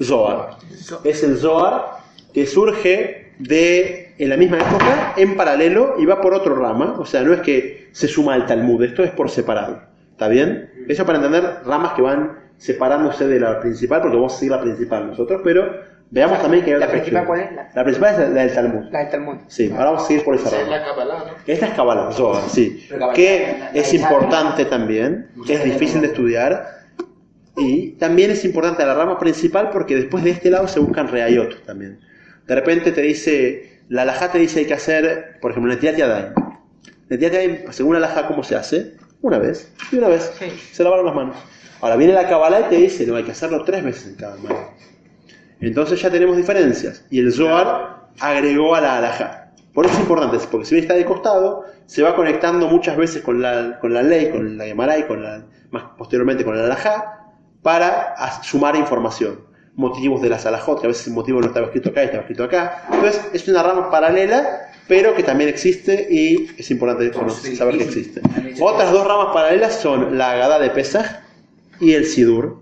Zohar. 0.02 0.58
Es 1.04 1.24
el 1.24 1.38
Zohar 1.38 1.98
que 2.34 2.46
surge 2.46 3.34
de 3.40 4.07
en 4.18 4.30
la 4.30 4.38
misma 4.38 4.58
época 4.58 5.14
en 5.18 5.36
paralelo 5.36 5.96
y 6.00 6.06
va 6.06 6.22
por 6.22 6.34
otro 6.34 6.56
rama. 6.56 6.96
O 7.00 7.06
sea, 7.06 7.22
no 7.24 7.34
es 7.34 7.42
que 7.42 7.90
se 7.92 8.08
suma 8.08 8.34
al 8.34 8.46
Talmud, 8.46 8.84
esto 8.84 9.04
es 9.04 9.12
por 9.12 9.30
separado. 9.30 9.82
¿Está 10.12 10.28
bien? 10.28 10.72
Eso 10.88 11.06
para 11.06 11.18
entender 11.20 11.44
ramas 11.66 11.94
que 11.94 12.02
van 12.02 12.40
separándose 12.58 13.28
de 13.28 13.40
la 13.40 13.60
principal, 13.60 14.02
porque 14.02 14.16
vamos 14.18 14.34
a 14.36 14.38
seguir 14.38 14.52
la 14.52 14.62
principal 14.62 15.06
nosotros, 15.08 15.42
pero 15.44 15.72
veamos 16.10 16.42
también 16.42 16.64
que 16.66 16.74
hay 16.74 16.80
¿La 16.80 16.86
otras 16.88 17.02
principal 17.02 17.26
cuál 17.28 17.40
es? 17.42 17.50
La 17.76 17.84
principal 17.84 18.14
es 18.14 18.20
la 18.20 18.42
del 18.42 18.54
Talmud. 18.54 18.84
La 18.92 19.00
del 19.00 19.10
Talmud. 19.10 19.36
Sí, 19.48 19.70
ahora 19.72 19.86
vamos 19.86 20.04
a 20.04 20.08
seguir 20.08 20.24
por 20.24 20.34
esa 20.36 20.48
Esa 20.48 20.58
es 20.62 20.64
rama. 20.64 20.78
la 20.78 20.86
Kabbalah, 20.86 21.18
¿no? 21.20 21.32
Esta 21.46 21.66
es 21.68 21.74
Kabbalah, 21.74 22.12
Zohar, 22.12 22.50
sí. 22.50 22.88
Kabbalah, 22.90 23.14
Que 23.14 23.56
la- 23.60 23.60
la- 23.60 23.72
es 23.80 23.94
la- 23.94 24.00
importante 24.00 24.66
también, 24.66 25.28
Mucha 25.36 25.54
es 25.54 25.64
difícil 25.64 26.02
de 26.02 26.08
estudiar. 26.08 26.78
Y 27.58 27.92
también 27.94 28.32
es 28.32 28.44
importante 28.46 28.86
la 28.86 28.94
rama 28.96 29.18
principal 29.20 29.70
porque 29.72 29.96
después 29.96 30.24
de 30.24 30.30
este 30.32 30.50
lado 30.50 30.68
se 30.68 30.80
buscan 30.80 31.08
reayot 31.10 31.64
también. 31.66 32.00
De 32.48 32.56
repente 32.56 32.92
te 32.92 33.02
dice, 33.02 33.77
la 33.90 34.04
alajá 34.04 34.32
te 34.32 34.40
dice 34.40 34.60
hay 34.60 34.66
que 34.66 34.74
hacer, 34.74 35.38
por 35.42 35.52
ejemplo, 35.52 35.74
Netiat 35.74 35.96
Yadayim. 35.96 36.34
Netiat 37.10 37.32
Yadayim, 37.34 37.72
según 37.72 38.00
la 38.00 38.06
alajá, 38.06 38.28
¿cómo 38.28 38.44
se 38.44 38.56
hace? 38.56 38.98
Una 39.22 39.40
vez, 39.40 39.74
y 39.92 39.98
una 39.98 40.10
vez. 40.10 40.32
Sí. 40.40 40.46
Se 40.72 40.84
lavaron 40.84 41.06
las 41.06 41.16
manos. 41.16 41.38
Ahora 41.82 41.96
viene 41.96 42.14
la 42.14 42.28
Kabbalah 42.28 42.62
y 42.62 42.64
te 42.70 42.76
dice, 42.76 43.06
no, 43.06 43.16
hay 43.16 43.24
que 43.24 43.32
hacerlo 43.32 43.64
tres 43.64 43.84
veces 43.84 44.08
en 44.08 44.16
cada 44.16 44.36
mano. 44.38 44.72
Entonces 45.60 46.02
ya 46.02 46.10
tenemos 46.10 46.38
diferencias. 46.38 47.06
Y 47.10 47.20
el 47.20 47.32
Zohar 47.32 48.10
agregó 48.20 48.76
a 48.76 48.82
la 48.82 48.98
alajá. 48.98 49.52
Por 49.74 49.86
eso 49.86 49.96
es 49.96 50.02
importante, 50.02 50.38
porque 50.50 50.66
si 50.66 50.76
bien 50.76 50.84
está 50.86 50.96
de 50.96 51.06
costado, 51.06 51.66
se 51.86 52.02
va 52.02 52.16
conectando 52.16 52.68
muchas 52.68 52.98
veces 52.98 53.22
con 53.22 53.42
la, 53.42 53.78
con 53.80 53.94
la 53.94 54.02
ley, 54.02 54.32
con 54.32 54.58
la 54.58 54.66
Gemara 54.66 54.98
y 54.98 55.04
con 55.04 55.22
la, 55.22 55.46
más 55.70 55.84
posteriormente 55.98 56.44
con 56.44 56.58
la 56.58 56.66
alajá, 56.66 57.36
para 57.62 58.16
sumar 58.42 58.76
información. 58.76 59.47
Motivos 59.78 60.22
de 60.22 60.30
las 60.30 60.46
alajot, 60.46 60.82
que 60.82 60.88
a 60.88 60.90
veces 60.90 61.08
el 61.08 61.14
motivo 61.14 61.40
no 61.40 61.48
estaba 61.48 61.68
escrito 61.68 61.90
acá 61.90 62.02
y 62.02 62.06
estaba 62.06 62.22
escrito 62.22 62.44
acá. 62.44 62.84
Entonces 62.92 63.22
es 63.32 63.48
una 63.48 63.64
rama 63.64 63.90
paralela, 63.90 64.72
pero 64.88 65.16
que 65.16 65.24
también 65.24 65.50
existe 65.50 66.08
y 66.10 66.50
es 66.58 66.70
importante 66.70 67.10
saber 67.56 67.78
que 67.78 67.84
existe. 67.86 68.22
Otras 68.60 68.92
dos 68.92 69.08
ramas 69.08 69.34
paralelas 69.34 69.76
son 69.76 70.18
la 70.18 70.32
Agadá 70.32 70.60
de 70.60 70.70
Pesach 70.72 71.22
y 71.80 71.94
el 71.94 72.06
Sidur, 72.06 72.62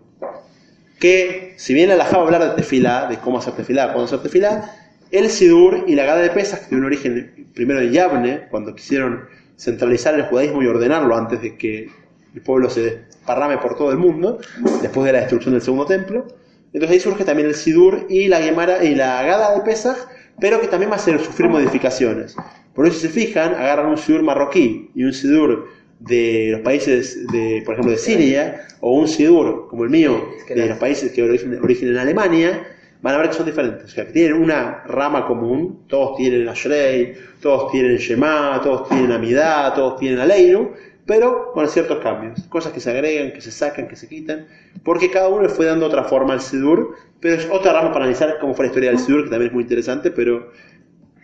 que 1.00 1.54
si 1.58 1.74
bien 1.74 1.90
la 1.90 1.98
va 1.98 2.04
a 2.04 2.16
hablar 2.16 2.44
de 2.44 2.56
tefilá, 2.56 3.08
de 3.08 3.18
cómo 3.18 3.40
hacer 3.40 3.54
tefilá, 3.54 3.94
cuándo 3.94 4.06
hacer 4.06 4.22
tefilá, 4.22 4.72
el 5.12 5.30
Sidur 5.30 5.86
y 5.88 5.96
la 5.96 6.04
Gada 6.04 6.22
de 6.22 6.30
Pesach, 6.30 6.60
que 6.62 6.66
tiene 6.68 6.82
un 6.82 6.88
origen 6.88 7.48
primero 7.54 7.80
en 7.80 7.92
Yavne, 7.92 8.48
cuando 8.50 8.76
quisieron 8.76 9.26
centralizar 9.58 10.16
el 10.16 10.24
judaísmo 10.24 10.62
y 10.64 10.68
ordenarlo 10.68 11.16
antes 11.16 11.42
de 11.42 11.58
que 11.58 11.90
el 12.34 12.42
pueblo 12.42 12.70
se 12.70 12.82
desparrame 12.82 13.58
por 13.60 13.78
todo 13.78 13.92
el 13.92 13.98
mundo, 13.98 14.40
después 14.82 15.06
de 15.06 15.14
la 15.14 15.20
destrucción 15.20 15.54
del 15.54 15.62
segundo 15.62 15.86
templo. 15.86 16.28
Entonces 16.76 16.92
ahí 16.92 17.00
surge 17.00 17.24
también 17.24 17.48
el 17.48 17.56
Sidur 17.56 18.06
y 18.10 18.28
la 18.28 18.42
Gemara 18.42 18.84
y 18.84 18.96
la 18.96 19.24
Gada 19.24 19.56
de 19.56 19.62
Pesach, 19.62 19.96
pero 20.42 20.60
que 20.60 20.68
también 20.68 20.92
va 20.92 20.96
a 20.96 20.98
hacer 20.98 21.18
sufrir 21.22 21.50
modificaciones. 21.50 22.36
Por 22.74 22.86
eso 22.86 23.00
si 23.00 23.08
se 23.08 23.14
fijan, 23.14 23.56
agarran 23.56 23.86
un 23.86 23.98
Sidur 23.98 24.24
marroquí 24.24 24.92
y 24.94 25.06
un 25.06 25.14
Sidur 25.14 25.70
de 26.02 26.50
los 26.52 26.60
países 26.64 27.26
de, 27.32 27.62
por 27.64 27.76
ejemplo, 27.76 27.94
de 27.94 27.98
Siria, 27.98 28.68
o 28.82 28.92
un 28.92 29.08
Sidur 29.08 29.70
como 29.70 29.86
el 29.86 29.90
mío, 29.90 30.22
de 30.50 30.68
los 30.68 30.78
países 30.78 31.14
que 31.14 31.24
origen, 31.24 31.58
origen 31.64 31.88
en 31.88 31.98
Alemania, 31.98 32.68
van 33.02 33.16
a 33.16 33.18
ver 33.20 33.30
que 33.30 33.36
son 33.36 33.46
diferentes. 33.46 33.86
O 33.86 33.88
sea, 33.88 34.06
que 34.08 34.12
tienen 34.12 34.34
una 34.34 34.84
rama 34.86 35.26
común, 35.28 35.86
todos 35.88 36.18
tienen 36.18 36.50
Ashrei, 36.50 37.14
todos 37.40 37.72
tienen 37.72 37.96
Shema, 37.96 38.60
todos 38.62 38.90
tienen 38.90 39.14
Amidá, 39.14 39.74
todos 39.74 39.98
tienen 39.98 40.20
Aleinu, 40.20 40.72
pero 41.06 41.52
con 41.54 41.68
ciertos 41.68 42.00
cambios. 42.00 42.44
Cosas 42.50 42.74
que 42.74 42.80
se 42.80 42.90
agregan, 42.90 43.32
que 43.32 43.42
se 43.42 43.52
sacan, 43.52 43.88
que 43.88 43.96
se 43.96 44.08
quitan, 44.08 44.48
porque 44.84 45.12
cada 45.12 45.30
uno 45.30 45.44
le 45.44 45.50
fue 45.50 45.66
dando 45.66 45.86
otra 45.86 46.04
forma 46.04 46.34
al 46.34 46.42
Sidur, 46.42 46.96
pero 47.20 47.36
es 47.36 47.48
otra 47.52 47.74
rama 47.74 47.92
para 47.92 48.06
analizar 48.06 48.38
cómo 48.40 48.54
fue 48.54 48.66
la 48.66 48.70
historia 48.70 48.90
del 48.90 49.00
Sidur, 49.00 49.24
que 49.24 49.30
también 49.30 49.50
es 49.50 49.54
muy 49.54 49.64
interesante, 49.64 50.12
pero 50.12 50.52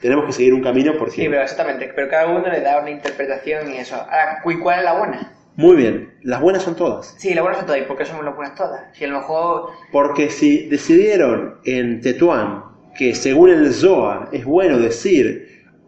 tenemos 0.02 0.26
que 0.26 0.34
seguir 0.34 0.54
un 0.54 0.62
camino 0.62 0.94
porque... 0.98 1.16
Sí, 1.16 1.28
pero 1.30 1.42
exactamente. 1.42 1.92
Pero 1.96 2.10
cada 2.10 2.28
uno 2.28 2.48
le 2.50 2.62
da 2.62 2.80
una 2.80 2.90
interpretación 2.90 3.72
y 3.72 3.78
eso. 3.78 3.96
Ahora, 3.96 4.42
¿y 4.46 4.60
cuál 4.60 4.80
es 4.80 4.86
la 4.86 4.98
buena? 4.98 5.34
Muy 5.56 5.76
bien, 5.76 6.14
las 6.24 6.42
buenas 6.42 6.64
son 6.64 6.76
todas. 6.76 7.14
Sí, 7.18 7.34
la 7.34 7.42
buena 7.42 7.58
son 7.58 7.68
todas. 7.68 7.82
¿Y 7.82 7.84
por 7.86 7.98
qué 7.98 8.06
somos 8.06 8.24
las 8.24 8.36
buenas 8.36 8.56
todas? 8.56 8.86
Si 8.94 9.04
a 9.04 9.08
lo 9.10 9.20
mejor. 9.20 9.70
Porque 9.92 10.30
si 10.30 10.70
decidieron 10.70 11.60
en 11.66 12.02
Tetuán 12.02 12.64
que 12.98 13.16
según 13.16 13.50
el 13.50 13.74
Zohar 13.74 14.30
es 14.32 14.46
bueno 14.46 14.80
decir 14.80 15.41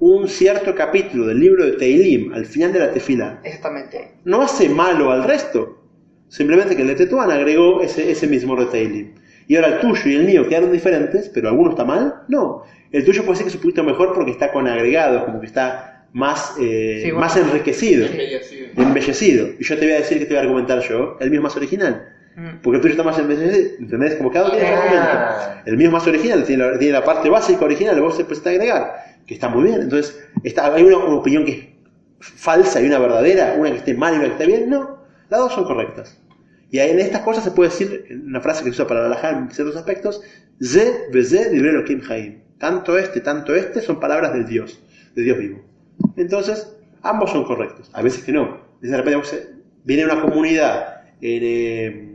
un 0.06 0.28
cierto 0.28 0.76
capítulo 0.76 1.28
del 1.28 1.40
libro 1.40 1.66
de 1.66 1.74
Teilim 1.74 2.34
al 2.34 2.46
final 2.46 2.74
de 2.74 2.80
la 2.80 2.92
tefila, 2.92 3.40
Exactamente. 3.44 4.12
no 4.26 4.42
hace 4.42 4.68
malo 4.70 5.12
al 5.12 5.24
resto. 5.24 5.80
Simplemente 6.28 6.76
que 6.76 6.82
el 6.82 6.88
de 6.90 6.96
Tetuán 6.96 7.30
agregó 7.32 7.82
ese, 7.82 8.10
ese 8.12 8.28
mismo 8.28 8.56
de 8.56 8.66
Teilim. 8.66 9.14
Y 9.48 9.56
ahora 9.56 9.68
el 9.76 9.80
tuyo 9.80 10.02
y 10.10 10.16
el 10.16 10.26
mío 10.26 10.48
quedaron 10.48 10.72
diferentes, 10.72 11.30
pero 11.34 11.50
alguno 11.50 11.70
está 11.72 11.86
mal. 11.86 12.16
No. 12.28 12.64
El 12.92 13.04
tuyo 13.06 13.24
puede 13.24 13.38
ser 13.38 13.46
que 13.46 13.50
es 13.50 13.56
un 13.56 13.62
poquito 13.62 13.84
mejor 13.84 14.14
porque 14.14 14.32
está 14.32 14.52
con 14.52 14.68
agregados, 14.68 15.24
como 15.26 15.40
que 15.42 15.48
está 15.48 16.06
más, 16.14 16.56
eh, 16.60 17.00
Sí, 17.04 17.12
bueno. 17.12 17.20
más 17.20 17.36
enriquecido, 17.38 18.06
Embellecido. 18.06 18.68
embellecido. 18.78 19.48
Y 19.60 19.64
yo 19.64 19.78
te 19.78 19.86
voy 19.86 19.94
a 19.94 19.98
decir 19.98 20.18
que 20.20 20.26
te 20.26 20.32
voy 20.34 20.38
a 20.38 20.42
argumentar 20.42 20.80
yo, 20.82 21.18
el 21.20 21.30
mío 21.30 21.40
es 21.40 21.44
más 21.44 21.56
original. 21.56 22.10
Mm. 22.36 22.62
Porque 22.64 22.78
el 22.78 22.82
tuyo 22.82 22.94
está 22.94 23.04
más 23.04 23.20
embellecido, 23.20 23.76
¿entendés? 23.80 24.16
Como 24.16 24.32
cada 24.32 24.46
uno 24.46 24.56
tiene 24.56 24.70
su 24.76 24.82
argumento. 24.82 25.62
El 25.66 25.78
mío 25.78 25.88
es 25.88 25.94
más 25.94 26.08
original, 26.08 26.44
tiene 26.46 26.64
la, 26.72 26.80
tiene 26.80 26.94
la 26.94 27.04
parte 27.04 27.30
básica 27.30 27.64
original, 27.66 28.00
vos 28.02 28.18
se 28.18 28.26
puede 28.26 28.50
agregar, 28.50 28.96
que 29.26 29.34
está 29.34 29.50
muy 29.50 29.64
bien. 29.64 29.82
Entonces, 29.82 30.24
está, 30.44 30.74
¿hay 30.74 30.84
una, 30.84 30.98
una 30.98 31.16
opinión 31.16 31.46
que 31.46 31.52
es 31.52 32.28
falsa 32.28 32.82
y 32.82 32.88
una 32.88 33.00
verdadera? 33.00 33.56
¿Una 33.58 33.72
que 33.72 33.78
esté 33.78 33.94
mal 33.94 34.14
y 34.14 34.18
una 34.18 34.26
que 34.26 34.32
esté 34.34 34.46
bien? 34.46 34.70
No, 34.70 35.00
las 35.30 35.40
dos 35.40 35.54
son 35.54 35.66
correctas. 35.66 36.20
Y 36.72 36.80
en 36.80 37.00
estas 37.00 37.22
cosas 37.22 37.44
se 37.44 37.52
puede 37.52 37.70
decir, 37.70 38.06
en 38.10 38.26
una 38.26 38.42
frase 38.42 38.64
que 38.64 38.70
se 38.70 38.82
usa 38.82 38.88
para 38.88 39.04
relajar 39.04 39.36
en 39.36 39.52
ciertos 39.52 39.76
aspectos, 39.76 40.22
Ze, 40.60 41.08
Beze, 41.12 41.52
Librero 41.52 41.86
Kim 41.86 42.02
Haim. 42.10 42.42
Tanto 42.58 42.98
este, 42.98 43.22
tanto 43.22 43.54
este 43.56 43.82
son 43.82 44.00
palabras 44.00 44.34
del 44.34 44.48
Dios, 44.48 44.82
de 45.16 45.22
Dios 45.22 45.38
vivo. 45.38 45.62
Entonces, 46.18 46.76
ambos 47.04 47.32
son 47.32 47.44
correctos. 47.44 47.92
A 47.94 48.02
veces 48.02 48.24
que 48.24 48.32
no. 48.32 48.58
De 48.82 48.96
repente 48.98 49.54
viene 49.84 50.06
una 50.06 50.22
comunidad 50.22 51.04
en, 51.22 51.44
eh, 51.44 52.10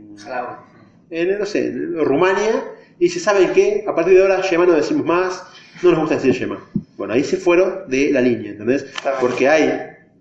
en, 1.09 1.39
no 1.39 1.45
sé, 1.45 1.67
en 1.67 2.03
Rumania 2.03 2.63
y 2.99 3.05
dice, 3.05 3.19
¿saben 3.19 3.53
qué? 3.53 3.85
A 3.87 3.95
partir 3.95 4.15
de 4.15 4.21
ahora 4.21 4.41
Shema 4.41 4.65
no 4.65 4.73
decimos 4.73 5.05
más, 5.05 5.43
no 5.81 5.91
nos 5.91 5.99
gusta 6.01 6.15
decir 6.15 6.33
Shema. 6.33 6.59
Bueno, 6.99 7.13
ahí 7.13 7.23
se 7.23 7.37
fueron 7.37 7.87
de 7.87 8.11
la 8.11 8.19
línea, 8.19 8.51
¿entendés? 8.51 8.85
Porque 9.21 9.47
hay 9.47 9.71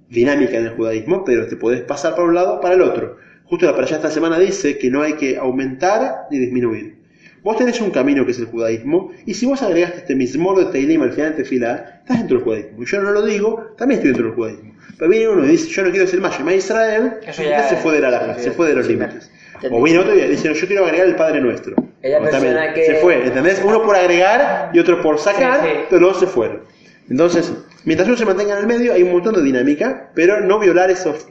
dinámica 0.08 0.58
en 0.58 0.66
el 0.66 0.76
judaísmo, 0.76 1.24
pero 1.24 1.48
te 1.48 1.56
podés 1.56 1.80
pasar 1.82 2.14
para 2.14 2.28
un 2.28 2.36
lado 2.36 2.60
para 2.60 2.76
el 2.76 2.82
otro. 2.82 3.16
Justo 3.46 3.66
la 3.66 3.72
para 3.72 3.84
allá 3.84 3.96
esta 3.96 4.12
semana 4.12 4.38
dice 4.38 4.78
que 4.78 4.88
no 4.88 5.02
hay 5.02 5.14
que 5.14 5.36
aumentar 5.36 6.28
ni 6.30 6.38
disminuir. 6.38 6.97
Vos 7.48 7.56
tenés 7.56 7.80
un 7.80 7.90
camino 7.90 8.26
que 8.26 8.32
es 8.32 8.38
el 8.40 8.44
judaísmo, 8.44 9.10
y 9.24 9.32
si 9.32 9.46
vos 9.46 9.62
agregaste 9.62 10.00
este 10.00 10.14
mismo 10.14 10.54
de 10.54 10.66
Teilim 10.66 11.00
al 11.00 11.12
final 11.14 11.30
de 11.30 11.36
Tefilá, 11.44 12.00
estás 12.00 12.18
dentro 12.18 12.36
del 12.36 12.44
judaísmo. 12.44 12.84
Yo 12.84 13.00
no 13.00 13.10
lo 13.10 13.24
digo, 13.24 13.68
también 13.78 14.00
estoy 14.00 14.10
dentro 14.10 14.26
del 14.26 14.34
judaísmo. 14.34 14.74
Pero 14.98 15.10
viene 15.10 15.28
uno 15.30 15.46
y 15.46 15.48
dice, 15.48 15.66
yo 15.70 15.82
no 15.82 15.88
quiero 15.88 16.04
decir 16.04 16.20
más 16.20 16.36
Shema 16.36 16.52
Israel, 16.52 17.14
Eso 17.26 17.42
ya 17.42 17.66
se 17.66 17.76
fue 17.76 17.94
de 17.94 18.00
la 18.02 18.34
sí, 18.36 18.42
se 18.44 18.50
fue 18.50 18.68
de 18.68 18.74
los 18.74 18.84
sí, 18.84 18.92
límites. 18.92 19.30
te- 19.62 19.68
O 19.72 19.82
viene 19.82 19.98
otro 19.98 20.14
y 20.14 20.28
dice, 20.28 20.48
no, 20.48 20.54
yo 20.54 20.66
quiero 20.66 20.84
agregar 20.84 21.06
el 21.06 21.16
Padre 21.16 21.40
Nuestro. 21.40 21.74
Ella 22.02 22.20
persona 22.20 22.74
que- 22.74 22.84
Se 22.84 22.94
fue, 22.96 23.24
¿entendés? 23.26 23.62
Uno 23.64 23.82
por 23.82 23.96
agregar 23.96 24.68
y 24.74 24.78
otro 24.78 25.00
por 25.00 25.18
sacar, 25.18 25.62
Sí, 25.62 25.68
sí. 25.70 25.78
pero 25.88 26.02
los 26.02 26.10
dos 26.12 26.20
se 26.20 26.26
fueron. 26.26 26.60
Entonces, 27.08 27.50
mientras 27.84 28.08
uno 28.08 28.16
se 28.16 28.24
mantenga 28.24 28.54
en 28.54 28.60
el 28.60 28.66
medio, 28.66 28.92
hay 28.92 29.02
un 29.02 29.12
montón 29.12 29.34
de 29.34 29.42
dinámica, 29.42 30.10
pero 30.14 30.40
no 30.40 30.58
violar 30.58 30.90
esas 30.90 31.26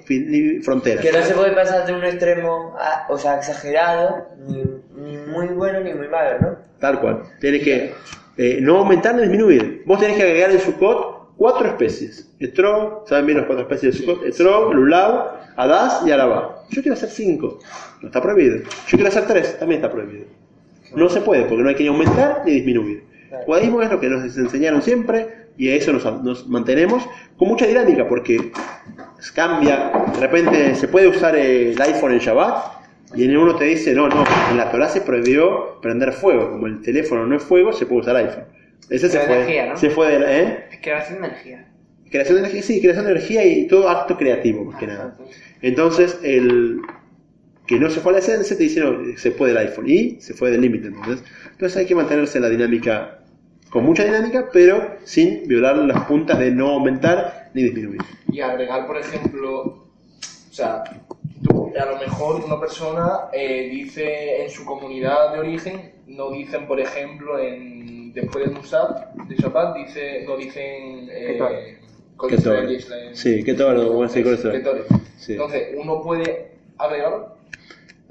fronteras. 0.63 1.03
Que 1.05 1.11
no 1.11 1.21
se 1.23 1.33
puede 1.33 1.51
pasar 1.53 1.85
de 1.85 1.93
un 1.93 2.03
extremo, 2.03 2.75
a- 2.79 3.05
o 3.09 3.17
sea, 3.17 3.37
exagerado, 3.37 4.27
ni, 4.47 4.63
ni 4.95 5.17
muy 5.17 5.47
bueno 5.47 5.79
ni 5.81 5.93
muy 5.93 6.07
malo, 6.07 6.39
¿no? 6.41 6.57
Tal 6.79 6.99
cual. 6.99 7.23
Tienes 7.39 7.63
que 7.63 7.93
eh, 8.37 8.59
no 8.61 8.77
aumentar 8.77 9.15
ni 9.15 9.21
disminuir. 9.21 9.83
Vos 9.85 9.99
tenés 9.99 10.15
que 10.17 10.23
agregar 10.23 10.51
en 10.51 10.59
Sukkot 10.59 11.33
cuatro 11.37 11.67
especies. 11.67 12.31
Etro, 12.39 13.03
¿saben 13.07 13.25
bien 13.25 13.37
las 13.39 13.47
cuatro 13.47 13.63
especies 13.63 13.93
de 13.99 14.05
Sukkot? 14.05 14.25
Etro, 14.27 14.73
Lulav, 14.73 15.37
Adás 15.55 16.03
y 16.05 16.11
Arabá. 16.11 16.63
Yo 16.69 16.81
quiero 16.83 16.93
hacer 16.93 17.09
cinco. 17.09 17.57
No 18.01 18.09
está 18.09 18.21
prohibido. 18.21 18.57
Yo 18.59 18.97
quiero 18.97 19.07
hacer 19.07 19.25
tres. 19.25 19.57
También 19.57 19.81
está 19.81 19.91
prohibido. 19.91 20.25
No 20.95 21.09
se 21.09 21.19
puede 21.21 21.45
porque 21.45 21.63
no 21.63 21.69
hay 21.69 21.75
que 21.75 21.81
ni 21.83 21.89
aumentar 21.89 22.43
ni 22.45 22.51
disminuir. 22.51 23.03
Judaísmo 23.45 23.81
es 23.81 23.89
lo 23.89 23.99
que 23.99 24.07
nos 24.07 24.37
enseñaron 24.37 24.81
siempre 24.83 25.46
y 25.57 25.69
a 25.69 25.75
eso 25.75 25.91
nos, 25.93 26.05
nos 26.23 26.47
mantenemos 26.47 27.07
con 27.37 27.47
mucha 27.47 27.65
dinámica 27.65 28.07
porque 28.07 28.51
cambia. 29.33 29.91
De 30.13 30.19
repente 30.19 30.75
se 30.75 30.87
puede 30.87 31.07
usar 31.07 31.35
el 31.35 31.79
iPhone 31.81 32.13
en 32.13 32.19
Shabbat 32.19 32.77
y 33.15 33.23
en 33.25 33.37
uno 33.37 33.55
te 33.55 33.65
dice, 33.65 33.93
no, 33.93 34.07
no, 34.09 34.23
en 34.51 34.57
la 34.57 34.69
Torah 34.71 34.89
se 34.89 35.01
prohibió 35.01 35.79
prender 35.81 36.13
fuego. 36.13 36.51
Como 36.51 36.67
el 36.67 36.81
teléfono 36.81 37.25
no 37.25 37.35
es 37.37 37.43
fuego, 37.43 37.73
se 37.73 37.85
puede 37.85 38.01
usar 38.01 38.15
iPhone. 38.17 38.43
Ese 38.89 39.09
se 39.09 39.19
fue, 39.19 39.35
energía, 39.35 39.65
¿no? 39.67 39.77
se 39.77 39.89
fue 39.89 40.11
de 40.11 40.19
la- 40.19 40.37
¿eh? 40.39 40.65
Creación 40.81 41.21
de 41.21 41.27
energía. 41.27 41.67
Creación 42.09 42.35
de 42.35 42.39
energía, 42.41 42.61
sí, 42.63 42.79
creación 42.81 43.05
de 43.05 43.11
energía 43.11 43.45
y 43.45 43.67
todo 43.67 43.89
acto 43.89 44.17
creativo, 44.17 44.63
más 44.63 44.79
que 44.79 44.87
nada. 44.87 45.17
Entonces, 45.61 46.19
el 46.23 46.79
que 47.65 47.79
no 47.79 47.89
se 47.89 47.99
fue 47.99 48.11
a 48.11 48.13
la 48.13 48.19
esencia 48.19 48.55
te 48.55 48.63
dice, 48.63 48.79
no, 48.79 48.97
se 49.17 49.31
fue 49.31 49.49
del 49.49 49.57
iPhone 49.57 49.89
y 49.89 50.21
se 50.21 50.33
fue 50.33 50.51
del 50.51 50.61
límite. 50.61 50.87
Entonces, 50.87 51.25
entonces 51.51 51.77
hay 51.77 51.85
que 51.85 51.95
mantenerse 51.95 52.39
la 52.39 52.47
dinámica, 52.49 53.16
con 53.77 53.85
mucha 53.85 54.05
dinámica, 54.05 54.49
pero 54.51 54.95
sin 55.03 55.47
violar 55.47 55.77
las 55.77 56.05
puntas 56.05 56.39
de 56.39 56.49
no 56.49 56.69
aumentar 56.69 57.51
ni 57.53 57.61
disminuir. 57.61 58.01
Y 58.31 58.41
agregar, 58.41 58.87
por 58.87 58.97
ejemplo, 58.97 59.59
o 59.59 60.51
sea, 60.51 60.83
tú, 61.43 61.71
a 61.79 61.85
lo 61.85 61.99
mejor 61.99 62.43
una 62.43 62.59
persona 62.59 63.29
eh, 63.31 63.69
dice 63.69 64.41
en 64.41 64.49
su 64.49 64.65
comunidad 64.65 65.33
de 65.33 65.39
origen, 65.41 65.91
no 66.07 66.31
dicen, 66.31 66.65
por 66.65 66.79
ejemplo, 66.79 67.37
en 67.37 68.13
después 68.13 68.49
de 68.49 68.55
Musab, 68.55 69.13
de 69.13 69.35
Shabbat, 69.35 69.77
dice, 69.77 70.23
lo 70.25 70.37
dicen 70.37 71.07
eh, 71.11 71.33
Ketore. 71.33 71.77
Sí, 73.13 73.43
ketore. 73.43 73.81
Ketore. 74.53 74.85
Sí. 75.17 75.33
Entonces, 75.33 75.75
uno 75.77 76.01
puede 76.01 76.47
agregar, 76.79 77.35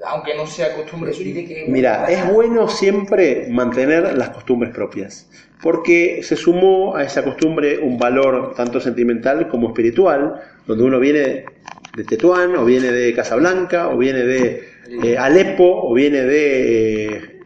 aunque 0.05 0.35
no 0.35 0.45
sea 0.45 0.75
costumbre 0.75 1.13
suya. 1.13 1.33
Que- 1.47 1.65
Mira, 1.67 2.05
es 2.09 2.31
bueno 2.31 2.67
siempre 2.67 3.47
mantener 3.49 4.15
las 4.17 4.29
costumbres 4.29 4.73
propias, 4.73 5.29
porque 5.61 6.21
se 6.23 6.35
sumó 6.35 6.95
a 6.95 7.03
esa 7.03 7.23
costumbre 7.23 7.79
un 7.79 7.97
valor 7.97 8.53
tanto 8.55 8.79
sentimental 8.79 9.47
como 9.49 9.69
espiritual, 9.69 10.41
donde 10.65 10.83
uno 10.83 10.99
viene 10.99 11.45
de 11.95 12.03
Tetuán, 12.03 12.55
o 12.55 12.65
viene 12.65 12.91
de 12.91 13.13
Casablanca, 13.13 13.89
o 13.89 13.97
viene 13.97 14.23
de 14.23 14.69
eh, 15.03 15.17
Alepo, 15.17 15.63
o 15.89 15.93
viene 15.93 16.21
de 16.23 17.39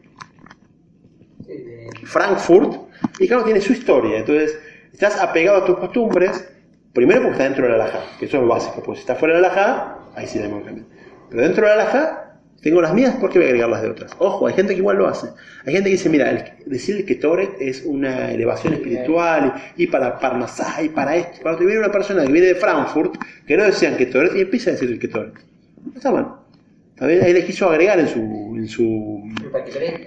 eh, 1.47 2.03
Frankfurt, 2.03 2.89
y 3.19 3.27
cada 3.27 3.39
uno 3.41 3.45
tiene 3.45 3.61
su 3.61 3.73
historia. 3.73 4.17
Entonces, 4.19 4.59
estás 4.91 5.19
apegado 5.19 5.59
a 5.59 5.65
tus 5.65 5.77
costumbres, 5.77 6.47
primero 6.93 7.21
porque 7.21 7.33
está 7.33 7.43
dentro 7.45 7.63
de 7.65 7.69
la 7.69 7.75
alhaja, 7.85 7.99
que 8.19 8.25
eso 8.25 8.37
es 8.37 8.43
lo 8.43 8.49
básico, 8.49 8.81
porque 8.83 8.97
si 8.97 9.01
está 9.01 9.15
fuera 9.15 9.35
de 9.35 9.41
la 9.41 9.47
alhaja, 9.47 9.99
ahí 10.15 10.27
sí 10.27 10.37
debemos 10.39 10.63
cambiar. 10.65 10.85
Pero 11.29 11.43
dentro 11.43 11.67
de 11.67 11.75
la 11.75 11.81
alhaja, 11.81 12.30
tengo 12.62 12.82
las 12.82 12.93
mías, 12.93 13.16
¿por 13.16 13.30
qué 13.32 13.39
voy 13.39 13.45
a 13.47 13.49
agregar 13.49 13.70
las 13.70 13.82
de 13.82 13.89
otras? 13.89 14.12
Ojo, 14.20 14.47
hay 14.47 14.53
gente 14.53 14.74
que 14.74 14.80
igual 14.80 14.97
lo 14.97 15.07
hace. 15.07 15.28
Hay 15.66 15.74
gente 15.74 15.89
que 15.89 15.95
dice, 15.95 16.09
mira, 16.09 16.30
el- 16.30 16.43
decir 16.70 17.05
que 17.05 17.16
Toret 17.16 17.51
es 17.59 17.84
una 17.86 18.32
elevación 18.32 18.74
espiritual 18.74 19.53
y, 19.78 19.84
y 19.84 19.88
para 19.88 20.20
Parnasá 20.20 20.82
y 20.84 20.89
para 20.89 21.16
esto. 21.16 21.39
Cuando 21.41 21.59
te 21.59 21.66
viene 21.66 21.80
una 21.80 21.91
persona 21.91 22.24
que 22.26 22.32
viene 22.32 22.47
de 22.47 22.55
Frankfurt, 22.55 23.16
que 23.47 23.57
no 23.57 23.64
decían 23.64 23.97
que 23.97 24.05
Toret 24.05 24.36
y 24.36 24.41
empieza 24.41 24.70
a 24.70 24.74
decir 24.74 24.89
el 24.91 24.99
que 24.99 25.07
Toret. 25.07 25.34
Está 25.95 26.12
mal. 26.12 26.28
También 26.95 27.24
ahí 27.24 27.34
le 27.34 27.43
quiso 27.43 27.68
agregar 27.68 27.99
en 27.99 28.07
su, 28.07 28.20
en 28.55 28.68
su 28.68 29.24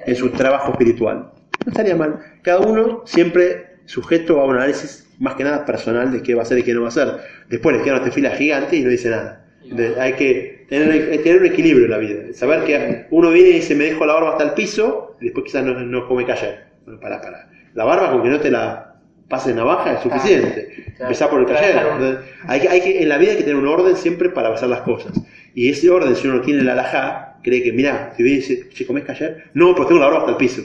en 0.06 0.14
su 0.16 0.30
trabajo 0.30 0.70
espiritual. 0.72 1.30
No 1.66 1.70
estaría 1.70 1.96
mal. 1.96 2.20
Cada 2.42 2.60
uno 2.60 3.02
siempre 3.04 3.78
sujeto 3.86 4.40
a 4.40 4.44
un 4.46 4.54
análisis 4.56 5.08
más 5.18 5.34
que 5.34 5.42
nada 5.44 5.64
personal 5.66 6.12
de 6.12 6.22
qué 6.22 6.34
va 6.34 6.42
a 6.42 6.44
hacer 6.44 6.58
y 6.58 6.62
qué 6.62 6.72
no 6.72 6.82
va 6.82 6.86
a 6.86 6.90
hacer. 6.90 7.08
Después 7.48 7.76
le 7.76 7.82
queda 7.82 8.00
una 8.00 8.10
fila 8.12 8.30
gigante 8.30 8.76
y 8.76 8.82
no 8.82 8.90
dice 8.90 9.10
nada. 9.10 9.44
De- 9.70 10.00
hay 10.00 10.12
que 10.12 10.53
tener, 10.68 11.10
que 11.10 11.18
tener 11.18 11.40
un 11.40 11.46
equilibrio 11.46 11.84
en 11.84 11.90
la 11.90 11.98
vida. 11.98 12.32
Saber 12.32 12.64
que 12.64 13.06
uno 13.10 13.30
viene 13.30 13.50
y 13.50 13.52
dice 13.54 13.74
me 13.74 13.84
dejo 13.84 14.06
la 14.06 14.14
barba 14.14 14.32
hasta 14.32 14.44
el 14.44 14.52
piso 14.52 15.16
y 15.20 15.24
después 15.24 15.44
quizás 15.46 15.64
no, 15.64 15.74
no 15.74 16.06
come 16.06 16.24
cayer. 16.24 16.64
Bueno, 16.84 17.00
para, 17.00 17.20
para. 17.20 17.48
La 17.74 17.84
barba 17.84 18.12
con 18.12 18.22
que 18.22 18.28
no 18.28 18.40
te 18.40 18.50
la 18.50 18.94
pase 19.28 19.54
navaja 19.54 19.94
es 19.94 20.00
suficiente. 20.00 20.94
Empezar 20.98 21.30
por 21.30 21.40
el. 21.40 21.46
Claro. 21.46 21.92
Entonces, 21.92 22.24
hay 22.46 22.66
hay 22.66 22.80
que, 22.80 23.02
en 23.02 23.08
la 23.08 23.18
vida 23.18 23.32
hay 23.32 23.38
que 23.38 23.44
tener 23.44 23.56
un 23.56 23.66
orden 23.66 23.96
siempre 23.96 24.28
para 24.28 24.52
hacer 24.52 24.68
las 24.68 24.80
cosas. 24.80 25.12
Y 25.54 25.68
ese 25.68 25.90
orden, 25.90 26.14
si 26.16 26.26
uno 26.26 26.38
no 26.38 26.42
tiene 26.42 26.62
la 26.62 26.72
alajá, 26.72 27.38
cree 27.42 27.62
que, 27.62 27.72
mira, 27.72 28.12
si 28.16 28.22
viene 28.22 28.38
y 28.38 28.40
dice, 28.40 28.68
che, 28.70 28.86
¿comés 28.86 29.04
cayer? 29.04 29.44
No, 29.54 29.74
pero 29.74 29.86
tengo 29.86 30.00
la 30.00 30.06
barba 30.06 30.20
hasta 30.20 30.32
el 30.32 30.36
piso. 30.36 30.62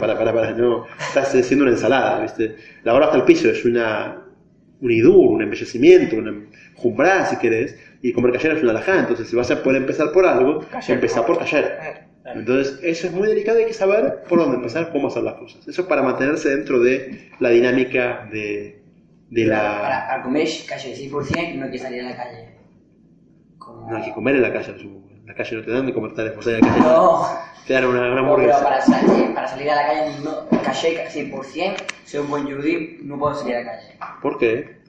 para, 0.00 0.18
para, 0.18 0.32
para, 0.32 0.50
no, 0.52 0.86
estás 0.98 1.34
haciendo 1.34 1.64
una 1.64 1.72
ensalada, 1.72 2.20
¿viste? 2.20 2.56
La 2.82 2.92
barba 2.92 3.06
hasta 3.06 3.18
el 3.18 3.24
piso 3.24 3.48
es 3.48 3.64
una, 3.64 4.22
un 4.80 4.90
idur, 4.90 5.32
un 5.32 5.42
embellecimiento, 5.42 6.16
una 6.16 6.34
jumbrá, 6.74 7.26
si 7.26 7.36
querés, 7.36 7.76
y 8.04 8.12
comer 8.12 8.32
cayer 8.32 8.52
es 8.52 8.62
una 8.62 8.72
alajá. 8.72 8.98
Entonces, 9.00 9.28
si 9.30 9.34
vas 9.34 9.50
a 9.50 9.62
poder 9.62 9.80
empezar 9.80 10.12
por 10.12 10.26
algo, 10.26 10.62
empezar 10.88 11.24
por 11.24 11.38
cayer. 11.38 12.04
Entonces, 12.26 12.78
eso 12.82 13.06
es 13.06 13.12
muy 13.14 13.26
delicado, 13.28 13.56
hay 13.58 13.64
que 13.64 13.72
saber 13.72 14.24
por 14.28 14.40
dónde 14.40 14.56
empezar, 14.56 14.92
cómo 14.92 15.08
hacer 15.08 15.22
las 15.22 15.34
cosas. 15.34 15.66
Eso 15.66 15.82
es 15.82 15.88
para 15.88 16.02
mantenerse 16.02 16.50
dentro 16.50 16.80
de 16.80 17.30
la 17.40 17.48
dinámica 17.48 18.28
de, 18.30 18.82
de 19.30 19.44
la... 19.46 19.80
Para, 19.80 20.06
para 20.06 20.22
comer 20.22 20.46
calle 20.68 20.94
100% 20.94 21.54
no 21.54 21.64
hay 21.64 21.70
que 21.70 21.78
salir 21.78 22.02
a 22.02 22.10
la 22.10 22.16
calle. 22.16 22.48
Como... 23.56 23.90
No 23.90 23.96
hay 23.96 24.02
que 24.04 24.12
comer 24.12 24.36
en 24.36 24.42
la 24.42 24.52
calle, 24.52 24.78
supongo. 24.78 25.08
En 25.10 25.26
la 25.26 25.34
calle 25.34 25.56
no 25.56 25.62
te 25.62 25.70
dan 25.70 25.86
de 25.86 25.94
comer 25.94 26.12
tales 26.12 26.32
cosas 26.34 26.54
en 26.54 26.60
la 26.60 26.68
calle. 26.68 26.80
No, 26.82 27.26
Te 27.66 27.72
dan 27.72 27.84
una, 27.86 28.00
una 28.00 28.08
no, 28.08 28.14
pero 28.14 28.26
hamburguesa. 28.28 28.62
para 28.62 28.80
salir, 28.82 29.34
para 29.34 29.48
salir 29.48 29.70
a 29.70 29.76
la 29.76 29.86
calle, 29.86 30.12
no, 30.22 30.48
calle 30.62 31.08
100%, 31.08 31.74
soy 32.04 32.20
un 32.20 32.28
buen 32.28 32.44
judí, 32.44 32.98
no 33.02 33.18
puedo 33.18 33.34
salir 33.34 33.56
a 33.56 33.60
la 33.60 33.72
calle. 33.72 33.96
¿Por 34.20 34.36
qué? 34.36 34.83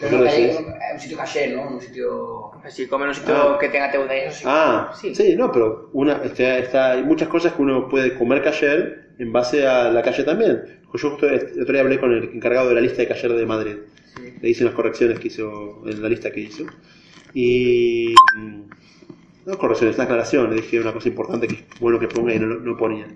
¿Por 0.00 0.08
qué 0.08 0.16
Pero 0.16 0.24
calle, 0.24 0.56
un 0.94 1.00
sitio 1.00 1.16
calle, 1.18 1.48
¿no? 1.54 1.68
Un 1.74 1.80
sitio... 1.80 2.50
Pues 2.62 2.74
si 2.74 2.86
come 2.86 3.04
en 3.04 3.08
un 3.10 3.14
sitio 3.14 3.34
Ah. 3.36 3.58
que 3.60 3.68
tenga 3.68 3.90
teuda 3.90 4.16
y 4.16 4.20
eso 4.20 4.38
sí. 4.38 4.44
Ah, 4.46 4.92
sí. 4.98 5.14
Sí. 5.14 5.36
no, 5.36 5.52
pero 5.52 5.90
una, 5.92 6.22
está, 6.24 6.58
está- 6.58 6.92
hay 6.92 7.02
muchas 7.04 7.28
cosas 7.28 7.52
que 7.52 7.62
uno 7.62 7.88
puede 7.88 8.14
comer 8.14 8.42
cayer 8.42 9.10
en 9.18 9.32
base 9.32 9.66
a 9.66 9.90
la 9.90 10.02
calle 10.02 10.24
también. 10.24 10.62
Yo 10.94 11.10
justo 11.10 11.28
el 11.28 11.60
otro 11.62 11.72
día 11.72 11.82
hablé 11.82 12.00
con 12.00 12.12
el 12.12 12.24
encargado 12.34 12.68
de 12.70 12.74
la 12.76 12.80
lista 12.80 12.98
de 13.02 13.08
cayer 13.08 13.32
de 13.32 13.46
Madrid. 13.46 13.76
Le 14.40 14.48
hice 14.48 14.64
unas 14.64 14.74
correcciones 14.74 15.18
que 15.20 15.28
hizo 15.28 15.82
en 15.86 16.02
la 16.02 16.08
lista 16.08 16.30
que 16.30 16.40
hizo. 16.40 16.64
Y. 17.34 18.14
No 19.46 19.56
correcciones, 19.58 19.96
una 19.96 20.04
aclaración. 20.04 20.50
Le 20.50 20.56
dije 20.56 20.80
una 20.80 20.92
cosa 20.92 21.08
importante 21.08 21.46
que 21.48 21.54
es 21.54 21.80
bueno 21.80 21.98
que 21.98 22.08
ponga 22.08 22.34
y 22.34 22.38
no, 22.38 22.46
no 22.46 22.76
ponía. 22.76 23.06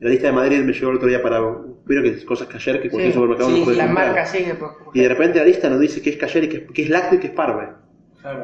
La 0.00 0.10
lista 0.10 0.26
de 0.26 0.32
Madrid 0.32 0.60
me 0.62 0.72
llegó 0.72 0.90
el 0.90 0.96
otro 0.96 1.08
día 1.08 1.22
para. 1.22 1.40
Vieron 1.86 2.04
que 2.04 2.24
cosas 2.24 2.48
cayer 2.48 2.80
que 2.80 2.90
cualquier 2.90 3.12
Sí, 3.12 3.18
supermercado 3.18 3.50
sí, 3.50 3.58
no 3.58 3.64
puede 3.64 3.76
las 3.78 3.86
comprar. 3.86 4.06
marcas 4.08 4.30
sí 4.30 4.44
que 4.44 4.54
puedes 4.54 4.74
Y 4.94 5.00
de 5.00 5.08
repente 5.08 5.38
la 5.38 5.44
lista 5.44 5.68
nos 5.70 5.80
dice 5.80 6.00
que 6.02 6.10
es 6.10 6.16
cayer 6.16 6.44
y 6.44 6.48
que 6.48 6.56
es, 6.58 6.62
que 6.72 6.82
es 6.82 6.90
lácteo 6.90 7.18
y 7.18 7.20
que 7.20 7.26
es 7.28 7.32
parve. 7.32 7.68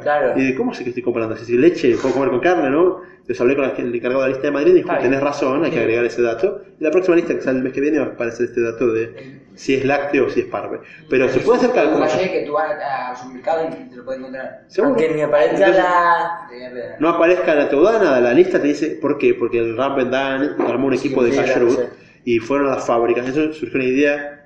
Claro. 0.02 0.40
Y 0.40 0.44
de, 0.44 0.54
¿cómo 0.56 0.74
sé 0.74 0.82
que 0.82 0.90
estoy 0.90 1.02
comprando? 1.04 1.36
Si, 1.36 1.44
si 1.44 1.56
leche, 1.56 1.96
puedo 1.96 2.14
comer 2.14 2.30
con 2.30 2.40
carne, 2.40 2.70
¿no? 2.70 3.00
Entonces 3.28 3.42
hablé 3.42 3.56
con 3.56 3.64
el 3.86 3.94
encargado 3.94 4.22
de 4.22 4.28
la 4.28 4.32
lista 4.32 4.46
de 4.46 4.52
Madrid 4.52 4.70
y 4.72 4.76
dijo, 4.76 4.90
tenés 5.02 5.20
razón, 5.20 5.62
hay 5.62 5.70
que 5.70 5.80
agregar 5.80 6.02
ese 6.06 6.22
dato. 6.22 6.62
Y 6.80 6.82
la 6.82 6.90
próxima 6.90 7.14
lista 7.14 7.34
que 7.34 7.42
sale 7.42 7.58
el 7.58 7.64
mes 7.64 7.74
que 7.74 7.82
viene 7.82 7.98
va 7.98 8.06
a 8.06 8.08
aparecer 8.08 8.46
este 8.46 8.62
dato 8.62 8.90
de 8.90 9.42
si 9.54 9.74
es 9.74 9.84
lácteo 9.84 10.26
o 10.26 10.30
si 10.30 10.40
es 10.40 10.46
parve. 10.46 10.80
Pero 11.10 11.28
se 11.28 11.40
puede 11.40 11.58
hacer 11.58 11.68
Un 11.68 11.74
cálculo. 11.76 12.06
calle 12.06 12.32
que 12.32 12.46
tú 12.46 12.52
vas 12.54 12.70
al 12.70 13.16
supermercado 13.18 13.68
y 13.68 13.90
te 13.90 13.96
lo 13.96 14.04
puedes 14.06 14.20
encontrar. 14.20 14.64
Seguro. 14.68 14.94
Aunque 14.94 15.14
ni 15.14 15.20
aparezca 15.20 15.56
Entonces, 15.56 15.76
la... 15.76 16.24
A. 16.24 16.96
No 17.00 17.08
aparezca 17.10 17.54
la 17.54 17.68
teudana, 17.68 18.18
la 18.18 18.32
lista 18.32 18.62
te 18.62 18.68
dice, 18.68 18.98
¿por 18.98 19.18
qué? 19.18 19.34
Porque 19.34 19.58
el 19.58 19.76
Rap 19.76 19.98
Dan 19.98 20.56
armó 20.66 20.86
un 20.86 20.94
equipo 20.94 21.22
de 21.22 21.32
sí, 21.32 21.36
Kashrut 21.36 21.74
claro, 21.74 21.90
y 22.24 22.38
fueron 22.38 22.68
a 22.68 22.76
las 22.76 22.86
fábricas. 22.86 23.28
Eso 23.28 23.52
surgió 23.52 23.78
una 23.78 23.88
idea, 23.88 24.37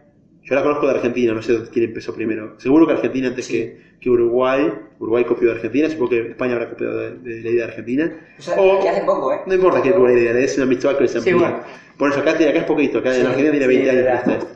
yo 0.45 0.55
la 0.55 0.63
conozco 0.63 0.87
de 0.87 0.95
Argentina, 0.95 1.33
no 1.33 1.43
sé 1.43 1.57
quién 1.73 1.85
empezó 1.87 2.15
primero. 2.15 2.55
Seguro 2.59 2.87
que 2.87 2.95
Argentina 2.95 3.29
antes 3.29 3.47
que, 3.49 3.79
que 4.01 4.11
Uruguay, 4.11 4.73
Uruguay 4.99 5.25
copió 5.25 5.49
de 5.51 5.55
Argentina, 5.57 5.89
supongo 5.89 6.11
que 6.11 6.21
España 6.31 6.55
habrá 6.55 6.69
copiado 6.71 6.99
de, 6.99 7.11
de 7.19 7.41
la 7.43 7.49
idea 7.51 7.65
de 7.67 7.71
Argentina. 7.71 8.13
O 8.39 8.43
sea, 8.43 8.61
O- 8.61 8.81
que 8.81 8.89
hace 8.89 9.03
poco, 9.03 9.33
¿eh? 9.33 9.39
No 9.47 9.55
importa 9.55 9.81
que 9.83 9.93
buena 9.93 10.19
idea, 10.19 10.39
es 10.39 10.57
una 10.57 10.67
amistad 10.67 10.97
que 10.97 11.07
se 11.09 11.21
Sí, 11.21 11.31
amplía. 11.31 11.49
bueno. 11.51 11.65
Por 11.97 12.11
eso 12.11 12.21
acá, 12.21 12.31
acá 12.33 12.43
es 12.43 12.65
poquito, 12.65 12.99
acá 12.99 13.11
en 13.11 13.21
Sí, 13.21 13.27
Argentina 13.27 13.51
tiene 13.53 13.67
sí, 13.67 13.69
20 13.69 13.91
años. 13.91 14.03
esta, 14.19 14.33
esta. 14.35 14.47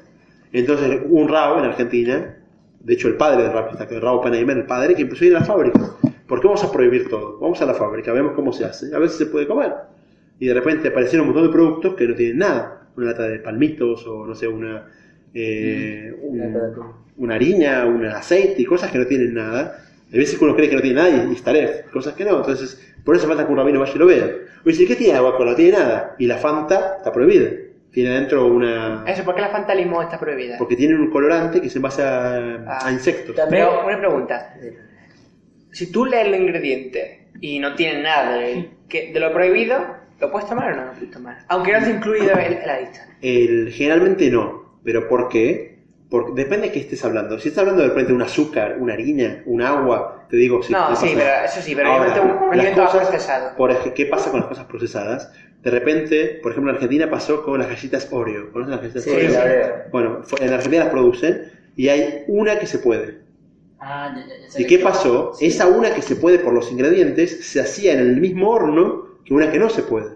Entonces 0.53 1.01
un 1.09 1.29
Rabo 1.29 1.59
en 1.59 1.65
Argentina, 1.67 2.37
de 2.81 2.93
hecho 2.95 3.09
el 3.09 3.15
padre 3.17 3.43
del 3.45 3.53
Rabo, 3.53 3.71
está 3.79 3.85
el 3.95 4.01
Rabo 4.01 4.21
Panaymer, 4.23 4.57
el 4.57 4.67
padre, 4.67 4.95
que 4.95 5.03
empezó 5.03 5.25
a 5.25 5.27
ir 5.29 5.37
a 5.37 5.41
la 5.41 5.45
fábrica. 5.45 5.81
¿Por 6.27 6.41
qué 6.41 6.47
vamos 6.49 6.65
a 6.65 6.73
prohibir 6.73 7.09
todo? 7.09 7.39
Vamos 7.39 7.61
a 7.63 7.67
la 7.67 7.75
fábrica, 7.75 8.13
vemos 8.13 8.33
cómo 8.35 8.53
se 8.53 8.65
hace, 8.65 8.95
a 8.95 8.99
ver 8.99 9.09
si 9.09 9.19
se 9.19 9.27
puede 9.27 9.47
comer. 9.47 9.73
Y 10.41 10.47
de 10.47 10.55
repente 10.55 10.89
aparecieron 10.89 11.29
un 11.29 11.33
montón 11.35 11.51
de 11.51 11.55
productos 11.57 11.95
que 11.95 12.07
no 12.09 12.15
tienen 12.15 12.39
nada. 12.39 12.89
Una 12.97 13.07
lata 13.07 13.25
de 13.29 13.39
palmitos 13.39 14.07
o 14.07 14.27
no 14.27 14.35
sé, 14.35 14.49
una, 14.49 14.87
eh, 15.35 16.13
un- 16.23 16.95
una 17.19 17.35
harina, 17.35 17.85
un 17.87 18.05
aceite 18.07 18.61
y 18.63 18.65
cosas 18.65 18.91
que 18.91 18.99
no 18.99 19.07
tienen 19.07 19.35
nada. 19.35 19.83
Hay 20.13 20.19
veces 20.19 20.41
uno 20.41 20.55
cree 20.55 20.69
que 20.69 20.77
no 20.77 20.83
tiene 20.83 20.97
nada 21.01 21.11
y, 21.11 21.33
está 21.33 21.53
cosas 21.93 22.15
que 22.15 22.25
no. 22.25 22.37
Entonces, 22.39 22.95
por 23.05 23.17
eso 23.17 23.27
falta 23.27 23.45
que 23.47 23.53
un 23.53 23.59
rabino 23.59 23.81
vaya 23.81 23.93
y 23.95 23.99
lo 23.99 24.07
vea. 24.07 24.31
O 24.65 24.69
dice, 24.69 24.87
¿qué 24.87 24.97
tiene 24.97 25.17
agua? 25.19 25.37
No 25.39 25.55
tiene 25.55 25.79
nada. 25.79 26.15
Y 26.19 26.27
la 26.27 26.37
Fanta 26.39 26.97
está 26.99 27.13
prohibida. 27.13 27.51
Tiene 27.91 28.11
adentro 28.11 28.47
una... 28.47 29.05
Eso, 29.07 29.25
¿por 29.25 29.35
qué 29.35 29.41
la 29.41 29.49
Fanta 29.49 29.75
Limón 29.75 30.05
está 30.05 30.19
prohibida? 30.21 30.59
Porque 30.59 30.77
tiene 30.77 30.95
un 30.95 31.11
colorante 31.11 31.61
que 31.63 31.71
se 31.71 31.79
basa 31.79 32.37
a, 32.37 32.55
Ah. 32.67 32.87
a 32.89 32.93
insectos. 32.93 33.35
Pero 33.49 33.87
una 33.87 33.99
pregunta. 33.99 34.55
Si 35.73 35.91
tú 35.91 36.05
lees 36.05 36.29
los 36.29 36.39
ingredientes 36.39 37.21
y 37.41 37.59
no 37.59 37.75
tienen 37.75 38.03
nada 38.03 38.37
de, 38.39 38.69
que- 38.89 39.13
de 39.13 39.21
lo 39.21 39.33
prohibido, 39.33 39.79
¿lo 40.21 40.31
puedes 40.31 40.49
tomar 40.49 40.73
o 40.73 40.77
no 40.77 40.85
lo 40.87 40.93
puedes 40.93 41.11
tomar? 41.11 41.39
Aunque 41.49 41.73
no 41.73 41.79
esté 41.79 41.91
incluido 41.93 42.31
en, 42.33 42.53
en 42.55 42.67
la 42.67 42.81
lista. 42.81 43.09
El, 43.23 43.71
generalmente 43.73 44.31
no. 44.31 44.66
¿Pero 44.87 45.09
por 45.09 45.29
qué? 45.29 45.81
Porque 46.09 46.31
depende 46.35 46.69
de 46.69 46.73
qué 46.73 46.79
estés 46.79 47.05
hablando. 47.05 47.39
Si 47.41 47.49
estás 47.49 47.63
hablando 47.63 47.83
de 47.83 47.89
repente 47.89 48.11
de 48.11 48.15
un 48.15 48.23
azúcar, 48.23 48.77
una 48.79 48.93
harina, 48.95 49.43
un 49.45 49.61
agua, 49.61 50.25
te 50.31 50.37
digo... 50.37 50.61
no, 50.71 50.79
pasa 50.91 50.95
sí, 51.07 51.13
pero 51.17 51.29
eso 51.45 51.61
sí, 51.61 51.75
pero 51.75 51.89
Ahora, 51.91 52.23
un 52.23 52.53
alimento 52.53 52.89
procesado. 52.93 53.57
Por 53.57 53.73
ej- 53.73 53.93
¿Qué 53.95 54.07
pasa 54.07 54.31
con 54.31 54.39
las 54.41 54.49
cosas 54.49 54.67
procesadas? 54.67 55.33
De 55.65 55.71
repente, 55.73 56.39
por 56.41 56.53
ejemplo, 56.53 56.71
en 56.71 56.77
Argentina 56.77 57.11
pasó 57.11 57.43
con 57.43 57.59
las 57.59 57.69
galletas 57.69 58.07
Oreo. 58.13 58.53
¿Conocen 58.53 58.71
las 58.71 58.81
galletas 58.83 59.03
Sí, 59.03 59.11
Oreo? 59.11 59.31
la. 59.33 59.85
Bueno, 59.91 60.23
en 60.41 60.53
Argentina 60.53 60.85
las 60.85 60.93
producen 60.93 61.51
y 61.75 61.89
hay 61.89 62.23
una 62.29 62.61
que 62.61 62.69
se 62.69 62.79
puede. 62.79 63.19
Ah, 63.81 64.15
ya, 64.17 64.25
ya, 64.25 64.49
ya 64.49 64.61
¿Y 64.61 64.67
qué 64.69 64.79
pasó? 64.79 65.33
Sí. 65.35 65.47
Esa 65.47 65.67
una 65.67 65.93
que 65.93 66.03
se 66.03 66.15
puede 66.15 66.39
por 66.39 66.53
los 66.55 66.71
ingredientes 66.71 67.45
se 67.45 67.61
hacía 67.61 67.93
en 67.93 67.99
el 67.99 68.21
mismo 68.21 68.51
horno 68.51 69.07
que 69.25 69.35
una 69.35 69.51
que 69.51 69.59
no 69.59 69.69
se 69.69 69.83
puede. 69.83 70.13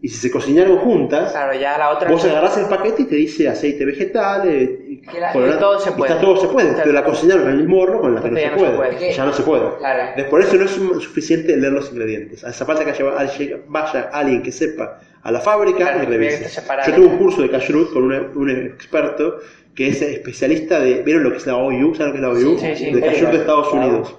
Y 0.00 0.08
si 0.08 0.16
se 0.18 0.30
cocinaron 0.30 0.78
juntas, 0.78 1.32
Claro, 1.32 1.58
ya 1.58 1.76
la 1.76 1.90
otra... 1.90 2.08
vos 2.08 2.24
agarrás 2.24 2.56
el 2.56 2.66
paquete 2.66 3.02
y 3.02 3.04
te 3.06 3.16
dice 3.16 3.48
aceite 3.48 3.84
vegetal, 3.84 4.42
eh, 4.48 5.00
la- 5.18 5.32
colorante. 5.32 5.58
todo 5.60 5.80
se 5.80 5.90
Y 5.90 5.92
puede. 5.94 6.12
está 6.12 6.20
todo 6.24 6.36
se 6.40 6.46
puede, 6.48 6.72
pero 6.72 6.92
la 6.92 7.02
cocinaron 7.04 7.42
en 7.44 7.50
el 7.50 7.56
mismo 7.58 7.80
horno 7.80 8.00
con 8.00 8.14
la 8.14 8.22
que 8.22 8.30
no 8.30 8.36
se 8.38 8.46
no 8.48 8.56
puede. 8.56 8.70
se 8.70 8.76
puede. 8.76 9.12
Ya 9.12 9.24
no 9.24 9.32
se 9.32 9.42
puede. 9.42 9.76
Claro. 9.78 10.30
Por 10.30 10.40
eso 10.40 10.54
no 10.56 10.64
es 10.66 10.70
su- 10.70 11.00
suficiente 11.00 11.56
leer 11.56 11.72
los 11.72 11.90
ingredientes. 11.90 12.44
Hace 12.44 12.64
falta 12.64 12.84
que 12.84 12.92
haya- 12.92 13.64
vaya 13.66 14.10
alguien 14.12 14.42
que 14.42 14.52
sepa 14.52 15.00
a 15.20 15.32
la 15.32 15.40
fábrica 15.40 15.78
Claro, 15.78 16.02
y 16.04 16.06
revise. 16.06 16.48
Yo 16.86 16.94
tuve 16.94 17.06
un 17.06 17.18
curso 17.18 17.42
de 17.42 17.50
kashrut 17.50 17.92
con 17.92 18.04
una- 18.04 18.22
un 18.36 18.50
experto 18.50 19.38
que 19.74 19.88
es 19.88 20.00
especialista 20.00 20.78
de. 20.78 21.02
¿Vieron 21.02 21.24
lo 21.24 21.32
que 21.32 21.38
es 21.38 21.46
la 21.48 21.56
OU? 21.56 21.94
¿Saben 21.96 22.06
lo 22.06 22.12
que 22.12 22.18
es 22.18 22.22
la 22.22 22.28
OU? 22.50 22.58
Sí, 22.60 22.66
sí, 22.76 22.84
sí. 22.84 22.90
de 22.92 23.00
kashrut 23.00 23.30
de 23.30 23.36
Estados. 23.38 23.72
Unidos. 23.72 24.14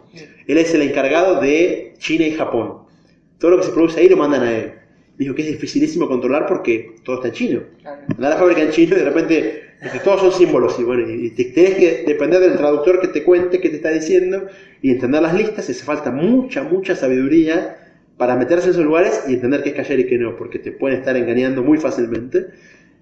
Él 0.46 0.58
es 0.58 0.74
el 0.74 0.82
encargado 0.82 1.40
de 1.40 1.94
China 2.00 2.26
y 2.26 2.32
Japón. 2.34 2.80
Todo 3.40 3.52
lo 3.52 3.58
que 3.60 3.64
se 3.64 3.72
produce 3.72 4.02
ahí 4.02 4.10
lo 4.10 4.18
mandan 4.18 4.44
a 4.44 4.52
él. 4.52 4.74
Dijo 5.20 5.36
que 5.36 5.42
es 5.42 5.48
dificilísimo 5.50 6.08
controlar 6.08 6.48
porque 6.48 6.96
todo 7.04 7.18
está 7.18 7.28
en 7.28 7.34
chino. 7.34 7.62
Claro. 7.82 8.02
Anda 8.10 8.28
a 8.28 8.30
la 8.32 8.38
fábrica 8.38 8.62
en 8.62 8.72
chino 8.72 8.96
y 8.96 9.00
de 9.00 9.06
repente 9.06 9.64
todos 10.04 10.22
son 10.22 10.32
símbolos 10.32 10.80
y 10.80 10.84
bueno, 10.84 11.10
y 11.10 11.30
te, 11.32 11.46
tenés 11.46 11.76
que 11.76 12.04
depender 12.08 12.40
del 12.40 12.58
traductor 12.58 13.00
que 13.02 13.10
te 13.10 13.24
cuente 13.24 13.60
qué 13.60 13.70
te 13.70 13.76
está 13.76 13.92
diciendo 13.92 14.48
y 14.82 14.92
entender 14.92 15.22
las 15.22 15.34
listas, 15.34 15.68
y 15.68 15.74
hace 15.74 15.84
falta 15.84 16.10
mucha, 16.10 16.64
mucha 16.64 16.96
sabiduría 16.96 17.78
para 18.18 18.36
meterse 18.36 18.66
en 18.66 18.72
esos 18.72 18.86
lugares 18.86 19.24
y 19.28 19.34
entender 19.34 19.62
qué 19.62 19.70
es 19.70 19.76
cayer 19.76 20.00
y 20.00 20.08
qué 20.08 20.18
no, 20.18 20.36
porque 20.36 20.58
te 20.58 20.72
pueden 20.72 21.00
estar 21.00 21.16
engañando 21.16 21.64
muy 21.64 21.78
fácilmente. 21.78 22.48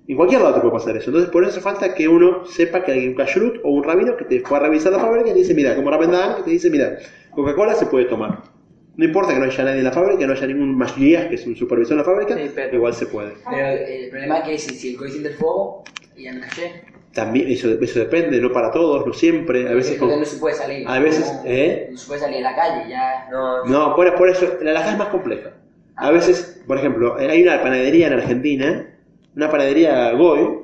En 0.07 0.15
cualquier 0.15 0.41
lado 0.41 0.55
te 0.55 0.61
puede 0.61 0.73
pasar 0.73 0.95
eso. 0.95 1.09
Entonces, 1.09 1.29
por 1.31 1.43
eso 1.43 1.51
hace 1.51 1.61
falta 1.61 1.93
que 1.93 2.07
uno 2.07 2.45
sepa 2.45 2.83
que 2.83 2.93
hay 2.93 3.07
un 3.07 3.15
kashrut 3.15 3.57
o 3.63 3.71
un 3.71 3.83
rabino 3.83 4.15
que 4.15 4.25
te 4.25 4.39
fue 4.39 4.57
a 4.57 4.61
revisar 4.61 4.91
la 4.91 4.99
fábrica 4.99 5.29
y 5.29 5.33
te 5.33 5.39
dice, 5.39 5.53
mira, 5.53 5.75
como 5.75 5.91
Rabendan, 5.91 6.37
que 6.37 6.43
te 6.43 6.51
dice, 6.51 6.69
mira, 6.69 6.97
Coca-Cola 7.31 7.75
se 7.75 7.87
puede 7.87 8.05
tomar. 8.05 8.56
No 8.97 9.05
importa 9.05 9.31
que 9.33 9.39
no 9.39 9.45
haya 9.45 9.63
nadie 9.63 9.77
en 9.77 9.83
la 9.83 9.91
fábrica, 9.91 10.17
que 10.19 10.27
no 10.27 10.33
haya 10.33 10.47
ningún 10.47 10.75
mashiach, 10.75 11.29
que 11.29 11.35
es 11.35 11.45
un 11.45 11.55
supervisor 11.55 11.93
en 11.93 11.97
la 11.99 12.03
fábrica, 12.03 12.35
Sí, 12.35 12.51
pero- 12.53 12.75
igual 12.75 12.93
se 12.95 13.05
puede. 13.05 13.33
Pero 13.49 13.67
el 13.67 14.09
problema 14.09 14.39
es 14.39 14.43
que 14.49 14.57
si, 14.57 14.75
si 14.75 14.89
el 14.91 14.97
coeficiente 14.97 15.29
del 15.29 15.37
fuego, 15.37 15.83
ya 16.17 16.33
no 16.33 16.41
caché. 16.41 16.81
También, 17.13 17.47
eso, 17.49 17.69
eso 17.81 17.99
depende, 17.99 18.39
no 18.41 18.51
para 18.51 18.71
todos, 18.71 19.05
no 19.05 19.13
siempre, 19.13 19.67
a 19.69 19.73
veces 19.73 19.97
con- 19.99 20.09
no 20.19 20.25
se 20.25 20.37
puede 20.37 20.55
salir. 20.55 20.87
a 20.87 20.99
veces, 20.99 21.31
no, 21.31 21.41
¿eh? 21.45 21.87
No 21.91 21.97
se 21.97 22.07
puede 22.07 22.19
salir 22.21 22.45
a 22.45 22.51
la 22.51 22.55
calle, 22.55 22.89
ya. 22.89 23.27
No, 23.31 23.65
No, 23.65 23.95
por, 23.95 24.13
por 24.15 24.29
eso, 24.29 24.57
la 24.61 24.71
alhaja 24.71 24.91
es 24.91 24.97
más 24.97 25.07
compleja. 25.09 25.51
A 25.95 26.11
veces, 26.11 26.61
por 26.67 26.77
ejemplo, 26.77 27.15
hay 27.17 27.41
una 27.43 27.61
panadería 27.61 28.07
en 28.07 28.13
Argentina, 28.13 28.95
una 29.35 29.49
panadería 29.51 30.11
Goy, 30.13 30.59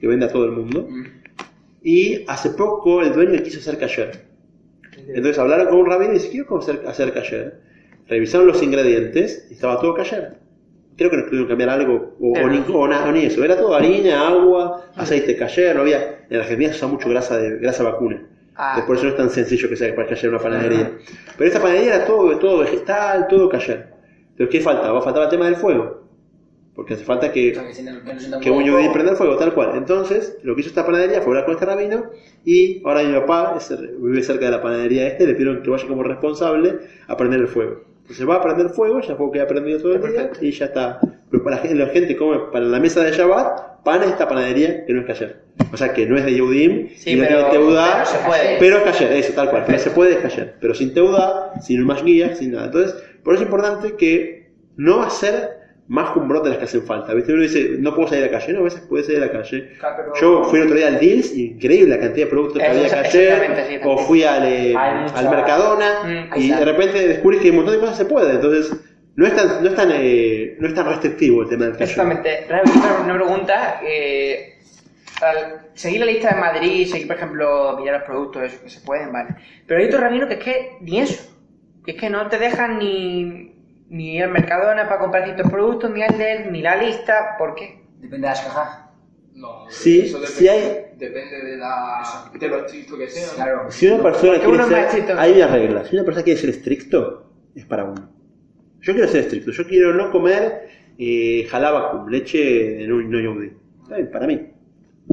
que 0.00 0.06
vende 0.08 0.26
a 0.26 0.28
todo 0.28 0.44
el 0.44 0.52
mundo, 0.52 0.86
Mm. 0.90 1.04
y 1.82 2.24
hace 2.28 2.50
poco 2.50 3.02
el 3.02 3.12
dueño 3.12 3.40
quiso 3.42 3.58
hacer 3.60 3.78
kasher. 3.78 4.26
Entonces 5.08 5.38
hablaron 5.38 5.68
con 5.68 5.78
un 5.78 5.86
rabino 5.86 6.12
y 6.12 6.14
dice, 6.14 6.30
quiero 6.30 6.58
hacer, 6.58 6.82
hacer 6.86 7.12
kasher. 7.12 7.65
Revisaron 8.08 8.46
los 8.46 8.62
ingredientes 8.62 9.46
y 9.50 9.54
estaba 9.54 9.80
todo 9.80 9.94
kasher. 9.94 10.34
Creo 10.96 11.10
que 11.10 11.16
no 11.18 11.24
pudieron 11.26 11.48
cambiar 11.48 11.68
algo, 11.70 12.16
o, 12.20 12.32
o 12.32 12.48
ni, 12.48 12.64
o 12.72 12.88
na- 12.88 13.04
o 13.04 13.12
ni 13.12 13.26
eso. 13.26 13.44
Era 13.44 13.56
todo 13.56 13.74
harina, 13.74 14.28
agua, 14.28 14.86
aceite 14.96 15.36
kasher, 15.36 15.74
no 15.76 15.82
había... 15.82 16.24
En 16.30 16.40
Argentina 16.40 16.70
se 16.70 16.76
usa 16.76 16.88
mucho 16.88 17.08
grasa, 17.10 17.36
de, 17.36 17.58
grasa 17.58 17.82
vacuna. 17.82 18.26
Ah. 18.54 18.82
Por 18.86 18.96
eso 18.96 19.04
no 19.04 19.10
es 19.10 19.16
tan 19.16 19.28
sencillo 19.30 19.68
que 19.68 19.76
sea 19.76 19.94
para 19.94 20.08
kasher 20.08 20.30
una 20.30 20.38
panadería. 20.38 20.92
Pero 21.36 21.48
esta 21.48 21.60
panadería 21.60 21.96
era 21.96 22.06
todo, 22.06 22.38
todo 22.38 22.58
vegetal, 22.60 23.26
todo 23.28 23.48
kasher. 23.50 23.88
Entonces, 24.30 24.48
¿qué 24.50 24.60
falta? 24.60 24.90
Va 24.90 25.00
a 25.00 25.02
faltar 25.02 25.24
el 25.24 25.28
tema 25.28 25.44
del 25.46 25.56
fuego. 25.56 26.06
Porque 26.74 26.94
hace 26.94 27.04
falta 27.04 27.32
que 27.32 27.52
que 28.02 28.14
que 28.40 28.50
un 28.50 28.62
yudí 28.64 28.88
prenda 28.92 29.10
el 29.12 29.16
fuego, 29.18 29.36
tal 29.36 29.52
cual. 29.54 29.72
Entonces, 29.76 30.38
lo 30.42 30.54
que 30.54 30.60
hizo 30.62 30.68
esta 30.70 30.84
panadería 30.86 31.20
fue 31.22 31.30
hablar 31.32 31.44
con 31.46 31.54
este 31.54 31.64
rabino 31.66 32.10
y 32.44 32.82
ahora 32.84 33.02
mi 33.02 33.14
papá 33.14 33.54
es- 33.58 33.74
vive 33.98 34.22
cerca 34.22 34.46
de 34.46 34.50
la 34.52 34.62
panadería 34.62 35.06
este, 35.06 35.26
le 35.26 35.32
pidieron 35.34 35.62
que 35.62 35.70
vaya 35.70 35.86
como 35.88 36.02
responsable 36.02 36.78
a 37.06 37.16
prender 37.16 37.40
el 37.40 37.48
fuego. 37.48 37.82
Entonces 38.06 38.28
va 38.28 38.36
a 38.36 38.42
prender 38.42 38.68
fuego, 38.68 39.00
ya 39.00 39.16
fue 39.16 39.32
que 39.32 39.40
ha 39.40 39.48
prendido 39.48 39.80
todo 39.80 39.94
el 39.96 40.00
día 40.00 40.10
Perfecto. 40.12 40.44
y 40.44 40.52
ya 40.52 40.66
está. 40.66 41.00
Pero 41.28 41.42
para 41.42 41.56
la 41.64 41.86
gente, 41.88 42.16
come 42.16 42.38
para 42.52 42.64
la 42.64 42.78
mesa 42.78 43.02
de 43.02 43.10
Shabbat, 43.10 43.82
pan 43.82 44.02
en 44.04 44.10
esta 44.10 44.28
panadería 44.28 44.84
que 44.86 44.92
no 44.92 45.00
es 45.00 45.06
kasher. 45.06 45.40
O 45.72 45.76
sea 45.76 45.92
que 45.92 46.06
no 46.06 46.16
es 46.16 46.24
de 46.24 46.34
Yehudim, 46.34 46.90
Sí, 46.96 47.10
y 47.10 47.16
no 47.16 47.24
pero- 47.26 47.38
tiene 47.50 47.50
teudá, 47.64 48.04
pero 48.60 48.76
se 48.76 48.82
es 48.84 48.84
kasher, 48.84 49.12
eso, 49.12 49.32
tal 49.32 49.50
cual. 49.50 49.64
Pero 49.66 49.78
se 49.80 49.90
puede 49.90 50.12
es 50.12 50.18
kasher. 50.18 50.54
Pero 50.60 50.72
sin 50.74 50.94
teudá, 50.94 51.52
sin 51.60 51.82
más 51.84 52.04
guía, 52.04 52.36
sin 52.36 52.52
nada. 52.52 52.66
Entonces, 52.66 52.94
por 53.24 53.34
eso 53.34 53.42
es 53.42 53.48
importante 53.48 53.96
que 53.96 54.52
no 54.76 55.02
hacer 55.02 55.65
más 55.88 56.08
jumbrot 56.10 56.42
de 56.44 56.50
las 56.50 56.58
que 56.58 56.64
hacen 56.64 56.82
falta. 56.82 57.14
¿Viste? 57.14 57.32
Uno 57.32 57.42
dice, 57.42 57.76
no 57.78 57.94
puedo 57.94 58.08
salir 58.08 58.24
a 58.24 58.26
la 58.26 58.38
calle, 58.38 58.52
no, 58.52 58.60
a 58.60 58.64
veces 58.64 58.80
puede 58.88 59.04
salir 59.04 59.22
a 59.22 59.26
la 59.26 59.32
calle. 59.32 59.72
Claro, 59.78 59.96
pero- 59.96 60.14
Yo 60.20 60.44
fui 60.44 60.58
el 60.58 60.64
otro 60.66 60.76
día 60.76 60.88
al 60.88 60.98
Deals, 60.98 61.32
increíble 61.36 61.94
la 61.94 62.00
cantidad 62.00 62.26
de 62.26 62.30
productos 62.30 62.60
que 62.62 62.66
había 62.68 62.82
exactamente, 62.86 63.62
calle, 63.62 63.78
sí, 63.78 63.84
o 63.84 63.98
fui 63.98 64.22
al, 64.24 64.44
eh, 64.46 64.74
al 64.76 65.30
Mercadona, 65.30 66.02
Mm, 66.04 66.38
y 66.40 66.50
de 66.50 66.64
repente 66.64 67.08
descubrís 67.08 67.40
que 67.40 67.50
un 67.50 67.56
montón 67.56 67.74
de 67.74 67.80
cosas 67.80 67.96
se 67.98 68.04
puede. 68.06 68.32
Entonces, 68.32 68.72
no 69.14 69.26
es 69.26 69.34
tan, 69.36 69.62
no 69.62 69.68
es 69.70 69.74
tan, 69.74 69.90
eh, 69.92 70.56
no 70.58 70.68
es 70.68 70.74
tan 70.74 70.86
restrictivo 70.86 71.42
el 71.42 71.48
tema 71.48 71.64
del 71.66 71.72
calle. 71.74 71.84
Exactamente. 71.84 72.46
Una 73.04 73.14
pregunta. 73.14 73.80
eh, 73.86 74.52
al 75.22 75.68
seguir 75.72 76.00
la 76.00 76.06
lista 76.06 76.34
de 76.34 76.40
Madrid, 76.40 76.86
seguir, 76.86 77.06
por 77.06 77.16
ejemplo, 77.16 77.74
pillar 77.78 77.94
los 77.94 78.02
productos, 78.02 78.42
eso 78.42 78.62
que 78.62 78.68
se 78.68 78.80
pueden, 78.80 79.10
vale. 79.12 79.30
Pero 79.66 79.80
hay 79.80 79.86
otro 79.86 80.00
rabino 80.00 80.28
que 80.28 80.34
es 80.34 80.40
que 80.40 80.72
ni 80.82 81.00
eso. 81.00 81.32
Que 81.86 81.92
es 81.92 81.96
que 81.96 82.10
no 82.10 82.28
te 82.28 82.38
dejan 82.38 82.78
ni, 82.78 83.55
ni 83.88 84.16
ir 84.16 84.24
al 84.24 84.30
Mercadona 84.32 84.88
para 84.88 85.00
comprar 85.00 85.24
ciertos 85.24 85.50
productos, 85.50 85.90
ni 85.90 86.02
al 86.02 86.16
leer, 86.18 86.50
ni 86.50 86.62
la 86.62 86.76
lista. 86.76 87.36
¿Por 87.38 87.54
qué? 87.54 87.80
Depende 87.98 88.26
de 88.28 88.32
las 88.34 88.40
cajas. 88.40 88.82
No, 89.34 89.66
Sí, 89.68 90.00
eso 90.00 90.18
depende, 90.18 90.38
sí 90.38 90.48
hay- 90.48 90.86
depende 90.96 91.44
de, 91.44 91.56
la, 91.58 92.30
de 92.38 92.48
lo 92.48 92.56
estricto 92.64 92.96
que 92.96 93.08
sea. 93.08 93.34
Claro. 93.34 93.70
Si 93.70 93.86
una 93.86 94.02
persona 94.02 94.32
quiere 94.38 94.48
uno 94.48 94.66
ser, 94.66 95.18
hay 95.18 95.32
una 95.34 95.46
regla. 95.48 95.84
Si 95.84 95.94
una 95.94 96.04
persona 96.04 96.24
quiere 96.24 96.40
ser 96.40 96.50
estricto, 96.50 97.30
es 97.54 97.64
para 97.66 97.84
uno. 97.84 98.08
Yo 98.80 98.92
quiero 98.94 99.08
ser 99.08 99.20
estricto. 99.20 99.50
Yo 99.50 99.66
quiero 99.66 99.92
no 99.92 100.10
comer 100.10 100.68
eh, 100.98 101.46
jalabakum, 101.50 102.08
leche 102.08 102.38
de 102.78 102.86
no, 102.86 102.96
no 103.02 103.20
yehudí. 103.20 103.52
Está 103.82 103.96
bien, 103.96 104.10
para 104.10 104.26
mí. 104.26 104.40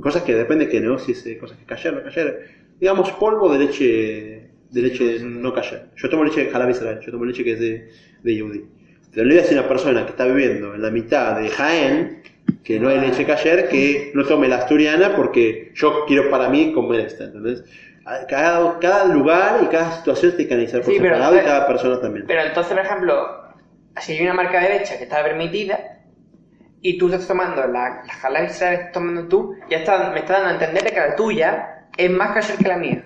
Cosas 0.02 0.24
que 0.24 0.34
depende 0.36 0.70
que 0.70 0.80
negocies, 0.80 1.26
eh, 1.26 1.38
cosas 1.38 1.58
que 1.58 1.66
cayer, 1.66 1.94
no 1.94 2.04
cayer. 2.04 2.48
Digamos, 2.80 3.12
polvo 3.12 3.52
de 3.52 3.60
leche 3.60 4.50
de 4.72 4.82
leche 4.82 5.20
no 5.22 5.54
cayer. 5.54 5.90
Yo 5.96 6.10
tomo 6.10 6.24
leche 6.24 6.46
de 6.46 6.50
jalab 6.52 6.70
Israel, 6.70 7.00
yo 7.02 7.12
tomo 7.12 7.26
leche 7.26 7.44
que 7.44 7.52
es 7.54 7.60
de, 7.60 7.90
de. 8.24 8.66
Pero 9.14 9.28
voy 9.28 9.38
a 9.38 9.42
decir 9.42 9.58
a 9.58 9.62
una 9.62 9.70
persona 9.70 10.04
que 10.06 10.12
está 10.12 10.26
viviendo 10.26 10.74
en 10.74 10.82
la 10.82 10.90
mitad 10.90 11.40
de 11.40 11.50
Jaén, 11.50 12.24
que 12.64 12.80
no 12.80 12.90
hay 12.90 13.00
leche 13.00 13.26
cayer, 13.26 13.70
que 13.70 14.12
no 14.16 14.24
tome 14.26 14.48
la 14.48 14.58
asturiana 14.58 15.16
porque 15.16 15.72
yo 15.76 16.06
quiero 16.08 16.30
para 16.32 16.50
mí 16.50 16.74
comer 16.74 17.02
esta, 17.02 17.26
¿entendés? 17.26 17.64
Cada, 18.28 18.80
cada 18.80 19.06
lugar 19.06 19.62
y 19.64 19.68
cada 19.68 19.92
situación 20.00 20.32
se 20.32 20.38
tiene 20.38 20.50
que 20.50 20.54
analizar 20.56 20.82
por 20.82 20.94
Sí, 20.94 21.00
pero- 21.00 21.16
separado 21.16 21.38
y 21.38 21.42
cada 21.46 21.68
persona 21.68 22.02
también. 22.02 22.26
Pero 22.28 22.42
entonces, 22.42 22.74
por 22.74 22.86
ejemplo, 22.86 23.44
si 24.02 24.14
hay 24.14 24.24
una 24.24 24.34
marca 24.34 24.60
de 24.62 24.70
leche 24.80 24.98
que 24.98 25.04
está 25.04 25.24
permitida 25.24 26.00
y 26.82 26.98
tú 26.98 27.08
estás 27.08 27.28
tomando 27.28 27.62
la, 27.68 28.04
la 28.06 28.14
Halal 28.22 28.46
Israel, 28.48 28.74
estás 28.74 28.92
tomando 28.92 29.28
tú, 29.28 29.56
ya 29.70 29.78
está, 29.78 30.12
me 30.12 30.20
está 30.20 30.34
dando 30.42 30.50
a 30.50 30.54
entender 30.66 30.94
que 30.94 31.00
la 31.00 31.16
tuya 31.16 31.86
es 31.96 32.10
más 32.12 32.32
kasher 32.34 32.58
que 32.58 32.68
la 32.68 32.78
mía. 32.78 33.04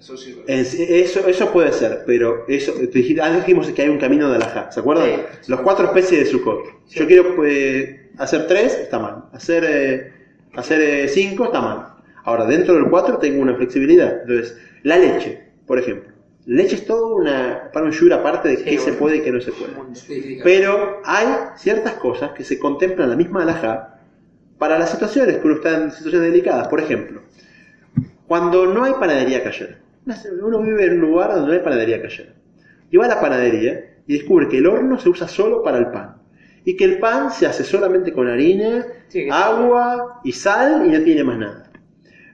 Eso 0.00 0.16
sí. 0.16 0.34
sí, 0.64 1.44
puede 1.52 1.72
ser, 1.72 2.04
pero 2.06 2.46
eso, 2.48 2.72
antes 2.72 3.46
dijimos 3.46 3.68
que 3.68 3.82
hay 3.82 3.88
un 3.90 3.98
camino 3.98 4.30
de 4.30 4.36
alajá, 4.36 4.72
¿se 4.72 4.80
acuerdan? 4.80 5.06
Sí. 5.42 5.50
Los 5.50 5.60
cuatro 5.60 5.86
especies 5.86 6.20
de 6.20 6.26
Sukkot. 6.26 6.88
Yo 6.88 7.06
quiero 7.06 7.36
pues, 7.36 7.96
hacer 8.16 8.46
tres, 8.46 8.78
está 8.78 8.98
mal. 8.98 9.24
Hacer, 9.32 9.64
eh, 9.68 10.12
hacer 10.54 10.80
eh, 10.80 11.08
cinco, 11.08 11.44
está 11.44 11.60
mal. 11.60 11.86
Ahora, 12.24 12.46
dentro 12.46 12.74
del 12.74 12.88
cuatro 12.88 13.18
tengo 13.18 13.42
una 13.42 13.54
flexibilidad. 13.54 14.22
Entonces, 14.22 14.56
la 14.84 14.96
leche, 14.96 15.44
por 15.66 15.78
ejemplo. 15.78 16.14
Leche 16.46 16.76
es 16.76 16.86
todo 16.86 17.16
una, 17.16 17.70
para 17.70 17.84
un 17.84 17.92
shur 17.92 18.10
aparte 18.14 18.48
de 18.48 18.56
Sí, 18.56 18.64
qué 18.64 18.78
se 18.78 18.94
puede 18.94 19.18
y 19.18 19.20
qué 19.20 19.30
no 19.30 19.40
se 19.42 19.52
puede. 19.52 19.72
Pero 20.42 21.02
hay 21.04 21.26
ciertas 21.56 21.94
cosas 21.94 22.32
que 22.32 22.42
se 22.42 22.58
contemplan 22.58 23.04
en 23.04 23.10
la 23.10 23.16
misma 23.16 23.42
alhaja 23.42 23.98
para 24.58 24.78
las 24.78 24.90
situaciones 24.90 25.36
que 25.36 25.46
uno 25.46 25.56
está 25.56 25.76
en 25.76 25.90
situaciones 25.90 26.30
delicadas. 26.32 26.68
Por 26.68 26.80
ejemplo, 26.80 27.20
cuando 28.26 28.66
no 28.66 28.84
hay 28.84 28.94
panadería 28.94 29.44
cayer. 29.44 29.89
Uno 30.06 30.62
vive 30.62 30.86
en 30.86 30.94
un 30.94 31.00
lugar 31.00 31.30
donde 31.30 31.48
no 31.48 31.52
hay 31.52 31.60
panadería 31.60 32.02
cayer. 32.02 32.34
Y 32.90 32.96
va 32.96 33.06
a 33.06 33.08
la 33.08 33.20
panadería 33.20 33.96
y 34.06 34.14
descubre 34.14 34.48
que 34.48 34.58
el 34.58 34.66
horno 34.66 34.98
se 34.98 35.08
usa 35.08 35.28
solo 35.28 35.62
para 35.62 35.78
el 35.78 35.90
pan. 35.90 36.16
Y 36.64 36.76
que 36.76 36.84
el 36.84 36.98
pan 36.98 37.30
se 37.30 37.46
hace 37.46 37.64
solamente 37.64 38.12
con 38.12 38.28
harina, 38.28 38.86
Sí, 39.08 39.28
agua 39.30 40.20
y 40.24 40.32
sal 40.32 40.86
y 40.86 40.90
no 40.90 41.02
tiene 41.02 41.24
más 41.24 41.38
nada. 41.38 41.70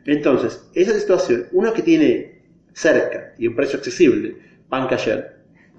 Entonces, 0.04 0.68
esa 0.74 0.92
situación, 0.92 1.46
uno 1.52 1.72
que 1.72 1.82
tiene 1.82 2.42
cerca 2.72 3.32
y 3.38 3.46
un 3.46 3.56
precio 3.56 3.78
accesible, 3.78 4.36
pan 4.68 4.88
cayer, 4.88 5.36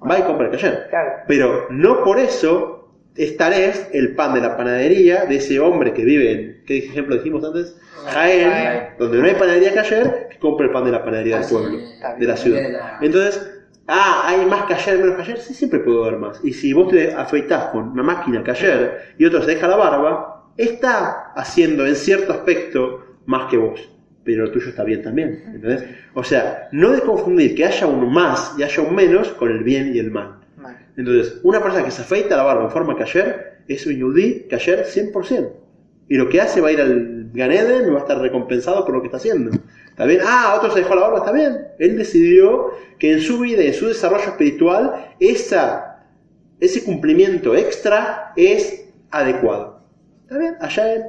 va 0.09 0.19
y 0.19 0.23
compra 0.23 0.49
cayer. 0.49 0.87
Claro. 0.89 1.11
Pero 1.27 1.67
no 1.69 2.03
por 2.03 2.19
eso 2.19 2.76
es 3.17 3.35
taref 3.37 3.89
el 3.93 4.15
pan 4.15 4.33
de 4.33 4.41
la 4.41 4.55
panadería 4.55 5.25
de 5.25 5.37
ese 5.37 5.59
hombre 5.59 5.93
que 5.93 6.05
vive 6.05 6.31
en, 6.31 6.63
¿qué 6.65 6.77
ejemplo 6.77 7.15
dijimos 7.15 7.43
antes? 7.43 7.75
Jaén, 8.05 8.49
Jaén. 8.49 8.83
donde 8.99 9.17
no 9.17 9.25
hay 9.25 9.33
panadería 9.33 9.73
cayer, 9.73 10.27
que 10.29 10.37
compre 10.37 10.67
el 10.67 10.71
pan 10.71 10.85
de 10.85 10.91
la 10.91 11.03
panadería 11.03 11.35
del 11.35 11.45
Así, 11.45 11.53
pueblo, 11.55 11.79
de 12.19 12.25
la 12.25 12.37
ciudad. 12.37 12.61
Entonces, 13.01 13.49
ah, 13.87 14.23
hay 14.25 14.45
más 14.45 14.65
cayer, 14.65 14.99
menos 14.99 15.17
cayer, 15.17 15.39
sí, 15.39 15.53
siempre 15.53 15.79
puedo 15.79 16.03
ver 16.03 16.17
más. 16.17 16.39
Y 16.43 16.53
si 16.53 16.73
vos 16.73 16.89
te 16.89 17.13
afeitás 17.13 17.65
con 17.65 17.89
una 17.89 18.03
máquina 18.03 18.43
cayer 18.43 19.13
y 19.17 19.25
otro 19.25 19.41
se 19.41 19.51
deja 19.51 19.67
la 19.67 19.75
barba, 19.75 20.51
está 20.55 21.33
haciendo 21.35 21.85
en 21.85 21.95
cierto 21.95 22.33
aspecto 22.33 23.03
más 23.25 23.49
que 23.49 23.57
vos. 23.57 23.89
Pero 24.23 24.45
lo 24.45 24.51
tuyo 24.51 24.69
está 24.69 24.83
bien 24.83 25.01
también. 25.01 25.41
¿entendés? 25.53 25.85
O 26.13 26.23
sea, 26.23 26.67
no 26.71 26.91
de 26.91 27.01
confundir 27.01 27.55
que 27.55 27.65
haya 27.65 27.87
un 27.87 28.11
más 28.11 28.55
y 28.57 28.63
haya 28.63 28.83
un 28.83 28.93
menos 28.93 29.29
con 29.29 29.51
el 29.51 29.63
bien 29.63 29.95
y 29.95 29.99
el 29.99 30.11
mal. 30.11 30.36
Entonces, 30.97 31.39
una 31.43 31.61
persona 31.61 31.85
que 31.85 31.91
se 31.91 32.01
afeita 32.01 32.35
la 32.35 32.43
barba 32.43 32.65
en 32.65 32.71
forma 32.71 32.97
cayer 32.97 33.59
es 33.67 33.85
un 33.85 33.95
yudí 33.95 34.47
cayer 34.49 34.85
100%. 34.85 35.51
Y 36.09 36.15
lo 36.15 36.27
que 36.27 36.41
hace 36.41 36.59
va 36.59 36.69
a 36.69 36.71
ir 36.71 36.81
al 36.81 37.29
Ganeden 37.33 37.87
y 37.87 37.91
va 37.91 37.97
a 37.97 38.01
estar 38.01 38.19
recompensado 38.19 38.83
por 38.83 38.95
lo 38.95 39.01
que 39.01 39.07
está 39.07 39.17
haciendo. 39.17 39.51
¿Está 39.89 40.05
bien? 40.05 40.21
Ah, 40.25 40.55
otro 40.57 40.71
se 40.71 40.79
dejó 40.79 40.95
la 40.95 41.01
barba, 41.01 41.19
está 41.19 41.31
bien. 41.31 41.67
Él 41.77 41.97
decidió 41.97 42.71
que 42.97 43.13
en 43.13 43.19
su 43.19 43.39
vida, 43.39 43.61
en 43.61 43.73
su 43.73 43.87
desarrollo 43.87 44.23
espiritual, 44.23 45.13
ese 45.19 46.83
cumplimiento 46.83 47.55
extra 47.55 48.33
es 48.35 48.89
adecuado. 49.11 49.83
¿Está 50.23 50.37
bien? 50.39 50.55
Allá 50.61 50.93
él, 50.93 51.03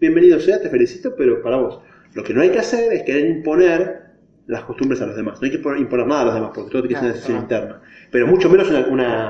bienvenido 0.00 0.40
sea, 0.40 0.60
te 0.60 0.68
felicito, 0.68 1.14
pero 1.16 1.42
para 1.42 1.58
vos. 1.58 1.80
Lo 2.14 2.24
que 2.24 2.34
no 2.34 2.40
hay 2.40 2.50
que 2.50 2.58
hacer 2.58 2.92
es 2.92 3.02
querer 3.02 3.26
imponer 3.26 4.07
las 4.48 4.64
costumbres 4.64 5.00
a 5.02 5.06
los 5.06 5.14
demás. 5.14 5.40
No 5.40 5.44
hay 5.44 5.52
que 5.52 5.62
imponer- 5.62 6.06
nada 6.06 6.22
a 6.22 6.24
los 6.24 6.34
demás, 6.34 6.50
porque 6.54 6.70
todo 6.70 6.82
tiene 6.82 6.94
que 6.94 7.00
ser 7.00 7.04
una 7.04 7.12
decisión 7.12 7.38
interna. 7.38 7.80
Pero 8.10 8.26
mucho 8.26 8.48
menos 8.48 8.68
una, 8.70 8.86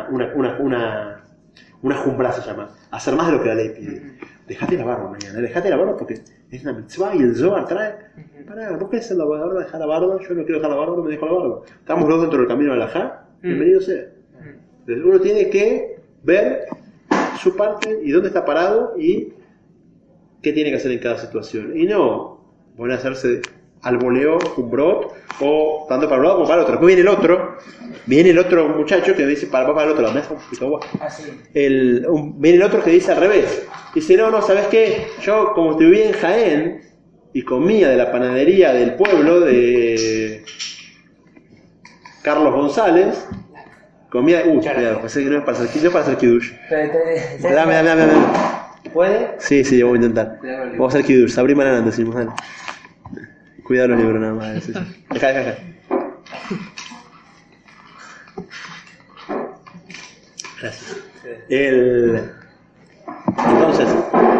una, 0.08 0.30
una, 0.34 0.56
una, 0.60 1.24
una, 1.82 1.96
jumbra 1.96 2.32
se 2.32 2.46
llama, 2.46 2.70
hacer 2.92 3.14
más 3.16 3.26
de 3.26 3.32
lo 3.32 3.42
que 3.42 3.48
la 3.48 3.54
ley 3.56 3.70
pide. 3.70 4.18
Dejate 4.46 4.78
la 4.78 4.84
barba 4.84 5.10
mañana, 5.10 5.40
dejate 5.40 5.68
la 5.68 5.76
barba 5.76 5.96
porque 5.96 6.20
es 6.50 6.62
una 6.62 6.72
mitzvah 6.72 7.14
y 7.16 7.18
el 7.18 7.36
Zohar 7.36 7.66
trae. 7.66 7.96
Pará, 8.46 8.76
vos 8.76 8.88
querés 8.88 9.08
ser 9.08 9.16
la 9.16 9.24
barba, 9.24 9.60
dejar 9.60 9.80
la 9.80 9.86
barba, 9.86 10.18
yo 10.20 10.34
no 10.34 10.44
quiero 10.44 10.60
dejar 10.60 10.70
la 10.70 10.76
barba, 10.76 10.96
no 10.96 11.02
me 11.02 11.10
dejo 11.10 11.26
la 11.26 11.32
barba. 11.32 11.60
Estamos 11.80 12.08
los 12.08 12.16
dos 12.16 12.20
dentro 12.22 12.38
del 12.38 12.48
camino 12.48 12.72
de 12.72 12.78
la 12.78 12.86
Já, 12.86 13.26
bienvenido 13.42 13.80
sea. 13.80 14.04
Entonces 14.80 15.04
uno 15.04 15.20
tiene 15.20 15.50
que 15.50 16.00
ver 16.22 16.66
su 17.40 17.56
parte 17.56 18.00
y 18.04 18.12
dónde 18.12 18.28
está 18.28 18.44
parado 18.44 18.94
y 18.96 19.34
qué 20.42 20.52
tiene 20.52 20.70
que 20.70 20.76
hacer 20.76 20.92
en 20.92 21.00
cada 21.00 21.18
situación. 21.18 21.76
Y 21.76 21.86
no 21.86 22.40
van 22.78 22.92
a 22.92 22.94
hacerse 22.94 23.42
al 23.88 23.96
voleo, 23.98 24.38
un 24.56 24.70
brot, 24.70 25.14
o 25.40 25.86
tanto 25.88 26.08
para 26.08 26.20
un 26.20 26.24
lado 26.26 26.36
como 26.36 26.48
para 26.48 26.58
el 26.60 26.62
otro. 26.64 26.72
Después 26.74 26.94
viene 26.94 27.02
el 27.02 27.08
otro, 27.16 27.56
viene 28.06 28.30
el 28.30 28.38
otro 28.38 28.68
muchacho 28.68 29.14
que 29.14 29.26
dice 29.26 29.46
para, 29.46 29.66
para 29.72 29.86
el 29.86 29.90
otro 29.92 30.02
lado, 30.02 30.14
me 30.14 30.20
hace 30.20 30.34
un 30.34 30.40
poquito 30.40 30.64
agua. 30.66 30.80
El, 31.54 32.06
un- 32.08 32.40
viene 32.40 32.58
el 32.58 32.62
otro 32.64 32.82
que 32.84 32.90
dice 32.90 33.12
al 33.12 33.18
revés. 33.20 33.66
Dice, 33.94 34.16
no, 34.16 34.30
no, 34.30 34.42
¿sabes 34.42 34.66
qué? 34.66 35.06
Yo 35.22 35.52
como 35.54 35.76
te 35.76 35.84
vivía 35.84 36.06
en 36.06 36.12
Jaén 36.12 36.80
y 37.32 37.42
comía 37.42 37.88
de 37.88 37.96
la 37.96 38.12
panadería 38.12 38.72
del 38.72 38.94
pueblo 38.94 39.40
de 39.40 40.44
Carlos 42.22 42.52
González, 42.52 43.26
comía... 44.10 44.42
Uh, 44.46 44.60
cuidado, 44.74 45.00
pensé 45.00 45.24
que 45.24 45.30
no 45.30 45.38
es 45.38 45.44
para 45.44 45.58
hacer, 45.58 45.82
no 45.82 45.90
para 45.90 46.04
hacer 46.04 46.16
te- 47.48 47.54
Dame, 47.54 47.74
dame, 47.74 47.88
dame, 47.88 48.06
dame. 48.06 48.26
¿Puede? 48.92 49.28
Sí, 49.38 49.64
sí, 49.64 49.82
vamos 49.82 49.94
a 49.94 50.02
intentar. 50.02 50.38
Vamos 50.72 50.94
a 50.94 50.98
hacer 50.98 51.06
kiddush, 51.06 51.30
Sabri 51.30 51.54
Manan 51.54 51.84
decimos, 51.84 52.14
dale. 52.14 52.30
Cuidado 53.68 53.88
los 53.88 53.98
libros 54.00 54.18
nada 54.18 54.32
más. 54.32 54.64
sí, 54.64 54.72
sí. 54.72 55.04
Deja, 55.10 55.28
deja, 55.28 55.40
deja. 55.40 55.58
Gracias. 60.62 60.96
El... 61.50 62.30
Entonces, 63.46 63.88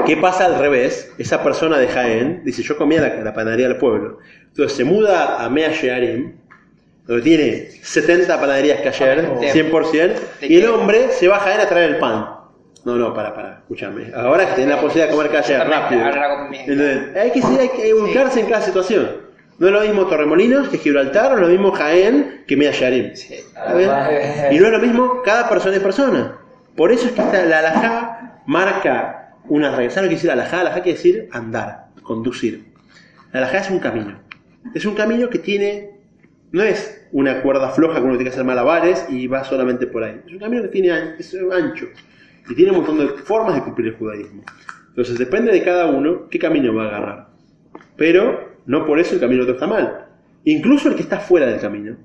¿qué 0.07 0.17
pasa 0.17 0.47
al 0.47 0.59
revés? 0.59 1.13
Esa 1.19 1.43
persona 1.43 1.77
de 1.77 1.89
Jaén 1.89 2.41
dice, 2.43 2.63
yo 2.63 2.79
comía 2.79 3.03
la, 3.03 3.23
la 3.23 3.35
panadería 3.35 3.69
del 3.69 3.77
pueblo. 3.77 4.19
Entonces 4.47 4.75
se 4.75 4.85
muda 4.85 5.45
a 5.45 5.51
Mea 5.51 5.73
Shearim, 5.73 6.33
donde 7.07 7.23
tiene 7.23 7.69
70 7.83 8.41
panaderías 8.41 8.81
que 8.81 8.89
ayer, 8.89 9.29
100%, 9.29 10.15
y 10.41 10.57
el 10.57 10.69
hombre 10.71 11.11
se 11.11 11.29
va 11.29 11.37
a 11.37 11.41
Jaén 11.41 11.61
a 11.61 11.69
traer 11.69 11.91
el 11.91 11.99
pan. 11.99 12.38
No, 12.89 12.97
no, 12.97 13.13
para, 13.13 13.35
para, 13.35 13.59
escúchame. 13.59 14.11
Ahora 14.15 14.47
que 14.47 14.53
tenés 14.55 14.71
la 14.71 14.81
posibilidad 14.81 15.09
de 15.09 15.15
comer 15.15 15.31
Exactamente, 15.35 15.69
rápido. 15.69 16.63
Entonces, 16.73 17.17
hay 17.17 17.31
que, 17.33 17.41
hay 17.61 17.69
que 17.69 17.93
ubicarse 17.93 18.41
en 18.41 18.47
cada 18.47 18.63
situación. 18.63 19.11
No 19.59 19.67
es 19.67 19.73
lo 19.75 19.81
mismo 19.83 20.07
Torremolinos 20.07 20.71
que 20.71 20.79
Gibraltar, 20.79 21.33
no 21.33 21.37
es 21.37 21.43
lo 21.43 21.49
mismo 21.49 21.71
Jaén 21.73 22.45
que. 22.47 22.57
¿Está 23.13 23.75
bien? 23.75 23.91
Y 24.53 24.59
no 24.59 24.67
es 24.67 24.73
lo 24.73 24.79
mismo 24.79 25.21
cada 25.23 25.51
persona 25.51 25.77
es 25.77 25.83
persona. 25.83 26.39
Por 26.77 26.91
eso 26.91 27.09
es 27.09 27.13
que 27.13 27.21
esta- 27.21 27.45
la 27.45 27.59
alajá 27.59 28.41
marca 28.47 29.35
una 29.49 29.77
regla. 29.77 29.91
¿Sabes 29.91 30.05
lo 30.11 30.17
que 30.17 30.17
quiere 30.17 30.17
decir 30.17 30.31
alajá? 30.31 30.61
Alajá 30.61 30.81
quiere 30.83 30.97
decir 30.97 31.29
andar, 31.33 31.89
conducir. 32.03 32.73
La 33.33 33.41
alajá 33.41 33.59
es 33.59 33.69
un 33.69 33.81
camino. 33.81 34.19
Es 34.75 34.87
un 34.87 34.95
camino 34.95 35.29
que 35.29 35.41
tiene, 35.41 35.91
no 36.53 36.63
es 36.63 37.07
una 37.13 37.43
cuerda 37.43 37.69
floja 37.69 37.97
que 37.97 38.01
uno 38.01 38.13
tiene 38.13 38.25
que 38.25 38.31
hacer 38.31 38.45
malabares 38.45 39.05
y 39.11 39.27
va 39.27 39.45
solamente 39.45 39.87
por 39.87 40.05
ahí. 40.05 40.23
Es 40.27 40.33
un 40.33 40.39
camino 40.39 40.63
que 40.63 40.69
tiene 40.69 41.17
es 41.19 41.37
ancho 41.53 41.89
y 42.49 42.55
tiene 42.55 42.71
un 42.71 42.79
montón 42.79 42.99
de 42.99 43.09
formas 43.09 43.55
de 43.55 43.63
cumplir 43.63 43.89
el 43.89 43.95
judaísmo. 43.97 44.43
Entonces 44.89 45.19
depende 45.19 45.53
de 45.53 45.63
cada 45.63 45.87
uno 45.87 46.29
qué 46.29 46.39
camino 46.39 46.75
va 46.75 46.85
a 46.85 46.89
agarrar. 46.89 47.29
Pero 47.97 48.49
no 48.67 48.85
por 48.85 48.99
eso 48.99 49.15
el 49.15 49.21
camino 49.21 49.43
otro 49.43 49.55
está 49.55 49.67
mal. 49.67 50.07
Incluso 50.45 50.89
el 50.89 50.95
que 50.95 51.03
está 51.03 51.21
fuera 51.21 51.47
del 51.47 51.61
camino. 51.61 51.97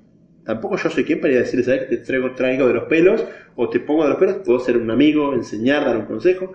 Tampoco 0.43 0.77
yo 0.77 0.89
soy 0.89 1.05
quien 1.05 1.21
para 1.21 1.31
ir 1.33 1.39
a 1.39 1.41
decirle, 1.41 1.65
¿sabes? 1.65 1.89
Te 1.89 1.97
traigo, 1.97 2.31
traigo 2.31 2.67
de 2.67 2.73
los 2.73 2.83
pelos 2.85 3.23
o 3.55 3.69
te 3.69 3.79
pongo 3.79 4.03
de 4.03 4.09
los 4.09 4.17
pelos. 4.17 4.35
Puedo 4.45 4.59
ser 4.59 4.77
un 4.77 4.91
amigo, 4.91 5.33
enseñar, 5.33 5.85
dar 5.85 5.97
un 5.97 6.05
consejo. 6.05 6.53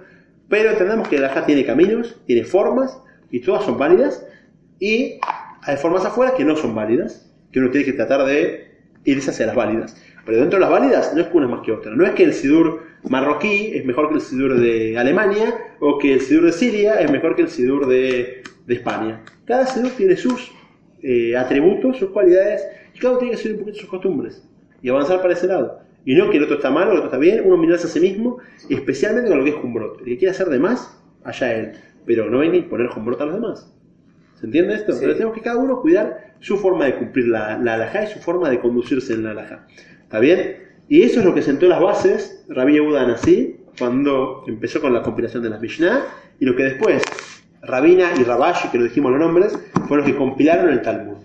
Pero 0.49 0.71
entendemos 0.71 1.09
que 1.09 1.19
la 1.19 1.31
Já 1.31 1.47
tiene 1.47 1.65
caminos, 1.65 2.17
tiene 2.27 2.45
formas 2.45 3.01
y 3.31 3.41
todas 3.41 3.65
son 3.65 3.79
válidas. 3.79 4.27
Y 4.79 5.19
hay 5.63 5.77
formas 5.77 6.05
afuera 6.05 6.35
que 6.37 6.45
no 6.45 6.57
son 6.57 6.75
válidas, 6.75 7.31
que 7.51 7.61
uno 7.61 7.71
tiene 7.71 7.87
que 7.87 7.95
tratar 7.95 8.25
de 8.27 8.77
irse 9.05 9.31
hacia 9.31 9.47
las 9.47 9.57
válidas. 9.57 9.97
Pero 10.29 10.41
dentro 10.41 10.59
de 10.59 10.61
las 10.61 10.71
válidas 10.71 11.15
no 11.15 11.23
es 11.23 11.29
que 11.29 11.37
una 11.39 11.47
es 11.47 11.53
más 11.53 11.63
que 11.63 11.73
otra. 11.73 11.97
No 11.97 12.05
es 12.05 12.11
que 12.11 12.23
el 12.23 12.35
sidur 12.35 12.83
marroquí 13.09 13.71
es 13.73 13.83
mejor 13.87 14.11
que 14.11 14.17
el 14.17 14.21
sidur 14.21 14.61
de 14.61 14.99
Alemania 14.99 15.57
o 15.81 15.97
que 15.97 16.13
el 16.13 16.21
sidur 16.21 16.45
de 16.45 16.53
Siria 16.53 17.01
es 17.01 17.11
mejor 17.11 17.35
que 17.35 17.41
el 17.41 17.49
sidur 17.49 17.87
de, 17.87 18.43
de 18.67 18.75
España. 18.75 19.25
Cada 19.47 19.65
sidur 19.65 19.91
tiene 19.97 20.17
sus 20.17 20.53
eh, 21.03 21.35
atributos, 21.35 21.97
sus 21.97 22.11
cualidades 22.11 22.63
y 22.95 22.99
cada 22.99 23.13
uno 23.13 23.21
tiene 23.21 23.37
que 23.37 23.39
seguir 23.39 23.57
un 23.57 23.61
poquito 23.61 23.79
sus 23.79 23.89
costumbres 23.89 24.47
y 24.83 24.91
avanzar 24.91 25.23
para 25.23 25.33
ese 25.33 25.47
lado. 25.47 25.81
Y 26.05 26.15
no 26.15 26.29
que 26.29 26.37
el 26.37 26.43
otro 26.43 26.57
está 26.57 26.71
mal 26.71 26.89
o 26.89 26.91
el 26.91 26.99
otro 26.99 27.07
está 27.07 27.19
bien, 27.19 27.41
uno 27.47 27.57
mirarse 27.57 27.87
a 27.87 27.91
sí 27.91 27.99
mismo, 27.99 28.37
especialmente 28.69 29.31
con 29.31 29.39
lo 29.39 29.45
que 29.45 29.51
es 29.53 29.57
Humbrot. 29.57 30.01
El 30.01 30.05
que 30.05 30.19
quiere 30.19 30.33
hacer 30.33 30.49
de 30.49 30.59
más, 30.59 31.03
allá 31.25 31.55
él. 31.55 31.73
Pero 32.05 32.29
no 32.29 32.41
venga 32.41 32.59
y 32.59 32.63
poner 32.65 32.91
Humbrot 32.95 33.19
a 33.23 33.25
los 33.25 33.35
demás. 33.37 33.75
¿Se 34.35 34.45
entiende 34.45 34.75
esto? 34.75 34.93
Pero 35.01 35.15
tenemos 35.15 35.35
que 35.35 35.41
cada 35.41 35.57
uno 35.57 35.81
cuidar 35.81 36.35
su 36.41 36.59
forma 36.59 36.85
de 36.85 36.97
cumplir 36.97 37.29
la, 37.29 37.57
la 37.57 37.75
alajá 37.75 38.05
y 38.05 38.09
su 38.09 38.19
forma 38.19 38.51
de 38.51 38.61
conducirse 38.61 39.15
en 39.15 39.25
la 39.25 39.31
alajá. 39.31 39.67
¿Está 40.09 40.21
bien? 40.21 40.57
Y 40.89 41.03
eso 41.03 41.21
es 41.21 41.27
lo 41.27 41.35
que 41.35 41.43
sentó 41.43 41.69
las 41.69 41.81
bases 41.81 42.45
Rabbi 42.49 42.73
Yehuda 42.73 43.03
Anasí 43.03 43.59
cuando 43.79 44.43
empezó 44.47 44.81
con 44.81 44.95
la 44.95 45.03
compilación 45.03 45.43
de 45.43 45.51
las 45.51 45.61
Mishnah 45.61 46.07
y 46.41 46.47
lo 46.47 46.57
que 46.57 46.65
después 46.65 47.03
Rabina 47.61 48.13
y 48.19 48.23
Rabashi, 48.23 48.69
que 48.69 48.79
no 48.79 48.85
dijimos 48.85 49.13
los 49.13 49.21
nombres, 49.21 49.59
fueron 49.87 49.99
los 49.99 50.07
que 50.07 50.17
compilaron 50.17 50.71
el 50.71 50.81
Talmud. 50.83 51.19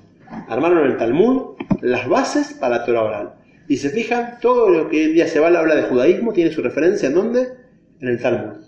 Armaron 0.49 0.85
el 0.85 0.97
Talmud 0.97 1.55
las 1.81 2.09
bases 2.09 2.53
para 2.59 2.79
la 2.79 2.85
Torah 2.85 3.03
oral. 3.03 3.33
Y 3.67 3.77
se 3.77 3.89
fijan, 3.89 4.39
todo 4.41 4.69
lo 4.69 4.89
que 4.89 4.97
hoy 4.97 5.03
en 5.03 5.13
día 5.13 5.27
se 5.27 5.39
va 5.39 5.47
a 5.47 5.59
habla 5.59 5.75
de 5.75 5.83
judaísmo 5.83 6.33
tiene 6.33 6.51
su 6.51 6.61
referencia 6.61 7.07
en 7.07 7.15
dónde? 7.15 7.47
En 8.01 8.09
el 8.09 8.21
Talmud 8.21 8.63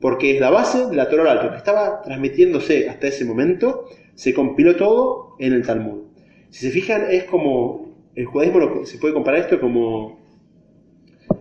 porque 0.00 0.34
es 0.34 0.40
la 0.40 0.50
base 0.50 0.86
de 0.86 0.96
la 0.96 1.08
Torah 1.08 1.22
oral, 1.22 1.46
lo 1.46 1.50
que 1.52 1.56
estaba 1.56 2.02
transmitiéndose 2.02 2.88
hasta 2.88 3.08
ese 3.08 3.24
momento, 3.24 3.88
se 4.14 4.34
compiló 4.34 4.76
todo 4.76 5.36
en 5.38 5.52
el 5.52 5.64
Talmud. 5.64 6.04
Si 6.50 6.66
se 6.66 6.70
fijan, 6.70 7.06
es 7.10 7.24
como, 7.24 7.85
el 8.16 8.24
judaísmo 8.26 8.58
lo- 8.58 8.84
se 8.86 8.98
puede 8.98 9.14
comparar 9.14 9.40
esto 9.40 9.60
como, 9.60 10.18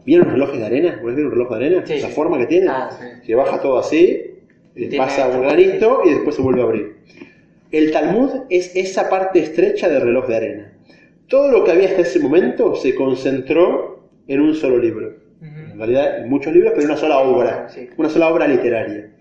¿vieron 0.05 0.25
los 0.27 0.33
relojes 0.33 0.59
de 0.59 0.65
arena? 0.65 0.99
¿Vos 1.01 1.15
vieron 1.15 1.25
un 1.25 1.31
reloj 1.31 1.49
de 1.51 1.55
arena? 1.55 1.83
Sí. 1.85 1.99
La 2.01 2.09
forma 2.09 2.37
que 2.37 2.45
tiene, 2.45 2.67
Ah, 2.69 2.89
sí. 2.91 3.05
que 3.25 3.35
baja 3.35 3.59
todo 3.61 3.79
así, 3.79 4.21
eh, 4.75 4.97
pasa 4.97 5.27
un 5.29 5.41
granito 5.41 6.01
y 6.05 6.09
después 6.11 6.35
se 6.35 6.41
vuelve 6.41 6.61
a 6.61 6.65
abrir. 6.65 6.95
El 7.71 7.91
Talmud 7.91 8.29
es 8.49 8.75
esa 8.75 9.09
parte 9.09 9.39
estrecha 9.39 9.89
del 9.89 10.01
reloj 10.01 10.27
de 10.27 10.35
arena. 10.35 10.71
Todo 11.27 11.49
lo 11.51 11.63
que 11.63 11.71
había 11.71 11.87
hasta 11.87 12.01
ese 12.01 12.19
momento 12.19 12.75
se 12.75 12.93
concentró 12.93 14.07
en 14.27 14.41
un 14.41 14.53
solo 14.53 14.77
libro. 14.77 15.23
En 15.41 15.77
realidad, 15.79 16.19
en 16.23 16.29
muchos 16.29 16.53
libros, 16.53 16.71
pero 16.75 16.85
una 16.85 16.95
sola 16.97 17.19
obra. 17.19 17.67
Sí. 17.69 17.89
Una 17.97 18.07
sola 18.09 18.29
obra 18.31 18.47
literaria. 18.47 19.11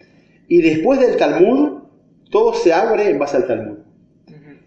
Y 0.47 0.63
después 0.63 1.01
del 1.01 1.17
Talmud, 1.17 1.81
todo 2.31 2.55
se 2.55 2.73
abre 2.73 3.11
en 3.11 3.19
base 3.19 3.37
al 3.39 3.47
Talmud. 3.47 3.79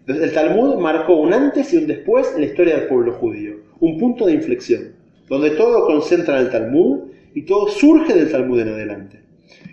Entonces, 0.08 0.28
el 0.28 0.34
Talmud 0.34 0.76
marcó 0.76 1.16
un 1.16 1.34
antes 1.34 1.70
y 1.74 1.76
un 1.76 1.86
después 1.86 2.32
en 2.34 2.40
la 2.40 2.46
historia 2.46 2.78
del 2.78 2.86
pueblo 2.88 3.12
judío. 3.12 3.56
Un 3.78 3.98
punto 3.98 4.24
de 4.24 4.32
inflexión, 4.32 4.94
donde 5.28 5.50
todo 5.50 5.84
concentra 5.84 6.40
en 6.40 6.46
el 6.46 6.50
Talmud 6.50 7.10
y 7.34 7.42
todo 7.42 7.68
surge 7.68 8.14
del 8.14 8.32
Talmud 8.32 8.58
en 8.58 8.68
adelante. 8.68 9.20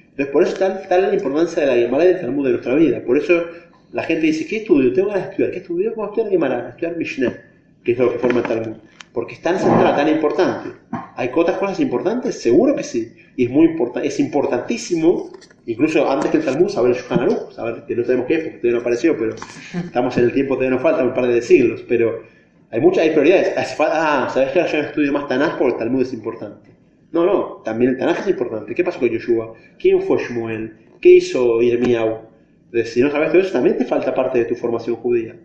Entonces, 0.10 0.28
por 0.34 0.44
eso 0.44 0.58
tal, 0.58 0.86
tal 0.90 1.04
la 1.04 1.14
importancia 1.14 1.62
de 1.62 1.68
la 1.68 1.82
Gemara 1.82 2.04
y 2.04 2.08
del 2.10 2.20
Talmud 2.20 2.44
de 2.44 2.52
nuestra 2.52 2.76
vida. 2.76 3.02
Por 3.06 3.18
eso 3.18 3.46
la 3.94 4.04
gente 4.04 4.26
dice, 4.26 4.46
¿qué 4.46 4.58
estudio? 4.58 4.92
Tengo 4.92 5.08
ganas 5.08 5.24
de 5.24 5.30
estudiar. 5.30 5.52
¿Qué 5.52 5.58
estudio? 5.60 5.94
¿Cómo 5.96 6.08
estudiar 6.08 6.30
Gemara? 6.30 6.68
Estudiar 6.68 6.98
Mishnah, 6.98 7.34
que 7.86 7.94
es 7.94 7.98
lo 7.98 8.12
que 8.12 8.20
forma 8.20 8.40
el 8.40 8.46
Talmud. 8.46 8.76
Porque 9.14 9.36
es 9.36 9.42
tan 9.42 9.58
central, 9.58 9.96
tan 9.96 10.10
importante. 10.10 10.70
¿Hay 11.16 11.32
otras 11.34 11.58
cosas 11.58 11.80
importantes? 11.80 12.42
Seguro 12.42 12.76
que 12.76 12.84
sí. 12.84 13.10
Y 13.36 13.46
es 13.46 13.52
muy 13.52 13.66
importante, 13.66 14.08
es 14.08 14.20
importantísimo, 14.20 15.32
incluso 15.66 16.10
antes 16.10 16.32
que 16.32 16.38
el 16.38 16.46
Talmud, 16.46 16.70
saber 16.70 16.92
el 16.92 16.98
Shulchan 16.98 17.20
Aruch, 17.20 17.52
saber 17.52 17.84
que 17.86 17.96
no 17.96 18.04
sabemos 18.04 18.28
qué 18.28 18.34
es, 18.36 18.40
porque 18.44 18.58
todavía 18.58 18.72
no 18.72 18.80
apareció, 18.80 19.18
pero 19.18 19.36
estamos 19.74 20.18
en 20.18 20.24
el 20.26 20.34
tiempo, 20.34 20.56
todavía 20.56 20.76
nos 20.76 20.82
falta 20.82 21.04
un 21.04 21.14
par 21.14 21.28
de 21.28 21.42
siglos, 21.42 21.84
pero 21.88 22.24
hay 22.72 22.80
muchas, 22.80 23.04
hay 23.04 23.12
prioridades. 23.12 23.54
Ah, 23.80 24.30
¿sabes 24.34 24.52
que 24.52 24.60
ahora 24.60 24.72
yo 24.72 24.80
estudio 24.80 25.14
más 25.14 25.28
Tanaj 25.28 25.58
porque 25.58 25.74
el 25.74 25.80
Talmud 25.80 26.02
es 26.02 26.14
importante? 26.14 26.72
No, 27.12 27.26
no, 27.26 27.62
también 27.64 27.92
el 27.92 27.98
Tanaj 27.98 28.20
es 28.20 28.28
importante. 28.28 28.74
¿Qué 28.74 28.84
pasó 28.84 29.00
con 29.00 29.10
Yoshua? 29.10 29.54
¿Quién 29.80 30.02
fue 30.02 30.18
Shmuel? 30.18 30.76
¿Qué 31.02 31.10
hizo 31.10 31.62
Irmiau? 31.62 32.22
Si 32.84 33.02
no 33.02 33.10
sabes 33.12 33.32
todo 33.32 33.42
eso, 33.42 33.54
también 33.54 33.78
te 33.78 33.86
falta 33.86 34.14
parte 34.14 34.40
de 34.40 34.46
tu 34.46 34.56
formación 34.56 34.98
judía. 34.98 35.36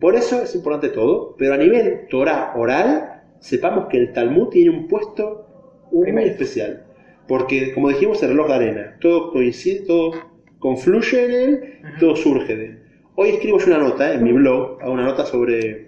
Por 0.00 0.16
eso 0.16 0.42
es 0.42 0.54
importante 0.54 0.88
todo, 0.88 1.36
pero 1.38 1.54
a 1.54 1.56
nivel 1.56 2.08
Torah 2.10 2.52
oral, 2.56 3.22
sepamos 3.38 3.86
que 3.86 3.98
el 3.98 4.12
Talmud 4.12 4.48
tiene 4.48 4.70
un 4.70 4.88
puesto 4.88 5.46
muy 5.92 6.24
especial. 6.24 6.84
Porque, 7.32 7.72
como 7.72 7.88
dijimos, 7.88 8.22
el 8.22 8.28
reloj 8.28 8.48
de 8.48 8.54
arena, 8.54 8.96
todo 9.00 9.32
coincide, 9.32 9.86
todo 9.86 10.12
confluye 10.58 11.24
en 11.24 11.30
él, 11.30 11.60
todo 11.98 12.14
surge 12.14 12.54
de 12.54 12.64
él. 12.66 12.78
Hoy 13.14 13.30
escribo 13.30 13.58
yo 13.58 13.68
una 13.68 13.78
nota 13.78 14.12
en 14.12 14.22
mi 14.22 14.32
blog, 14.32 14.82
hago 14.82 14.92
una 14.92 15.06
nota 15.06 15.24
sobre, 15.24 15.86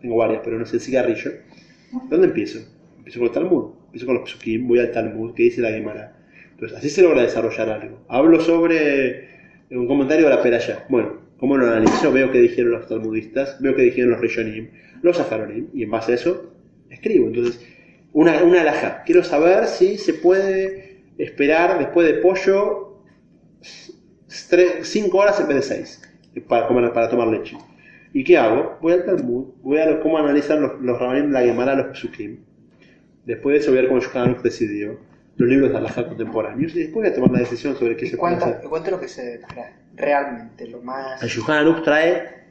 tengo 0.00 0.14
varias, 0.14 0.42
pero 0.44 0.56
no 0.56 0.64
sé, 0.64 0.76
el 0.76 0.82
cigarrillo. 0.82 1.32
¿Dónde 2.08 2.28
empiezo? 2.28 2.60
Empiezo 2.96 3.18
con 3.18 3.26
el 3.26 3.34
Talmud, 3.34 3.72
empiezo 3.86 4.06
con 4.06 4.14
los 4.18 4.30
psukim, 4.30 4.68
voy 4.68 4.78
al 4.78 4.92
Talmud, 4.92 5.34
que 5.34 5.42
dice 5.42 5.60
la 5.62 5.70
Gemara. 5.70 6.16
Entonces, 6.52 6.78
así 6.78 6.88
se 6.88 7.02
logra 7.02 7.22
desarrollar 7.22 7.70
algo. 7.70 8.04
Hablo 8.06 8.38
sobre 8.38 9.30
un 9.72 9.88
comentario 9.88 10.26
de 10.26 10.30
la 10.30 10.40
Peraya. 10.44 10.86
Bueno, 10.88 11.22
¿cómo 11.38 11.56
lo 11.56 11.66
analizo? 11.66 12.12
Veo 12.12 12.30
que 12.30 12.38
dijeron 12.38 12.70
los 12.70 12.86
talmudistas, 12.86 13.60
veo 13.60 13.74
que 13.74 13.82
dijeron 13.82 14.12
los 14.12 14.20
Rishonim, 14.20 14.68
los 15.02 15.16
Saharonim, 15.16 15.70
y 15.74 15.82
en 15.82 15.90
base 15.90 16.12
a 16.12 16.14
eso 16.14 16.52
escribo. 16.88 17.26
Entonces, 17.26 17.66
una, 18.12 18.44
una 18.44 18.60
alhaja. 18.60 19.02
Quiero 19.04 19.24
saber 19.24 19.66
si 19.66 19.98
se 19.98 20.14
puede 20.14 20.83
esperar 21.18 21.78
después 21.78 22.06
de 22.06 22.14
pollo 22.14 23.02
5 23.62 25.16
horas 25.16 25.40
en 25.40 25.48
vez 25.48 25.56
de 25.56 25.62
6 25.62 26.02
para, 26.48 26.66
comer, 26.66 26.92
para 26.92 27.08
tomar 27.08 27.28
leche. 27.28 27.56
¿Y 28.12 28.24
qué 28.24 28.38
hago? 28.38 28.78
Voy 28.80 28.92
al 28.92 29.04
Talmud, 29.04 29.54
voy 29.62 29.78
a 29.78 29.86
ver 29.86 30.00
cómo 30.00 30.18
analizar 30.18 30.58
los, 30.58 30.80
los 30.80 30.98
Rabanim, 30.98 31.32
la 31.32 31.40
Gemara, 31.42 31.74
los 31.74 31.86
Pesukim. 31.86 32.38
Después 33.24 33.54
de 33.54 33.60
eso 33.60 33.70
voy 33.70 33.78
a 33.78 33.82
ver 33.82 33.88
cómo 33.88 34.00
Shulchan 34.00 34.36
decidió 34.42 34.98
los 35.36 35.48
libros 35.48 35.72
de 35.72 35.78
alhaja 35.78 36.06
contemporáneos 36.06 36.74
y 36.76 36.80
después 36.80 37.04
voy 37.04 37.06
a 37.08 37.14
tomar 37.14 37.30
la 37.32 37.40
decisión 37.40 37.76
sobre 37.76 37.96
qué 37.96 38.06
¿Y 38.06 38.10
se 38.10 38.16
puede 38.16 38.36
hacer. 38.36 38.60
cuánto 38.68 38.86
es 38.86 38.92
lo 38.92 39.00
que 39.00 39.08
se 39.08 39.34
espera 39.34 39.72
realmente? 39.94 40.68
Lo 40.68 40.80
más... 40.80 41.22
El 41.22 41.28
Shulchan 41.28 41.82
trae, 41.82 42.44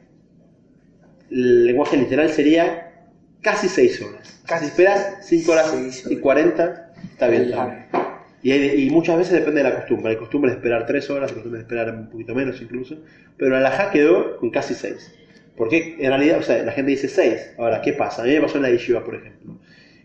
el 1.30 1.66
lenguaje 1.66 1.96
literal 1.96 2.28
sería 2.30 3.08
casi 3.40 3.68
6 3.68 4.02
horas. 4.02 4.42
Casi 4.46 4.64
si 4.64 4.70
esperas 4.70 5.18
5 5.22 5.52
horas 5.52 5.74
y 5.74 6.14
horas. 6.14 6.20
40, 6.20 6.92
está 7.12 7.28
bien. 7.28 7.42
está 7.42 7.66
bien. 7.66 8.03
Y, 8.44 8.52
hay- 8.52 8.86
y 8.86 8.90
muchas 8.90 9.16
veces 9.16 9.32
depende 9.32 9.62
de 9.62 9.70
la 9.70 9.74
costumbre. 9.76 10.10
Hay 10.10 10.16
costumbre 10.16 10.50
de 10.50 10.58
esperar 10.58 10.84
3 10.86 11.08
horas, 11.10 11.30
hay 11.30 11.34
costumbre 11.34 11.58
de 11.58 11.62
esperar 11.62 11.92
un 11.94 12.10
poquito 12.10 12.34
menos 12.34 12.60
incluso. 12.60 12.98
Pero 13.38 13.56
el 13.56 13.64
alajá 13.64 13.90
quedó 13.90 14.36
con 14.36 14.50
casi 14.50 14.74
6. 14.74 15.12
Porque 15.56 15.96
en 15.98 16.08
realidad, 16.10 16.38
o 16.38 16.42
sea, 16.42 16.62
la 16.62 16.72
gente 16.72 16.90
dice 16.90 17.08
6. 17.08 17.54
Ahora, 17.58 17.80
¿qué 17.80 17.92
pasa? 17.94 18.22
A 18.22 18.26
mí 18.26 18.32
me 18.32 18.42
pasó 18.42 18.58
en 18.58 18.62
la 18.64 18.70
yeshiva, 18.70 19.02
por 19.02 19.14
ejemplo. 19.14 19.56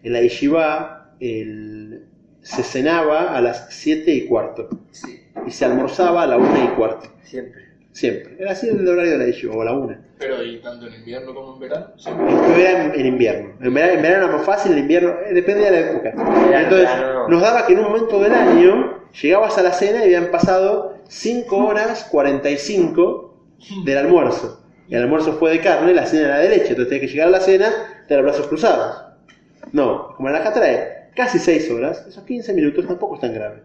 En 0.03 0.13
la 0.13 0.21
yeshiva 0.21 1.11
el- 1.19 2.05
se 2.41 2.63
cenaba 2.63 3.35
a 3.35 3.41
las 3.41 3.67
7 3.69 4.11
y 4.13 4.25
cuarto. 4.25 4.69
Sí, 4.91 5.19
Y 5.45 5.51
se 5.51 5.65
almorzaba 5.65 6.23
a 6.23 6.27
la 6.27 6.37
1 6.37 6.63
y 6.63 6.67
cuarto. 6.77 7.11
siempre. 7.23 7.68
Siempre. 7.91 8.35
Era 8.39 8.51
así 8.51 8.69
el 8.69 8.87
horario 8.87 9.13
de 9.13 9.17
la 9.17 9.25
yeshiva, 9.25 9.55
o 9.55 9.61
a 9.61 9.65
la 9.65 9.73
1. 9.73 9.97
Pero 10.19 10.43
y 10.43 10.57
tanto 10.59 10.87
en 10.87 10.93
invierno 10.95 11.33
como 11.33 11.53
en 11.55 11.59
verano. 11.59 11.87
Esto 11.97 12.55
era 12.57 12.85
en, 12.85 12.99
en 12.99 13.05
invierno. 13.05 13.53
En 13.61 13.73
verano, 13.73 13.93
en 13.93 14.01
verano 14.01 14.25
era 14.25 14.37
más 14.37 14.45
fácil, 14.45 14.73
en 14.73 14.79
invierno 14.79 15.15
eh, 15.25 15.33
depende 15.33 15.65
de 15.65 15.71
la 15.71 15.79
época. 15.79 16.09
En 16.11 16.53
Entonces, 16.53 16.89
verano. 16.89 17.27
nos 17.27 17.41
daba 17.41 17.65
que 17.65 17.73
en 17.73 17.79
un 17.79 17.85
momento 17.85 18.19
del 18.21 18.33
año 18.33 19.03
llegabas 19.21 19.57
a 19.57 19.63
la 19.63 19.71
cena 19.71 19.99
y 20.01 20.03
habían 20.03 20.31
pasado 20.31 20.97
5 21.07 21.57
horas 21.57 22.07
45 22.11 23.37
del 23.85 23.97
almuerzo. 23.97 24.63
Y 24.87 24.95
el 24.95 25.03
almuerzo 25.03 25.33
fue 25.33 25.51
de 25.51 25.61
carne, 25.61 25.93
la 25.93 26.05
cena 26.05 26.27
era 26.27 26.37
de 26.39 26.49
leche. 26.49 26.69
Entonces 26.69 26.89
tenías 26.89 27.07
que 27.07 27.13
llegar 27.13 27.27
a 27.27 27.31
la 27.31 27.41
cena, 27.41 27.71
tener 28.07 28.23
los 28.23 28.31
brazos 28.31 28.47
cruzados. 28.47 29.03
No, 29.71 30.15
como 30.15 30.29
en 30.29 30.33
la 30.33 30.53
trae 30.53 31.09
casi 31.15 31.37
6 31.37 31.69
horas, 31.71 32.05
esos 32.07 32.23
15 32.23 32.53
minutos 32.53 32.87
tampoco 32.87 33.15
es 33.15 33.21
tan 33.21 33.33
grave. 33.33 33.61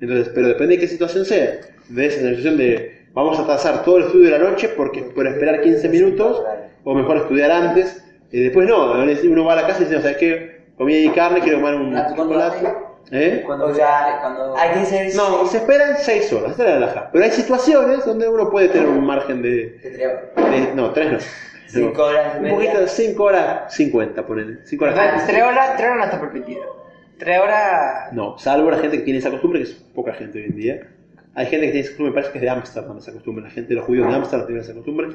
Entonces, 0.00 0.30
pero 0.34 0.48
depende 0.48 0.74
de 0.74 0.80
qué 0.80 0.88
situación 0.88 1.24
sea. 1.24 1.60
En 1.90 1.96
la 1.96 2.10
situación 2.10 2.56
de 2.56 3.01
vamos 3.14 3.38
a 3.38 3.44
trazar 3.44 3.84
todo 3.84 3.98
el 3.98 4.04
estudio 4.04 4.30
de 4.30 4.38
la 4.38 4.50
noche 4.50 4.68
porque 4.70 5.02
por 5.02 5.26
esperar 5.26 5.60
15 5.60 5.88
minutos, 5.88 6.42
o 6.84 6.94
mejor 6.94 7.18
estudiar 7.18 7.50
antes, 7.50 8.04
y 8.30 8.42
después 8.44 8.66
no, 8.68 8.92
uno 8.92 9.44
va 9.44 9.52
a 9.52 9.56
la 9.56 9.66
casa 9.66 9.82
y 9.82 9.84
dice, 9.86 10.00
¿sabes 10.00 10.16
qué? 10.16 10.62
Comí 10.76 10.94
ahí 10.94 11.08
carne, 11.10 11.40
quiero 11.40 11.60
comer 11.60 11.74
un 11.74 11.92
¿Cuánto 11.92 12.16
chocolate. 12.16 12.72
¿Eh? 13.10 13.42
Cuando, 13.44 13.66
O 13.66 13.74
sea, 13.74 14.18
cuando... 14.22 14.56
hay 14.56 14.70
que 14.70 14.86
ser... 14.86 15.14
No, 15.14 15.44
se 15.46 15.58
esperan 15.58 15.96
6 15.98 16.32
horas, 16.32 16.50
esta 16.52 16.62
es 16.64 16.70
la 16.70 16.76
alhaja. 16.76 17.10
Pero 17.12 17.24
hay 17.24 17.30
situaciones 17.30 18.06
donde 18.06 18.26
uno 18.26 18.48
puede 18.50 18.68
tener 18.68 18.88
un 18.88 19.04
margen 19.04 19.42
de... 19.42 19.78
De- 19.82 20.72
no, 20.74 20.92
3 20.92 21.12
no. 21.12 21.18
Cinco 21.66 21.98
No. 21.98 22.04
horas 22.04 22.36
y 22.40 22.44
Un 22.44 22.50
poquito, 22.50 22.86
5 22.86 23.22
horas 23.22 23.74
50, 23.74 24.26
ponele. 24.26 24.58
5 24.64 24.84
horas 24.84 24.96
¿Verdad? 24.96 25.10
50. 25.20 25.32
Tres 25.32 25.42
horas, 25.44 25.76
tres 25.76 25.86
horas 25.90 25.98
no 25.98 26.04
está 26.04 26.20
permitido. 26.20 26.62
Tres 27.18 27.38
horas... 27.38 28.12
No, 28.12 28.38
salvo 28.38 28.70
la 28.70 28.78
gente 28.78 28.96
que 28.98 29.04
tiene 29.04 29.18
esa 29.18 29.30
costumbre, 29.30 29.60
que 29.60 29.64
es 29.66 29.72
poca 29.94 30.14
gente 30.14 30.38
hoy 30.38 30.44
en 30.46 30.56
día. 30.56 30.80
Hay 31.34 31.46
gente 31.46 31.66
que 31.66 31.72
tiene 31.72 31.80
esa 31.80 31.90
costumbre, 31.90 32.10
me 32.10 32.14
parece 32.14 32.32
que 32.32 32.38
es 32.38 32.42
de 32.42 32.50
Ámsterdam 32.50 32.98
esa 32.98 33.12
costumbre. 33.12 33.44
La 33.44 33.50
gente 33.50 33.68
de 33.70 33.74
los 33.76 33.84
judíos 33.84 34.08
de 34.08 34.14
Ámsterdam 34.14 34.46
tiene 34.46 34.60
esa 34.60 34.74
costumbre. 34.74 35.08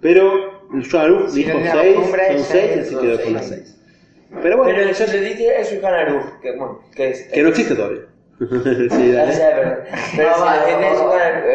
Pero 0.00 0.62
el 0.72 0.96
Aruch 0.96 1.28
Sí, 1.28 1.44
dijo 1.44 1.52
tiene 1.52 1.64
la 1.66 1.82
6, 1.82 1.94
costumbre, 1.96 2.26
son 2.28 2.44
seis, 2.44 2.46
6 2.48 2.76
y 2.76 2.80
así 2.80 2.96
quedó 2.96 3.22
con 3.22 3.32
las 3.34 3.48
seis. 3.48 3.62
6. 3.64 4.40
Pero 4.42 4.56
bueno, 4.58 4.72
Pero 4.76 4.90
eso 4.90 5.06
se 5.06 5.20
dice 5.20 5.60
es 5.60 5.72
un 5.72 5.80
canaru, 5.80 6.20
que 6.42 6.50
bueno, 6.56 6.80
que 6.94 7.10
es... 7.10 7.22
que 7.24 7.42
no 7.42 7.48
existe 7.48 7.74
todavía. 7.74 8.02
sí, 8.38 9.12
dale. 9.12 9.32
sé, 9.32 9.50
pero, 9.54 9.76
pero, 10.16 10.30
No, 10.30 10.34
si 10.36 10.40
no, 10.40 10.80
es 10.80 10.98
no, 10.98 11.12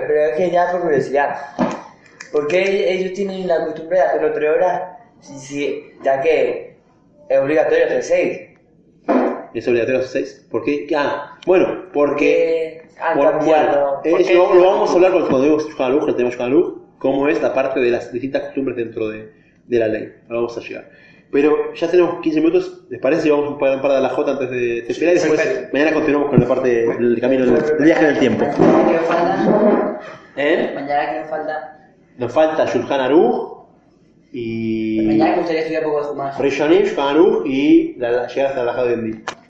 pero 0.08 0.26
es 0.26 0.38
que 0.38 0.52
ya 0.52 0.72
por 0.72 0.82
curiosidad. 0.82 1.36
¿Por 2.32 2.48
qué 2.48 2.92
ellos 2.92 3.14
tienen 3.14 3.48
la 3.48 3.66
costumbre 3.66 3.98
de 4.00 4.04
hacerlo 4.04 4.34
tres 4.34 4.50
horas? 4.50 4.82
Si, 5.22 5.40
si, 5.40 5.84
ya 6.04 6.20
que 6.22 6.76
es 7.30 7.40
obligatorio 7.40 7.86
hacer 7.86 8.04
seis. 8.04 8.42
¿Es 9.54 9.68
obligatorio 9.68 10.00
hacer 10.00 10.24
6? 10.24 10.48
¿Por 10.50 10.64
qué? 10.64 10.88
Ah, 10.96 11.38
bueno, 11.46 11.86
porque... 11.94 12.82
Porque 12.82 12.83
han 13.00 13.18
por- 13.18 13.32
cambiado. 13.32 14.00
bueno, 14.04 14.18
eso 14.20 14.34
lo, 14.34 14.54
lo 14.56 14.66
vamos 14.72 14.90
a 14.90 14.94
hablar 14.94 15.12
cuando 15.12 15.60
Joan 15.78 15.92
Aruch, 15.92 16.10
el 16.10 16.16
tema 16.16 16.30
Aruch, 16.40 16.78
cómo 17.00 17.28
es 17.28 17.42
la 17.42 17.54
parte 17.54 17.80
de 17.80 17.90
las 17.92 18.12
distintas 18.12 18.44
costumbres 18.44 18.78
dentro 18.78 19.10
de, 19.10 19.32
de 19.68 19.80
la 19.80 19.88
ley. 19.88 20.14
Ahora 20.28 20.36
vamos 20.42 20.58
a 20.58 20.62
llegar. 20.62 20.90
Pero 21.32 21.74
ya 21.74 21.90
tenemos 21.90 22.22
15 22.22 22.40
minutos, 22.42 22.82
¿les 22.90 23.00
parece? 23.02 23.28
Y 23.28 23.32
vamos 23.32 23.56
a 23.56 23.58
parar 23.58 23.76
un 23.78 23.82
par 23.82 23.92
de 23.94 24.02
la 24.02 24.10
J 24.10 24.32
antes 24.32 24.52
de 24.52 24.82
terminar 24.88 25.16
y 25.16 25.20
después 25.20 25.42
perfecto. 25.42 25.70
mañana 25.74 25.94
continuamos 25.94 26.30
con 26.30 26.40
la 26.40 26.48
parte 26.48 26.70
del 26.86 27.20
camino 27.20 27.46
del, 27.46 27.56
del 27.56 27.84
viaje 27.86 28.06
del 28.06 28.20
tiempo. 28.20 28.46
Mañana 28.46 28.86
que 28.88 28.94
nos 28.94 29.06
falta... 29.08 30.00
¿Eh? 30.36 30.72
Mañana 30.76 31.12
que 31.12 31.20
nos 31.22 31.30
falta... 31.30 31.80
Nos 32.20 32.32
falta 32.32 32.66
Shulchan 32.66 33.00
Aruch 33.02 33.52
y 34.32 35.02
Mañana 35.08 35.32
me 35.32 35.38
gustaría 35.38 35.62
estudiar 35.62 35.86
un 35.86 35.92
poco 35.92 36.02
de 36.04 36.08
Jumás. 36.10 36.40
Rishonim, 36.40 36.84
Shulchan 36.84 37.08
Aruch 37.08 37.46
y 37.48 37.96
la, 37.98 38.12
la 38.12 38.28
llegada 38.28 38.50
hasta 38.50 38.64
la 38.64 38.96
Día. 38.96 39.16